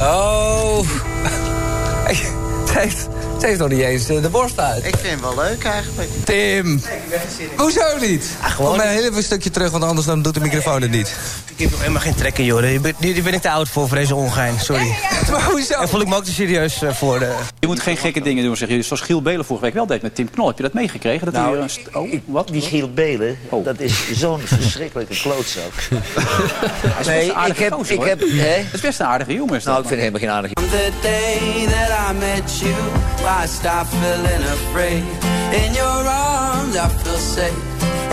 Oh. 0.00 0.78
Ze 2.66 2.80
heeft, 2.80 3.00
ze 3.00 3.08
heeft 3.44 3.58
nog 3.58 3.68
niet 3.68 3.80
eens 3.80 4.08
eh, 4.08 4.22
de 4.22 4.28
borst 4.28 4.58
uit. 4.60 4.84
Ik 4.86 4.96
vind 4.96 5.06
hem 5.12 5.20
wel 5.20 5.34
leuk 5.44 5.64
eigenlijk. 5.64 6.08
Tim. 6.24 6.82
Hoezo 7.56 7.98
niet? 8.00 8.24
gewoon- 8.42 8.68
Kom 8.68 8.76
maar 8.76 8.86
heel 8.86 9.02
even 9.02 9.16
een 9.16 9.22
stukje 9.22 9.50
terug, 9.50 9.70
want 9.70 9.84
anders 9.84 10.06
dan 10.06 10.22
doet 10.22 10.34
de 10.34 10.40
microfoon 10.40 10.82
het 10.82 10.90
niet. 10.90 11.14
Ik 11.56 11.60
heb 11.60 11.70
nog 11.70 11.80
helemaal 11.80 12.00
geen 12.02 12.14
trek 12.14 12.38
in, 12.38 12.44
joh. 12.44 12.62
Hier 12.62 12.80
ben, 13.22 13.34
ik 13.34 13.40
te 13.40 13.50
oud 13.50 13.68
voor, 13.68 13.88
voor 13.88 13.96
deze 13.96 14.14
ongein. 14.14 14.60
Sorry. 14.60 14.94
Maar 15.30 15.42
hoezo? 15.50 15.74
Daar 15.78 15.88
voel 15.88 16.00
ik 16.00 16.08
me 16.08 16.16
ook 16.16 16.24
te 16.24 16.32
serieus 16.32 16.82
eh, 16.82 16.92
voor. 16.92 17.18
De... 17.18 17.34
Je 17.58 17.66
moet 17.66 17.80
geen 17.80 17.96
gekke 17.96 18.20
dingen 18.20 18.44
doen, 18.44 18.56
zeg 18.56 18.68
je. 18.68 18.82
Zoals 18.82 19.02
Giel 19.02 19.22
Belen 19.22 19.44
vorige 19.44 19.64
week 19.64 19.74
wel 19.74 19.86
deed 19.86 20.02
met 20.02 20.14
Tim 20.14 20.30
Knol. 20.30 20.46
Heb 20.46 20.56
je 20.56 20.62
dat 20.62 20.72
meegekregen? 20.72 21.24
Dat 21.24 21.34
Nou, 21.34 21.58
hij, 21.58 21.68
st- 21.68 21.88
oh, 21.96 22.12
wat? 22.24 22.48
Die 22.48 22.62
Giel 22.62 22.92
Belen, 22.92 23.38
dat 23.64 23.80
is 23.80 24.12
zo'n 24.12 24.40
verschrikkelijke 24.58 25.14
klootzak. 25.20 25.72
Hij 25.90 25.98
is 26.90 26.96
best 26.96 27.08
nee, 27.08 27.32
een 27.34 27.50
ik 27.50 27.58
heb... 27.58 27.72
gozer, 27.72 27.94
Ik 27.94 28.02
heb 28.04 28.20
hè? 28.20 28.56
Dat 28.64 28.74
is 28.74 28.80
best 28.80 29.00
een 29.00 29.06
aardige 29.06 29.32
jongen. 29.32 29.60
Nou, 29.64 29.82
ik 29.82 29.88
vind 29.88 30.00
hem 30.00 30.14
geen 30.16 30.30
aardige 30.30 30.54
The 30.54 30.90
day 31.02 31.66
that 31.66 31.88
I 33.42 33.46
stopped 33.46 33.88
feeling 33.88 34.44
afraid. 34.44 35.02
In 35.52 35.72
your 35.72 36.08
arms, 36.08 36.76
I 36.76 36.88
feel 36.88 37.18
safe. 37.18 37.62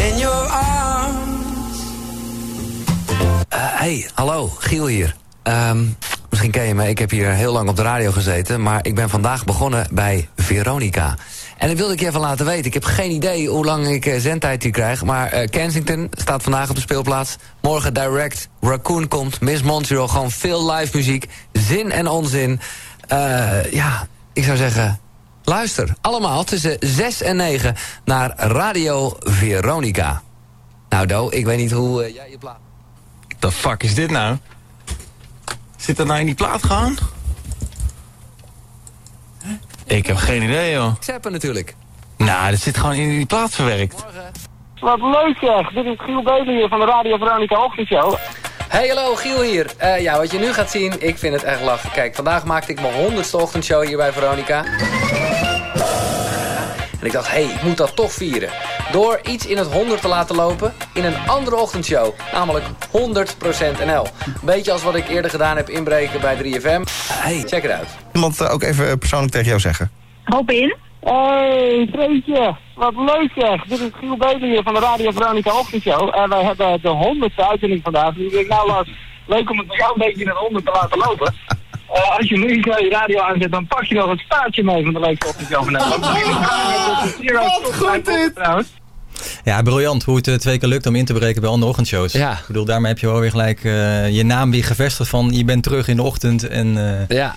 In 0.09 0.17
your 0.17 0.49
arms. 0.49 1.78
Eh, 3.49 3.59
hey, 3.59 4.09
hallo, 4.13 4.47
Giel 4.59 4.88
hier. 4.88 5.15
Ehm, 5.43 5.84
misschien 6.30 6.51
ken 6.51 6.63
je 6.63 6.76
me, 6.76 6.89
ik 6.89 6.97
heb 6.97 7.09
hier 7.09 7.30
heel 7.30 7.53
lang 7.53 7.69
op 7.69 7.76
de 7.76 7.82
radio 7.82 8.11
gezeten... 8.11 8.61
maar 8.61 8.80
ik 8.86 8.95
ben 8.95 9.09
vandaag 9.09 9.43
begonnen 9.43 9.88
bij 9.91 10.30
Veronica. 10.36 11.15
En 11.57 11.67
dat 11.67 11.78
wilde 11.78 11.93
ik 11.93 11.99
je 11.99 12.07
even 12.07 12.19
laten 12.19 12.45
weten. 12.45 12.65
Ik 12.65 12.74
heb 12.74 12.84
geen 12.84 13.11
idee 13.11 13.47
hoe 13.47 13.65
lang 13.65 13.88
ik 13.88 14.05
eh, 14.05 14.19
zendtijd 14.19 14.63
hier 14.63 14.72
krijg... 14.72 15.03
maar 15.03 15.28
eh, 15.28 15.49
Kensington 15.49 16.07
staat 16.11 16.43
vandaag 16.43 16.69
op 16.69 16.76
de 16.76 16.82
speelplaats. 16.82 17.36
Morgen 17.61 17.93
Direct, 17.93 18.49
Raccoon 18.61 19.07
komt, 19.07 19.41
Miss 19.41 19.61
Montreal... 19.61 20.07
gewoon 20.07 20.32
veel 20.32 20.72
live 20.72 20.97
muziek, 20.97 21.26
zin 21.51 21.91
en 21.91 22.07
onzin. 22.07 22.59
Ja, 23.72 24.07
ik 24.34 24.43
zou 24.43 24.57
zeggen... 24.57 24.99
Luister, 25.52 25.95
allemaal 26.02 26.43
tussen 26.43 26.78
6 26.80 27.22
en 27.22 27.36
9 27.36 27.76
naar 28.06 28.34
Radio 28.38 29.16
Veronica. 29.20 30.22
Nou, 30.89 31.06
Do, 31.06 31.30
ik 31.32 31.45
weet 31.45 31.58
niet 31.58 31.72
hoe 31.72 32.04
eh, 32.04 32.14
jij 32.14 32.30
je 32.30 32.38
plaat... 32.38 32.58
The 33.39 33.52
fuck 33.52 33.84
is 33.84 33.95
dit 33.95 34.12
nou? 34.12 34.38
Zit 35.78 35.97
dat 35.97 36.08
nou 36.08 36.20
in 36.20 36.26
die 36.26 36.36
plaat 36.36 36.64
gaan? 36.64 36.97
Ik 39.86 40.06
heb 40.06 40.16
geen 40.16 40.41
idee, 40.41 40.72
joh. 40.72 40.93
Zappen 40.99 41.32
natuurlijk. 41.32 41.76
Nou, 42.18 42.52
dat 42.52 42.60
zit 42.60 42.78
gewoon 42.78 42.95
in 42.95 43.10
die 43.10 43.26
plaat 43.26 43.56
verwerkt. 43.56 44.06
Wat 44.80 44.99
leuk 45.02 45.38
zeg. 45.41 45.74
Dit 45.74 45.86
is 45.86 45.97
Giel 45.97 46.24
Belen 46.24 46.56
hier 46.56 46.68
van 46.68 46.80
de 46.80 46.86
Radio 46.86 47.18
Veronica 47.18 47.64
Ochtendshow. 47.64 48.16
Hey, 48.68 48.88
hallo, 48.88 49.16
Giel 49.16 49.41
hier. 49.41 49.74
Eh, 49.78 50.02
ja, 50.02 50.18
wat 50.18 50.32
je 50.32 50.39
nu 50.39 50.54
gaat 50.54 50.70
zien, 50.70 50.93
ik 50.99 51.18
vind 51.18 51.34
het 51.34 51.43
echt 51.43 51.62
lachen. 51.62 51.91
Kijk, 51.91 52.16
vandaag 52.16 52.45
maakte 52.45 52.72
ik 52.72 52.82
mijn 52.82 52.93
honderdste 52.93 53.38
ochtendshow 53.38 53.86
hier 53.86 53.97
bij 53.97 54.12
Veronica. 54.12 54.64
En 57.01 57.07
ik 57.07 57.11
dacht, 57.11 57.32
hé, 57.32 57.43
hey, 57.43 57.53
ik 57.53 57.63
moet 57.63 57.78
dat 57.78 57.95
toch 57.95 58.11
vieren. 58.11 58.49
Door 58.91 59.19
iets 59.24 59.47
in 59.47 59.57
het 59.57 59.74
100 59.74 60.01
te 60.01 60.07
laten 60.07 60.36
lopen 60.36 60.74
in 60.93 61.05
een 61.05 61.15
andere 61.28 61.55
ochtendshow. 61.55 62.13
Namelijk 62.34 62.65
100% 62.65 63.86
NL. 63.86 64.07
Beetje 64.41 64.72
als 64.72 64.84
wat 64.84 64.95
ik 64.95 65.07
eerder 65.07 65.32
gedaan 65.32 65.55
heb 65.57 65.69
inbreken 65.69 66.22
bij 66.22 66.36
3FM. 66.36 66.82
Hey, 67.13 67.43
check 67.45 67.63
it 67.63 67.72
out. 67.72 67.88
Iemand 68.13 68.41
eh, 68.41 68.53
ook 68.53 68.63
even 68.63 68.97
persoonlijk 68.97 69.32
tegen 69.32 69.47
jou 69.47 69.59
zeggen? 69.59 69.91
Robin? 70.24 70.76
Hey, 70.99 71.88
Freetje. 71.91 72.55
Wat 72.76 72.93
leuk 72.95 73.32
zeg. 73.36 73.63
Dit 73.63 73.80
is 73.80 73.89
Giel 73.99 74.17
Belen 74.17 74.49
hier 74.49 74.63
van 74.63 74.74
de 74.74 74.80
Radio 74.80 75.11
Veronica 75.11 75.59
Ochtendshow. 75.59 76.15
En 76.15 76.30
wij 76.30 76.43
hebben 76.43 76.82
de 76.82 76.89
honderdste 76.89 77.47
uitzending 77.49 77.84
vandaag. 77.84 78.13
Dus 78.13 78.26
ik 78.26 78.32
denk, 78.32 78.47
nou 78.47 78.67
Lars, 78.67 78.89
leuk 79.26 79.49
om 79.49 79.57
het 79.57 79.67
bij 79.67 79.78
jou 79.78 79.91
een 79.93 80.05
beetje 80.05 80.22
in 80.22 80.28
het 80.28 80.38
honderd 80.38 80.65
te 80.65 80.72
laten 80.72 80.97
lopen. 80.97 81.34
Eh, 81.93 82.17
als 82.17 82.29
je 82.29 82.37
nu 82.37 82.55
je 82.55 82.89
radio 82.89 83.19
aanzet, 83.19 83.51
dan 83.51 83.67
pak 83.67 83.83
je 83.83 83.95
nog 83.95 84.09
het 84.09 84.19
staartje 84.19 84.63
mee 84.63 84.83
van 84.83 84.93
de 84.93 84.99
leukste 84.99 85.27
ochtendshow 85.27 85.63
van 85.63 85.71
Nederland. 85.73 86.05
Wat 87.63 87.75
goed 87.75 88.05
dit! 88.05 88.33
Ja, 89.43 89.61
briljant 89.61 90.03
hoe 90.03 90.15
het 90.15 90.27
eh, 90.27 90.35
twee 90.35 90.57
keer 90.57 90.69
lukt 90.69 90.85
om 90.85 90.95
in 90.95 91.05
te 91.05 91.13
breken 91.13 91.41
bij 91.41 91.49
andere 91.49 91.69
ochtendshows. 91.69 92.11
Ja. 92.11 92.31
Ik 92.31 92.47
bedoel, 92.47 92.65
daarmee 92.65 92.91
heb 92.91 92.99
je 92.99 93.07
wel 93.07 93.19
weer 93.19 93.29
gelijk 93.29 93.63
eh, 93.63 94.09
je 94.09 94.23
naam 94.23 94.51
weer 94.51 94.63
gevestigd 94.63 95.09
van 95.09 95.31
je 95.31 95.45
bent 95.45 95.63
terug 95.63 95.87
in 95.87 95.95
de 95.95 96.01
ochtend. 96.01 96.47
En, 96.47 96.77
eh, 96.77 97.17
Ja, 97.17 97.35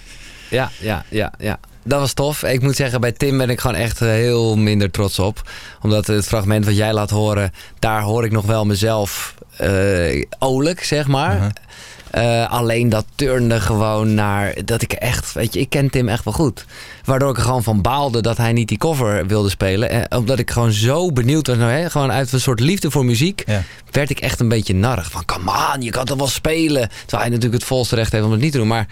ja, 0.50 0.70
ja, 0.80 1.04
ja, 1.08 1.32
ja. 1.38 1.58
Dat 1.84 2.00
was 2.00 2.12
tof. 2.12 2.42
Ik 2.42 2.62
moet 2.62 2.76
zeggen, 2.76 3.00
bij 3.00 3.12
Tim 3.12 3.38
ben 3.38 3.50
ik 3.50 3.60
gewoon 3.60 3.76
echt 3.76 3.98
heel 3.98 4.56
minder 4.56 4.90
trots 4.90 5.18
op. 5.18 5.50
Omdat 5.82 6.06
het 6.06 6.26
fragment 6.26 6.64
wat 6.64 6.76
jij 6.76 6.92
laat 6.92 7.10
horen, 7.10 7.52
daar 7.78 8.00
hoor 8.00 8.24
ik 8.24 8.32
nog 8.32 8.46
wel 8.46 8.64
mezelf 8.64 9.34
eh 9.56 10.22
olijk, 10.38 10.84
zeg 10.84 11.06
maar. 11.06 11.52
Eh, 12.14 12.50
alleen 12.50 12.88
dat 12.88 13.04
turnde 13.14 13.60
gewoon 13.60 14.14
naar 14.14 14.54
dat 14.64 14.82
ik 14.82 14.92
echt, 14.92 15.32
weet 15.32 15.54
je, 15.54 15.60
ik 15.60 15.70
ken 15.70 15.90
Tim 15.90 16.08
echt 16.08 16.24
wel 16.24 16.32
goed. 16.32 16.64
Waardoor 17.04 17.30
ik 17.30 17.36
er 17.36 17.42
gewoon 17.42 17.62
van 17.62 17.82
baalde 17.82 18.22
dat 18.22 18.36
hij 18.36 18.52
niet 18.52 18.68
die 18.68 18.78
cover 18.78 19.26
wilde 19.26 19.48
spelen. 19.48 19.90
Eh, 19.90 20.18
omdat 20.18 20.38
ik 20.38 20.50
gewoon 20.50 20.72
zo 20.72 21.12
benieuwd 21.12 21.46
was, 21.46 21.56
nou, 21.56 21.70
hè, 21.70 21.90
gewoon 21.90 22.12
uit 22.12 22.32
een 22.32 22.40
soort 22.40 22.60
liefde 22.60 22.90
voor 22.90 23.04
muziek, 23.04 23.44
werd 23.90 24.10
ik 24.10 24.20
echt 24.20 24.40
een 24.40 24.48
beetje 24.48 24.74
narrig. 24.74 25.10
Van, 25.10 25.24
come 25.24 25.50
on, 25.74 25.82
je 25.82 25.90
kan 25.90 26.04
toch 26.04 26.18
wel 26.18 26.26
spelen. 26.26 26.88
Terwijl 26.88 27.22
hij 27.22 27.28
natuurlijk 27.28 27.54
het 27.54 27.64
volste 27.64 27.94
recht 27.94 28.12
heeft 28.12 28.24
om 28.24 28.30
het 28.30 28.40
niet 28.40 28.52
te 28.52 28.58
doen. 28.58 28.66
Maar, 28.66 28.86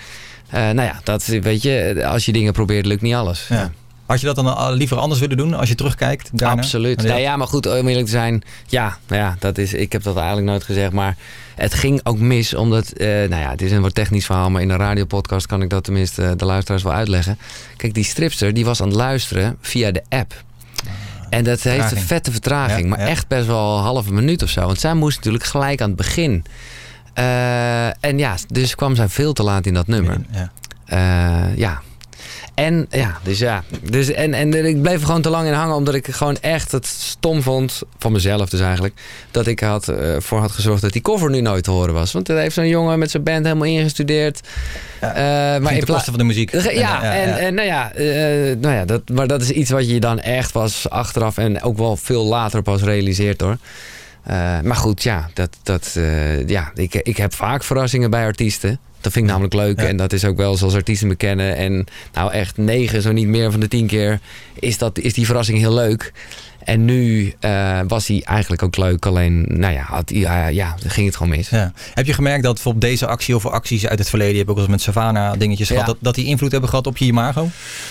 eh, 0.49 0.61
nou 0.61 0.83
ja, 0.83 1.01
dat, 1.03 1.27
weet 1.27 1.63
je, 1.63 2.03
als 2.07 2.25
je 2.25 2.33
dingen 2.33 2.53
probeert, 2.53 2.87
lukt 2.87 3.03
niet 3.03 3.15
alles. 3.15 3.47
Ja. 3.49 3.73
Had 4.13 4.21
je 4.21 4.27
dat 4.27 4.37
dan 4.37 4.57
al 4.57 4.73
liever 4.73 4.97
anders 4.97 5.21
willen 5.21 5.37
doen 5.37 5.55
als 5.55 5.69
je 5.69 5.75
terugkijkt? 5.75 6.31
Daarna? 6.33 6.63
Absoluut. 6.63 7.03
Ja. 7.03 7.13
Nee, 7.13 7.23
ja, 7.23 7.37
maar 7.37 7.47
goed, 7.47 7.67
om 7.67 7.89
eerlijk 7.89 8.05
te 8.05 8.11
zijn. 8.11 8.43
Ja, 8.67 8.99
nou 9.09 9.23
ja, 9.23 9.37
dat 9.39 9.59
is, 9.59 9.73
ik 9.73 9.93
heb 9.93 10.03
dat 10.03 10.17
eigenlijk 10.17 10.47
nooit 10.47 10.65
gezegd. 10.65 10.93
Maar 10.93 11.17
het 11.55 11.75
ging 11.75 12.01
ook 12.03 12.19
mis. 12.19 12.55
Omdat, 12.55 12.93
eh, 12.93 13.07
nou 13.07 13.43
ja, 13.43 13.51
het 13.51 13.63
is 13.63 13.73
een 13.73 13.83
wat 13.83 13.95
technisch 13.95 14.27
verhaal. 14.27 14.51
Maar 14.51 14.63
in 14.63 14.71
een 14.71 14.77
radiopodcast 14.77 15.47
kan 15.47 15.63
ik 15.63 15.71
dat 15.71 15.85
tenminste 15.85 16.23
eh, 16.23 16.31
de 16.37 16.45
luisteraars 16.45 16.83
wel 16.83 16.93
uitleggen. 16.93 17.39
Kijk, 17.77 17.95
die 17.95 18.05
stripster 18.05 18.55
die 18.55 18.65
was 18.65 18.81
aan 18.81 18.89
het 18.89 18.97
luisteren 18.97 19.57
via 19.61 19.91
de 19.91 20.03
app. 20.09 20.43
En 21.29 21.45
dat 21.45 21.61
heeft 21.61 21.93
een 21.93 21.99
vette 21.99 22.31
vertraging. 22.31 22.83
Ja, 22.83 22.89
maar 22.89 23.01
ja. 23.01 23.07
echt 23.07 23.29
best 23.29 23.47
wel 23.47 23.77
een 23.77 23.83
halve 23.83 24.13
minuut 24.13 24.43
of 24.43 24.49
zo. 24.49 24.67
Want 24.67 24.81
zij 24.81 24.95
moest 24.95 25.17
natuurlijk 25.17 25.45
gelijk 25.45 25.81
aan 25.81 25.89
het 25.89 25.97
begin. 25.97 26.45
Eh, 27.15 28.05
en 28.05 28.19
ja, 28.19 28.35
dus 28.49 28.75
kwam 28.75 28.95
zij 28.95 29.09
veel 29.09 29.33
te 29.33 29.43
laat 29.43 29.67
in 29.67 29.75
dat 29.75 29.87
nummer. 29.87 30.21
Ja. 30.31 30.51
Eh, 30.85 31.57
ja. 31.57 31.83
En 32.55 32.87
ja, 32.91 33.19
dus 33.23 33.39
ja. 33.39 33.63
Dus, 33.91 34.11
en, 34.11 34.35
en 34.35 34.65
ik 34.67 34.83
bleef 34.83 35.01
er 35.01 35.07
gewoon 35.07 35.23
te 35.23 35.31
lang 35.31 35.47
in 35.47 35.53
hangen, 35.53 35.75
omdat 35.77 35.95
ik 35.95 36.07
gewoon 36.07 36.37
echt 36.41 36.73
het 36.73 36.87
stom 36.87 37.43
vond, 37.43 37.83
van 37.99 38.13
mezelf 38.13 38.49
dus 38.51 38.61
eigenlijk, 38.61 38.95
dat 39.31 39.47
ik 39.47 39.61
had, 39.61 39.89
eh, 39.89 40.17
voor 40.19 40.39
had 40.41 40.51
gezorgd 40.51 40.83
dat 40.83 40.93
die 40.93 41.03
cover 41.03 41.31
nu 41.31 41.41
nooit 41.41 41.65
te 41.65 41.71
horen 41.71 41.95
was. 41.95 42.13
Want 42.13 42.29
er 42.29 42.37
heeft 42.37 42.55
zo'n 42.55 42.69
jongen 42.69 42.99
met 42.99 43.11
zijn 43.11 43.23
band 43.23 43.45
helemaal 43.45 43.67
ingestudeerd. 43.69 44.41
Eh, 45.01 45.11
maar 45.13 45.57
in 45.57 45.63
ten 45.77 45.85
pla- 45.85 45.95
koste 45.95 46.11
van 46.11 46.19
de 46.19 46.25
muziek. 46.25 46.53
Ja, 46.53 46.61
En, 46.71 46.75
ja, 46.79 47.03
en, 47.13 47.29
ja. 47.29 47.37
en 47.39 47.55
nou 47.55 47.67
ja, 47.67 47.93
eh, 47.93 48.57
nou 48.61 48.75
ja 48.75 48.85
dat, 48.85 49.09
maar 49.09 49.27
dat 49.27 49.43
is 49.43 49.51
iets 49.51 49.71
wat 49.71 49.89
je 49.91 50.01
dan 50.01 50.21
echt 50.21 50.53
was 50.53 50.89
achteraf 50.91 51.39
en 51.39 51.63
ook 51.63 51.77
wel 51.79 51.97
veel 51.97 52.25
later 52.25 52.63
pas 52.63 52.83
realiseert 52.83 53.41
hoor. 53.41 53.57
Maar 54.63 54.77
goed, 54.77 55.03
ja, 55.03 55.31
dat, 55.35 55.57
dat, 55.63 55.99
ja 56.47 56.71
ik, 56.75 56.95
ik 56.95 57.17
heb 57.17 57.35
vaak 57.35 57.65
verrassingen 57.65 58.11
bij 58.11 58.25
artiesten. 58.25 58.79
Dat 59.03 59.13
vind 59.13 59.25
ik 59.25 59.31
namelijk 59.31 59.55
leuk. 59.55 59.79
En 59.79 59.97
dat 59.97 60.13
is 60.13 60.25
ook 60.25 60.37
wel 60.37 60.57
zoals 60.57 60.75
artiesten 60.75 61.09
me 61.09 61.15
kennen. 61.15 61.57
En 61.57 61.85
nou 62.13 62.33
echt 62.33 62.57
negen, 62.57 63.03
zo 63.03 63.13
niet 63.13 63.27
meer 63.27 63.51
van 63.51 63.61
de 63.61 63.69
tien 63.69 63.87
keer, 63.87 64.21
is, 64.55 64.79
dat, 64.79 64.99
is 64.99 65.15
die 65.15 65.27
verrassing 65.27 65.59
heel 65.59 65.75
leuk. 65.75 66.13
En 66.65 66.85
nu 66.85 67.33
eh, 67.41 67.81
was 67.89 68.07
hij 68.07 68.23
eigenlijk 68.25 68.63
ook 68.63 68.77
leuk. 68.77 69.07
Alleen, 69.07 69.45
nou 69.49 69.73
ja, 69.73 69.83
had, 69.83 70.11
ja, 70.11 70.47
ja, 70.47 70.75
ging 70.87 71.07
het 71.07 71.17
gewoon 71.17 71.37
mis. 71.37 71.49
Ja. 71.49 71.73
Heb 71.95 72.07
je 72.07 72.13
gemerkt 72.13 72.43
dat 72.43 72.55
bijvoorbeeld 72.55 72.85
deze 72.85 73.07
actie 73.07 73.35
of 73.35 73.47
acties 73.47 73.87
uit 73.87 73.99
het 73.99 74.09
verleden, 74.09 74.33
je 74.33 74.39
hebt 74.39 74.51
ook 74.51 74.59
eens 74.59 74.67
met 74.67 74.81
Savannah 74.81 75.39
dingetjes 75.39 75.69
Ja. 75.69 75.75
gehad, 75.75 75.87
dat, 75.87 75.97
dat 76.01 76.15
die 76.15 76.27
invloed 76.27 76.53
hebben 76.53 76.71
gehad 76.71 76.87
op 76.87 76.97
je 76.97 77.05
imago? 77.05 77.49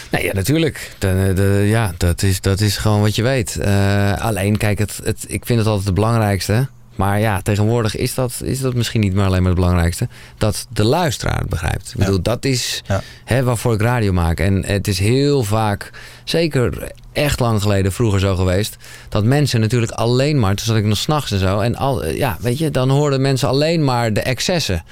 Nee, 0.09 0.24
ja, 0.24 0.34
natuurlijk. 0.34 0.95
De, 0.97 1.32
de, 1.36 1.66
ja, 1.68 1.93
dat 1.97 2.24
is, 2.24 2.41
dat 2.41 2.62
is 2.62 2.78
gewoon 2.78 3.01
wat 3.01 3.16
je 3.16 3.24
weet. 3.24 3.55
Eh, 3.55 4.14
alleen, 4.18 4.57
kijk, 4.57 4.80
het, 4.80 4.99
het, 5.03 5.26
ik 5.28 5.45
vind 5.45 5.59
het 5.59 5.68
altijd 5.68 5.86
het 5.86 5.95
belangrijkste. 5.95 6.68
Maar 6.96 7.20
ja, 7.20 7.42
tegenwoordig 7.42 7.96
is 7.96 8.14
dat, 8.14 8.42
is 8.44 8.60
dat 8.60 8.74
misschien 8.74 9.02
niet 9.02 9.14
meer 9.14 9.26
alleen 9.26 9.42
maar 9.42 9.52
het 9.52 9.60
belangrijkste. 9.60 10.08
Dat 10.38 10.68
de 10.70 10.84
luisteraar 10.84 11.39
het 11.39 11.50
begrijpt. 11.50 11.92
Ik 11.92 12.00
bedoel, 12.00 12.22
dat 12.22 12.46
is 12.46 12.84
hè, 13.26 13.44
waarvoor 13.44 13.74
ik 13.74 13.82
radio 13.82 14.12
maak. 14.14 14.39
En 14.39 14.66
het 14.66 14.88
is 14.88 15.00
heel 15.00 15.44
vaak, 15.44 15.92
zeker 16.24 16.91
echt 17.13 17.39
lang 17.39 17.61
geleden, 17.61 17.91
vroeger 17.91 18.19
zo 18.19 18.36
geweest... 18.36 18.78
dat 19.09 19.24
mensen 19.24 19.59
natuurlijk 19.59 19.91
alleen 19.91 20.39
maar, 20.39 20.55
toen 20.55 20.65
zat 20.65 20.76
ik 20.76 20.86
nog 20.86 20.97
s'nachts 20.97 21.32
en 21.32 21.39
zo... 21.39 21.59
en 21.59 21.76
al, 21.76 22.07
ja, 22.07 22.38
weet 22.41 22.57
je, 22.57 22.72
dan 22.72 22.89
hoorden 22.89 23.22
mensen 23.22 23.47
alleen 23.47 23.84
maar 23.84 24.13
de 24.13 24.22
excessen. 24.22 24.84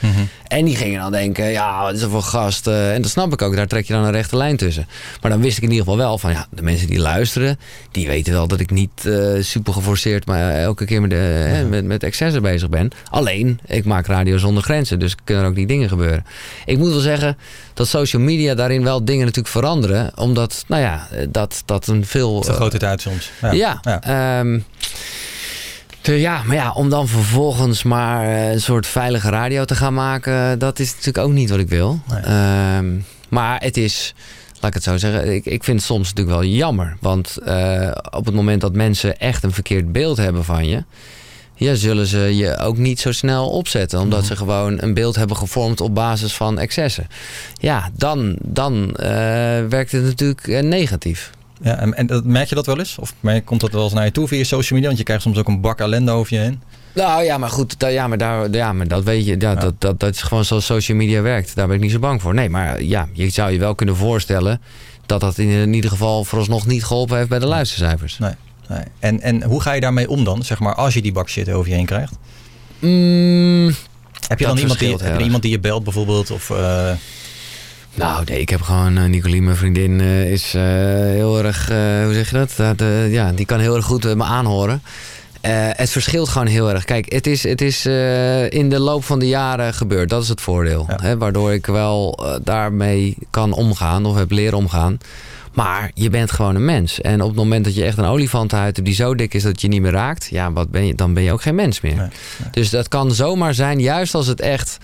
En 0.48 0.66
die 0.66 0.76
gingen 0.76 1.00
dan 1.00 1.12
denken, 1.12 1.46
ja, 1.46 1.84
wat 1.84 1.94
is 1.94 2.02
er 2.02 2.10
voor 2.10 2.22
gast? 2.22 2.68
eh, 2.68 2.94
en 2.94 3.02
dat 3.02 3.12
snap 3.12 3.34
ik 3.34 3.42
ook, 3.42 3.56
daar 3.56 3.68
trek 3.68 3.86
je 3.86 3.94
dan 3.94 4.04
een 4.04 4.12
rechte 4.12 4.38
lijn 4.38 4.58
tussen. 4.58 4.88
Maar 5.22 5.32
dan 5.32 5.42
wist 5.42 5.58
ik 5.58 5.64
in 5.64 5.70
ieder 5.70 5.84
geval 5.84 6.00
wel 6.00 6.18
van, 6.18 6.32
ja, 6.32 6.48
de 6.50 6.62
mensen 6.62 6.88
die 6.88 7.00
luisteren... 7.00 7.60
die 7.92 8.08
weten 8.08 8.34
wel 8.34 8.48
dat 8.48 8.60
ik 8.60 8.72
niet 8.72 9.06
eh, 9.06 9.28
super 9.40 9.74
geforceerd... 9.74 10.26
maar 10.26 10.52
elke 10.52 10.86
keer 10.86 11.02
met, 11.02 11.10
de, 11.10 11.16
hè, 11.16 11.66
met, 11.66 11.86
met 11.86 12.04
excessen 12.04 12.42
bezig 12.42 12.70
ben. 12.70 12.90
Alleen, 13.10 13.60
ik 13.66 13.86
maak 13.86 14.08
radio 14.08 14.38
zonder 14.38 14.64
grenzen, 14.64 15.00
dus 15.00 15.16
kunnen 15.24 15.44
er 15.44 15.50
ook 15.50 15.56
niet 15.56 15.68
dingen 15.68 15.90
gebeuren. 15.90 16.26
Ik 16.66 16.78
moet 16.78 16.90
wel 16.90 17.00
zeggen 17.00 17.38
dat 17.74 17.88
social 17.88 18.22
media 18.22 18.56
daarin 18.56 18.84
wel 18.84 19.06
dingen 19.06 19.26
natuurlijk 19.26 19.54
veranderen. 19.54 20.12
Omdat, 20.16 20.64
nou 20.68 20.82
ja, 20.82 21.08
dat, 21.30 21.62
dat 21.66 21.88
een 21.88 22.06
veel... 22.06 22.44
Zo 22.44 22.54
groot 22.54 22.74
het 22.74 22.84
uit 22.84 23.02
soms. 23.02 23.32
Ja, 23.52 23.80
ehm, 24.02 24.60
de- 26.02 26.20
ja, 26.20 26.42
maar 26.44 26.56
ja, 26.56 26.72
om 26.72 26.90
dan 26.90 27.08
vervolgens 27.08 27.84
maar 27.84 28.26
eh, 28.28 28.52
een 28.52 28.62
soort 28.62 28.88
veilige 28.88 29.30
radio 29.30 29.66
te 29.66 29.76
gaan 29.76 29.94
maken, 29.94 30.60
dat 30.60 30.80
is 30.80 30.90
natuurlijk 30.90 31.18
ook 31.28 31.32
niet 31.32 31.50
wat 31.50 31.60
ik 31.60 31.70
wil. 31.70 32.00
Ehm, 32.24 32.86
maar 33.30 33.62
het 33.62 33.78
is, 33.78 34.14
laat 34.54 34.64
ik 34.68 34.74
het 34.74 34.84
zo 34.84 34.98
zeggen, 34.98 35.34
ik, 35.34 35.46
ik 35.46 35.64
vind 35.64 35.78
het 35.78 35.86
soms 35.88 36.08
natuurlijk 36.10 36.38
wel 36.38 36.46
jammer. 36.50 36.98
Want 37.00 37.38
eh, 37.38 37.92
op 38.12 38.26
het 38.26 38.36
moment 38.36 38.62
dat 38.62 38.74
mensen 38.74 39.18
echt 39.20 39.44
een 39.44 39.52
verkeerd 39.54 39.92
beeld 39.92 40.18
hebben 40.18 40.46
van 40.46 40.68
je, 40.68 40.84
ja, 41.60 41.74
zullen 41.76 42.06
ze 42.06 42.18
je 42.36 42.58
ook 42.58 42.78
niet 42.78 43.00
zo 43.00 43.12
snel 43.12 43.50
opzetten. 43.50 44.00
Omdat 44.00 44.26
ze 44.26 44.36
gewoon 44.36 44.82
een 44.82 44.94
beeld 44.94 45.16
hebben 45.16 45.38
gevormd 45.38 45.82
op 45.82 45.96
basis 45.96 46.34
van 46.34 46.60
excessen. 46.60 47.08
Ja, 47.58 47.90
dan, 47.94 48.36
dan 48.44 48.96
eh, 48.96 49.10
werkt 49.70 49.92
het 49.92 50.04
natuurlijk 50.04 50.48
eh, 50.48 50.64
negatief. 50.64 51.30
Ja, 51.62 51.76
en, 51.80 51.94
en 51.94 52.08
dat- 52.08 52.24
merk 52.24 52.50
je 52.50 52.56
dat 52.56 52.66
wel 52.66 52.80
eens? 52.80 52.98
Of 53.00 53.14
merk- 53.20 53.46
komt 53.46 53.62
dat 53.62 53.72
wel 53.72 53.84
eens 53.84 53.94
naar 53.94 54.06
je 54.06 54.12
toe 54.12 54.28
via 54.28 54.44
social 54.44 54.70
media? 54.72 54.86
Want 54.88 54.98
je 54.98 55.04
krijgt 55.04 55.24
soms 55.24 55.38
ook 55.38 55.48
een 55.48 55.62
bak 55.62 55.80
ellende 55.80 56.12
over 56.12 56.34
je 56.34 56.40
heen. 56.40 56.62
Nou 56.94 57.24
ja, 57.24 57.38
maar 57.38 57.50
goed, 57.50 57.80
da- 57.80 57.88
ja, 57.88 58.08
maar, 58.08 58.18
daar, 58.18 58.50
ja, 58.52 58.74
maar 58.74 58.88
dat 58.88 59.04
weet 59.04 59.26
je. 59.26 59.36
Ja, 59.40 59.56
Dat, 59.56 59.74
dat, 59.82 60.00
dat 60.00 60.14
is 60.14 60.22
gewoon 60.22 60.46
zoals 60.46 60.66
social 60.66 60.98
media 60.98 61.22
werkt. 61.22 61.56
Daar 61.56 61.68
ben 61.68 61.76
ik 61.76 61.82
niet 61.82 61.92
zo 61.92 62.00
bang 62.00 62.22
voor. 62.22 62.34
Nee, 62.34 62.50
maar 62.50 62.84
ja, 62.84 63.08
je 63.14 63.30
zou 63.30 63.52
je 63.52 63.60
wel 63.60 63.76
kunnen 63.76 63.96
voorstellen 63.96 64.62
dat 65.06 65.22
dat 65.22 65.38
in, 65.38 65.50
in 65.50 65.74
ieder 65.74 65.90
geval 65.90 66.24
vooralsnog 66.24 66.66
niet 66.66 66.84
geholpen 66.86 67.18
heeft 67.18 67.30
bij 67.30 67.40
de 67.40 67.46
luistercijfers. 67.48 68.18
Nee. 68.20 68.32
Nee. 68.70 68.84
En, 69.00 69.22
en 69.22 69.44
hoe 69.44 69.62
ga 69.62 69.72
je 69.72 69.82
daarmee 69.82 70.10
om 70.10 70.24
dan, 70.24 70.44
zeg 70.44 70.60
maar, 70.60 70.76
als 70.76 70.94
je 70.94 71.02
die 71.02 71.12
bak 71.12 71.30
shit 71.30 71.50
over 71.50 71.70
je 71.70 71.76
heen 71.76 71.86
krijgt? 71.86 72.14
Mm, 72.80 73.76
heb 74.28 74.40
je 74.40 74.46
dan 74.46 74.58
iemand 74.58 74.80
die, 74.80 74.96
heb 74.96 75.18
je 75.18 75.24
iemand 75.24 75.42
die 75.42 75.52
je 75.52 75.60
belt 75.60 75.84
bijvoorbeeld? 75.84 76.32
Of, 76.32 76.50
eh, 76.50 76.92
Nou, 77.94 78.24
nee, 78.26 78.40
ik 78.40 78.50
heb 78.50 78.62
gewoon 78.62 78.98
uh, 78.98 79.06
Nicolien, 79.06 79.44
mijn 79.44 79.58
vriendin, 79.58 80.00
eh, 80.00 80.32
is 80.32 80.52
heel 80.52 81.44
erg, 81.44 81.68
hoe 82.04 82.14
zeg 82.14 82.30
je 82.30 82.38
dat? 82.38 82.78
Dat, 82.78 82.88
ja, 83.10 83.32
die 83.32 83.46
kan 83.46 83.60
heel 83.60 83.76
erg 83.76 83.86
goed 83.86 84.16
me 84.16 84.24
aanhoren. 84.24 84.82
Het 85.42 85.90
verschilt 85.90 86.30
gewoon 86.30 86.48
heel 86.48 86.70
erg. 86.72 86.86
Kijk, 86.86 87.12
het 87.12 87.28
is, 87.28 87.44
het 87.44 87.62
is 87.62 87.86
in 88.50 88.70
de 88.70 88.80
loop 88.80 89.04
van 89.04 89.20
de 89.20 89.28
jaren 89.28 89.74
gebeurd. 89.74 90.10
Dat 90.10 90.24
is 90.24 90.30
het 90.30 90.42
voordeel. 90.42 90.86
Hè, 91.02 91.18
waardoor 91.18 91.54
ik 91.54 91.66
wel 91.66 92.20
daarmee 92.44 93.18
kan 93.30 93.54
omgaan 93.54 94.06
of 94.06 94.16
heb 94.16 94.32
leren 94.32 94.58
omgaan. 94.58 94.98
Maar 95.64 95.92
je 95.94 96.10
bent 96.10 96.32
gewoon 96.32 96.56
een 96.56 96.66
mens. 96.66 97.02
En 97.02 97.22
op 97.22 97.28
het 97.28 97.38
moment 97.38 97.66
dat 97.66 97.76
je 97.76 97.84
echt 97.84 97.98
een 97.98 98.06
olifantenhuid 98.06 98.76
hebt 98.76 98.88
die 98.88 98.96
zo 98.96 99.16
dik 99.16 99.34
is 99.34 99.44
dat 99.44 99.62
je 99.62 99.68
niet 99.68 99.82
meer 99.82 99.92
raakt, 99.92 100.28
ja, 100.32 100.52
wat 100.52 100.70
ben 100.70 100.86
je, 100.86 100.96
dan 100.96 101.14
ben 101.14 101.24
je 101.24 101.32
ook 101.32 101.42
geen 101.42 101.56
mens 101.56 101.82
meer. 101.82 102.10
Dus 102.52 102.70
dat 102.70 102.88
kan 102.88 103.12
zomaar 103.12 103.54
zijn, 103.54 103.80
juist 103.80 104.16
als 104.16 104.28
het 104.28 104.42
echt 104.42 104.78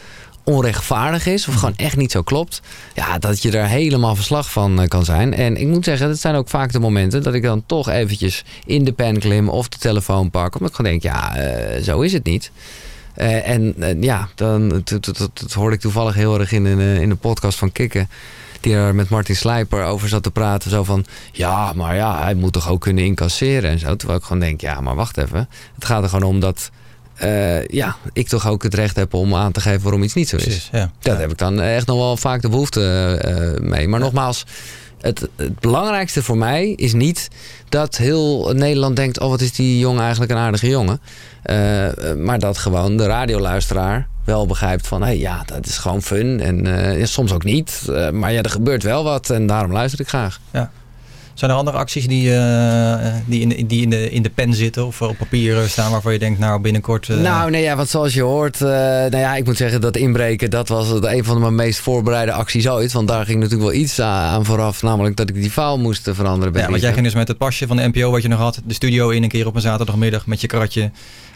onrechtvaardig 0.44 1.26
is, 1.26 1.48
of 1.48 1.54
gewoon 1.54 1.76
echt 1.76 1.98
niet 1.98 2.12
zo 2.12 2.22
klopt, 2.22 2.62
ja, 2.94 3.18
dat 3.18 3.42
je 3.42 3.58
er 3.58 3.68
helemaal 3.68 4.16
verslag 4.16 4.52
van 4.52 4.82
eh, 4.82 4.88
kan 4.88 5.06
zijn. 5.06 5.34
En 5.34 5.58
ik 5.58 5.68
moet 5.68 5.84
zeggen, 5.84 6.08
dat 6.08 6.20
zijn 6.20 6.36
ook 6.36 6.50
vaak 6.50 6.72
de 6.72 6.80
momenten 6.80 7.24
dat 7.24 7.34
ik 7.34 7.44
dan 7.44 7.64
toch 7.66 7.90
eventjes 7.90 8.44
in 8.66 8.84
de 8.84 8.92
pen 8.92 9.20
klim 9.20 9.50
of 9.50 9.70
de 9.70 9.78
telefoon 9.78 10.32
pak, 10.32 10.54
omdat 10.54 10.70
ik 10.70 10.76
gewoon 10.76 10.92
denk, 10.92 11.04
ja, 11.04 11.36
eh, 11.36 11.84
zo 11.84 12.02
is 12.02 12.14
het 12.14 12.26
niet. 12.26 12.52
Eh, 13.14 13.50
en 13.50 13.76
ja, 14.00 14.30
dan 14.36 14.70
dat, 14.84 15.06
dat, 15.34 15.54
hoorde 15.54 15.76
ik 15.76 15.82
toevallig 15.82 16.16
heel 16.16 16.40
erg 16.40 16.52
in 16.52 16.66
in 16.80 17.10
een 17.10 17.18
podcast 17.18 17.58
van 17.58 17.72
Kikken. 17.72 18.10
Die 18.66 18.76
er 18.76 18.96
met 18.96 19.10
Martin 19.10 19.36
Slijper 19.36 19.84
over 19.84 20.10
zat 20.10 20.24
te 20.24 20.32
praten. 20.32 20.70
Zo 20.70 20.84
van, 20.84 21.06
ja, 21.32 21.74
maar 21.74 21.96
ja, 21.96 22.24
hij 22.24 22.34
moet 22.34 22.54
toch 22.54 22.70
ook 22.70 22.82
kunnen 22.82 23.04
incasseren 23.04 23.70
en 23.70 23.80
zo. 23.80 23.96
Terwijl 23.96 24.20
ik 24.20 24.26
gewoon 24.26 24.42
denk, 24.42 24.62
ja, 24.62 24.82
maar 24.82 24.96
wacht 24.96 25.18
even. 25.18 25.50
Het 25.76 25.86
gaat 25.86 26.04
er 26.04 26.10
gewoon 26.10 26.30
om 26.30 26.40
dat... 26.40 26.70
eh, 27.16 27.66
ja, 27.66 27.96
ik 28.14 28.28
toch 28.28 28.48
ook 28.48 28.64
het 28.64 28.74
recht 28.74 28.96
heb 28.96 29.14
om 29.14 29.36
aan 29.36 29.52
te 29.52 29.62
geven 29.62 29.82
waarom 29.82 30.04
iets 30.04 30.14
niet 30.14 30.30
zo 30.30 30.36
is. 30.36 30.44
Precies, 30.44 30.70
ja. 30.72 30.92
Daar 31.00 31.20
heb 31.20 31.32
ik 31.32 31.38
dan 31.38 31.62
echt 31.62 31.88
nog 31.88 31.98
wel 31.98 32.18
vaak 32.18 32.42
de 32.42 32.50
behoefte 32.50 33.16
eh, 33.22 33.68
mee. 33.70 33.88
Maar 33.88 34.00
nogmaals, 34.00 34.46
het, 35.06 35.30
het 35.36 35.60
belangrijkste 35.60 36.24
voor 36.24 36.38
mij 36.38 36.70
is 36.70 36.94
niet 36.94 37.28
dat 37.70 37.98
heel 37.98 38.54
Nederland 38.54 38.96
denkt: 38.96 39.20
oh, 39.20 39.30
wat 39.30 39.42
is 39.42 39.54
die 39.54 39.80
jongen 39.80 40.02
eigenlijk 40.02 40.32
een 40.32 40.38
aardige 40.38 40.68
jongen. 40.68 41.02
Eh, 41.42 41.88
maar 42.18 42.40
dat 42.40 42.58
gewoon 42.58 42.98
de 42.98 43.06
radioluisteraar 43.06 44.08
wel 44.24 44.46
begrijpt 44.46 44.88
van: 44.88 45.02
hé, 45.02 45.08
hey, 45.08 45.18
ja, 45.18 45.44
dat 45.46 45.66
is 45.66 45.78
gewoon 45.78 46.02
fun. 46.02 46.40
En 46.40 46.68
eh, 46.98 47.06
soms 47.06 47.32
ook 47.32 47.44
niet. 47.44 47.82
Eh, 47.90 48.10
maar 48.10 48.32
ja, 48.32 48.42
er 48.42 48.50
gebeurt 48.50 48.84
wel 48.84 49.04
wat 49.04 49.30
en 49.30 49.48
daarom 49.48 49.72
luister 49.72 50.00
ik 50.00 50.08
graag. 50.08 50.40
Ja. 50.52 50.72
Zijn 51.36 51.52
er 51.52 51.58
andere 51.58 51.78
acties 51.78 52.08
die, 52.08 52.36
eh, 52.36 53.14
die, 53.26 53.42
in, 53.42 53.50
de, 53.50 53.66
die 53.66 53.82
in, 53.82 53.90
de, 53.90 54.10
in 54.10 54.22
de 54.22 54.30
pen 54.30 54.54
zitten 54.54 54.86
of 54.86 55.02
op 55.02 55.18
papier 55.18 55.68
staan 55.68 55.92
waarvan 55.92 56.14
je 56.14 56.20
denkt, 56.20 56.40
nou 56.40 56.62
binnenkort... 56.62 57.10
eh, 57.10 57.18
Nou, 57.18 57.50
nee, 57.52 57.62
ja, 57.64 57.76
want 57.76 57.90
zoals 57.90 58.14
je 58.14 58.22
hoort, 58.22 58.62
eh, 58.62 58.70
nou 58.70 59.18
ja, 59.18 59.36
ik 59.36 59.46
moet 59.46 59.58
zeggen 59.58 59.82
dat 59.82 59.98
inbreken, 59.98 60.50
dat 60.50 60.68
was 60.68 60.88
het 60.88 61.06
een 61.06 61.24
van 61.24 61.40
mijn 61.42 61.56
meest 61.56 61.80
voorbereide 61.80 62.32
acties 62.32 62.70
ooit. 62.70 62.92
Want 62.92 63.08
daar 63.08 63.26
ging 63.26 63.40
natuurlijk 63.40 63.70
wel 63.72 63.80
iets 63.82 64.00
aan, 64.00 64.46
vooraf, 64.46 64.82
namelijk 64.82 65.16
dat 65.16 65.30
ik 65.30 65.36
die 65.36 65.52
faal 65.52 65.80
moest 65.80 66.10
veranderen. 66.14 66.54
bij 66.54 66.62
ja, 66.62 66.70
want 66.70 66.82
jij 66.82 66.90
3FM. 66.90 66.94
ging 66.94 67.06
dus 67.06 67.16
met 67.16 67.28
het 67.28 67.38
pasje 67.38 67.68
van 67.68 67.78
de 67.78 67.88
NPO 67.94 68.12
wat 68.12 68.22
je 68.22 68.28
nog 68.28 68.40
had, 68.40 68.62
de 68.66 68.74
studio 68.74 69.10
in 69.10 69.24
een 69.24 69.30
keer 69.30 69.48
op 69.48 69.56
een 69.56 69.62
zaterdagmiddag 69.62 70.26
met 70.26 70.42
je 70.42 70.48
kratje. 70.48 70.92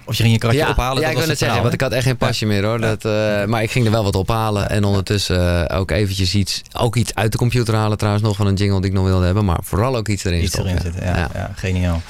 Of 0.10 0.16
je 0.16 0.24
ging 0.24 0.34
je 0.34 0.39
kratje 0.39 0.60
ja, 0.60 0.70
ophalen. 0.70 0.95
Ja, 0.95 1.01
dat 1.01 1.12
ik 1.12 1.18
wil 1.18 1.28
het 1.30 1.38
zeggen, 1.38 1.62
want 1.62 1.74
ik 1.74 1.82
had 1.82 1.91
echt 1.91 2.03
geen 2.03 2.18
pasje 2.18 2.45
meer 2.45 2.66
hoor. 2.66 2.80
Dat, 2.80 3.05
eh, 3.05 3.45
maar 3.45 3.64
ik 3.64 3.72
ging 3.72 3.86
er 3.86 3.91
wel 3.91 4.03
wat 4.03 4.16
ophalen. 4.16 4.70
En 4.70 4.84
ondertussen 4.84 5.70
eh, 5.70 5.80
ook 5.80 5.91
eventjes 5.91 6.36
iets, 6.36 6.62
ook 6.74 6.95
iets 6.95 7.16
uit 7.16 7.32
de 7.32 7.38
computer 7.38 7.76
halen 7.76 7.97
trouwens 7.97 8.24
nog 8.26 8.36
van 8.36 8.47
een 8.47 8.55
jingle 8.55 8.82
die 8.82 8.89
ik 8.89 8.95
nog 8.95 9.05
wilde 9.05 9.26
hebben. 9.26 9.45
Maar 9.45 9.60
vooral 9.64 9.97
ook 9.97 10.07
iets 10.07 10.24
erin 10.24 10.43
Iets 10.43 10.57
erin 10.57 10.80
zitten, 10.82 11.05
ja, 11.05 11.30
ja. 11.34 11.51
geniaal. 11.55 12.01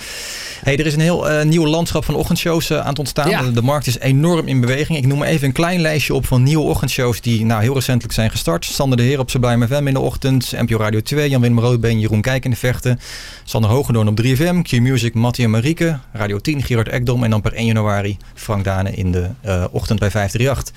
Hey, 0.64 0.78
er 0.78 0.86
is 0.86 0.94
een 0.94 1.00
heel 1.00 1.30
eh, 1.30 1.46
nieuw 1.46 1.66
landschap 1.66 2.06
van 2.06 2.16
ochtendshows 2.16 2.70
eh, 2.70 2.80
aan 2.80 2.88
het 2.88 3.00
ontstaan. 3.00 3.30
Ja. 3.30 3.42
De, 3.42 3.62
markt 3.62 3.88
is 3.88 4.00
enorm 4.00 4.48
in 4.48 4.62
beweging. 4.62 4.98
Ik 4.98 5.06
noem 5.06 5.18
maar 5.18 5.28
even 5.28 5.48
een 5.48 5.54
klein 5.54 5.82
lijstje 5.82 6.14
op 6.14 6.26
van 6.26 6.44
nieuwe 6.44 6.64
ochtendshows 6.64 7.22
die 7.22 7.46
nou, 7.46 7.62
heel 7.62 7.74
recentelijk 7.74 8.14
zijn 8.14 8.32
gestart. 8.32 8.66
Sander 8.66 8.98
de 8.98 9.04
Heer 9.04 9.20
op 9.20 9.30
Sublime 9.30 9.68
FM 9.68 9.88
in 9.88 9.94
de 9.94 10.00
ochtend. 10.00 10.52
NPO 10.52 10.78
Radio 10.78 11.02
2, 11.02 11.30
Jan-Willem 11.30 11.60
Roodbeen, 11.60 12.00
Jeroen 12.00 12.22
Kijk 12.22 12.46
in 12.46 12.52
de 12.52 12.58
vechten. 12.58 13.00
Sander 13.44 13.70
Hogendoorn 13.70 14.08
op 14.08 14.22
3FM, 14.26 14.62
Q-Music, 14.62 15.14
Mattie 15.14 15.44
en 15.44 15.50
Marieke. 15.50 16.00
Radio 16.14 16.40
10, 16.40 16.64
Gerard 16.64 16.88
Ekdom. 16.88 17.24
En 17.24 17.30
dan 17.30 17.42
per 17.42 17.54
1 17.54 17.66
januari 17.66 18.18
Frank 18.34 18.64
Dane 18.64 18.92
in 18.92 19.12
de 19.12 19.30
eh, 19.42 19.66
ochtend 19.72 20.00
bij 20.00 20.12
538. 20.12 20.74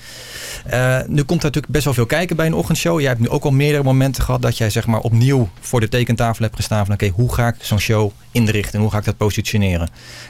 Eh, 0.65 0.97
nu 1.07 1.23
komt 1.23 1.39
er 1.39 1.45
natuurlijk 1.45 1.73
best 1.73 1.85
wel 1.85 1.93
veel 1.93 2.05
kijken 2.05 2.35
bij 2.35 2.45
een 2.45 2.53
ochtendshow. 2.53 2.99
Jij 2.99 3.09
hebt 3.09 3.21
nu 3.21 3.29
ook 3.29 3.43
al 3.43 3.51
meerdere 3.51 3.83
momenten 3.83 4.23
gehad 4.23 4.41
dat 4.41 4.57
jij 4.57 4.69
zeg 4.69 4.87
maar 4.87 4.99
opnieuw 4.99 5.49
voor 5.59 5.79
de 5.79 5.89
tekentafel 5.89 6.43
hebt 6.43 6.55
gestaan. 6.55 6.85
Van 6.85 6.93
oké, 6.93 7.07
hoe 7.07 7.33
ga 7.33 7.47
ik 7.47 7.55
zo'n 7.59 7.79
show 7.79 8.11
inrichten? 8.31 8.79
Hoe 8.79 8.91
ga 8.91 8.97
ik 8.97 9.05
dat 9.05 9.17
positioneren? 9.17 9.72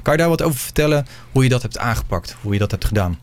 Kan 0.02 0.14
je 0.14 0.20
daar 0.20 0.30
wat 0.30 0.42
over 0.42 0.60
vertellen 0.60 1.08
hoe 1.32 1.44
je 1.44 1.50
dat 1.50 1.62
hebt 1.62 1.78
aangepakt? 1.78 2.36
Hoe 2.42 2.54
je 2.54 2.60
dat 2.60 2.72
hebt 2.72 2.86
gedaan? 2.86 3.20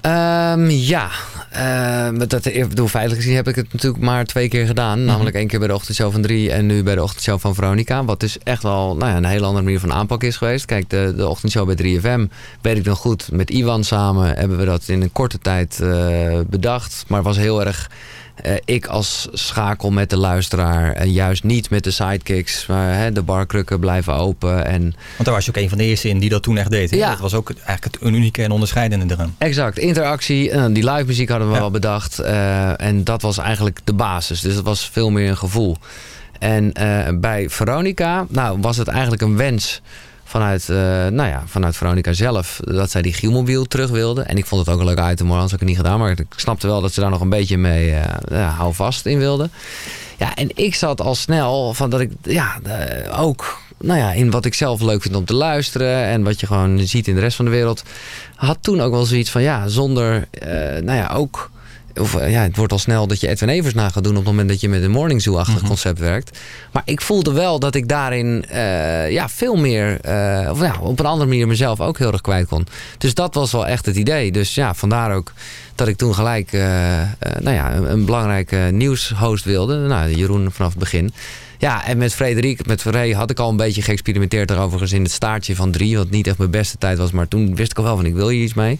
Ehm, 0.00 0.68
ja, 0.68 1.10
Ehm, 1.50 2.18
dat, 2.28 2.44
ik 2.44 2.68
bedoel, 2.68 2.88
feitelijk 2.88 3.22
gezien 3.22 3.36
heb 3.36 3.48
ik 3.48 3.54
het 3.54 3.72
natuurlijk 3.72 4.02
maar 4.02 4.24
twee 4.24 4.48
keer 4.48 4.66
gedaan. 4.66 4.98
Mhm. 4.98 5.06
Namelijk 5.06 5.36
één 5.36 5.46
keer 5.46 5.58
bij 5.58 5.68
de 5.68 5.74
ochtendshow 5.74 6.12
van 6.12 6.22
3 6.22 6.52
en 6.52 6.66
nu 6.66 6.82
bij 6.82 6.94
de 6.94 7.02
ochtendshow 7.02 7.38
van 7.38 7.54
Veronica. 7.54 8.04
Wat 8.04 8.20
dus 8.20 8.38
echt 8.38 8.62
wel 8.62 8.96
nou 8.96 9.10
ja, 9.10 9.16
een 9.16 9.24
hele 9.24 9.44
andere 9.44 9.64
manier 9.64 9.80
van 9.80 9.92
aanpak 9.92 10.22
is 10.22 10.36
geweest. 10.36 10.64
Kijk, 10.64 10.90
de, 10.90 11.12
de 11.16 11.28
ochtendshow 11.28 11.74
bij 11.74 11.98
3FM 11.98 12.32
weet 12.60 12.76
ik 12.76 12.84
nog 12.84 12.98
goed. 12.98 13.32
Met 13.32 13.50
Iwan 13.50 13.84
samen 13.84 14.36
hebben 14.38 14.58
we 14.58 14.64
dat 14.64 14.88
in 14.88 15.02
een 15.02 15.12
korte 15.12 15.38
tijd 15.38 15.80
eh, 15.80 16.40
bedacht. 16.46 17.04
Maar 17.08 17.18
het 17.18 17.26
was 17.26 17.36
heel 17.36 17.64
erg 17.64 17.90
eh, 18.34 18.54
ik 18.64 18.86
als 18.86 19.28
schakel 19.32 19.90
met 19.90 20.10
de 20.10 20.16
luisteraar. 20.16 20.92
En 20.92 21.12
juist 21.12 21.44
niet 21.44 21.70
met 21.70 21.84
de 21.84 21.90
sidekicks. 21.90 22.66
Maar 22.66 22.94
hè, 22.94 23.12
de 23.12 23.22
barkrukken 23.22 23.80
blijven 23.80 24.14
open. 24.14 24.64
En 24.66 24.80
Want 24.82 24.94
daar 25.24 25.34
was 25.34 25.44
je 25.44 25.50
ook 25.50 25.56
een 25.56 25.68
van 25.68 25.78
de 25.78 25.84
eerste 25.84 26.08
in 26.08 26.18
die 26.18 26.28
dat 26.30 26.42
toen 26.42 26.56
echt 26.56 26.70
deed. 26.70 26.90
hè? 26.90 26.96
Ja. 26.96 27.10
Dat 27.10 27.18
was 27.18 27.34
ook 27.34 27.50
eigenlijk 27.50 27.84
het 27.84 28.12
unieke 28.12 28.42
en 28.42 28.50
onderscheidende 28.50 29.14
eraan. 29.14 29.34
Exact, 29.38 29.78
interactie. 29.78 30.50
En 30.50 30.72
die 30.72 30.90
live 30.90 31.04
muziek 31.06 31.28
hadden 31.28 31.52
we 31.52 31.58
wel 31.58 31.70
bedacht. 31.70 32.18
eh, 32.18 32.80
en 32.80 33.04
dat 33.04 33.22
was 33.22 33.38
eigenlijk 33.38 33.78
de 33.84 33.92
basis. 33.92 34.40
Dus 34.40 34.54
het 34.54 34.64
was 34.64 34.88
veel 34.92 35.10
meer 35.10 35.28
een 35.28 35.36
gevoel. 35.36 35.76
En 36.38 36.72
eh, 36.72 37.08
bij 37.14 37.50
Veronica 37.50 38.26
nou, 38.28 38.58
was 38.60 38.76
het 38.76 38.88
eigenlijk 38.88 39.22
een 39.22 39.36
wens 39.36 39.80
vanuit, 40.30 40.68
eh, 40.68 40.76
nou 41.06 41.28
ja, 41.28 41.42
vanuit 41.46 41.76
Veronica 41.76 42.12
zelf... 42.12 42.60
dat 42.64 42.90
zij 42.90 43.02
die 43.02 43.12
Gielmobiel 43.12 43.64
terug 43.64 43.90
wilden. 43.90 44.28
En 44.28 44.36
ik 44.36 44.46
vond 44.46 44.66
het 44.66 44.74
ook 44.74 44.80
een 44.80 44.86
leuk 44.86 45.10
item, 45.10 45.26
hoor, 45.26 45.34
anders 45.34 45.52
ik 45.52 45.58
het 45.58 45.68
niet 45.68 45.76
gedaan. 45.76 45.98
Maar 45.98 46.10
ik 46.10 46.26
snapte 46.36 46.66
wel 46.66 46.80
dat 46.80 46.92
ze 46.92 47.00
daar 47.00 47.10
nog 47.10 47.20
een 47.20 47.28
beetje 47.28 47.58
mee 47.58 47.90
eh 47.90 48.04
ja, 48.30 48.48
hou 48.48 48.74
vast 48.74 49.06
in 49.06 49.18
wilden. 49.18 49.50
Ja, 50.18 50.34
en 50.34 50.50
ik 50.54 50.74
zat 50.74 51.00
al 51.00 51.14
snel 51.14 51.74
van 51.74 51.90
dat 51.90 52.00
ik 52.00 52.10
ja, 52.22 52.58
eh, 52.62 53.20
ook 53.20 53.58
nou 53.78 53.98
ja, 53.98 54.12
in 54.12 54.30
wat 54.30 54.44
ik 54.44 54.54
zelf 54.54 54.80
leuk 54.80 55.02
vind 55.02 55.16
om 55.16 55.24
te 55.24 55.34
luisteren 55.34 56.04
en 56.04 56.22
wat 56.22 56.40
je 56.40 56.46
gewoon 56.46 56.78
ziet 56.78 57.08
in 57.08 57.14
de 57.14 57.20
rest 57.20 57.36
van 57.36 57.44
de 57.44 57.50
wereld, 57.50 57.82
had 58.34 58.58
toen 58.60 58.80
ook 58.80 58.92
wel 58.92 59.04
zoiets 59.04 59.30
van 59.30 59.42
ja, 59.42 59.68
zonder, 59.68 60.28
eh, 60.30 60.50
nou 60.82 60.98
ja, 60.98 61.12
ook. 61.14 61.50
Of 61.94 62.14
eh, 62.14 62.30
ja, 62.30 62.42
het 62.42 62.56
wordt 62.56 62.72
al 62.72 62.78
snel 62.78 63.06
dat 63.06 63.20
je 63.20 63.28
Edwin 63.28 63.48
Evers 63.48 63.74
na 63.74 63.88
gaat 63.88 64.04
doen 64.04 64.12
op 64.12 64.18
het 64.18 64.28
moment 64.28 64.48
dat 64.48 64.60
je 64.60 64.68
met 64.68 64.82
een 64.82 64.90
morning 64.90 65.22
zoo-achtig 65.22 65.62
concept 65.62 65.98
werkt. 65.98 66.38
Maar 66.72 66.82
ik 66.84 67.00
voelde 67.00 67.32
wel 67.32 67.58
dat 67.58 67.74
ik 67.74 67.88
daarin 67.88 68.44
eh, 68.48 69.10
ja, 69.10 69.28
veel 69.28 69.56
meer, 69.56 70.00
eh, 70.00 70.50
of 70.50 70.60
ja, 70.60 70.74
op 70.80 70.98
een 70.98 71.06
andere 71.06 71.28
manier 71.28 71.46
mezelf 71.46 71.80
ook 71.80 71.98
heel 71.98 72.12
erg 72.12 72.20
kwijt 72.20 72.46
kon. 72.46 72.66
Dus 72.98 73.14
dat 73.14 73.34
was 73.34 73.52
wel 73.52 73.66
echt 73.66 73.86
het 73.86 73.96
idee. 73.96 74.32
Dus 74.32 74.54
ja, 74.54 74.74
vandaar 74.74 75.14
ook 75.14 75.32
dat 75.74 75.88
ik 75.88 75.96
toen 75.96 76.14
gelijk 76.14 76.52
nou 77.40 77.50
ja, 77.50 77.74
een, 77.74 77.90
een 77.90 78.04
belangrijke 78.04 78.68
nieuwshost 78.72 79.44
wilde. 79.44 79.78
Nou, 79.78 80.14
Jeroen 80.14 80.52
vanaf 80.52 80.70
het 80.70 80.78
begin. 80.78 81.12
Ja, 81.60 81.86
en 81.86 81.98
met 81.98 82.14
Frederik, 82.14 82.66
met 82.66 82.82
Ray 82.82 83.12
had 83.12 83.30
ik 83.30 83.38
al 83.38 83.50
een 83.50 83.56
beetje 83.56 83.82
geëxperimenteerd 83.82 84.48
daarover 84.48 84.94
in 84.94 85.02
het 85.02 85.12
staartje 85.12 85.56
van 85.56 85.70
drie. 85.70 85.96
Wat 85.96 86.10
niet 86.10 86.26
echt 86.26 86.38
mijn 86.38 86.50
beste 86.50 86.78
tijd 86.78 86.98
was, 86.98 87.10
maar 87.10 87.28
toen 87.28 87.54
wist 87.54 87.70
ik 87.70 87.78
al 87.78 87.84
wel 87.84 87.96
van 87.96 88.06
ik 88.06 88.14
wil 88.14 88.28
hier 88.28 88.42
iets 88.42 88.54
mee. 88.54 88.78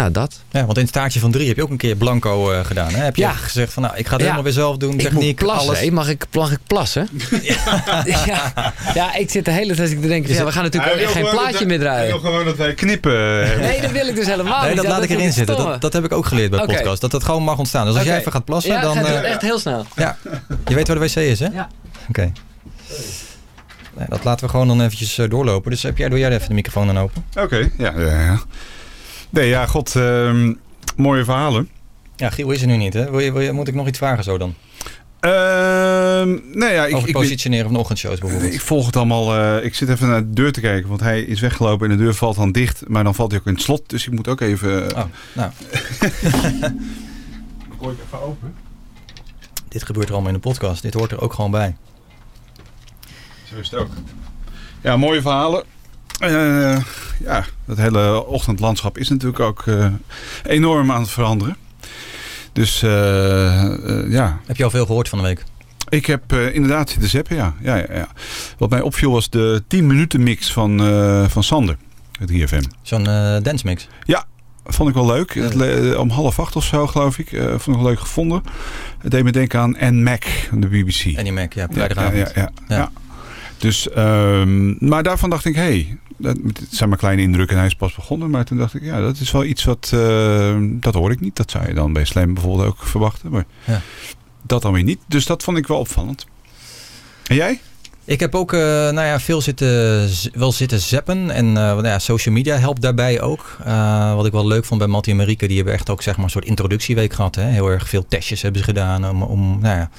Nou, 0.00 0.12
dat. 0.12 0.40
Ja, 0.50 0.64
want 0.64 0.76
in 0.76 0.80
het 0.84 0.90
staartje 0.90 1.20
van 1.20 1.30
drie 1.30 1.48
heb 1.48 1.56
je 1.56 1.62
ook 1.62 1.70
een 1.70 1.76
keer 1.76 1.96
blanco 1.96 2.50
eh, 2.52 2.64
gedaan. 2.64 2.90
Hè? 2.94 2.98
Heb 3.04 3.16
je 3.16 3.22
Ja. 3.22 3.32
gezegd 3.32 3.72
van 3.72 3.82
nou, 3.82 3.96
ik 3.96 4.04
ga 4.06 4.10
het 4.10 4.20
Ja. 4.20 4.24
helemaal 4.24 4.42
weer 4.44 4.52
zelf 4.52 4.76
doen. 4.76 4.92
Ik 4.92 5.00
Techniek, 5.00 5.22
moet 5.40 5.48
plassen. 5.48 5.68
alles. 5.76 5.90
Mag, 5.90 6.08
ik, 6.08 6.26
mag 6.32 6.52
ik 6.52 6.58
plassen? 6.66 7.08
Ja. 8.26 8.52
ja, 8.94 9.14
ik 9.14 9.30
zit 9.30 9.44
de 9.44 9.50
hele 9.50 9.74
tijd 9.74 9.88
te 10.00 10.08
denken, 10.08 10.34
ja, 10.34 10.44
we 10.44 10.52
gaan 10.52 10.62
natuurlijk 10.62 10.92
ook 11.02 11.08
geen 11.10 11.28
plaatje 11.30 11.66
meer 11.66 11.78
Hij 11.78 11.78
wil 11.78 11.78
draaien. 11.78 12.20
gewoon 12.20 12.44
dat 12.44 12.56
wij 12.56 12.74
knippen. 12.74 13.12
hebben. 13.46 13.60
Nee, 13.60 13.80
dat 13.80 13.90
wil 13.90 14.06
ik 14.06 14.14
dus 14.14 14.26
helemaal 14.26 14.60
Nee, 14.60 14.68
niet. 14.72 14.82
dat 14.82 14.86
laat 14.90 15.02
ik 15.02 15.10
erin 15.10 15.32
zitten. 15.32 15.56
Dat, 15.56 15.80
dat 15.80 15.92
heb 15.92 16.04
ik 16.04 16.12
ook 16.12 16.26
geleerd 16.26 16.50
bij 16.50 16.60
Oké. 16.62 16.72
podcast. 16.74 17.00
Dat 17.00 17.10
dat 17.10 17.24
gewoon 17.24 17.42
mag 17.42 17.58
ontstaan. 17.58 17.86
Dus 17.86 17.94
als 17.94 18.04
jij 18.04 18.18
even 18.18 18.32
gaat 18.32 18.44
plassen, 18.44 18.72
Ja, 18.72 18.80
dan... 18.80 18.96
gaat 18.96 19.04
eh, 19.06 19.30
echt 19.30 19.42
heel 19.42 19.58
snel. 19.58 19.86
Ja, 19.96 20.16
je 20.68 20.74
weet 20.74 20.88
waar 20.88 20.98
de 20.98 21.02
wc 21.02 21.16
is, 21.16 21.40
hè? 21.40 21.46
Ja. 21.52 21.68
Oké. 22.08 22.32
Nee, 23.96 24.06
dat 24.08 24.24
laten 24.24 24.44
we 24.44 24.50
gewoon 24.50 24.68
dan 24.68 24.80
eventjes 24.80 25.18
eh, 25.18 25.28
doorlopen. 25.30 25.70
Dus 25.70 25.82
heb 25.82 25.96
jij, 25.98 26.08
doe 26.08 26.18
jij 26.18 26.30
even 26.30 26.48
de 26.48 26.54
microfoon 26.54 26.86
dan 26.86 26.98
open? 26.98 27.24
Oké, 27.38 27.56
ja, 27.78 27.92
ja, 27.96 28.20
ja. 28.20 28.40
Nee, 29.30 29.48
ja, 29.48 29.66
god, 29.66 29.96
ehm, 29.96 30.54
mooie 30.96 31.24
verhalen. 31.24 31.68
Ja, 32.16 32.30
Giel 32.30 32.50
is 32.50 32.60
er 32.60 32.66
nu 32.66 32.76
niet, 32.76 32.94
hè? 32.94 33.10
Wil 33.10 33.20
je, 33.20 33.32
wil 33.32 33.40
je, 33.42 33.52
moet 33.52 33.68
ik 33.68 33.74
nog 33.74 33.86
iets 33.86 33.98
vragen 33.98 34.24
zo 34.24 34.38
dan? 34.38 34.54
Ehm 35.20 36.38
nee, 36.58 36.72
ja, 36.72 36.86
ik, 36.86 36.94
Over 36.94 37.08
ik, 37.08 37.14
positioneren 37.14 37.66
van 37.70 37.76
ochtendshows 37.76 38.18
bijvoorbeeld. 38.18 38.54
ik 38.54 38.60
volg 38.60 38.86
het 38.86 38.96
allemaal. 38.96 39.34
eh, 39.36 39.64
ik 39.64 39.74
zit 39.74 39.88
even 39.88 40.08
naar 40.08 40.20
de 40.20 40.30
deur 40.32 40.52
te 40.52 40.60
kijken, 40.60 40.88
want 40.88 41.00
hij 41.00 41.20
is 41.22 41.40
weggelopen 41.40 41.90
en 41.90 41.96
de 41.96 42.02
deur 42.02 42.14
valt 42.14 42.36
dan 42.36 42.52
dicht. 42.52 42.82
Maar 42.88 43.04
dan 43.04 43.14
valt 43.14 43.30
hij 43.30 43.40
ook 43.40 43.46
in 43.46 43.52
het 43.52 43.62
slot, 43.62 43.88
dus 43.88 44.06
ik 44.06 44.12
moet 44.12 44.28
ook 44.28 44.40
even... 44.40 44.96
Oh, 44.96 45.04
nou. 45.32 45.50
Gooi 47.80 47.94
ik 47.94 48.02
even 48.06 48.22
open. 48.22 48.54
Dit 49.68 49.84
gebeurt 49.84 50.06
er 50.06 50.12
allemaal 50.12 50.30
in 50.32 50.40
de 50.40 50.48
podcast. 50.48 50.82
Dit 50.82 50.94
hoort 50.94 51.12
er 51.12 51.20
ook 51.20 51.32
gewoon 51.32 51.50
bij. 51.50 51.76
Zo 53.52 53.56
is 53.58 53.70
het 53.70 53.80
ook. 53.80 53.90
Ja, 54.82 54.96
mooie 54.96 55.20
verhalen. 55.22 55.64
Eh, 56.20 56.76
ja, 57.18 57.44
het 57.66 57.78
hele 57.78 58.26
ochtendlandschap 58.26 58.98
is 58.98 59.08
natuurlijk 59.08 59.40
ook 59.40 59.66
eh, 59.66 59.86
enorm 60.42 60.90
aan 60.90 61.00
het 61.00 61.10
veranderen. 61.10 61.56
Dus 62.52 62.82
eh, 62.82 62.90
ja. 64.10 64.40
Heb 64.46 64.56
je 64.56 64.64
al 64.64 64.70
veel 64.70 64.86
gehoord 64.86 65.08
van 65.08 65.18
de 65.18 65.24
week? 65.24 65.44
Ik 65.88 66.06
heb 66.06 66.32
inderdaad 66.32 66.90
zitten 66.90 67.08
zeppen, 67.08 67.36
ja. 67.36 67.54
Ja, 67.60 67.76
ja, 67.76 67.86
ja. 67.92 68.08
Wat 68.58 68.70
mij 68.70 68.80
opviel 68.80 69.10
was 69.10 69.30
de 69.30 69.62
10 69.66 69.86
minuten 69.86 70.22
mix 70.22 70.52
van, 70.52 70.78
van 71.28 71.42
Sander, 71.42 71.76
het 72.18 72.30
IFM. 72.30 72.62
Zo'n 72.82 73.04
dance 73.42 73.66
mix. 73.66 73.88
Ja, 74.04 74.24
vond 74.64 74.88
ik 74.88 74.94
wel 74.94 75.06
leuk. 75.06 75.54
Om 75.98 76.10
half 76.10 76.38
acht 76.38 76.56
of 76.56 76.64
zo, 76.64 76.86
geloof 76.86 77.18
ik. 77.18 77.28
vond 77.48 77.76
ik 77.76 77.82
wel 77.82 77.90
leuk 77.90 78.00
gevonden. 78.00 78.42
Het 78.98 79.10
deed 79.10 79.24
me 79.24 79.32
denken 79.32 79.60
aan 79.60 79.78
Anne 79.78 80.02
Mac, 80.02 80.24
de 80.52 80.68
BBC. 80.68 81.18
Annie 81.18 81.32
Mac, 81.32 81.52
ja, 81.52 81.66
vrijdagavond. 81.70 82.16
ja, 82.16 82.30
ja, 82.34 82.50
ja. 82.68 82.76
Ja. 82.76 82.90
Dus, 83.58 83.90
ehm, 83.90 84.88
maar 84.88 85.02
daarvan 85.02 85.30
dacht 85.30 85.44
ik, 85.44 85.54
hé, 85.54 85.62
hey, 85.62 85.98
dat 86.20 86.36
het 86.42 86.66
zijn 86.70 86.88
maar 86.88 86.98
kleine 86.98 87.22
indrukken 87.22 87.54
en 87.54 87.62
hij 87.62 87.70
is 87.70 87.76
pas 87.76 87.94
begonnen. 87.94 88.30
Maar 88.30 88.44
toen 88.44 88.58
dacht 88.58 88.74
ik, 88.74 88.82
ja, 88.82 89.00
dat 89.00 89.20
is 89.20 89.30
wel 89.30 89.44
iets 89.44 89.64
wat, 89.64 89.90
eh, 89.94 90.56
dat 90.62 90.94
hoor 90.94 91.10
ik 91.10 91.20
niet. 91.20 91.36
Dat 91.36 91.50
zou 91.50 91.66
je 91.66 91.74
dan 91.74 91.92
bij 91.92 92.04
Slam 92.04 92.34
bijvoorbeeld 92.34 92.68
ook 92.68 92.82
verwachten. 92.86 93.30
Maar 93.30 93.44
Ja. 93.64 93.80
dat 94.42 94.62
dan 94.62 94.72
weer 94.72 94.82
niet. 94.82 95.00
Dus 95.06 95.26
dat 95.26 95.42
vond 95.42 95.56
ik 95.56 95.66
wel 95.66 95.78
opvallend. 95.78 96.26
En 97.26 97.36
jij? 97.36 97.60
Ik 98.10 98.20
heb 98.20 98.34
ook 98.34 98.52
eh, 98.52 98.60
nou 98.60 99.00
ja, 99.02 99.20
veel 99.20 99.40
zitten, 99.40 100.08
wel 100.32 100.52
zitten 100.52 100.80
zappen. 100.80 101.30
En 101.30 101.46
eh, 101.46 101.52
nou 101.54 101.86
ja, 101.86 101.98
social 101.98 102.34
media 102.34 102.56
helpt 102.56 102.82
daarbij 102.82 103.20
ook. 103.20 103.56
Eh, 103.64 104.14
wat 104.14 104.26
ik 104.26 104.32
wel 104.32 104.46
leuk 104.46 104.64
vond 104.64 104.80
bij 104.80 104.88
Mattie 104.88 105.12
en 105.12 105.18
Marieke. 105.18 105.46
Die 105.46 105.56
hebben 105.56 105.74
echt 105.74 105.90
ook 105.90 106.02
zeg 106.02 106.14
maar, 106.16 106.24
een 106.24 106.30
soort 106.30 106.44
introductieweek 106.44 107.12
gehad. 107.12 107.34
Hè? 107.34 107.42
Heel 107.44 107.68
erg 107.68 107.88
veel 107.88 108.04
testjes 108.08 108.42
hebben 108.42 108.60
ze 108.60 108.66
gedaan 108.66 109.08
om, 109.08 109.22
om 109.22 109.58
nou 109.60 109.76
ja, 109.78 109.90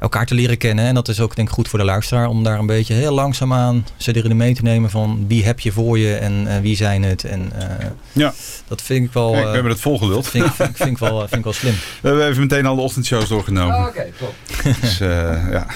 elkaar 0.00 0.26
te 0.26 0.34
leren 0.34 0.58
kennen. 0.58 0.84
En 0.84 0.94
dat 0.94 1.08
is 1.08 1.20
ook 1.20 1.36
denk 1.36 1.48
ik 1.48 1.54
goed 1.54 1.68
voor 1.68 1.78
de 1.78 1.84
luisteraar. 1.84 2.26
Om 2.28 2.44
daar 2.44 2.58
een 2.58 2.66
beetje 2.66 2.94
heel 2.94 3.12
langzaamaan 3.14 3.86
ze 3.96 4.16
erin 4.16 4.36
mee 4.36 4.54
te 4.54 4.62
nemen. 4.62 4.90
Van 4.90 5.24
wie 5.28 5.44
heb 5.44 5.60
je 5.60 5.72
voor 5.72 5.98
je 5.98 6.14
en 6.14 6.62
wie 6.62 6.76
zijn 6.76 7.02
het. 7.02 7.24
En 7.24 7.52
Ja. 8.12 8.32
dat 8.68 8.82
vind 8.82 9.04
ik 9.06 9.12
wel... 9.12 9.30
Kijk, 9.32 9.44
we 9.46 9.52
hebben 9.52 9.72
het 9.72 9.80
volgeduld. 9.80 10.22
dat 10.22 10.28
Vind, 10.32 10.44
ik- 10.44 10.52
vind, 10.52 10.68
ik- 10.70 10.76
vind, 10.76 10.90
ik 10.90 10.98
wel, 10.98 11.18
vind 11.18 11.34
ik 11.34 11.44
wel 11.44 11.52
slim. 11.52 11.74
We 12.02 12.08
hebben 12.08 12.28
even 12.28 12.40
meteen 12.40 12.66
al 12.66 12.74
de 12.76 12.82
ochtendshows 12.82 13.28
doorgenomen. 13.28 13.76
Oh, 13.76 13.86
Oké, 13.86 14.04
top. 14.18 14.34
Dus 14.80 14.98
ja. 14.98 15.66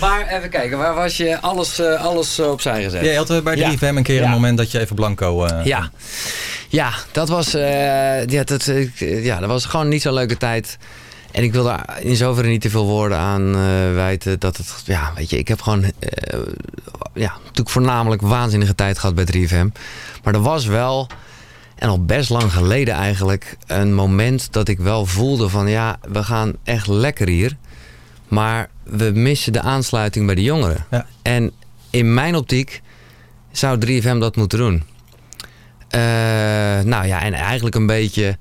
Maar 0.00 0.26
even 0.28 0.50
kijken, 0.50 0.78
waar 0.78 0.94
was 0.94 1.16
je 1.16 1.40
alles, 1.40 1.78
eh, 1.78 2.04
alles 2.04 2.38
eh, 2.38 2.50
opzij 2.50 2.82
gezet? 2.82 3.04
Ja, 3.04 3.10
je 3.10 3.16
had 3.16 3.30
eh, 3.30 3.40
bij 3.40 3.56
3FM 3.78 3.80
een 3.96 4.02
keer 4.02 4.22
een 4.22 4.30
moment 4.30 4.58
dat 4.58 4.70
je 4.70 4.80
even 4.80 4.96
blanco... 4.96 5.44
eh, 5.44 5.64
Ja. 5.64 5.90
Ja, 6.68 6.92
dat 7.12 7.28
was, 7.28 7.50
ja, 7.50 8.44
dat, 8.44 8.70
ja, 8.98 9.38
dat 9.40 9.48
was 9.48 9.64
gewoon 9.64 9.88
niet 9.88 10.02
zo'n 10.02 10.12
leuke 10.12 10.36
tijd. 10.36 10.78
En 11.32 11.42
ik 11.42 11.52
wil 11.52 11.64
daar 11.64 11.98
in 12.00 12.16
zoverre 12.16 12.48
niet 12.48 12.60
te 12.60 12.70
veel 12.70 12.84
woorden 12.86 13.18
aan 13.18 13.52
wijten. 13.94 14.38
Dat 14.38 14.56
het, 14.56 14.72
ja, 14.84 15.12
weet 15.16 15.30
je, 15.30 15.38
ik 15.38 15.48
heb 15.48 15.60
gewoon, 15.60 15.84
ja, 17.14 17.32
natuurlijk 17.42 17.68
voornamelijk 17.70 18.22
waanzinnige 18.22 18.74
tijd 18.74 18.98
gehad 18.98 19.14
bij 19.14 19.26
3FM. 19.34 19.66
Maar 20.22 20.34
er 20.34 20.42
was 20.42 20.66
wel, 20.66 21.06
en 21.78 21.88
al 21.88 22.04
best 22.04 22.30
lang 22.30 22.52
geleden 22.52 22.94
eigenlijk, 22.94 23.56
een 23.66 23.94
moment 23.94 24.52
dat 24.52 24.68
ik 24.68 24.78
wel 24.78 25.06
voelde 25.06 25.48
van, 25.48 25.68
ja, 25.68 25.98
we 26.12 26.22
gaan 26.24 26.52
echt 26.64 26.86
lekker 26.86 27.28
hier. 27.28 27.56
Maar 28.30 28.68
we 28.82 29.10
missen 29.14 29.52
de 29.52 29.60
aansluiting 29.60 30.26
bij 30.26 30.34
de 30.34 30.42
jongeren. 30.42 30.86
En 31.22 31.52
in 31.90 32.14
mijn 32.14 32.34
optiek 32.34 32.82
zou 33.52 33.86
3FM 33.86 34.18
dat 34.18 34.36
moeten 34.36 34.58
doen. 34.58 34.82
Eh, 35.88 36.00
nou 36.80 37.06
ja, 37.06 37.22
en 37.22 37.32
eigenlijk 37.32 37.74
een 37.74 37.86
beetje 37.86 38.38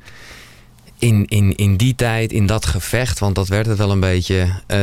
in, 0.97 1.25
in, 1.25 1.55
in 1.55 1.77
die 1.77 1.95
tijd, 1.95 2.31
in 2.31 2.45
dat 2.45 2.65
gevecht, 2.65 3.19
want 3.19 3.35
dat 3.35 3.47
werd 3.47 3.65
het 3.65 3.77
wel 3.77 3.91
een 3.91 3.99
beetje, 3.99 4.61
eh, 4.67 4.77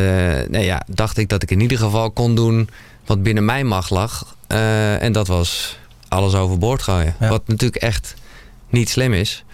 nou 0.48 0.64
ja, 0.64 0.82
dacht 0.86 1.18
ik 1.18 1.28
dat 1.28 1.42
ik 1.42 1.50
in 1.50 1.60
ieder 1.60 1.78
geval 1.78 2.10
kon 2.10 2.34
doen 2.34 2.68
wat 3.04 3.22
binnen 3.22 3.44
mijn 3.44 3.66
macht 3.66 3.90
lag. 3.90 4.36
Eh, 4.46 5.02
en 5.02 5.12
dat 5.12 5.26
was 5.26 5.78
alles 6.08 6.34
overboord 6.34 6.82
gooien. 6.82 7.14
Wat 7.18 7.48
natuurlijk 7.48 7.82
echt 7.82 8.14
niet 8.68 8.88
slim 8.88 9.12
is. 9.12 9.44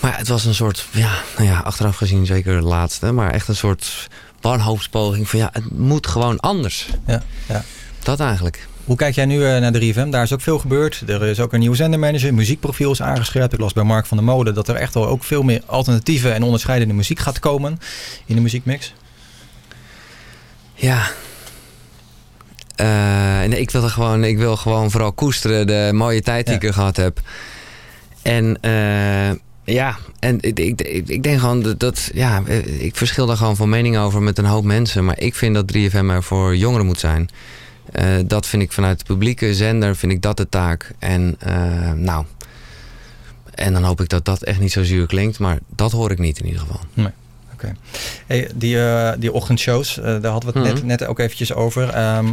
Maar 0.00 0.10
ja, 0.10 0.16
het 0.16 0.28
was 0.28 0.44
een 0.44 0.54
soort, 0.54 0.86
ja, 0.90 1.12
nou 1.36 1.48
ja, 1.48 1.58
achteraf 1.58 1.96
gezien 1.96 2.26
zeker 2.26 2.60
de 2.60 2.66
laatste, 2.66 3.12
maar 3.12 3.30
echt 3.30 3.48
een 3.48 3.56
soort 3.56 4.08
wanhoopspoging 4.42 5.28
van 5.28 5.38
ja, 5.38 5.48
het 5.52 5.78
moet 5.78 6.06
gewoon 6.06 6.40
anders. 6.40 6.88
Ja, 7.06 7.22
ja. 7.48 7.64
Dat 8.02 8.20
eigenlijk. 8.20 8.68
Hoe 8.84 8.96
kijk 8.96 9.14
jij 9.14 9.24
nu 9.24 9.46
eh, 9.46 9.60
naar 9.60 9.80
3FM? 9.80 10.08
Daar 10.10 10.22
is 10.22 10.32
ook 10.32 10.40
veel 10.40 10.58
gebeurd. 10.58 11.02
Er 11.06 11.22
is 11.22 11.40
ook 11.40 11.52
een 11.52 11.60
nieuwe 11.60 11.76
zendermanager. 11.76 12.34
Muziekprofiel 12.34 12.90
is 12.90 13.02
aangescherpt. 13.02 13.52
Ik 13.52 13.60
las 13.60 13.72
bij 13.72 13.84
Mark 13.84 14.06
van 14.06 14.16
der 14.16 14.26
Molen 14.26 14.54
dat 14.54 14.68
er 14.68 14.74
echt 14.74 14.94
wel 14.94 15.06
ook 15.06 15.24
veel 15.24 15.42
meer 15.42 15.62
alternatieve 15.66 16.30
en 16.30 16.42
onderscheidende 16.42 16.94
muziek 16.94 17.18
gaat 17.18 17.38
komen 17.38 17.78
in 18.26 18.34
de 18.34 18.40
muziekmix. 18.40 18.92
Ja. 20.74 21.10
Eh, 22.76 23.48
nee, 23.48 23.60
ik 23.60 23.70
wil 23.70 23.82
er 23.82 23.90
gewoon, 23.90 24.24
ik 24.24 24.38
wil 24.38 24.56
gewoon 24.56 24.90
vooral 24.90 25.12
koesteren 25.12 25.66
de 25.66 25.90
mooie 25.92 26.22
tijd 26.22 26.46
die 26.46 26.54
ik 26.54 26.64
er 26.64 26.72
gehad 26.72 26.96
heb. 26.96 27.20
En 28.22 28.60
eh, 28.60 29.30
ja, 29.64 29.96
en 30.18 30.38
ik, 30.40 30.58
ik, 31.08 31.22
denk 31.22 31.40
gewoon 31.40 31.62
dat, 31.62 31.80
dat, 31.80 32.10
ja, 32.14 32.42
eh, 32.46 32.84
ik 32.84 32.96
verschil 32.96 33.26
daar 33.26 33.36
gewoon 33.36 33.56
van 33.56 33.68
mening 33.68 33.98
over 33.98 34.22
met 34.22 34.38
een 34.38 34.44
hoop 34.44 34.64
mensen. 34.64 35.04
Maar 35.04 35.18
ik 35.20 35.34
vind 35.34 35.54
dat 35.54 35.72
3FM 35.76 36.08
er 36.10 36.22
voor 36.22 36.56
jongeren 36.56 36.86
moet 36.86 36.98
zijn. 37.00 37.28
Eh, 37.92 38.06
dat 38.26 38.46
vind 38.46 38.62
ik 38.62 38.72
vanuit 38.72 38.98
de 38.98 39.04
publieke 39.04 39.54
zender, 39.54 39.96
vind 39.96 40.12
ik 40.12 40.22
dat 40.22 40.36
de 40.36 40.48
taak. 40.48 40.90
En 40.98 41.36
eh, 41.38 41.92
nou, 41.92 42.24
en 43.54 43.72
dan 43.72 43.82
hoop 43.84 44.00
ik 44.00 44.08
dat 44.08 44.24
dat 44.24 44.42
echt 44.42 44.60
niet 44.60 44.72
zo 44.72 44.82
zuur 44.82 45.06
klinkt. 45.06 45.38
Maar 45.38 45.58
dat 45.76 45.92
hoor 45.92 46.10
ik 46.10 46.18
niet 46.18 46.38
in 46.38 46.46
ieder 46.46 46.60
geval. 46.60 46.80
Nee. 46.94 47.10
Oké. 47.52 47.72
Hey, 48.26 48.50
die, 48.54 48.84
eh, 48.84 49.12
die 49.18 49.32
ochtendshows, 49.32 49.94
daar 49.94 50.24
hadden 50.26 50.52
we 50.52 50.58
het 50.58 50.68
net, 50.68 50.78
Mhm. 50.78 50.86
net 50.86 51.06
ook 51.06 51.18
eventjes 51.18 51.52
over. 51.54 51.88
Ehm 51.88 52.26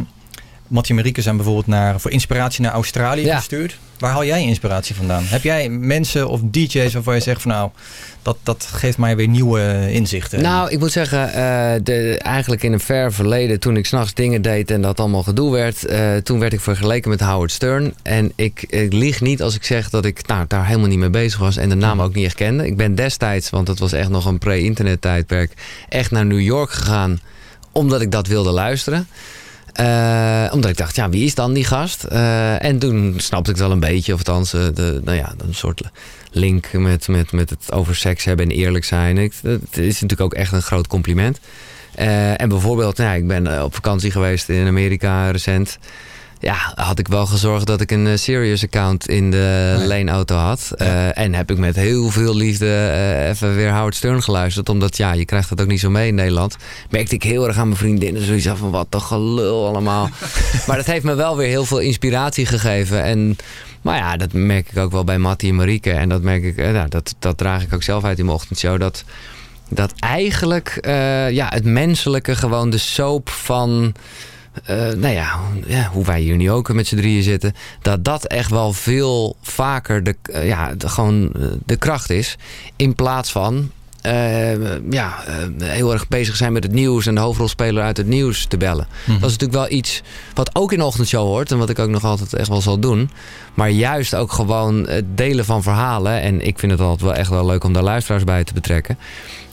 Mattie 0.70 0.90
en 0.90 0.96
Marieke 0.96 1.22
zijn 1.22 1.36
bijvoorbeeld 1.36 1.66
naar, 1.66 2.00
voor 2.00 2.10
inspiratie 2.10 2.62
naar 2.62 2.72
Australië 2.72 3.24
Ja. 3.24 3.36
gestuurd. 3.36 3.78
Waar 3.98 4.10
haal 4.10 4.24
jij 4.24 4.42
inspiratie 4.42 4.94
vandaan? 4.94 5.22
Heb 5.24 5.42
jij 5.42 5.68
mensen 5.68 6.28
of 6.28 6.40
DJ's 6.44 6.92
waarvan 6.92 7.14
je 7.14 7.20
zegt 7.20 7.42
van 7.42 7.50
nou, 7.50 7.70
dat, 8.22 8.36
dat 8.42 8.68
geeft 8.72 8.98
mij 8.98 9.16
weer 9.16 9.28
nieuwe 9.28 9.88
inzichten? 9.92 10.42
Nou, 10.42 10.70
ik 10.70 10.78
moet 10.78 10.92
zeggen, 10.92 11.32
eh, 11.32 11.80
de, 11.82 12.18
eigenlijk 12.18 12.62
in 12.62 12.72
een 12.72 12.80
ver 12.80 13.12
verleden, 13.12 13.60
toen 13.60 13.76
ik 13.76 13.86
s'nachts 13.86 14.14
dingen 14.14 14.42
deed 14.42 14.70
en 14.70 14.82
dat 14.82 15.00
allemaal 15.00 15.22
gedoe 15.22 15.52
werd, 15.52 15.84
eh, 15.84 16.16
toen 16.16 16.38
werd 16.38 16.52
ik 16.52 16.60
vergeleken 16.60 17.10
met 17.10 17.20
Howard 17.20 17.52
Stern. 17.52 17.94
En 18.02 18.32
ik, 18.36 18.64
ik 18.68 18.92
lieg 18.92 19.20
niet 19.20 19.42
als 19.42 19.54
ik 19.54 19.64
zeg 19.64 19.90
dat 19.90 20.04
ik 20.04 20.26
nou, 20.26 20.44
daar 20.48 20.66
helemaal 20.66 20.88
niet 20.88 20.98
mee 20.98 21.10
bezig 21.10 21.38
was 21.38 21.56
en 21.56 21.68
de 21.68 21.74
naam 21.74 22.00
ook 22.02 22.14
niet 22.14 22.24
echt 22.24 22.34
kende. 22.34 22.66
Ik 22.66 22.76
ben 22.76 22.94
destijds, 22.94 23.50
want 23.50 23.66
dat 23.66 23.78
was 23.78 23.92
echt 23.92 24.08
nog 24.08 24.24
een 24.24 24.38
pre-internet 24.38 25.00
tijdperk, 25.00 25.52
echt 25.88 26.10
naar 26.10 26.26
New 26.26 26.40
York 26.40 26.70
gegaan 26.70 27.20
omdat 27.72 28.00
ik 28.00 28.10
dat 28.10 28.26
wilde 28.26 28.50
luisteren. 28.50 29.08
Eh, 29.80 30.48
omdat 30.52 30.70
ik 30.70 30.76
dacht, 30.76 30.96
ja, 30.96 31.08
wie 31.08 31.24
is 31.24 31.34
dan 31.34 31.52
die 31.52 31.64
gast? 31.64 32.04
Eh, 32.04 32.64
en 32.64 32.78
toen 32.78 33.14
snapte 33.16 33.50
ik 33.50 33.56
het 33.56 33.66
wel 33.66 33.74
een 33.74 33.80
beetje, 33.80 34.12
of 34.12 34.18
althans, 34.18 34.52
eh, 34.52 34.66
de, 34.74 35.00
nou 35.04 35.16
ja, 35.16 35.34
een 35.38 35.54
soort 35.54 35.82
link 36.30 36.72
met, 36.72 37.08
met, 37.08 37.32
met 37.32 37.50
het 37.50 37.72
over 37.72 37.96
seks 37.96 38.24
hebben 38.24 38.46
en 38.50 38.56
eerlijk 38.56 38.84
zijn. 38.84 39.18
Ik, 39.18 39.32
het 39.42 39.78
is 39.78 40.00
natuurlijk 40.00 40.20
ook 40.20 40.34
echt 40.34 40.52
een 40.52 40.62
groot 40.62 40.86
compliment. 40.86 41.40
En 42.36 42.48
bijvoorbeeld, 42.48 42.96
nou, 42.96 43.10
ja, 43.10 43.16
ik 43.16 43.26
ben 43.26 43.62
op 43.64 43.74
vakantie 43.74 44.10
geweest 44.10 44.48
in 44.48 44.66
Amerika 44.66 45.30
recent. 45.30 45.78
Ja, 46.42 46.72
had 46.74 46.98
ik 46.98 47.08
wel 47.08 47.26
gezorgd 47.26 47.66
dat 47.66 47.80
ik 47.80 47.90
een 47.90 48.06
eh, 48.06 48.16
Sirius 48.16 48.64
account 48.64 49.08
in 49.08 49.30
de 49.30 49.74
leenauto 49.78 50.36
had. 50.36 50.70
Eh, 50.76 51.18
en 51.18 51.34
heb 51.34 51.50
ik 51.50 51.58
met 51.58 51.76
heel 51.76 52.10
veel 52.10 52.36
liefde 52.36 52.66
eh, 52.66 53.28
even 53.28 53.54
weer 53.54 53.72
Howard 53.72 53.94
Stern 53.94 54.22
geluisterd. 54.22 54.68
Omdat 54.68 54.96
ja, 54.96 55.12
je 55.12 55.24
krijgt 55.24 55.48
dat 55.48 55.60
ook 55.60 55.66
niet 55.66 55.80
zo 55.80 55.90
mee 55.90 56.08
in 56.08 56.14
Nederland. 56.14 56.56
Merkte 56.90 57.14
ik 57.14 57.22
heel 57.22 57.46
erg 57.46 57.56
aan 57.56 57.66
mijn 57.66 57.78
vriendinnen. 57.78 58.22
Zoiets 58.22 58.46
van 58.46 58.70
wat 58.70 58.86
een 58.90 59.00
gelul 59.00 59.66
allemaal. 59.66 60.08
maar 60.66 60.76
dat 60.76 60.86
heeft 60.86 61.04
me 61.04 61.14
wel 61.14 61.36
weer 61.36 61.48
heel 61.48 61.64
veel 61.64 61.78
inspiratie 61.78 62.46
gegeven. 62.46 63.02
En 63.02 63.36
maar 63.82 63.96
ja, 63.96 64.16
dat 64.16 64.32
merk 64.32 64.70
ik 64.70 64.78
ook 64.78 64.92
wel 64.92 65.04
bij 65.04 65.18
Mattie 65.18 65.48
en 65.48 65.56
Marieke. 65.56 65.90
En 65.90 66.08
dat 66.08 66.22
merk 66.22 66.42
ik, 66.42 66.56
nou, 66.56 66.88
dat, 66.88 67.14
dat 67.18 67.38
draag 67.38 67.62
ik 67.62 67.74
ook 67.74 67.82
zelf 67.82 68.04
uit 68.04 68.18
in 68.18 68.24
mijn 68.24 68.36
ochtendshow. 68.36 68.80
Dat, 68.80 69.04
dat 69.68 69.92
eigenlijk 69.98 70.78
ja, 71.30 71.48
het 71.48 71.64
menselijke 71.64 72.36
gewoon 72.36 72.70
de 72.70 72.78
soap 72.78 73.28
van... 73.28 73.94
eh, 74.64 74.76
nou 74.76 75.14
ja, 75.14 75.38
ja, 75.66 75.88
hoe 75.92 76.04
wij 76.04 76.20
hier 76.20 76.36
nu 76.36 76.50
ook 76.50 76.72
met 76.72 76.86
z'n 76.86 76.96
drieën 76.96 77.22
zitten... 77.22 77.54
dat 77.82 78.04
dat 78.04 78.26
echt 78.26 78.50
wel 78.50 78.72
veel 78.72 79.36
vaker 79.42 80.02
de, 80.02 80.16
eh, 80.22 80.46
ja, 80.46 80.74
de, 80.74 80.88
gewoon 80.88 81.32
eh, 81.32 81.42
de 81.66 81.76
kracht 81.76 82.10
is. 82.10 82.36
In 82.76 82.94
plaats 82.94 83.32
van 83.32 83.70
ja, 84.90 85.24
heel 85.58 85.92
erg 85.92 86.08
bezig 86.08 86.36
zijn 86.36 86.52
met 86.52 86.62
het 86.62 86.72
nieuws... 86.72 87.06
en 87.06 87.14
de 87.14 87.20
hoofdrolspeler 87.20 87.82
uit 87.82 87.96
het 87.96 88.06
nieuws 88.06 88.46
te 88.46 88.56
bellen. 88.56 88.86
Dat 89.06 89.14
is 89.14 89.20
natuurlijk 89.20 89.52
wel 89.52 89.70
iets 89.70 90.02
wat 90.34 90.54
ook 90.54 90.72
in 90.72 90.78
de 90.78 90.84
ochtendshow 90.84 91.26
hoort... 91.26 91.50
en 91.50 91.58
wat 91.58 91.70
ik 91.70 91.78
ook 91.78 91.88
nog 91.88 92.04
altijd 92.04 92.34
echt 92.34 92.48
wel 92.48 92.60
zal 92.60 92.78
doen. 92.78 93.10
Maar 93.54 93.70
juist 93.70 94.14
ook 94.14 94.32
gewoon 94.32 94.88
het 94.88 95.16
delen 95.16 95.44
van 95.44 95.62
verhalen... 95.62 96.20
en 96.20 96.46
ik 96.46 96.58
vind 96.58 96.72
het 96.72 96.80
altijd 96.80 97.00
wel 97.00 97.14
echt 97.14 97.30
wel 97.30 97.46
leuk 97.46 97.64
om 97.64 97.72
daar 97.72 97.82
luisteraars 97.82 98.24
bij 98.24 98.44
te 98.44 98.54
betrekken. 98.54 98.98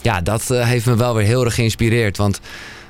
Ja, 0.02 0.22
dat 0.22 0.48
heeft 0.48 0.86
me 0.86 0.96
wel 0.96 1.16
weer 1.16 1.26
heel 1.26 1.46
erg 1.46 1.56
geïnspireerd. 1.56 2.18
Want 2.18 2.40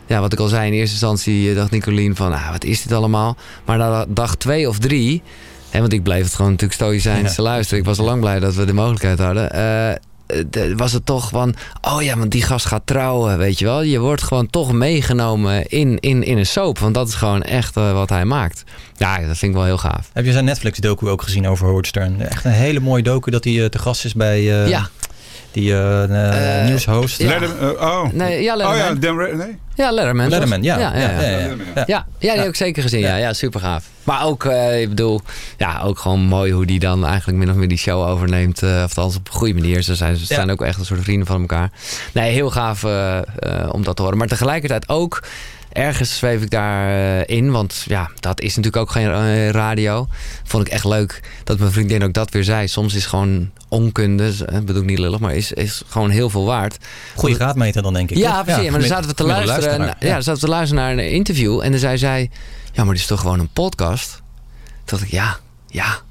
ja, 0.07 0.19
wat 0.19 0.33
ik 0.33 0.39
al 0.39 0.47
zei 0.47 0.67
in 0.67 0.73
eerste 0.73 0.91
instantie... 0.91 1.49
eh, 1.49 1.55
dacht 1.55 1.71
Nicolien 1.71 2.15
van, 2.15 2.33
ah, 2.33 2.51
wat 2.51 2.63
is 2.63 2.81
dit 2.81 2.91
allemaal? 2.91 3.35
Maar 3.65 3.77
na 3.77 4.05
dag 4.07 4.35
twee 4.35 4.69
of 4.69 4.79
drie... 4.79 5.21
Hè, 5.69 5.79
want 5.79 5.93
ik 5.93 6.03
bleef 6.03 6.23
het 6.23 6.33
gewoon 6.35 6.51
natuurlijk 6.51 6.79
stoïcijns 6.79 7.29
Ja. 7.29 7.35
te 7.35 7.41
luisteren. 7.41 7.79
Ik 7.79 7.85
was 7.85 7.99
al 7.99 8.05
lang 8.05 8.19
blij 8.21 8.39
dat 8.39 8.55
we 8.55 8.65
de 8.65 8.73
mogelijkheid 8.73 9.19
hadden. 9.19 9.49
de- 10.49 10.73
was 10.75 10.91
het 10.91 11.05
toch 11.05 11.29
van... 11.29 11.55
Oh 11.81 12.01
ja, 12.01 12.17
want 12.17 12.31
die 12.31 12.41
gast 12.41 12.65
gaat 12.65 12.81
trouwen, 12.85 13.37
weet 13.37 13.59
je 13.59 13.65
wel. 13.65 13.81
Je 13.81 13.99
wordt 13.99 14.23
gewoon 14.23 14.49
toch 14.49 14.71
meegenomen 14.73 15.65
in, 15.67 15.99
in, 15.99 16.23
in 16.23 16.37
een 16.37 16.45
soap. 16.45 16.79
Want 16.79 16.93
dat 16.93 17.07
is 17.07 17.13
gewoon 17.13 17.41
echt 17.41 17.75
wat 17.75 18.09
hij 18.09 18.25
maakt. 18.25 18.63
Ja, 18.97 19.17
dat 19.17 19.37
vind 19.37 19.41
ik 19.51 19.57
wel 19.57 19.65
heel 19.65 19.77
gaaf. 19.77 20.09
Heb 20.13 20.25
je 20.25 20.31
zijn 20.31 20.45
Netflix-docu 20.45 21.07
ook 21.09 21.21
gezien 21.21 21.47
over 21.47 21.65
Howard 21.65 21.87
Stern? 21.87 22.21
Echt 22.21 22.45
een 22.45 22.51
hele 22.51 22.79
mooie 22.79 23.03
docu 23.03 23.31
dat 23.31 23.43
hij 23.43 23.69
te 23.69 23.79
gast 23.79 24.05
is 24.05 24.13
bij 24.13 24.41
Ja. 24.43 24.89
Die 25.57 25.73
eh, 25.73 26.59
eh, 26.59 26.65
nieuwshost. 26.65 27.17
ja. 27.21 27.27
Letterman, 27.27 27.77
eh, 27.77 27.81
oh. 27.81 28.11
Nee, 28.11 28.43
ja, 28.43 28.51
oh 28.51 28.57
Letterman. 28.57 28.99
ja, 29.01 29.27
Dan 29.29 29.37
nee? 29.37 29.57
Ja, 29.75 29.91
Letterman. 29.91 30.29
Letterman, 30.29 30.63
ja. 30.63 30.77
Ja, 30.79 30.95
ja, 30.95 30.99
ja. 31.01 31.21
Ja, 31.21 31.29
ja, 31.29 31.37
ja. 31.37 31.83
Ja, 31.87 32.05
ja, 32.19 32.31
die 32.31 32.39
heb 32.41 32.47
ik 32.47 32.55
zeker 32.55 32.81
gezien. 32.81 32.99
Ja, 32.99 33.15
ja 33.15 33.33
super 33.33 33.59
gaaf. 33.59 33.85
Maar 34.03 34.25
ook, 34.25 34.45
eh, 34.45 34.81
ik 34.81 34.89
bedoel, 34.89 35.21
ja, 35.57 35.81
ook 35.81 35.99
gewoon 35.99 36.19
mooi 36.19 36.51
hoe 36.51 36.65
die 36.65 36.79
dan 36.79 37.05
eigenlijk 37.05 37.37
min 37.37 37.49
of 37.49 37.55
meer 37.55 37.67
die 37.67 37.77
show 37.77 38.07
overneemt. 38.09 38.63
eh 38.63 38.69
of 38.69 38.81
althans 38.97 39.15
op 39.15 39.27
een 39.27 39.33
goede 39.33 39.53
manier. 39.53 39.81
Ze 39.81 39.95
zijn, 39.95 40.15
ze 40.15 40.25
zijn 40.25 40.51
ook 40.51 40.61
echt 40.61 40.79
een 40.79 40.85
soort 40.85 41.01
vrienden 41.03 41.27
van 41.27 41.41
elkaar. 41.41 41.69
Nee, 42.13 42.31
heel 42.31 42.49
gaaf 42.49 42.83
eh, 42.83 43.17
eh, 43.17 43.23
om 43.71 43.83
dat 43.83 43.95
te 43.95 44.01
horen. 44.01 44.17
Maar 44.17 44.27
tegelijkertijd 44.27 44.89
ook, 44.89 45.23
ergens 45.77 46.17
zweef 46.17 46.41
ik 46.41 46.49
daarin, 46.49 47.25
in, 47.25 47.51
want 47.51 47.83
ja, 47.87 48.09
dat 48.19 48.41
is 48.41 48.55
natuurlijk 48.55 48.83
ook 48.83 48.91
geen 48.91 49.11
eh, 49.11 49.49
radio. 49.49 50.07
Vond 50.43 50.67
ik 50.67 50.73
echt 50.73 50.85
leuk 50.85 51.21
dat 51.43 51.59
mijn 51.59 51.71
vriendin 51.71 52.03
ook 52.03 52.13
dat 52.13 52.31
weer 52.31 52.43
zei. 52.43 52.67
Soms 52.67 52.93
is 52.93 53.05
gewoon 53.05 53.51
onkunde, 53.67 54.35
dat 54.35 54.65
bedoel 54.65 54.81
ik 54.81 54.87
niet 54.87 54.99
lullig, 54.99 55.19
maar 55.19 55.35
is, 55.35 55.51
is 55.51 55.81
gewoon 55.87 56.09
heel 56.09 56.29
veel 56.29 56.45
waard. 56.45 56.77
Goeie 57.15 57.35
graadmeter 57.35 57.81
dan 57.81 57.93
denk 57.93 58.11
ik. 58.11 58.17
Ja, 58.17 58.35
toch? 58.35 58.45
precies. 58.45 58.69
maar 58.69 58.79
dan 58.79 58.89
zaten 58.89 59.09
we 59.09 59.15
te 59.15 59.23
luisteren. 59.23 59.61
luisteraar, 59.61 59.95
Ja, 59.99 60.13
dan 60.13 60.23
zaten 60.23 60.41
we 60.41 60.47
te 60.47 60.53
luisteren 60.53 60.83
naar 60.83 60.91
een 60.91 61.11
interview. 61.11 61.61
En 61.61 61.71
dan 61.71 61.79
zei 61.79 61.97
zij, 61.97 62.29
ja, 62.73 62.83
maar 62.83 62.93
dit 62.93 63.01
is 63.01 63.07
toch 63.07 63.19
gewoon 63.19 63.39
een 63.39 63.49
podcast? 63.53 64.21
Toen 64.85 64.97
dacht 64.97 65.01
ik, 65.01 65.11
ja, 65.11 65.37
ja. 65.67 66.05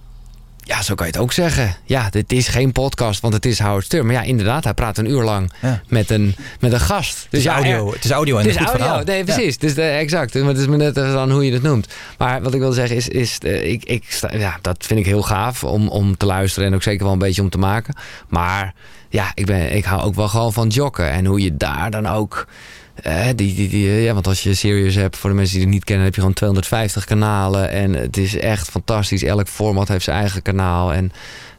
Ja, 0.68 0.82
zo 0.82 0.94
kan 0.94 1.06
je 1.06 1.12
het 1.12 1.20
ook 1.20 1.32
zeggen. 1.32 1.76
Ja, 1.84 2.10
dit 2.10 2.32
is 2.32 2.48
geen 2.48 2.72
podcast, 2.72 3.20
want 3.20 3.34
het 3.34 3.46
is 3.46 3.58
Howard 3.58 3.84
Stern. 3.84 4.06
Maar 4.06 4.14
ja, 4.14 4.22
inderdaad, 4.22 4.64
hij 4.64 4.74
praat 4.74 4.98
een 4.98 5.10
uur 5.10 5.22
lang 5.22 5.52
met, 5.88 6.10
een, 6.10 6.34
met 6.60 6.72
een 6.72 6.80
gast. 6.80 7.26
Dus 7.30 7.38
is 7.38 7.44
ja, 7.44 7.54
audio- 7.54 7.86
er- 7.88 7.92
het 7.94 8.04
is 8.04 8.10
audio 8.10 8.38
en 8.38 8.46
het 8.46 8.56
een 8.56 8.62
is 8.62 8.70
goed 8.70 8.80
audio. 8.80 8.86
verhaal. 8.86 9.04
Nee, 9.04 9.24
precies. 9.24 9.58
Dus 9.58 9.74
eh, 9.74 9.98
exact. 9.98 10.34
Maar 10.34 10.44
het 10.44 10.58
is 10.58 10.66
me 10.66 10.76
net 10.76 10.98
aan 10.98 11.30
hoe 11.30 11.44
je 11.46 11.52
het 11.52 11.62
noemt. 11.62 11.94
Maar 12.18 12.42
wat 12.42 12.54
ik 12.54 12.60
wil 12.60 12.72
zeggen 12.72 12.96
is, 12.96 13.08
is 13.08 13.38
eh, 13.38 13.70
ik, 13.70 13.84
ik 13.84 14.04
sta, 14.08 14.30
ja, 14.36 14.58
dat 14.62 14.84
vind 14.86 15.00
ik 15.00 15.06
heel 15.06 15.22
gaaf 15.22 15.64
om, 15.64 15.88
om 15.88 16.16
te 16.16 16.26
luisteren. 16.26 16.68
En 16.68 16.74
ook 16.74 16.82
zeker 16.82 17.04
wel 17.04 17.12
een 17.12 17.18
beetje 17.18 17.42
om 17.42 17.50
te 17.50 17.58
maken. 17.58 17.94
Maar 18.28 18.74
ja, 19.08 19.30
ik, 19.34 19.46
ben, 19.46 19.72
ik 19.76 19.84
hou 19.84 20.02
ook 20.02 20.14
wel 20.14 20.28
gewoon 20.28 20.52
van 20.52 20.68
joggen. 20.68 21.10
En 21.10 21.24
hoe 21.26 21.40
je 21.42 21.56
daar 21.56 21.90
dan 21.90 22.06
ook... 22.06 22.46
eh, 23.02 23.26
die, 23.34 23.68
die, 23.68 23.88
ja, 23.88 24.14
want 24.14 24.26
als 24.26 24.42
je 24.42 24.54
Sirius 24.54 24.94
hebt, 24.94 25.16
voor 25.16 25.30
de 25.30 25.36
mensen 25.36 25.54
die 25.54 25.64
het 25.64 25.74
niet 25.74 25.84
kennen, 25.84 26.04
heb 26.04 26.14
je 26.14 26.20
gewoon 26.20 26.34
250 26.34 27.04
kanalen. 27.04 27.70
En 27.70 27.92
het 27.92 28.16
is 28.16 28.38
echt 28.38 28.70
fantastisch. 28.70 29.22
Elk 29.22 29.48
format 29.48 29.88
heeft 29.88 30.04
zijn 30.04 30.20
eigen 30.20 30.42
kanaal. 30.42 30.92
En 30.92 31.12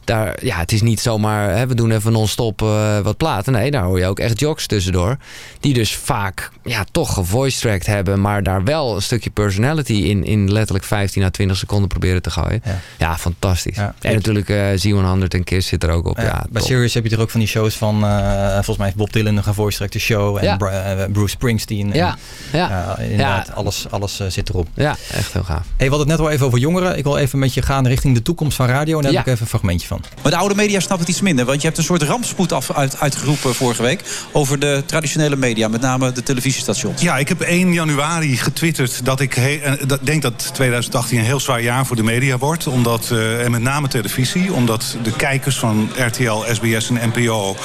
daar, 0.08 0.44
ja, 0.44 0.56
het 0.56 0.72
is 0.72 0.82
niet 0.82 1.00
zomaar, 1.00 1.56
hè, 1.56 1.66
we 1.66 1.74
doen 1.74 1.90
even 1.90 2.12
non-stop 2.12 2.62
eh, 2.62 2.98
wat 2.98 3.16
platen. 3.16 3.52
Nee, 3.52 3.70
daar 3.70 3.82
hoor 3.82 3.98
je 3.98 4.06
ook 4.06 4.18
echt 4.18 4.40
jocks 4.40 4.66
tussendoor. 4.66 5.16
Die 5.60 5.74
dus 5.74 5.96
vaak 5.96 6.50
ja, 6.64 6.84
toch 6.90 7.12
gevoice 7.14 7.60
tracked 7.60 7.86
hebben, 7.86 8.20
maar 8.20 8.42
daar 8.42 8.64
wel 8.64 8.94
een 8.94 9.02
stukje 9.02 9.30
personality 9.30 9.92
in, 9.92 10.24
in 10.24 10.52
letterlijk 10.52 10.84
15 10.84 11.22
à 11.22 11.30
20 11.30 11.56
seconden 11.56 11.88
proberen 11.88 12.22
te 12.22 12.30
gooien. 12.30 12.62
Ja, 12.98 13.18
fantastisch. 13.18 13.76
En 13.76 14.14
natuurlijk 14.14 14.48
eh 14.48 14.56
Z100 14.86 15.28
en 15.28 15.44
Kiss 15.44 15.68
zit 15.68 15.82
er 15.82 15.90
ook 15.90 16.06
op. 16.06 16.16
Ja, 16.16 16.24
Ja, 16.24 16.46
bij. 16.50 16.62
Sirius 16.62 16.94
heb 16.94 17.04
je 17.04 17.10
er 17.10 17.20
ook 17.20 17.30
van 17.30 17.40
die 17.40 17.48
shows 17.48 17.76
van, 17.76 18.04
eh, 18.04 18.52
volgens 18.52 18.76
mij 18.76 18.86
heeft 18.86 18.98
Bob 18.98 19.12
Dylan 19.12 19.36
een 19.36 19.42
gevoice 19.42 19.76
track 19.76 19.90
de 19.90 19.98
show. 19.98 20.38
En 20.44 21.12
Bruce 21.12 21.28
Springsteen. 21.28 21.92
En, 21.92 21.96
Ja, 21.98 22.16
ja. 22.52 22.98
inderdaad, 22.98 23.46
Ja. 23.46 23.52
alles, 23.52 23.90
alles 23.90 24.20
zit 24.28 24.48
erop. 24.48 24.68
Ja, 24.74 24.96
echt 25.12 25.32
heel 25.32 25.44
gaaf. 25.44 25.64
Hey, 25.76 25.88
we 25.88 25.96
hadden 25.96 25.98
het 25.98 26.18
net 26.18 26.26
al 26.26 26.30
even 26.32 26.46
over 26.46 26.58
jongeren. 26.58 26.98
Ik 26.98 27.04
wil 27.04 27.16
even 27.16 27.38
met 27.38 27.54
je 27.54 27.62
gaan 27.62 27.86
richting 27.86 28.14
de 28.14 28.22
toekomst 28.22 28.56
van 28.56 28.66
radio. 28.66 28.96
En 28.96 29.02
daar 29.02 29.12
heb 29.12 29.20
ik 29.20 29.26
even 29.26 29.42
een 29.42 29.48
fragmentje 29.48 29.86
van. 29.86 29.97
Maar 30.22 30.32
de 30.32 30.38
oude 30.38 30.54
media 30.54 30.80
snapt 30.80 31.00
het 31.00 31.08
iets 31.08 31.20
minder. 31.20 31.44
Want 31.44 31.60
je 31.60 31.66
hebt 31.66 31.78
een 31.78 31.84
soort 31.84 32.02
rampspoed 32.02 32.52
af, 32.52 32.70
uit, 32.72 33.00
uitgeroepen 33.00 33.54
vorige 33.54 33.82
week... 33.82 34.02
over 34.32 34.58
de 34.58 34.82
traditionele 34.86 35.36
media, 35.36 35.68
met 35.68 35.80
name 35.80 36.12
de 36.12 36.22
televisiestations. 36.22 37.02
Ja, 37.02 37.16
ik 37.18 37.28
heb 37.28 37.40
1 37.40 37.72
januari 37.72 38.36
getwitterd 38.36 39.04
dat 39.04 39.20
ik 39.20 39.34
he- 39.34 39.60
eh, 39.62 39.72
dat- 39.86 40.06
denk 40.06 40.22
dat 40.22 40.50
2018 40.54 41.18
een 41.18 41.24
heel 41.24 41.40
zwaar 41.40 41.62
jaar 41.62 41.86
voor 41.86 41.96
de 41.96 42.02
media 42.02 42.38
wordt. 42.38 42.66
Omdat, 42.66 43.10
eh, 43.10 43.44
en 43.44 43.50
met 43.50 43.62
name 43.62 43.88
televisie. 43.88 44.52
Omdat 44.52 44.96
de 45.02 45.12
kijkers 45.12 45.58
van 45.58 45.90
RTL, 45.96 46.44
SBS 46.52 46.90
en 46.90 47.10
NPO 47.14 47.56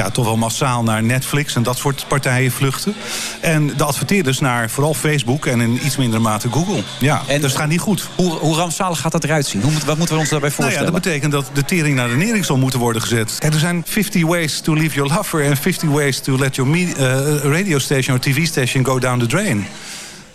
ja, 0.00 0.10
toch 0.10 0.24
wel 0.24 0.36
massaal 0.36 0.82
naar 0.82 1.02
Netflix 1.02 1.54
en 1.54 1.62
dat 1.62 1.78
soort 1.78 2.04
partijen 2.08 2.50
vluchten. 2.50 2.94
En 3.40 3.66
de 3.76 3.84
adverteerders 3.84 4.38
naar 4.38 4.70
vooral 4.70 4.94
Facebook 4.94 5.46
en 5.46 5.60
in 5.60 5.80
iets 5.84 5.96
mindere 5.96 6.22
mate 6.22 6.50
Google. 6.50 6.82
Ja, 6.98 7.22
en 7.26 7.40
dus 7.40 7.50
het 7.50 7.60
gaat 7.60 7.68
niet 7.68 7.80
goed. 7.80 8.08
Hoe, 8.14 8.32
hoe 8.32 8.56
rampzalig 8.56 9.00
gaat 9.00 9.12
dat 9.12 9.24
eruit 9.24 9.46
zien? 9.46 9.62
Hoe, 9.62 9.72
wat 9.86 9.96
moeten 9.96 10.14
we 10.14 10.20
ons 10.20 10.30
daarbij 10.30 10.50
Nou 10.50 10.62
ja, 10.62 10.76
voorstellen? 10.76 10.92
dat 10.92 11.02
betekent 11.02 11.32
dat 11.32 11.50
de 11.52 11.64
tering 11.64 11.96
naar 11.96 12.08
de 12.08 12.16
nering 12.16 12.44
zal 12.44 12.56
moeten 12.56 12.80
worden 12.80 13.02
gezet. 13.02 13.36
Kijk, 13.38 13.52
er 13.52 13.58
zijn 13.58 13.82
50 13.86 14.26
ways 14.26 14.60
to 14.60 14.74
leave 14.74 14.94
your 14.94 15.14
lover... 15.14 15.44
en 15.44 15.56
50 15.56 15.88
ways 15.88 16.20
to 16.20 16.38
let 16.38 16.54
your 16.54 16.72
eh, 16.74 17.36
radio 17.36 17.78
station 17.78 18.16
or 18.16 18.20
tv 18.20 18.46
station 18.46 18.84
go 18.84 18.98
down 18.98 19.18
the 19.18 19.26
drain. 19.26 19.66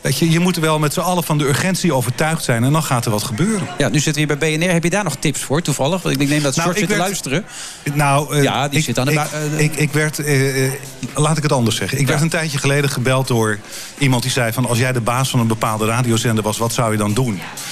Weet 0.06 0.18
je, 0.18 0.30
je 0.30 0.40
moet 0.40 0.56
wel 0.56 0.80
met 0.80 0.94
z'n 0.94 1.00
allen 1.00 1.24
van 1.24 1.38
de 1.38 1.48
urgentie 1.48 1.94
overtuigd 1.94 2.44
zijn... 2.44 2.64
en 2.64 2.72
dan 2.72 2.84
gaat 2.84 3.06
er 3.06 3.12
wat 3.12 3.24
gebeuren. 3.24 3.68
Ja, 3.78 3.90
nu 3.90 4.00
zitten 4.00 4.14
we 4.14 4.28
hier 4.28 4.38
bij 4.38 4.58
BNR. 4.58 4.72
Heb 4.72 4.84
je 4.84 4.90
daar 4.90 5.04
nog 5.04 5.16
tips 5.16 5.42
voor, 5.42 5.62
toevallig? 5.62 6.02
Want 6.02 6.22
ik 6.22 6.30
neem 6.30 6.42
dat 6.42 6.56
Nou, 6.56 6.68
George 6.68 6.82
ik 6.82 6.88
zit 6.88 6.98
te 6.98 7.04
luisteren. 7.04 7.46
Nou, 7.94 8.36
eh, 8.36 8.44
Ja, 8.44 8.68
die 8.68 8.80
ik, 8.80 8.86
zit 8.86 9.00
aan 9.00 9.06
de 9.06 9.12
ik, 9.12 9.20
eh, 9.20 9.60
ik, 9.60 9.76
ik 9.76 9.92
werd, 9.92 10.20
eh, 10.20 10.72
laat 11.14 11.38
ik 11.38 11.44
het 11.44 11.52
anders 11.52 11.76
zeggen. 11.76 12.00
Ik 12.00 12.08
werd 12.08 12.22
een 12.22 12.30
tijdje 12.30 12.58
geleden 12.58 12.90
gebeld 12.90 13.28
door 13.28 13.60
iemand 13.98 14.22
die 14.22 14.32
zei 14.32 14.54
van... 14.54 14.68
als 14.68 14.78
jij 14.78 14.92
de 14.92 15.02
baas 15.02 15.30
van 15.30 15.40
een 15.40 15.48
bepaalde 15.48 15.86
radiozender 15.86 16.44
was, 16.44 16.58
wat 16.58 16.74
zou 16.74 16.92
je 16.92 16.98
dan 16.98 17.14
doen? 17.14 17.26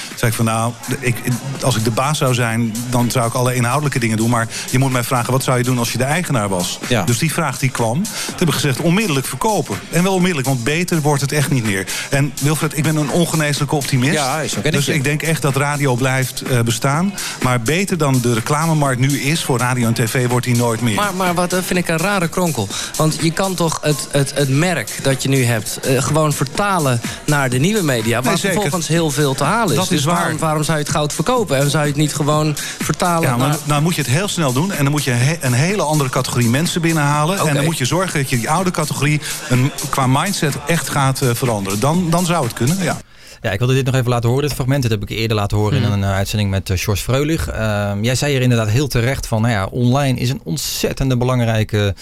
Toen 0.08 0.18
zei 0.18 0.30
ik 0.30 0.36
van 0.36 0.44
nou, 0.44 0.72
ik, 1.00 1.16
als 1.62 1.76
ik 1.76 1.84
de 1.84 1.90
baas 1.90 2.18
zou 2.18 2.34
zijn... 2.34 2.74
dan 2.90 3.10
zou 3.10 3.26
ik 3.26 3.34
alle 3.34 3.54
inhoudelijke 3.54 3.98
dingen 3.98 4.16
doen. 4.16 4.30
Maar 4.30 4.48
je 4.70 4.78
moet 4.78 4.92
mij 4.92 5.04
vragen, 5.04 5.32
wat 5.32 5.42
zou 5.42 5.58
je 5.58 5.64
doen 5.64 5.78
als 5.78 5.92
je 5.92 5.98
de 5.98 6.04
eigenaar 6.04 6.48
was? 6.48 6.78
Dus 7.04 7.18
die 7.18 7.32
vraag 7.32 7.58
die 7.58 7.70
kwam. 7.70 8.02
Toen 8.02 8.38
heb 8.38 8.48
ik 8.48 8.54
gezegd, 8.54 8.80
onmiddellijk 8.80 9.26
verkopen. 9.26 9.78
En 9.90 10.02
wel 10.02 10.14
onmiddellijk, 10.14 10.48
want 10.48 10.64
beter 10.64 11.00
wordt 11.00 11.20
het 11.20 11.32
echt 11.32 11.50
niet 11.50 11.64
meer. 11.64 11.86
En 12.10 12.23
Wilfred, 12.40 12.76
ik 12.76 12.82
ben 12.82 12.96
een 12.96 13.10
ongeneeslijke 13.10 13.74
optimist. 13.74 14.12
Ja, 14.12 14.40
dus 14.70 14.88
ik 14.88 15.04
denk 15.04 15.22
echt 15.22 15.42
dat 15.42 15.56
radio 15.56 15.94
blijft 15.94 16.42
eh, 16.42 16.60
bestaan. 16.60 17.14
Maar 17.42 17.60
beter 17.60 17.98
dan 17.98 18.20
de 18.20 18.34
reclamemarkt 18.34 19.00
nu 19.00 19.20
is 19.20 19.44
voor 19.44 19.58
radio 19.58 19.86
en 19.86 19.94
tv 19.94 20.28
wordt 20.28 20.46
die 20.46 20.56
nooit 20.56 20.80
meer. 20.80 20.94
Maar, 20.94 21.14
maar 21.14 21.34
wat 21.34 21.52
eh, 21.52 21.58
vind 21.62 21.78
ik 21.78 21.88
een 21.88 21.96
rare 21.96 22.28
kronkel. 22.28 22.68
Want 22.96 23.18
je 23.20 23.30
kan 23.30 23.54
toch 23.54 23.78
het, 23.82 24.08
het, 24.10 24.32
het 24.34 24.48
merk 24.48 24.98
dat 25.02 25.22
je 25.22 25.28
nu 25.28 25.44
hebt... 25.44 25.78
eh, 25.80 26.02
gewoon 26.02 26.32
vertalen 26.32 27.00
naar 27.26 27.50
de 27.50 27.58
nieuwe 27.58 27.82
media... 27.82 28.22
waar 28.22 28.32
Nee, 28.42 28.52
vervolgens 28.52 28.88
heel 28.88 29.10
veel 29.10 29.34
te 29.34 29.44
halen 29.44 29.70
is. 29.70 29.74
Dat 29.74 29.84
is 29.84 29.90
dus 29.90 30.04
waarom, 30.04 30.30
waar. 30.30 30.38
waarom 30.38 30.62
zou 30.62 30.78
je 30.78 30.84
het 30.84 30.92
goud 30.92 31.12
verkopen? 31.12 31.56
En 31.58 31.70
zou 31.70 31.82
je 31.82 31.88
het 31.88 31.98
niet 31.98 32.14
gewoon 32.14 32.56
vertalen 32.82 33.28
Ja, 33.28 33.36
maar 33.36 33.48
naar... 33.48 33.58
nou 33.64 33.82
moet 33.82 33.94
je 33.94 34.00
het 34.00 34.10
heel 34.10 34.28
snel 34.28 34.52
doen. 34.52 34.72
En 34.72 34.82
dan 34.82 34.92
moet 34.92 35.04
je 35.04 35.10
he- 35.10 35.36
een 35.40 35.52
hele 35.52 35.82
andere 35.82 36.10
categorie 36.10 36.48
mensen 36.48 36.80
binnenhalen. 36.80 37.38
En 37.38 37.54
dan 37.54 37.64
moet 37.64 37.78
je 37.78 37.84
zorgen 37.84 38.20
dat 38.20 38.30
je 38.30 38.36
die 38.36 38.50
oude 38.50 38.70
categorie 38.70 39.20
een, 39.48 39.72
qua 39.90 40.06
mindset 40.06 40.54
echt 40.66 40.88
gaat 40.88 41.20
veranderen. 41.32 41.80
Dan, 41.80 42.10
dan 42.14 42.26
zou 42.26 42.44
het 42.44 42.52
kunnen, 42.52 42.82
ja. 42.82 42.96
Ja, 43.42 43.50
ik 43.50 43.58
wilde 43.58 43.74
dit 43.74 43.84
nog 43.84 43.94
even 43.94 44.08
laten 44.10 44.28
horen, 44.28 44.44
dit 44.46 44.54
fragment. 44.54 44.82
Dit 44.82 44.90
heb 44.90 45.02
ik 45.02 45.08
eerder 45.10 45.36
laten 45.36 45.56
horen 45.56 45.76
in 45.76 45.82
Mhm. 45.82 45.92
een 45.92 46.02
eh, 46.02 46.12
uitzending 46.14 46.50
met 46.50 46.68
uh, 46.70 46.76
Sjors 46.76 47.00
Freulich. 47.00 47.48
Ehm, 47.48 48.02
jij 48.04 48.14
zei 48.14 48.32
hier 48.32 48.42
inderdaad 48.42 48.68
heel 48.68 48.86
terecht 48.88 49.26
van, 49.26 49.42
nou 49.42 49.52
ja, 49.54 49.66
online 49.66 50.18
is 50.18 50.30
een 50.30 50.40
ontzettende 50.44 51.16
belangrijke, 51.16 51.94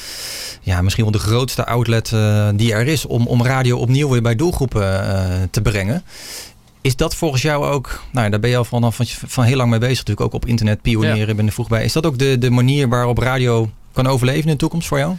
ja, 0.61 0.83
misschien 0.83 1.05
wel 1.05 1.13
de 1.13 1.19
grootste 1.19 1.67
outlet 1.67 2.13
eh, 2.13 2.49
die 2.55 2.73
er 2.73 2.87
is 2.87 3.07
om, 3.07 3.27
om 3.27 3.43
radio 3.45 3.79
opnieuw 3.79 4.09
weer 4.09 4.23
bij 4.23 4.37
doelgroepen 4.37 5.07
eh, 5.09 5.25
te 5.51 5.61
brengen. 5.63 6.03
Is 6.81 6.97
dat 6.97 7.15
volgens 7.15 7.43
jou 7.43 7.67
ook, 7.67 8.03
nou 8.13 8.31
daar 8.31 8.41
ben 8.41 8.51
je 8.51 8.57
al 8.57 8.65
vanaf 8.65 8.97
van, 8.97 9.07
van 9.27 9.45
heel 9.45 9.57
lang 9.57 9.71
mee 9.71 9.79
bezig 9.79 9.97
natuurlijk, 9.99 10.27
ook 10.27 10.35
op 10.35 10.47
internet 10.47 10.83
pionieren, 10.83 11.37
ben 11.37 11.47
er 11.47 11.53
vroeg 11.53 11.69
bij. 11.69 11.85
Is 11.85 11.93
dat 11.93 12.07
ook 12.07 12.19
de, 12.19 12.39
de 12.39 12.51
manier 12.51 12.89
waarop 12.89 13.19
radio 13.19 13.71
kan 13.93 14.07
overleven 14.07 14.45
in 14.45 14.51
de 14.51 14.57
toekomst 14.57 14.89
voor 14.89 14.99
jou? 14.99 15.15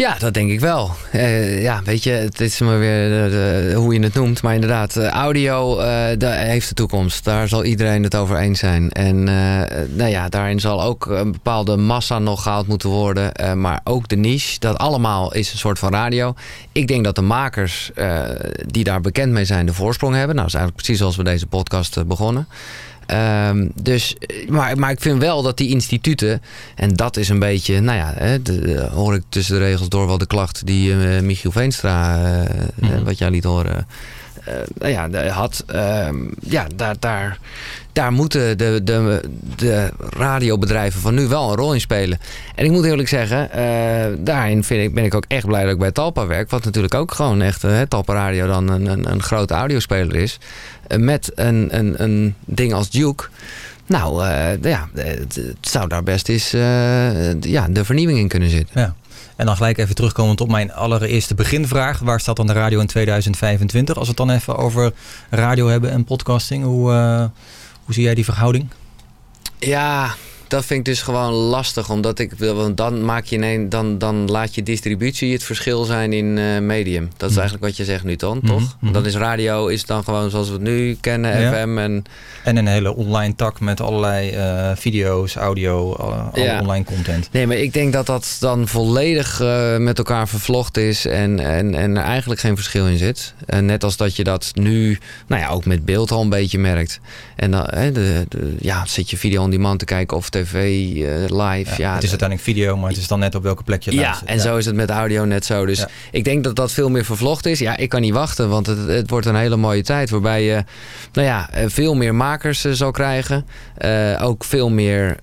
Ja, 0.00 0.16
dat 0.18 0.34
denk 0.34 0.50
ik 0.50 0.60
wel. 0.60 0.90
Eh, 1.12 1.62
ja, 1.62 1.80
weet 1.84 2.02
je, 2.04 2.10
het 2.10 2.40
is 2.40 2.58
maar 2.60 2.78
weer 2.78 3.08
de- 3.30 3.72
hoe 3.76 3.94
je 3.94 4.00
het 4.00 4.14
noemt. 4.14 4.42
Maar 4.42 4.54
inderdaad, 4.54 4.96
eh, 4.96 5.06
audio 5.08 5.78
eh, 5.78 6.30
heeft 6.30 6.68
de 6.68 6.74
toekomst. 6.74 7.24
Daar 7.24 7.48
zal 7.48 7.64
iedereen 7.64 8.02
het 8.02 8.14
over 8.16 8.36
eens 8.36 8.58
zijn. 8.58 8.90
En 8.90 9.28
eh, 9.28 9.78
nou 9.88 10.10
ja, 10.10 10.28
daarin 10.28 10.60
zal 10.60 10.82
ook 10.82 11.06
een 11.06 11.32
bepaalde 11.32 11.76
massa 11.76 12.18
nog 12.18 12.42
gehaald 12.42 12.66
moeten 12.66 12.88
worden. 12.88 13.34
Eh, 13.34 13.52
maar 13.52 13.80
ook 13.84 14.08
de 14.08 14.16
niche, 14.16 14.58
dat 14.58 14.78
allemaal 14.78 15.32
is 15.34 15.52
een 15.52 15.58
soort 15.58 15.78
van 15.78 15.92
radio. 15.92 16.34
Ik 16.72 16.88
denk 16.88 17.04
dat 17.04 17.14
de 17.14 17.20
makers 17.22 17.90
eh, 17.94 18.20
die 18.66 18.84
daar 18.84 19.00
bekend 19.00 19.32
mee 19.32 19.44
zijn 19.44 19.66
de 19.66 19.74
voorsprong 19.74 20.14
hebben. 20.14 20.36
Nou, 20.36 20.46
dat 20.48 20.54
is 20.54 20.60
eigenlijk 20.60 20.76
precies 20.86 20.98
zoals 20.98 21.16
we 21.16 21.24
deze 21.24 21.46
podcast 21.46 21.96
eh, 21.96 22.04
begonnen. 22.04 22.46
Ehm, 23.10 23.68
dus, 23.82 24.14
eh, 24.18 24.48
maar, 24.48 24.78
maar 24.78 24.90
ik 24.90 25.00
vind 25.00 25.18
wel 25.20 25.42
dat 25.42 25.56
die 25.56 25.68
instituten, 25.68 26.42
en 26.74 26.94
dat 26.94 27.16
is 27.16 27.28
een 27.28 27.38
beetje, 27.38 27.80
nou 27.80 27.98
ja, 27.98 28.12
hè, 28.16 28.42
de, 28.42 28.58
de- 28.60 28.88
hoor 28.92 29.14
ik 29.14 29.22
tussen 29.28 29.54
de 29.58 29.64
regels 29.64 29.88
door 29.88 30.06
wel 30.06 30.18
de 30.18 30.26
klacht 30.26 30.66
die 30.66 30.92
eh, 30.92 31.22
Michiel 31.22 31.50
Veenstra, 31.50 32.24
eh, 32.80 32.88
wat 33.04 33.18
jij 33.18 33.30
liet 33.30 33.44
horen, 33.44 33.86
nou 34.78 34.92
ja, 34.92 35.28
had. 35.28 35.64
Ehm, 35.66 36.16
ja, 36.40 36.66
daar, 36.76 36.96
daar, 36.98 37.38
daar 37.92 38.12
moeten 38.12 38.58
de, 38.58 38.80
de, 38.84 39.20
de 39.56 39.90
radiobedrijven 40.10 41.00
van 41.00 41.14
nu 41.14 41.26
wel 41.26 41.50
een 41.50 41.56
rol 41.56 41.74
in 41.74 41.80
spelen. 41.80 42.18
En 42.54 42.64
ik 42.64 42.70
moet 42.70 42.84
eerlijk 42.84 43.08
zeggen, 43.08 43.50
eh, 43.50 44.06
daarin 44.18 44.64
vind 44.64 44.82
ik, 44.82 44.94
ben 44.94 45.04
ik 45.04 45.14
ook 45.14 45.24
echt 45.28 45.46
blij 45.46 45.62
dat 45.62 45.72
ik 45.72 45.78
bij 45.78 45.92
Talpa 45.92 46.26
werk. 46.26 46.50
Wat 46.50 46.64
natuurlijk 46.64 46.94
ook 46.94 47.12
gewoon 47.12 47.42
echt, 47.42 47.64
eh, 47.64 47.80
Talpa 47.80 48.14
Radio 48.14 48.46
dan 48.46 48.68
een, 48.68 48.86
een, 48.86 49.10
een 49.10 49.22
grote 49.22 49.54
audiospeler 49.54 50.16
is. 50.16 50.38
Eh, 50.90 50.98
met 50.98 51.32
een, 51.34 51.68
een, 51.78 52.02
een 52.02 52.34
ding 52.44 52.72
als 52.72 52.90
Duke. 52.90 53.24
Nou, 53.86 54.26
eh, 54.26 54.62
ja, 54.62 54.88
het, 54.94 55.40
zou 55.60 55.88
daar 55.88 56.02
best 56.02 56.28
eens 56.28 56.52
eh, 56.52 57.40
ja, 57.40 57.68
de 57.68 57.84
vernieuwing 57.84 58.18
in 58.18 58.28
kunnen 58.28 58.50
zitten. 58.50 58.80
Ja. 58.80 58.94
En 59.40 59.46
dan 59.46 59.56
gelijk 59.56 59.78
even 59.78 59.94
terugkomend 59.94 60.40
op 60.40 60.50
mijn 60.50 60.72
allereerste 60.72 61.34
beginvraag. 61.34 61.98
Waar 61.98 62.20
staat 62.20 62.36
dan 62.36 62.46
de 62.46 62.52
radio 62.52 62.80
in 62.80 62.86
2025? 62.86 63.96
Als 63.96 64.04
we 64.04 64.08
het 64.08 64.26
dan 64.26 64.36
even 64.36 64.56
over 64.56 64.92
radio 65.30 65.68
hebben 65.68 65.90
en 65.90 66.04
podcasting. 66.04 66.64
Hoe, 66.64 66.92
eh, 66.92 67.24
hoe 67.84 67.94
zie 67.94 68.02
jij 68.02 68.14
die 68.14 68.24
verhouding? 68.24 68.68
Ja, 69.58 70.14
dat 70.50 70.64
vind 70.64 70.78
ik 70.78 70.84
dus 70.84 71.02
gewoon 71.02 71.32
lastig. 71.32 71.90
Omdat 71.90 72.18
ik 72.18 72.32
wil, 72.36 72.54
want 72.54 72.76
dan 72.76 73.04
maak 73.04 73.24
je 73.24 73.36
ineens, 73.36 73.70
dan, 73.70 73.98
dan 73.98 74.30
laat 74.30 74.54
je 74.54 74.62
distributie 74.62 75.32
het 75.32 75.42
verschil 75.44 75.84
zijn 75.84 76.12
in 76.12 76.38
eh, 76.38 76.58
medium. 76.58 77.04
Dat 77.16 77.28
is 77.30 77.36
Mhm. 77.36 77.38
eigenlijk 77.40 77.64
wat 77.64 77.76
je 77.76 77.84
zegt 77.92 78.04
nu 78.04 78.16
dan, 78.16 78.36
Mhm, 78.42 78.46
toch? 78.46 78.76
mhm. 78.80 78.92
Dan 78.92 79.06
is 79.06 79.14
radio 79.16 79.66
is 79.66 79.84
dan 79.84 80.04
gewoon 80.04 80.30
zoals 80.30 80.46
we 80.46 80.52
het 80.52 80.62
nu 80.62 80.96
kennen, 81.00 81.40
Ja. 81.40 81.52
FM 81.52 81.78
en 81.78 82.02
En 82.44 82.56
een 82.56 82.66
hele 82.66 82.94
online 82.96 83.34
tak 83.34 83.60
met 83.60 83.80
allerlei 83.80 84.30
eh, 84.30 84.70
video's, 84.76 85.34
audio, 85.36 85.92
alle, 85.94 86.14
alle 86.14 86.44
Ja. 86.44 86.60
online 86.60 86.84
content. 86.84 87.28
Nee, 87.32 87.46
maar 87.46 87.56
ik 87.56 87.72
denk 87.72 87.92
dat 87.92 88.06
dat 88.06 88.36
dan 88.40 88.68
volledig 88.68 89.40
eh, 89.40 89.76
met 89.76 89.98
elkaar 89.98 90.28
vervlochten 90.28 90.82
is 90.82 91.06
en, 91.06 91.40
en, 91.40 91.74
en 91.74 91.96
er 91.96 92.02
eigenlijk 92.04 92.40
geen 92.40 92.56
verschil 92.56 92.86
in 92.86 92.98
zit. 92.98 93.34
En 93.46 93.66
net 93.66 93.84
als 93.84 93.96
dat 93.96 94.16
je 94.16 94.24
dat 94.24 94.50
nu, 94.54 94.98
nou 95.26 95.40
ja, 95.42 95.48
ook 95.48 95.64
met 95.64 95.84
beeld 95.84 96.10
al 96.10 96.22
een 96.22 96.28
beetje 96.28 96.58
merkt. 96.58 97.00
En 97.36 97.50
dan 97.50 97.66
hè, 97.70 97.92
de, 97.92 98.24
de- 98.28 98.56
ja, 98.60 98.86
zit 98.86 99.10
je 99.10 99.16
video 99.16 99.42
on 99.42 99.50
demand 99.50 99.78
te 99.78 99.84
kijken 99.84 100.16
of 100.16 100.30
tv 100.44 100.54
eh, 100.54 101.38
live. 101.38 101.82
Ja, 101.82 101.94
het 101.94 102.02
is 102.02 102.08
uiteindelijk 102.10 102.40
video, 102.40 102.76
maar 102.76 102.88
het 102.88 102.98
is 102.98 103.08
dan 103.08 103.18
net 103.18 103.34
op 103.34 103.42
welke 103.42 103.62
plek 103.62 103.82
je 103.82 103.92
ja, 103.92 104.00
luistert. 104.02 104.30
en 104.30 104.40
zo 104.40 104.56
is 104.56 104.66
het 104.66 104.74
met 104.74 104.90
audio 104.90 105.24
net 105.24 105.44
zo. 105.44 105.66
Dus 105.66 105.78
Ja. 105.78 105.88
ik 106.10 106.24
denk 106.24 106.44
dat 106.44 106.56
dat 106.56 106.72
veel 106.72 106.88
meer 106.90 107.04
vervlochten 107.04 107.50
is. 107.50 107.58
Ja, 107.58 107.76
ik 107.76 107.88
kan 107.88 108.00
niet 108.00 108.12
wachten, 108.12 108.48
want 108.48 108.66
het, 108.66 108.86
het 108.86 109.10
wordt 109.10 109.26
een 109.26 109.34
hele 109.34 109.56
mooie 109.56 109.82
tijd... 109.82 110.10
waarbij 110.10 110.44
je 110.44 110.64
nou 111.12 111.26
ja, 111.26 111.50
eh, 111.50 111.64
veel 111.68 111.94
meer 111.94 112.14
makers 112.14 112.64
eh, 112.64 112.72
zal 112.72 112.90
krijgen. 112.90 113.46
Ook 114.20 114.44
veel 114.44 114.70
meer 114.70 115.16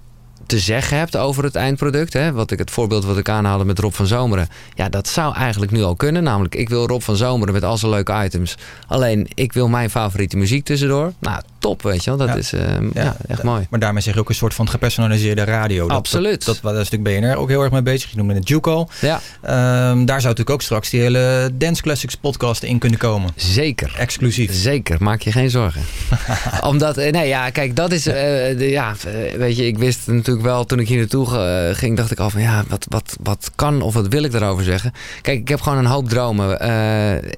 te 0.45 0.59
zeggen 0.59 0.97
hebt 0.97 1.17
over 1.17 1.43
het 1.43 1.55
eindproduct. 1.55 2.13
Hè? 2.13 2.31
Wat 2.31 2.51
ik, 2.51 2.59
het 2.59 2.71
voorbeeld 2.71 3.05
wat 3.05 3.17
ik 3.17 3.29
aanhaalde 3.29 3.65
met 3.65 3.79
Rob 3.79 3.93
van 3.93 4.07
Zomeren. 4.07 4.47
Ja, 4.75 4.89
dat 4.89 5.07
zou 5.07 5.35
eigenlijk 5.35 5.71
nu 5.71 5.83
al 5.83 5.95
kunnen. 5.95 6.23
Namelijk, 6.23 6.55
ik 6.55 6.69
wil 6.69 6.87
Rob 6.87 7.01
van 7.01 7.15
Zomeren 7.15 7.53
met 7.53 7.63
al 7.63 7.77
zijn 7.77 7.91
leuke 7.91 8.23
items. 8.23 8.57
Alleen, 8.87 9.27
ik 9.33 9.53
wil 9.53 9.67
mijn 9.67 9.89
favoriete 9.89 10.37
muziek 10.37 10.65
tussendoor. 10.65 11.13
Nou, 11.19 11.41
top, 11.67 11.81
weet 11.81 12.03
je 12.03 12.09
wel. 12.09 12.19
Dat 12.19 12.27
Ja. 12.27 12.35
is 12.35 12.53
eh, 12.53 12.61
ja. 12.93 13.15
echt 13.27 13.43
mooi. 13.43 13.67
Maar 13.69 13.79
daarmee 13.79 14.01
zeg 14.01 14.13
je 14.13 14.19
ook 14.19 14.29
een 14.29 14.35
soort 14.35 14.53
van 14.53 14.69
gepersonaliseerde 14.69 15.43
radio. 15.43 15.87
Dat- 15.87 15.97
Absoluut. 15.97 16.45
Dat, 16.45 16.59
dat, 16.61 16.71
daar 16.73 16.81
is 16.81 16.89
natuurlijk 16.89 17.25
BNR 17.25 17.37
ook 17.41 17.49
heel 17.49 17.61
erg 17.61 17.71
mee 17.71 17.81
bezig. 17.81 18.09
Je 18.11 18.17
noemde 18.17 18.33
het 18.33 18.47
Juco. 18.47 18.87
Ja. 19.01 19.19
daar 19.41 19.95
zou 20.05 20.07
natuurlijk 20.07 20.49
ook 20.49 20.61
straks 20.61 20.89
die 20.89 21.01
hele 21.01 21.49
Dance 21.53 21.81
Classics 21.81 22.15
podcast 22.15 22.63
in 22.63 22.79
kunnen 22.79 22.99
komen. 22.99 23.29
Zeker. 23.35 23.95
Exclusief. 23.97 24.53
Zeker, 24.53 24.97
maak 24.99 25.21
je 25.21 25.31
geen 25.31 25.49
zorgen. 25.49 25.81
Omdat, 26.71 26.97
eh, 26.97 27.11
nee 27.11 27.27
ja, 27.27 27.49
kijk, 27.49 27.75
dat 27.75 27.91
is, 27.91 28.07
eh, 28.07 28.13
de, 28.57 28.69
ja, 28.69 28.93
eh, 29.07 29.37
weet 29.37 29.57
je, 29.57 29.65
ik 29.67 29.77
wist 29.77 30.07
natuurlijk 30.07 30.45
wel 30.45 30.65
toen 30.65 30.79
ik 30.79 30.87
hier 30.87 30.97
naartoe 30.97 31.25
ging, 31.73 31.97
dacht 31.97 32.11
ik 32.11 32.19
al 32.19 32.29
van, 32.29 32.41
ja, 32.41 32.63
wat, 32.67 32.85
wat, 32.89 33.17
wat 33.23 33.51
kan 33.55 33.81
of 33.81 33.93
wat 33.93 34.07
wil 34.07 34.23
ik 34.23 34.31
daarover 34.31 34.63
zeggen? 34.63 34.91
Kijk, 35.21 35.39
ik 35.39 35.47
heb 35.47 35.61
gewoon 35.61 35.77
een 35.77 35.85
hoop 35.85 36.09
dromen. 36.09 36.51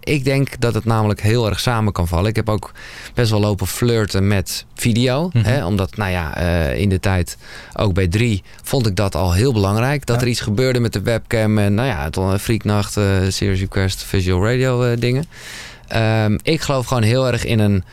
Ik 0.04 0.24
denk 0.24 0.60
dat 0.60 0.74
het 0.74 0.86
namelijk 0.86 1.22
heel 1.22 1.50
erg 1.50 1.60
samen 1.60 1.94
kan 1.94 2.08
vallen. 2.08 2.30
Ik 2.30 2.36
heb 2.36 2.50
ook 2.50 2.72
best 3.14 3.32
wel 3.32 3.40
lopen 3.40 3.68
flirten 3.68 4.19
met 4.28 4.66
video. 4.76 5.30
Mhm. 5.34 5.46
hè, 5.46 5.66
omdat, 5.66 5.96
nou 5.98 6.12
ja, 6.12 6.36
eh, 6.38 6.80
in 6.80 6.90
de 6.90 7.00
tijd, 7.00 7.38
ook 7.76 7.94
bij 7.94 8.08
drie, 8.08 8.44
vond 8.64 8.88
ik 8.88 8.96
dat 8.96 9.16
al 9.16 9.34
heel 9.34 9.54
belangrijk. 9.54 10.06
Dat 10.06 10.16
Ja. 10.16 10.22
er 10.22 10.28
iets 10.28 10.42
gebeurde 10.42 10.80
met 10.80 10.94
de 10.94 11.02
webcam 11.02 11.58
en, 11.58 11.74
nou 11.74 11.88
ja, 11.88 12.04
het 12.04 12.42
Freaknacht, 12.42 12.98
eh 12.98 13.06
Series 13.28 13.60
Request, 13.60 14.04
Visual 14.04 14.46
Radio 14.46 14.84
eh, 14.84 15.00
dingen. 15.00 15.26
Ehm, 15.88 16.38
ik 16.44 16.62
geloof 16.62 16.86
gewoon 16.86 17.04
heel 17.04 17.28
erg 17.28 17.46
in 17.46 17.60
een. 17.60 17.84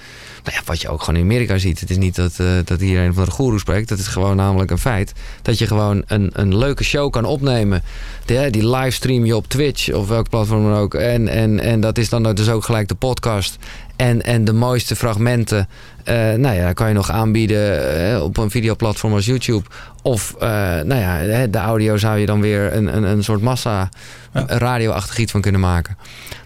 Nou 0.44 0.58
ja, 0.58 0.64
wat 0.64 0.80
je 0.80 0.88
ook 0.88 1.02
gewoon 1.02 1.20
in 1.20 1.26
Amerika 1.26 1.58
ziet. 1.58 1.80
Het 1.80 1.90
is 1.90 1.96
niet 1.96 2.14
dat, 2.14 2.34
eh 2.40 2.46
dat 2.64 2.80
hier 2.80 3.00
een 3.00 3.14
van 3.14 3.24
de 3.24 3.30
goeroe 3.30 3.58
spreekt. 3.58 3.88
Dat 3.88 3.98
is 3.98 4.06
gewoon 4.06 4.36
namelijk 4.36 4.70
een 4.70 4.78
feit. 4.78 5.12
Dat 5.42 5.58
je 5.58 5.66
gewoon 5.66 6.02
een, 6.06 6.30
een 6.32 6.56
leuke 6.58 6.84
show 6.84 7.10
kan 7.10 7.24
opnemen. 7.24 7.82
Die, 8.24 8.50
die 8.50 8.68
livestream 8.68 9.24
je 9.24 9.36
op 9.36 9.48
Twitch 9.48 9.92
of 9.92 10.08
welk 10.08 10.28
platform 10.28 10.62
dan 10.62 10.74
ook. 10.78 10.94
En, 10.94 11.28
en, 11.28 11.60
en 11.60 11.80
dat 11.80 11.98
is 11.98 12.08
dan 12.08 12.34
dus 12.34 12.48
ook 12.48 12.64
gelijk 12.64 12.88
de 12.88 12.94
podcast. 12.94 13.56
En, 13.96 14.22
en 14.22 14.44
de 14.44 14.52
mooiste 14.52 14.96
fragmenten. 14.96 15.68
Eh, 16.06 16.32
nou 16.32 16.56
ja, 16.56 16.72
kan 16.72 16.88
je 16.88 16.94
nog 16.94 17.10
aanbieden 17.10 17.98
eh, 18.12 18.22
op 18.22 18.36
een 18.36 18.50
videoplatform 18.50 19.12
als 19.12 19.26
YouTube. 19.26 19.64
Of 20.02 20.34
eh, 20.34 20.48
nou 20.80 20.94
ja, 20.94 21.46
de 21.46 21.58
audio 21.58 21.96
zou 21.96 22.18
je 22.18 22.26
dan 22.26 22.40
weer 22.40 22.72
een, 22.72 22.96
een, 22.96 23.02
een 23.02 23.24
soort 23.24 23.40
massa 23.40 23.88
radioachtig 24.32 25.18
iets 25.18 25.32
van 25.32 25.40
kunnen 25.40 25.60
maken. 25.60 25.96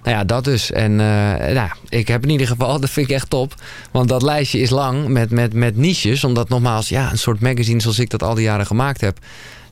Nou 0.03 0.17
ja, 0.17 0.25
dat 0.25 0.45
dus. 0.45 0.73
En 0.73 0.97
nou, 0.97 1.53
ja, 1.53 1.77
ik 1.89 2.09
heb 2.09 2.23
in 2.23 2.31
ieder 2.31 2.47
geval, 2.47 2.81
dat 2.81 2.91
vind 2.91 3.09
ik 3.09 3.15
echt 3.15 3.31
top. 3.31 3.55
Want 3.91 4.09
dat 4.09 4.23
lijstje 4.23 4.61
is 4.61 4.71
lang 4.71 5.09
met, 5.09 5.31
met, 5.31 5.53
met 5.53 5.77
niches. 5.77 6.25
Omdat 6.25 6.49
nogmaals, 6.49 6.89
ja, 6.89 7.11
een 7.11 7.19
soort 7.19 7.41
magazine 7.41 7.81
zoals 7.81 7.99
ik 7.99 8.11
dat 8.11 8.23
al 8.23 8.35
die 8.35 8.45
jaren 8.45 8.67
gemaakt 8.67 9.01
heb. 9.01 9.19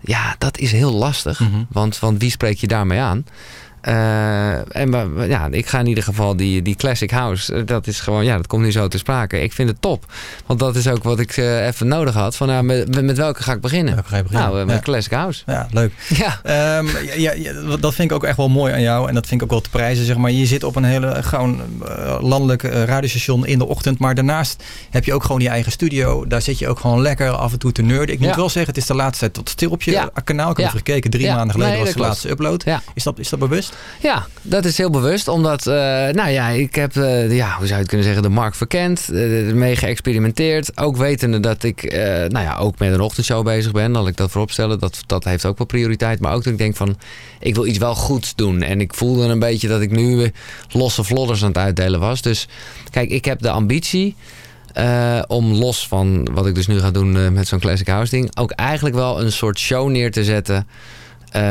Ja, 0.00 0.34
dat 0.38 0.58
is 0.58 0.72
heel 0.72 0.92
lastig. 0.92 1.40
want, 1.68 1.98
want 1.98 2.20
wie 2.20 2.30
spreek 2.30 2.58
je 2.58 2.66
daarmee 2.66 3.00
aan? 3.00 3.24
Eh, 3.80 4.76
en 4.76 4.88
maar, 4.90 5.28
ja, 5.28 5.48
ik 5.50 5.66
ga 5.66 5.78
in 5.78 5.86
ieder 5.86 6.04
geval 6.04 6.36
die, 6.36 6.62
die 6.62 6.74
Classic 6.76 7.10
House. 7.10 7.54
eh, 7.54 7.62
Dat 7.66 7.86
is 7.86 8.00
gewoon, 8.00 8.24
ja, 8.24 8.36
dat 8.36 8.46
komt 8.46 8.62
nu 8.62 8.72
zo 8.72 8.88
te 8.88 8.98
sprake. 8.98 9.40
Ik 9.40 9.52
vind 9.52 9.68
het 9.68 9.80
top. 9.80 10.04
Want 10.46 10.58
dat 10.60 10.76
is 10.76 10.88
ook 10.88 11.02
wat 11.02 11.18
ik 11.20 11.36
eh, 11.36 11.66
even 11.66 11.88
nodig 11.88 12.14
had. 12.14 12.36
Van, 12.36 12.46
nou, 12.48 12.62
met, 12.62 12.94
met, 12.94 13.04
met 13.04 13.16
welke 13.16 13.42
ga 13.42 13.52
ik 13.52 13.60
beginnen? 13.60 14.04
Nou, 14.30 14.60
eh, 14.60 14.66
met 14.66 14.74
Ja. 14.76 14.82
Classic 14.82 15.12
House. 15.12 15.42
Ja, 15.46 15.66
leuk. 15.70 15.92
Ja. 16.08 16.40
Ehm, 16.42 16.86
ja, 17.16 17.32
ja, 17.32 17.52
dat 17.80 17.94
vind 17.94 18.10
ik 18.10 18.16
ook 18.16 18.24
echt 18.24 18.36
wel 18.36 18.48
mooi 18.48 18.72
aan 18.72 18.80
jou. 18.82 19.08
En 19.08 19.14
dat 19.14 19.26
vind 19.26 19.40
ik 19.40 19.46
ook 19.46 19.52
wel 19.52 19.60
te 19.60 19.70
prijzen. 19.70 20.04
Zeg 20.04 20.16
maar. 20.16 20.30
Je 20.30 20.46
zit 20.46 20.64
op 20.64 20.76
een 20.76 20.84
hele 20.84 21.22
gewoon 21.22 21.60
landelijk 22.20 22.62
radiostation 22.62 23.46
in 23.46 23.58
de 23.58 23.66
ochtend. 23.66 23.98
Maar 23.98 24.14
daarnaast 24.14 24.62
heb 24.90 25.04
je 25.04 25.14
ook 25.14 25.24
gewoon 25.24 25.40
je 25.40 25.48
eigen 25.48 25.72
studio. 25.72 26.26
Daar 26.26 26.42
zit 26.42 26.58
je 26.58 26.68
ook 26.68 26.80
gewoon 26.80 27.00
lekker 27.02 27.30
af 27.30 27.52
en 27.52 27.58
toe 27.58 27.72
te 27.72 27.82
nerden. 27.82 28.14
Ik 28.14 28.20
moet 28.20 28.34
wel 28.34 28.48
zeggen, 28.48 28.66
het 28.74 28.82
is 28.82 28.86
de 28.88 28.94
laatste 28.94 29.18
tijd 29.18 29.34
tot 29.34 29.48
stil 29.48 29.70
op 29.70 29.82
je 29.82 30.10
kanaal. 30.24 30.50
Ik 30.50 30.56
heb 30.56 30.66
even 30.66 30.78
gekeken. 30.78 31.10
Drie 31.10 31.26
maanden 31.30 31.50
geleden 31.50 31.74
Nee, 31.74 31.84
was 31.84 31.92
de 31.92 31.98
laatste 32.00 32.28
upload. 32.30 32.64
Is, 32.94 33.02
dat, 33.02 33.18
is 33.18 33.28
dat 33.28 33.38
bewust? 33.38 33.67
Ja, 34.00 34.26
dat 34.42 34.64
is 34.64 34.78
heel 34.78 34.90
bewust. 34.90 35.28
Omdat, 35.28 35.66
eh, 35.66 35.74
nou 36.08 36.28
ja, 36.28 36.48
ik 36.48 36.74
heb, 36.74 36.96
eh, 36.96 37.36
ja, 37.36 37.54
hoe 37.56 37.66
zou 37.66 37.68
je 37.68 37.74
het 37.74 37.86
kunnen 37.88 38.06
zeggen, 38.06 38.22
de 38.22 38.28
markt 38.28 38.56
verkend. 38.56 39.08
eh, 39.12 39.48
ermee 39.48 39.76
geëxperimenteerd. 39.76 40.80
Ook 40.80 40.96
wetende 40.96 41.40
dat 41.40 41.62
ik, 41.62 41.92
nou 42.28 42.44
ja, 42.44 42.56
ook 42.56 42.78
met 42.78 42.92
een 42.92 43.00
ochtendshow 43.00 43.44
bezig 43.44 43.72
ben. 43.72 43.92
Dat 43.92 44.08
ik 44.08 44.16
dat 44.16 44.30
voorop 44.30 44.50
stellen. 44.50 44.78
Dat, 44.78 45.02
dat 45.06 45.24
heeft 45.24 45.46
ook 45.46 45.58
wel 45.58 45.66
prioriteit. 45.66 46.20
Maar 46.20 46.32
ook 46.32 46.44
dat 46.44 46.52
ik 46.52 46.58
denk 46.58 46.76
van, 46.76 46.98
ik 47.40 47.54
wil 47.54 47.66
iets 47.66 47.78
wel 47.78 47.94
goed 47.94 48.36
doen. 48.36 48.62
En 48.62 48.80
ik 48.80 48.94
voelde 48.94 49.24
een 49.24 49.38
beetje 49.38 49.68
dat 49.68 49.80
ik 49.80 49.90
nu 49.90 50.32
losse 50.72 51.04
vlodders 51.04 51.42
aan 51.42 51.48
het 51.48 51.58
uitdelen 51.58 52.00
was. 52.00 52.22
Dus 52.22 52.48
kijk, 52.90 53.10
ik 53.10 53.24
heb 53.24 53.40
de 53.40 53.50
ambitie... 53.50 54.14
om 55.26 55.52
los 55.52 55.88
van 55.88 56.28
wat 56.32 56.46
ik 56.46 56.54
dus 56.54 56.66
nu 56.66 56.78
ga 56.78 56.90
doen 56.90 57.32
met 57.32 57.48
zo'n 57.48 57.58
Classic 57.60 57.86
House 57.88 58.10
ding... 58.10 58.36
ook 58.36 58.50
eigenlijk 58.50 58.94
wel 58.94 59.22
een 59.22 59.32
soort 59.32 59.58
show 59.58 59.90
neer 59.90 60.10
te 60.10 60.24
zetten... 60.24 60.66
Eh, 61.32 61.42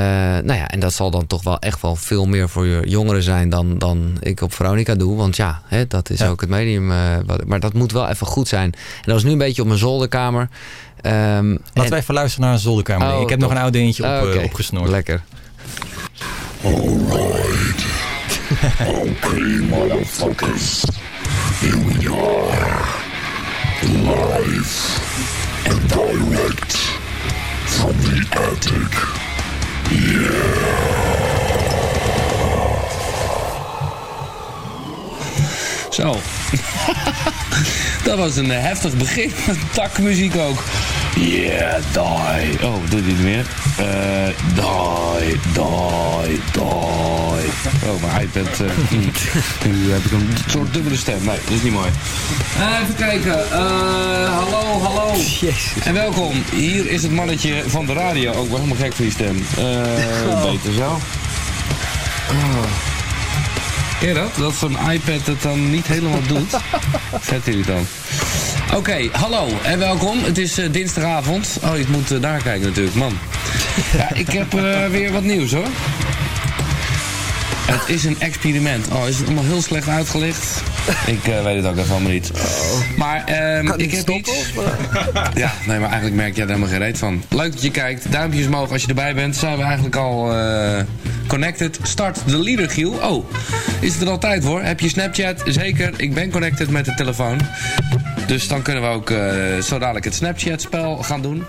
nou 0.43 0.53
ja, 0.53 0.67
en 0.67 0.79
dat 0.79 0.93
zal 0.93 1.11
dan 1.11 1.27
toch 1.27 1.43
wel 1.43 1.59
echt 1.59 1.81
wel 1.81 1.95
veel 1.95 2.25
meer 2.25 2.49
voor 2.49 2.65
je 2.65 2.81
jongeren 2.89 3.23
zijn 3.23 3.49
dan, 3.49 3.77
dan 3.77 4.17
ik 4.19 4.41
op 4.41 4.53
Veronica 4.53 4.95
doe. 4.95 5.15
Want 5.17 5.35
ja, 5.35 5.61
hè, 5.65 5.87
dat 5.87 6.09
is 6.09 6.21
ook 6.23 6.41
het 6.41 6.49
medium. 6.49 6.91
eh, 6.91 6.97
wat, 7.25 7.45
maar 7.45 7.59
dat 7.59 7.73
moet 7.73 7.91
wel 7.91 8.07
even 8.07 8.27
goed 8.27 8.47
zijn. 8.47 8.71
En 8.73 8.79
dat 9.03 9.13
was 9.13 9.23
nu 9.23 9.31
een 9.31 9.37
beetje 9.37 9.61
op 9.61 9.67
mijn 9.67 9.79
zolderkamer. 9.79 10.49
Ehm, 11.01 11.15
Laten 11.49 11.61
en- 11.73 11.89
wij 11.89 11.99
even 11.99 12.13
luisteren 12.13 12.45
naar 12.45 12.53
een 12.55 12.61
zolderkamer. 12.61 13.13
Oh, 13.15 13.21
ik 13.21 13.29
heb 13.29 13.39
nog 13.39 13.51
een 13.51 13.57
oud 13.57 13.73
dingetje 13.73 14.03
op, 14.03 14.09
Ah, 14.09 14.17
eh, 14.21 14.27
oké. 14.27 14.43
opgesnoord. 14.43 14.89
Lekker. 14.89 15.21
Alright. 16.63 17.85
Okay, 18.87 19.41
motherfuckers. 19.69 20.83
Here 21.61 21.77
we 21.85 22.09
are. 22.09 22.85
Live 23.81 24.99
and 25.69 25.89
direct 25.89 26.73
from 27.65 27.91
the 28.01 28.25
attic. 28.31 29.25
Zo. 35.97 36.36
dat 38.03 38.17
was 38.17 38.35
een 38.35 38.51
eh, 38.51 38.61
heftig 38.61 38.93
begin. 38.93 39.31
Takmuziek 39.73 40.35
ook. 40.35 40.63
Yeah, 41.15 41.75
die. 41.91 42.67
Oh, 42.67 42.75
doe 42.89 43.01
dit 43.01 43.05
niet 43.05 43.21
meer. 43.21 43.45
Eh 43.77 44.27
die, 44.55 45.39
die, 45.53 46.39
die. 46.51 46.61
Oh, 47.89 48.01
mijn 48.01 48.21
iPad. 48.21 48.59
mm. 48.89 49.11
nu 49.71 49.91
heb 49.91 50.05
ik 50.05 50.11
een 50.11 50.29
soort 50.47 50.73
dubbele 50.73 50.97
stem. 50.97 51.17
Nee, 51.23 51.37
dat 51.43 51.53
is 51.53 51.61
niet 51.61 51.73
mooi. 51.73 51.89
Eh, 52.59 52.81
even 52.81 52.95
kijken. 52.95 53.51
Eh, 53.51 53.59
hallo, 54.39 54.81
hallo. 54.81 55.13
En 55.83 55.93
welkom. 55.93 56.43
Hier 56.51 56.89
is 56.89 57.03
het 57.03 57.11
mannetje 57.11 57.63
van 57.67 57.85
de 57.85 57.93
radio. 57.93 58.33
Ook 58.33 58.47
wel 58.49 58.57
helemaal 58.57 58.77
gek 58.77 58.93
voor 58.93 59.05
die 59.05 59.13
stem. 59.13 59.45
Eh, 59.57 60.43
beter 60.51 60.73
zo. 60.73 60.99
Oh. 62.29 62.96
Ken 63.99 64.07
je 64.07 64.13
dat? 64.13 64.35
Dat 64.35 64.53
zo'n 64.53 64.77
iPad 64.91 65.25
het 65.25 65.41
dan 65.41 65.69
niet 65.69 65.87
helemaal 65.87 66.21
doet. 66.27 66.49
Vet 67.19 67.47
irritant. 67.47 67.87
Oké, 68.75 69.09
hallo 69.11 69.47
en 69.63 69.79
welkom. 69.79 70.23
Het 70.23 70.37
is 70.37 70.57
eh, 70.57 70.71
dinsdagavond. 70.71 71.57
Oh, 71.63 71.77
ik 71.77 71.87
moet 71.87 72.11
eh, 72.11 72.21
daar 72.21 72.41
kijken 72.41 72.67
natuurlijk, 72.67 72.95
man. 72.95 73.17
Ja, 73.97 74.13
ik 74.13 74.27
heb 74.27 74.53
eh, 74.53 74.85
weer 74.85 75.11
wat 75.11 75.23
nieuws 75.23 75.51
hoor. 75.51 75.67
Het 77.67 77.89
is 77.89 78.03
een 78.03 78.19
experiment. 78.19 78.87
Oh, 78.87 79.07
is 79.07 79.17
het 79.17 79.25
allemaal 79.25 79.43
heel 79.43 79.61
slecht 79.61 79.87
uitgelicht? 79.87 80.61
Ik 81.05 81.27
eh, 81.27 81.43
weet 81.43 81.55
het 81.55 81.65
ook 81.65 81.77
even 81.77 81.89
helemaal 81.89 82.11
niet. 82.11 82.31
Maar 82.97 83.23
ehm, 83.25 83.71
ik 83.77 83.91
heb 83.91 84.09
iets. 84.09 84.31
Ja, 85.33 85.53
nee, 85.65 85.79
maar 85.79 85.89
eigenlijk 85.89 86.15
merk 86.15 86.35
jij 86.35 86.43
er 86.43 86.49
helemaal 86.49 86.69
geen 86.69 86.79
reet 86.79 86.97
van. 86.97 87.23
Leuk 87.29 87.51
dat 87.51 87.61
je 87.61 87.71
kijkt. 87.71 88.11
Duimpjes 88.11 88.45
omhoog 88.45 88.71
als 88.71 88.81
je 88.81 88.87
erbij 88.87 89.13
bent. 89.15 89.35
Zijn 89.35 89.57
we 89.57 89.63
eigenlijk 89.63 89.95
al 89.95 90.33
eh, 90.33 90.79
connected. 91.27 91.79
Start 91.83 92.19
de 92.25 92.37
leader, 92.43 92.69
Giel. 92.69 92.91
Oh, 92.91 93.31
is 93.79 93.93
het 93.93 94.01
er 94.01 94.09
al 94.09 94.17
tijd 94.17 94.43
voor? 94.43 94.61
Heb 94.61 94.79
je 94.79 94.89
Snapchat? 94.89 95.43
Zeker. 95.45 95.93
Ik 95.97 96.13
ben 96.13 96.31
connected 96.31 96.69
met 96.69 96.85
de 96.85 96.93
telefoon. 96.93 97.39
Dus 98.27 98.47
dan 98.47 98.61
kunnen 98.61 98.83
we 98.83 98.89
ook 98.89 99.09
eh, 99.09 99.17
zo 99.61 99.79
dadelijk 99.79 100.05
het 100.05 100.15
Snapchat-spel 100.15 100.97
gaan 100.97 101.21
doen. 101.21 101.43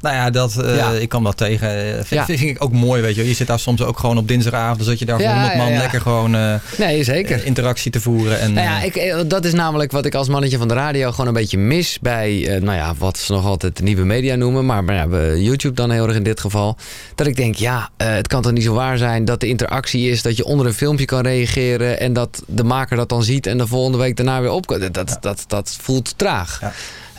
Nou 0.00 0.14
ja, 0.14 0.30
dat, 0.30 0.56
eh, 0.56 0.76
Ja. 0.76 0.90
ik 0.92 1.08
kan 1.08 1.22
dat 1.24 1.36
tegen. 1.36 1.68
Eh, 1.68 1.92
Vind, 1.94 2.08
Ja. 2.08 2.24
vind 2.24 2.40
ik 2.40 2.64
ook 2.64 2.72
mooi, 2.72 3.02
weet 3.02 3.14
je. 3.14 3.26
Je 3.28 3.34
zit 3.34 3.46
daar 3.46 3.58
soms 3.58 3.82
ook 3.82 3.98
gewoon 3.98 4.18
op 4.18 4.28
dinsdagavond. 4.28 4.78
Dan 4.78 4.86
zit 4.88 4.98
je 4.98 5.04
daar 5.04 5.16
voor 5.16 5.24
Ja, 5.28 5.34
100 5.38 5.56
man 5.56 5.76
lekker 5.76 6.00
gewoon 6.00 6.34
eh, 6.34 6.54
Nee, 6.78 7.04
zeker. 7.04 7.44
interactie 7.44 7.90
te 7.90 8.00
voeren. 8.00 8.40
En, 8.40 8.52
Nou 8.52 8.66
ja, 8.66 8.82
ik, 8.82 9.24
dat 9.30 9.44
is 9.44 9.52
namelijk 9.52 9.92
wat 9.92 10.06
ik 10.06 10.14
als 10.14 10.28
mannetje 10.28 10.58
van 10.58 10.68
de 10.68 10.74
radio 10.74 11.10
gewoon 11.10 11.26
een 11.26 11.32
beetje 11.32 11.58
mis 11.58 11.98
bij, 12.00 12.58
nou 12.62 12.76
ja, 12.76 12.94
wat 12.98 13.18
ze 13.18 13.32
nog 13.32 13.44
altijd 13.46 13.80
nieuwe 13.82 14.04
media 14.04 14.34
noemen, 14.34 14.66
maar, 14.66 14.84
maar 14.84 15.36
YouTube 15.38 15.74
dan 15.74 15.90
heel 15.90 16.06
erg 16.06 16.16
in 16.16 16.22
dit 16.22 16.40
geval. 16.40 16.76
Dat 17.14 17.26
ik 17.26 17.36
denk, 17.36 17.54
ja, 17.54 17.88
het 17.96 18.26
kan 18.26 18.42
toch 18.42 18.52
niet 18.52 18.64
zo 18.64 18.74
waar 18.74 18.98
zijn 18.98 19.24
dat 19.24 19.40
de 19.40 19.48
interactie 19.48 20.10
is 20.10 20.22
dat 20.22 20.36
je 20.36 20.44
onder 20.44 20.66
een 20.66 20.74
filmpje 20.74 21.04
kan 21.04 21.20
reageren 21.22 22.00
en 22.00 22.12
dat 22.12 22.42
de 22.46 22.64
maker 22.64 22.96
dat 22.96 23.08
dan 23.08 23.22
ziet 23.22 23.46
en 23.46 23.58
de 23.58 23.66
volgende 23.66 23.98
week 23.98 24.16
daarna 24.16 24.40
weer 24.40 24.50
op. 24.50 24.66
Dat, 24.66 24.94
dat, 24.94 25.16
dat, 25.20 25.44
dat 25.46 25.76
voelt 25.80 26.14
traag. 26.18 26.60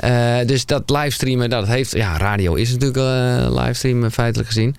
Eh, 0.01 0.37
dus 0.45 0.65
dat 0.65 0.89
livestreamen, 0.89 1.49
dat 1.49 1.67
heeft... 1.67 1.91
Ja, 1.91 2.17
radio 2.17 2.53
is 2.53 2.71
natuurlijk 2.71 2.97
uh, 2.97 3.61
livestreamen 3.63 4.11
feitelijk 4.11 4.49
gezien. 4.49 4.75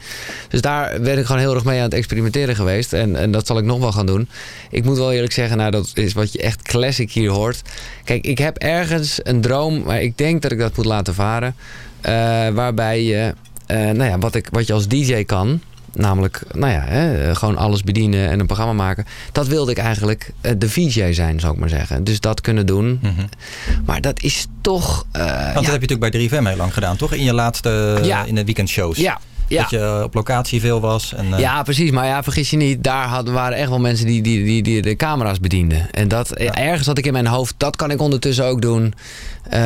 Dus 0.48 0.60
daar 0.60 1.00
ben 1.00 1.18
ik 1.18 1.24
gewoon 1.24 1.40
heel 1.40 1.54
erg 1.54 1.64
mee 1.64 1.78
aan 1.78 1.84
het 1.84 1.94
experimenteren 1.94 2.56
geweest. 2.56 2.92
En, 2.92 3.16
en 3.16 3.32
dat 3.32 3.46
zal 3.46 3.58
ik 3.58 3.64
nog 3.64 3.78
wel 3.78 3.92
gaan 3.92 4.06
doen. 4.06 4.28
Ik 4.70 4.84
moet 4.84 4.96
wel 4.96 5.12
eerlijk 5.12 5.32
zeggen, 5.32 5.56
nou 5.56 5.70
dat 5.70 5.90
is 5.94 6.12
wat 6.12 6.32
je 6.32 6.42
echt 6.42 6.62
classic 6.62 7.10
hier 7.12 7.30
hoort. 7.30 7.62
Kijk, 8.04 8.24
ik 8.24 8.38
heb 8.38 8.56
ergens 8.56 9.20
een 9.22 9.40
droom, 9.40 9.82
maar 9.82 10.02
ik 10.02 10.18
denk 10.18 10.42
dat 10.42 10.52
ik 10.52 10.58
dat 10.58 10.76
moet 10.76 10.84
laten 10.84 11.14
varen. 11.14 11.54
eh, 12.00 12.12
waarbij 12.48 13.02
je, 13.02 13.34
nou 13.66 14.04
ja, 14.04 14.18
wat, 14.18 14.34
ik, 14.34 14.48
wat 14.50 14.66
je 14.66 14.72
als 14.72 14.88
DJ 14.88 15.24
kan... 15.24 15.60
Namelijk, 15.94 16.42
nou 16.52 16.72
ja, 16.72 16.80
hè, 16.84 17.34
gewoon 17.34 17.56
alles 17.56 17.82
bedienen 17.82 18.28
en 18.30 18.40
een 18.40 18.46
programma 18.46 18.72
maken. 18.72 19.04
Dat 19.32 19.46
wilde 19.46 19.70
ik 19.70 19.78
eigenlijk 19.78 20.30
eh, 20.40 20.52
de 20.58 20.68
VJ 20.70 21.12
zijn, 21.12 21.40
zou 21.40 21.52
ik 21.54 21.58
maar 21.60 21.68
zeggen. 21.68 22.04
Dus 22.04 22.20
dat 22.20 22.40
kunnen 22.40 22.66
doen. 22.66 23.00
Maar 23.84 24.00
dat 24.00 24.22
is 24.22 24.46
toch... 24.60 25.06
eh, 25.12 25.20
want 25.22 25.30
ja, 25.30 25.52
dat 25.52 25.64
heb 25.64 25.82
je 25.82 25.94
natuurlijk 25.94 26.30
bij 26.30 26.40
3FM 26.40 26.46
heel 26.46 26.56
lang 26.56 26.74
gedaan, 26.74 26.96
toch? 26.96 27.12
In 27.12 27.24
je 27.24 27.32
laatste, 27.34 27.98
Ja. 28.02 28.24
in 28.24 28.34
de 28.34 28.44
weekendshows. 28.44 28.96
Ja, 28.98 29.20
ja. 29.48 29.60
Dat 29.60 29.70
je 29.70 30.00
op 30.04 30.14
locatie 30.14 30.60
veel 30.60 30.80
was. 30.80 31.14
En, 31.14 31.32
eh, 31.34 31.38
Ja, 31.38 31.62
precies. 31.62 31.90
Maar 31.90 32.06
ja, 32.06 32.22
vergis 32.22 32.50
je 32.50 32.56
niet. 32.56 32.84
Daar 32.84 33.06
hadden, 33.06 33.34
waren 33.34 33.56
echt 33.58 33.68
wel 33.68 33.80
mensen 33.80 34.06
die, 34.06 34.22
die, 34.22 34.44
die, 34.44 34.62
die 34.62 34.82
de 34.82 34.96
camera's 34.96 35.40
bedienden. 35.40 35.90
En 35.90 36.08
dat, 36.08 36.30
ergens 36.30 36.86
had 36.86 36.98
ik 36.98 37.06
in 37.06 37.12
mijn 37.12 37.26
hoofd, 37.26 37.54
dat 37.56 37.76
kan 37.76 37.90
ik 37.90 38.00
ondertussen 38.00 38.44
ook 38.44 38.62
doen. 38.62 38.94
Eh, 39.50 39.60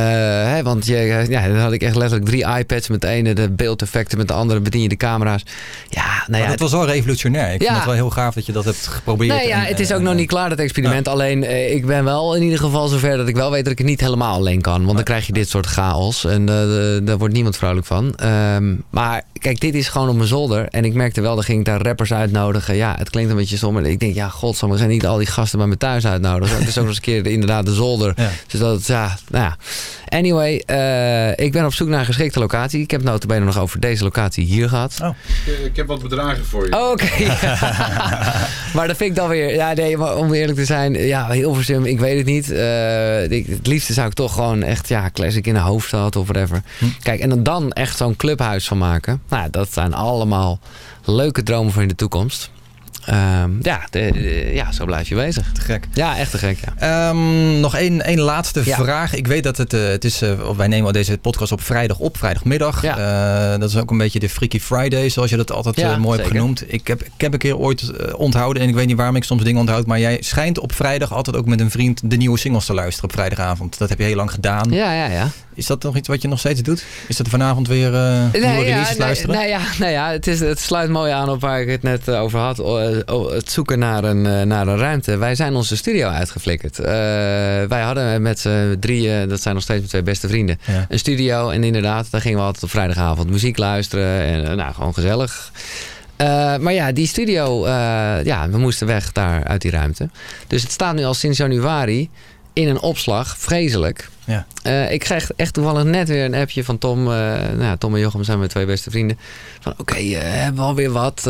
hè, 0.52 0.62
want 0.62 0.86
je, 0.86 1.26
ja, 1.28 1.48
dan 1.48 1.56
had 1.58 1.72
ik 1.72 1.82
echt 1.82 1.96
letterlijk 1.96 2.28
drie 2.30 2.46
iPads 2.58 2.88
met 2.88 3.00
de 3.00 3.06
ene, 3.06 3.32
de 3.32 3.50
beeldeffecten 3.50 4.18
met 4.18 4.28
de 4.28 4.34
andere, 4.34 4.60
bedien 4.60 4.82
je 4.82 4.88
de 4.88 4.96
camera's. 4.96 5.42
Ja, 5.88 6.04
nou 6.06 6.30
maar 6.30 6.40
ja, 6.40 6.46
dat 6.48 6.58
was 6.60 6.70
wel 6.72 6.86
revolutionair. 6.86 7.52
Ik 7.54 7.60
Ja. 7.60 7.66
vind 7.66 7.76
het 7.76 7.86
wel 7.86 7.94
heel 7.94 8.10
gaaf 8.10 8.34
dat 8.34 8.46
je 8.46 8.52
dat 8.52 8.64
hebt 8.64 8.86
geprobeerd. 8.86 9.34
Nee, 9.36 9.46
ja, 9.48 9.62
En, 9.62 9.66
het 9.68 9.80
is 9.80 9.90
eh, 9.90 9.96
ook 9.96 10.02
nog 10.02 10.14
niet 10.14 10.28
klaar, 10.28 10.48
dat 10.48 10.58
experiment. 10.58 11.08
Alleen, 11.08 11.44
eh, 11.44 11.74
ik 11.74 11.86
ben 11.86 12.04
wel 12.04 12.34
in 12.36 12.42
ieder 12.42 12.58
geval 12.58 12.88
zover 12.88 13.16
dat 13.16 13.28
ik 13.28 13.34
wel 13.36 13.50
weet 13.50 13.62
dat 13.64 13.72
ik 13.72 13.78
het 13.78 13.86
niet 13.86 14.00
helemaal 14.00 14.34
alleen 14.34 14.60
kan. 14.60 14.84
Want 14.84 14.94
dan 14.94 15.04
krijg 15.04 15.26
je 15.26 15.32
dit 15.32 15.48
soort 15.48 15.66
chaos. 15.66 16.24
En 16.24 16.48
eh, 16.48 16.96
eh, 16.96 17.06
daar 17.06 17.18
wordt 17.18 17.34
niemand 17.34 17.56
vrolijk 17.56 17.86
van. 17.86 18.14
Ehm, 18.14 18.74
maar 18.90 19.22
kijk, 19.38 19.60
dit 19.60 19.74
is 19.74 19.88
gewoon 19.88 20.08
op 20.08 20.16
mijn 20.16 20.28
zolder. 20.28 20.68
En 20.70 20.84
ik 20.84 20.94
merkte 20.94 21.20
wel, 21.20 21.34
dan 21.34 21.44
ging 21.44 21.58
ik 21.58 21.64
daar 21.64 21.82
rappers 21.82 22.12
uitnodigen. 22.12 22.76
Ja, 22.76 22.94
het 22.98 23.10
klinkt 23.10 23.30
een 23.30 23.36
beetje 23.36 23.56
stom. 23.56 23.74
maar 23.74 23.84
Ik 23.84 24.00
denk, 24.00 24.14
ja, 24.14 24.28
godsamme, 24.28 24.74
we 24.74 24.80
gaan 24.80 24.90
niet 24.90 25.06
al 25.06 25.16
die 25.18 25.26
gasten 25.26 25.58
bij 25.58 25.68
me 25.68 25.76
thuis 25.76 26.06
uitnodigen. 26.06 26.58
Het 26.58 26.68
is 26.68 26.78
ook 26.78 26.84
nog 26.84 26.86
eens 26.86 26.96
een 26.96 27.02
keer 27.02 27.22
de- 27.22 27.30
inderdaad 27.32 27.66
de 27.66 27.74
zolder. 27.74 28.14
Dus 28.46 28.60
dat, 28.60 28.86
ja, 28.86 29.16
nou 29.30 29.44
ja. 29.44 29.56
Anyway, 30.08 30.62
eh, 30.66 31.44
ik 31.46 31.52
ben 31.52 31.64
op 31.64 31.74
zoek 31.74 31.88
naar 31.88 32.00
een 32.00 32.06
geschikte 32.06 32.38
locatie. 32.38 32.82
Ik 32.82 32.90
heb 32.90 33.00
het 33.00 33.10
notabene 33.10 33.44
nog 33.44 33.58
over 33.58 33.80
deze 33.80 34.04
locatie 34.04 34.44
hier 34.44 34.68
gehad. 34.68 35.00
Ik 35.64 35.76
heb 35.76 35.86
wat 35.86 36.02
bedragen 36.02 36.44
voor 36.44 36.66
je. 36.66 36.76
Oh, 36.76 36.90
Oké. 36.90 37.06
maar 38.76 38.86
dat 38.86 38.96
vind 38.96 39.10
ik 39.10 39.14
dan 39.14 39.28
weer... 39.28 39.54
Ja, 39.54 39.72
nee, 39.72 39.96
maar 39.96 40.16
om 40.16 40.32
eerlijk 40.32 40.58
te 40.58 40.64
zijn... 40.64 40.92
Ja, 40.92 41.30
Hilversum, 41.30 41.84
ik 41.84 41.98
weet 41.98 42.16
het 42.16 42.26
niet. 42.26 42.50
Eh, 42.50 43.30
ik, 43.30 43.46
het 43.46 43.66
liefste 43.66 43.92
zou 43.92 44.08
ik 44.08 44.14
toch 44.14 44.34
gewoon 44.34 44.62
echt... 44.62 44.88
Ja, 44.88 45.10
classic 45.12 45.46
in 45.46 45.54
de 45.54 45.60
hoofdstad 45.60 46.16
of 46.16 46.28
whatever. 46.28 46.62
Kijk, 47.02 47.20
en 47.20 47.28
dan, 47.28 47.42
dan 47.42 47.72
echt 47.72 47.96
zo'n 47.96 48.16
clubhuis 48.16 48.66
van 48.66 48.78
maken. 48.78 49.22
Nou, 49.28 49.50
dat 49.50 49.72
zijn 49.72 49.94
allemaal 49.94 50.58
leuke 51.04 51.42
dromen 51.42 51.72
voor 51.72 51.82
in 51.82 51.88
de 51.88 51.94
toekomst. 51.94 52.50
Ehm, 53.06 53.50
ja, 53.62 53.80
de- 53.90 54.10
de- 54.12 54.50
ja, 54.54 54.72
zo 54.72 54.84
blijf 54.84 55.08
je 55.08 55.14
bezig. 55.14 55.52
Te 55.52 55.60
gek. 55.60 55.86
Ja, 55.92 56.16
echt 56.18 56.30
te 56.30 56.38
gek, 56.38 56.58
ja. 56.64 57.08
Ehm, 57.08 57.60
nog 57.60 57.74
één, 57.76 58.04
één 58.04 58.20
laatste 58.20 58.62
Ja. 58.64 58.76
vraag. 58.76 59.14
Ik 59.14 59.26
weet 59.26 59.42
dat 59.42 59.56
het, 59.56 59.72
eh, 59.72 59.80
het 59.86 60.04
is, 60.04 60.22
eh, 60.22 60.50
wij 60.56 60.66
nemen 60.66 60.92
deze 60.92 61.18
podcast 61.18 61.52
op 61.52 61.60
vrijdag 61.62 61.98
op, 61.98 62.16
vrijdagmiddag. 62.18 62.84
Eh, 62.84 63.50
dat 63.58 63.70
is 63.70 63.76
ook 63.76 63.90
een 63.90 63.98
beetje 63.98 64.18
de 64.18 64.28
Freaky 64.28 64.60
Friday, 64.60 65.08
zoals 65.08 65.30
je 65.30 65.36
dat 65.36 65.52
altijd 65.52 65.76
Ja, 65.76 65.96
mooi 65.96 66.18
hebt 66.18 66.30
genoemd. 66.30 66.64
Ik 66.72 66.86
heb, 66.86 67.02
ik 67.02 67.10
heb 67.16 67.32
een 67.32 67.38
keer 67.38 67.56
ooit 67.56 67.90
onthouden, 68.16 68.62
en 68.62 68.68
ik 68.68 68.74
weet 68.74 68.86
niet 68.86 68.96
waarom 68.96 69.16
ik 69.16 69.24
soms 69.24 69.42
dingen 69.44 69.60
onthoud, 69.60 69.86
maar 69.86 70.00
jij 70.00 70.16
schijnt 70.20 70.58
op 70.58 70.72
vrijdag 70.72 71.12
altijd 71.12 71.36
ook 71.36 71.46
met 71.46 71.60
een 71.60 71.70
vriend 71.70 72.10
de 72.10 72.16
nieuwe 72.16 72.38
singles 72.38 72.64
te 72.66 72.74
luisteren 72.74 73.10
op 73.10 73.16
vrijdagavond. 73.16 73.78
Dat 73.78 73.88
heb 73.88 73.98
je 73.98 74.04
heel 74.04 74.16
lang 74.16 74.30
gedaan. 74.30 74.70
Ja, 74.70 74.92
ja, 74.92 75.06
ja. 75.06 75.28
Is 75.56 75.66
dat 75.66 75.82
nog 75.82 75.96
iets 75.96 76.08
wat 76.08 76.22
je 76.22 76.28
nog 76.28 76.38
steeds 76.38 76.62
doet? 76.62 76.84
Is 77.08 77.16
dat 77.16 77.28
vanavond 77.28 77.68
weer 77.68 77.94
eh 77.94 78.32
nieuwe 78.32 78.38
Nee, 78.38 78.42
ja, 78.42 78.60
releases 78.62 78.88
nee, 78.88 78.98
luisteren? 78.98 79.34
nou 79.34 79.48
ja, 79.48 79.60
nou 79.78 79.92
ja 79.92 80.10
het, 80.10 80.26
is, 80.26 80.40
het 80.40 80.58
sluit 80.60 80.90
mooi 80.90 81.12
aan 81.12 81.28
op 81.28 81.40
waar 81.40 81.60
ik 81.60 81.68
het 81.68 81.82
net 81.82 82.08
eh, 82.08 82.20
over 82.22 82.38
had. 82.38 82.58
Eh, 82.58 83.30
het 83.30 83.50
zoeken 83.50 83.78
naar 83.78 84.04
een, 84.04 84.48
naar 84.48 84.66
een 84.66 84.78
ruimte. 84.78 85.16
Wij 85.16 85.34
zijn 85.34 85.54
onze 85.54 85.76
studio 85.76 86.08
uitgeflikkerd. 86.08 86.76
Wij 87.68 87.80
hadden 87.82 88.22
met 88.22 88.38
z'n 88.38 88.76
drieën, 88.80 89.28
dat 89.28 89.40
zijn 89.42 89.54
nog 89.54 89.62
steeds 89.62 89.78
mijn 89.78 89.90
twee 89.90 90.02
beste 90.02 90.28
vrienden, 90.28 90.58
Ja. 90.66 90.86
een 90.88 90.98
studio. 90.98 91.48
En 91.50 91.64
inderdaad, 91.64 92.10
daar 92.10 92.20
gingen 92.20 92.38
we 92.38 92.44
altijd 92.44 92.64
op 92.64 92.70
vrijdagavond 92.70 93.30
muziek 93.30 93.58
luisteren. 93.58 94.20
En 94.48 94.56
nou, 94.56 94.74
gewoon 94.74 94.94
gezellig. 94.94 95.52
Maar 96.60 96.72
ja, 96.72 96.92
die 96.92 97.06
studio, 97.06 97.68
ja, 98.24 98.48
we 98.50 98.58
moesten 98.58 98.86
weg 98.86 99.12
daar 99.12 99.44
uit 99.44 99.62
die 99.62 99.70
ruimte. 99.70 100.08
Dus 100.46 100.62
het 100.62 100.70
staat 100.72 100.94
nu 100.94 101.04
al 101.04 101.14
sinds 101.14 101.38
januari 101.38 102.10
in 102.52 102.68
een 102.68 102.80
opslag. 102.80 103.36
Vreselijk. 103.38 104.08
Ja. 104.26 104.46
Eh, 104.62 104.92
ik 104.92 105.00
krijg 105.00 105.30
echt 105.36 105.52
toevallig 105.54 105.84
net 105.84 106.08
weer 106.08 106.24
een 106.24 106.34
appje 106.34 106.64
van 106.64 106.78
Tom. 106.78 107.12
eh, 107.12 107.32
nou, 107.56 107.76
Tom 107.78 107.94
en 107.94 108.00
Jochem 108.00 108.24
zijn 108.24 108.38
mijn 108.38 108.50
twee 108.50 108.66
beste 108.66 108.90
vrienden. 108.90 109.18
Van 109.60 109.74
oké, 109.76 109.94
eh, 109.94 110.18
hebben 110.20 110.60
we 110.60 110.66
alweer 110.68 110.90
wat? 110.90 111.20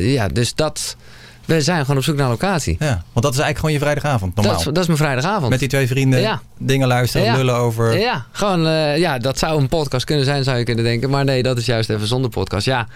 Ja, 0.00 0.28
dus 0.28 0.54
dat... 0.54 0.96
We 1.44 1.60
zijn 1.60 1.80
gewoon 1.80 1.96
op 1.96 2.02
zoek 2.02 2.16
naar 2.16 2.28
locatie. 2.28 2.76
Ja, 2.78 2.86
want 3.12 3.24
dat 3.24 3.32
is 3.34 3.38
eigenlijk 3.40 3.58
gewoon 3.58 3.72
je 3.72 3.78
vrijdagavond, 3.78 4.34
normaal. 4.34 4.52
Dat 4.54 4.60
is, 4.66 4.72
dat 4.72 4.78
is 4.78 4.86
mijn 4.86 4.98
vrijdagavond. 4.98 5.50
Met 5.50 5.58
die 5.58 5.68
twee 5.68 5.86
vrienden 5.86 6.20
Ja. 6.20 6.40
dingen 6.58 6.88
luisteren, 6.88 7.26
Ja. 7.26 7.36
lullen 7.36 7.54
over... 7.54 7.98
Ja, 7.98 8.24
gewoon, 8.32 8.60
ja, 8.98 9.18
dat 9.18 9.38
zou 9.38 9.60
een 9.60 9.68
podcast 9.68 10.04
kunnen 10.04 10.24
zijn, 10.24 10.44
zou 10.44 10.58
je 10.58 10.64
kunnen 10.64 10.84
denken. 10.84 11.10
Maar 11.10 11.24
nee, 11.24 11.42
dat 11.42 11.58
is 11.58 11.66
juist 11.66 11.90
even 11.90 12.06
zonder 12.06 12.30
podcast. 12.30 12.66
Ja, 12.66 12.86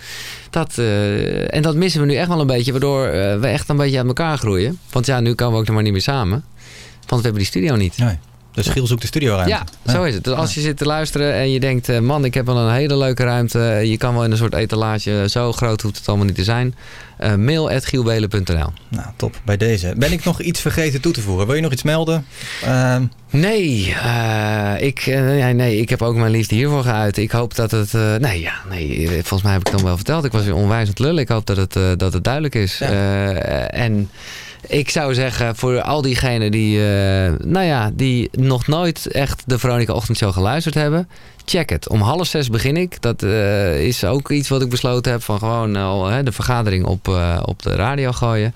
dat, 0.50 0.78
en 1.48 1.62
dat 1.62 1.74
missen 1.74 2.00
we 2.00 2.06
nu 2.06 2.14
echt 2.14 2.28
wel 2.28 2.40
een 2.40 2.46
beetje, 2.46 2.70
waardoor 2.70 3.10
we 3.40 3.46
echt 3.46 3.68
een 3.68 3.76
beetje 3.76 3.96
uit 3.98 4.06
elkaar 4.06 4.38
groeien. 4.38 4.78
Want 4.90 5.06
ja, 5.06 5.20
nu 5.20 5.34
komen 5.34 5.54
we 5.54 5.60
ook 5.60 5.66
nog 5.66 5.74
maar 5.74 5.84
niet 5.84 5.92
meer 5.92 6.02
samen. 6.02 6.44
Want 7.06 7.20
we 7.22 7.26
hebben 7.28 7.38
die 7.38 7.46
studio 7.46 7.74
niet. 7.76 7.98
Nee. 7.98 8.18
Dus 8.56 8.66
Giel 8.68 8.86
zoekt 8.86 9.00
de 9.00 9.06
studioruimte. 9.06 9.54
Ja, 9.84 9.92
zo 9.92 10.02
is 10.02 10.14
het. 10.14 10.24
Dus 10.24 10.34
als 10.34 10.54
je 10.54 10.60
zit 10.60 10.76
te 10.76 10.84
luisteren 10.86 11.34
en 11.34 11.50
je 11.50 11.60
denkt... 11.60 11.88
eh, 11.88 11.98
man, 11.98 12.24
ik 12.24 12.34
heb 12.34 12.46
wel 12.46 12.56
een 12.56 12.74
hele 12.74 12.96
leuke 12.96 13.22
ruimte. 13.24 13.58
Je 13.84 13.96
kan 13.96 14.14
wel 14.14 14.24
in 14.24 14.30
een 14.30 14.36
soort 14.36 14.54
etalage. 14.54 15.24
Zo 15.28 15.52
groot 15.52 15.80
hoeft 15.80 15.96
het 15.96 16.08
allemaal 16.08 16.26
niet 16.26 16.34
te 16.34 16.44
zijn. 16.44 16.74
Eh 17.16 17.34
mail.gielbelen.nl 17.34 18.72
Nou, 18.88 19.06
top. 19.16 19.40
Bij 19.44 19.56
deze. 19.56 19.94
Ben 19.96 20.12
ik 20.12 20.24
nog 20.24 20.40
iets 20.40 20.60
vergeten 20.60 21.00
toe 21.00 21.12
te 21.12 21.20
voegen? 21.20 21.46
Wil 21.46 21.54
je 21.54 21.60
nog 21.62 21.72
iets 21.72 21.82
melden? 21.82 22.26
Ehm, 22.62 23.04
Nee, 23.30 23.94
eh, 24.02 24.72
ik, 24.78 25.06
nee, 25.54 25.80
ik 25.80 25.88
heb 25.88 26.02
ook 26.02 26.14
mijn 26.16 26.30
liefde 26.30 26.54
hiervoor 26.54 26.82
geuit. 26.82 27.16
Ik 27.16 27.30
hoop 27.30 27.54
dat 27.54 27.70
het... 27.70 27.92
nee, 28.20 28.40
ja, 28.40 28.54
nee, 28.70 29.08
volgens 29.08 29.42
mij 29.42 29.52
heb 29.52 29.60
ik 29.60 29.66
het 29.66 29.76
dan 29.76 29.86
wel 29.86 29.96
verteld. 29.96 30.24
Ik 30.24 30.32
was 30.32 30.44
weer 30.44 30.54
onwijs 30.54 30.82
aan 30.82 30.88
het 30.88 30.98
lullen. 30.98 31.22
Ik 31.22 31.28
hoop 31.28 31.46
dat 31.46 31.56
het, 31.56 31.98
dat 31.98 32.12
het 32.12 32.24
duidelijk 32.24 32.54
is. 32.54 32.80
En 32.80 34.10
ik 34.68 34.90
zou 34.90 35.14
zeggen, 35.14 35.56
voor 35.56 35.80
al 35.80 36.02
diegenen 36.02 36.50
die, 36.50 36.78
eh, 36.78 37.32
nou 37.44 37.66
ja, 37.66 37.90
die 37.94 38.28
nog 38.32 38.66
nooit 38.66 39.06
echt 39.06 39.42
de 39.46 39.58
Veronica 39.58 39.92
Ochtendshow 39.92 40.32
geluisterd 40.32 40.74
hebben... 40.74 41.08
Check 41.44 41.70
het. 41.70 41.88
Om 41.88 42.00
half 42.00 42.26
zes 42.26 42.50
begin 42.50 42.76
ik. 42.76 43.02
Dat 43.02 43.22
eh, 43.22 43.84
is 43.84 44.04
ook 44.04 44.30
iets 44.30 44.48
wat 44.48 44.62
ik 44.62 44.68
besloten 44.68 45.12
heb 45.12 45.22
van 45.22 45.38
gewoon 45.38 45.74
hè, 46.10 46.22
de 46.22 46.32
vergadering 46.32 46.84
op, 46.84 47.08
eh, 47.08 47.42
op 47.44 47.62
de 47.62 47.74
radio 47.74 48.12
gooien. 48.12 48.54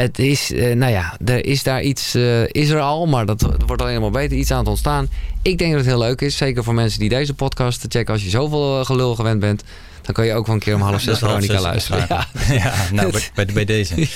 Het 0.00 0.18
is, 0.18 0.52
eh, 0.52 0.74
nou 0.74 0.92
ja, 0.92 1.16
er 1.24 1.44
is 1.44 1.62
daar 1.62 1.82
iets, 1.82 2.14
eh, 2.14 2.42
is 2.46 2.68
er 2.68 2.80
al, 2.80 3.06
maar 3.06 3.26
dat 3.26 3.46
wordt 3.66 3.82
alleen 3.82 4.00
maar 4.00 4.10
beter, 4.10 4.36
iets 4.36 4.50
aan 4.50 4.58
het 4.58 4.68
ontstaan. 4.68 5.08
Ik 5.42 5.58
denk 5.58 5.70
dat 5.70 5.80
het 5.80 5.88
heel 5.88 5.98
leuk 5.98 6.20
is, 6.20 6.36
zeker 6.36 6.64
voor 6.64 6.74
mensen 6.74 7.00
die 7.00 7.08
deze 7.08 7.34
podcast 7.34 7.84
checken. 7.88 8.12
Als 8.12 8.22
je 8.22 8.30
zoveel 8.30 8.78
eh, 8.78 8.86
gelul 8.86 9.14
gewend 9.14 9.40
bent, 9.40 9.64
dan 10.02 10.14
kan 10.14 10.26
je 10.26 10.34
ook 10.34 10.46
wel 10.46 10.54
een 10.54 10.60
keer 10.60 10.74
om 10.74 10.80
half 10.80 11.00
zes 11.00 11.18
Veronica 11.18 11.52
zes 11.52 11.62
luisteren. 11.62 12.06
Ja. 12.08 12.26
ja, 12.50 12.72
nou, 12.92 13.10
bij, 13.12 13.22
bij, 13.34 13.46
bij 13.54 13.64
deze. 13.64 13.94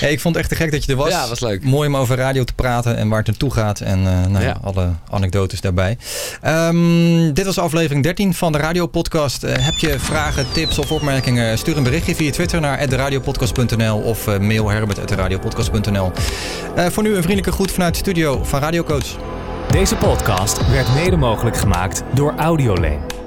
Hey, 0.00 0.12
ik 0.12 0.20
vond 0.20 0.34
het 0.34 0.44
echt 0.44 0.52
te 0.52 0.62
gek 0.62 0.72
dat 0.72 0.84
je 0.84 0.92
er 0.92 0.98
was. 0.98 1.08
Ja, 1.10 1.28
was 1.28 1.40
leuk. 1.40 1.64
Mooi 1.64 1.88
om 1.88 1.96
over 1.96 2.16
radio 2.16 2.44
te 2.44 2.52
praten 2.52 2.96
en 2.96 3.08
waar 3.08 3.18
het 3.18 3.26
naartoe 3.26 3.50
gaat. 3.52 3.80
En 3.80 3.98
eh, 4.06 4.26
nou, 4.26 4.44
Ja. 4.44 4.56
alle 4.62 4.88
anekdotes 5.10 5.60
daarbij. 5.60 5.96
Ehm, 6.40 7.32
dit 7.32 7.44
was 7.44 7.58
aflevering 7.58 8.02
13 8.02 8.34
van 8.34 8.52
de 8.52 8.58
Radio 8.58 8.86
Podcast. 8.86 9.42
Eh, 9.42 9.54
heb 9.64 9.74
je 9.78 9.98
vragen, 9.98 10.46
tips 10.52 10.78
of 10.78 10.90
opmerkingen? 10.92 11.58
Stuur 11.58 11.76
een 11.76 11.82
berichtje 11.82 12.14
via 12.14 12.30
Twitter 12.30 12.60
naar 12.60 12.84
@radiopodcast.nl 12.88 13.98
of 13.98 14.26
eh, 14.26 14.38
mail 14.38 14.68
herbert@radiopodcast.nl. 14.70 16.12
Eh 16.76 16.86
voor 16.86 17.02
nu 17.02 17.08
een 17.08 17.22
vriendelijke 17.22 17.52
groet 17.52 17.70
vanuit 17.72 17.92
de 17.92 17.98
studio 17.98 18.44
van 18.44 18.60
Radio 18.60 18.82
Coach. 18.82 19.16
Deze 19.70 19.94
podcast 19.96 20.68
werd 20.70 20.94
mede 20.94 21.16
mogelijk 21.16 21.56
gemaakt 21.56 22.02
door 22.14 22.34
Audioleen. 22.36 23.21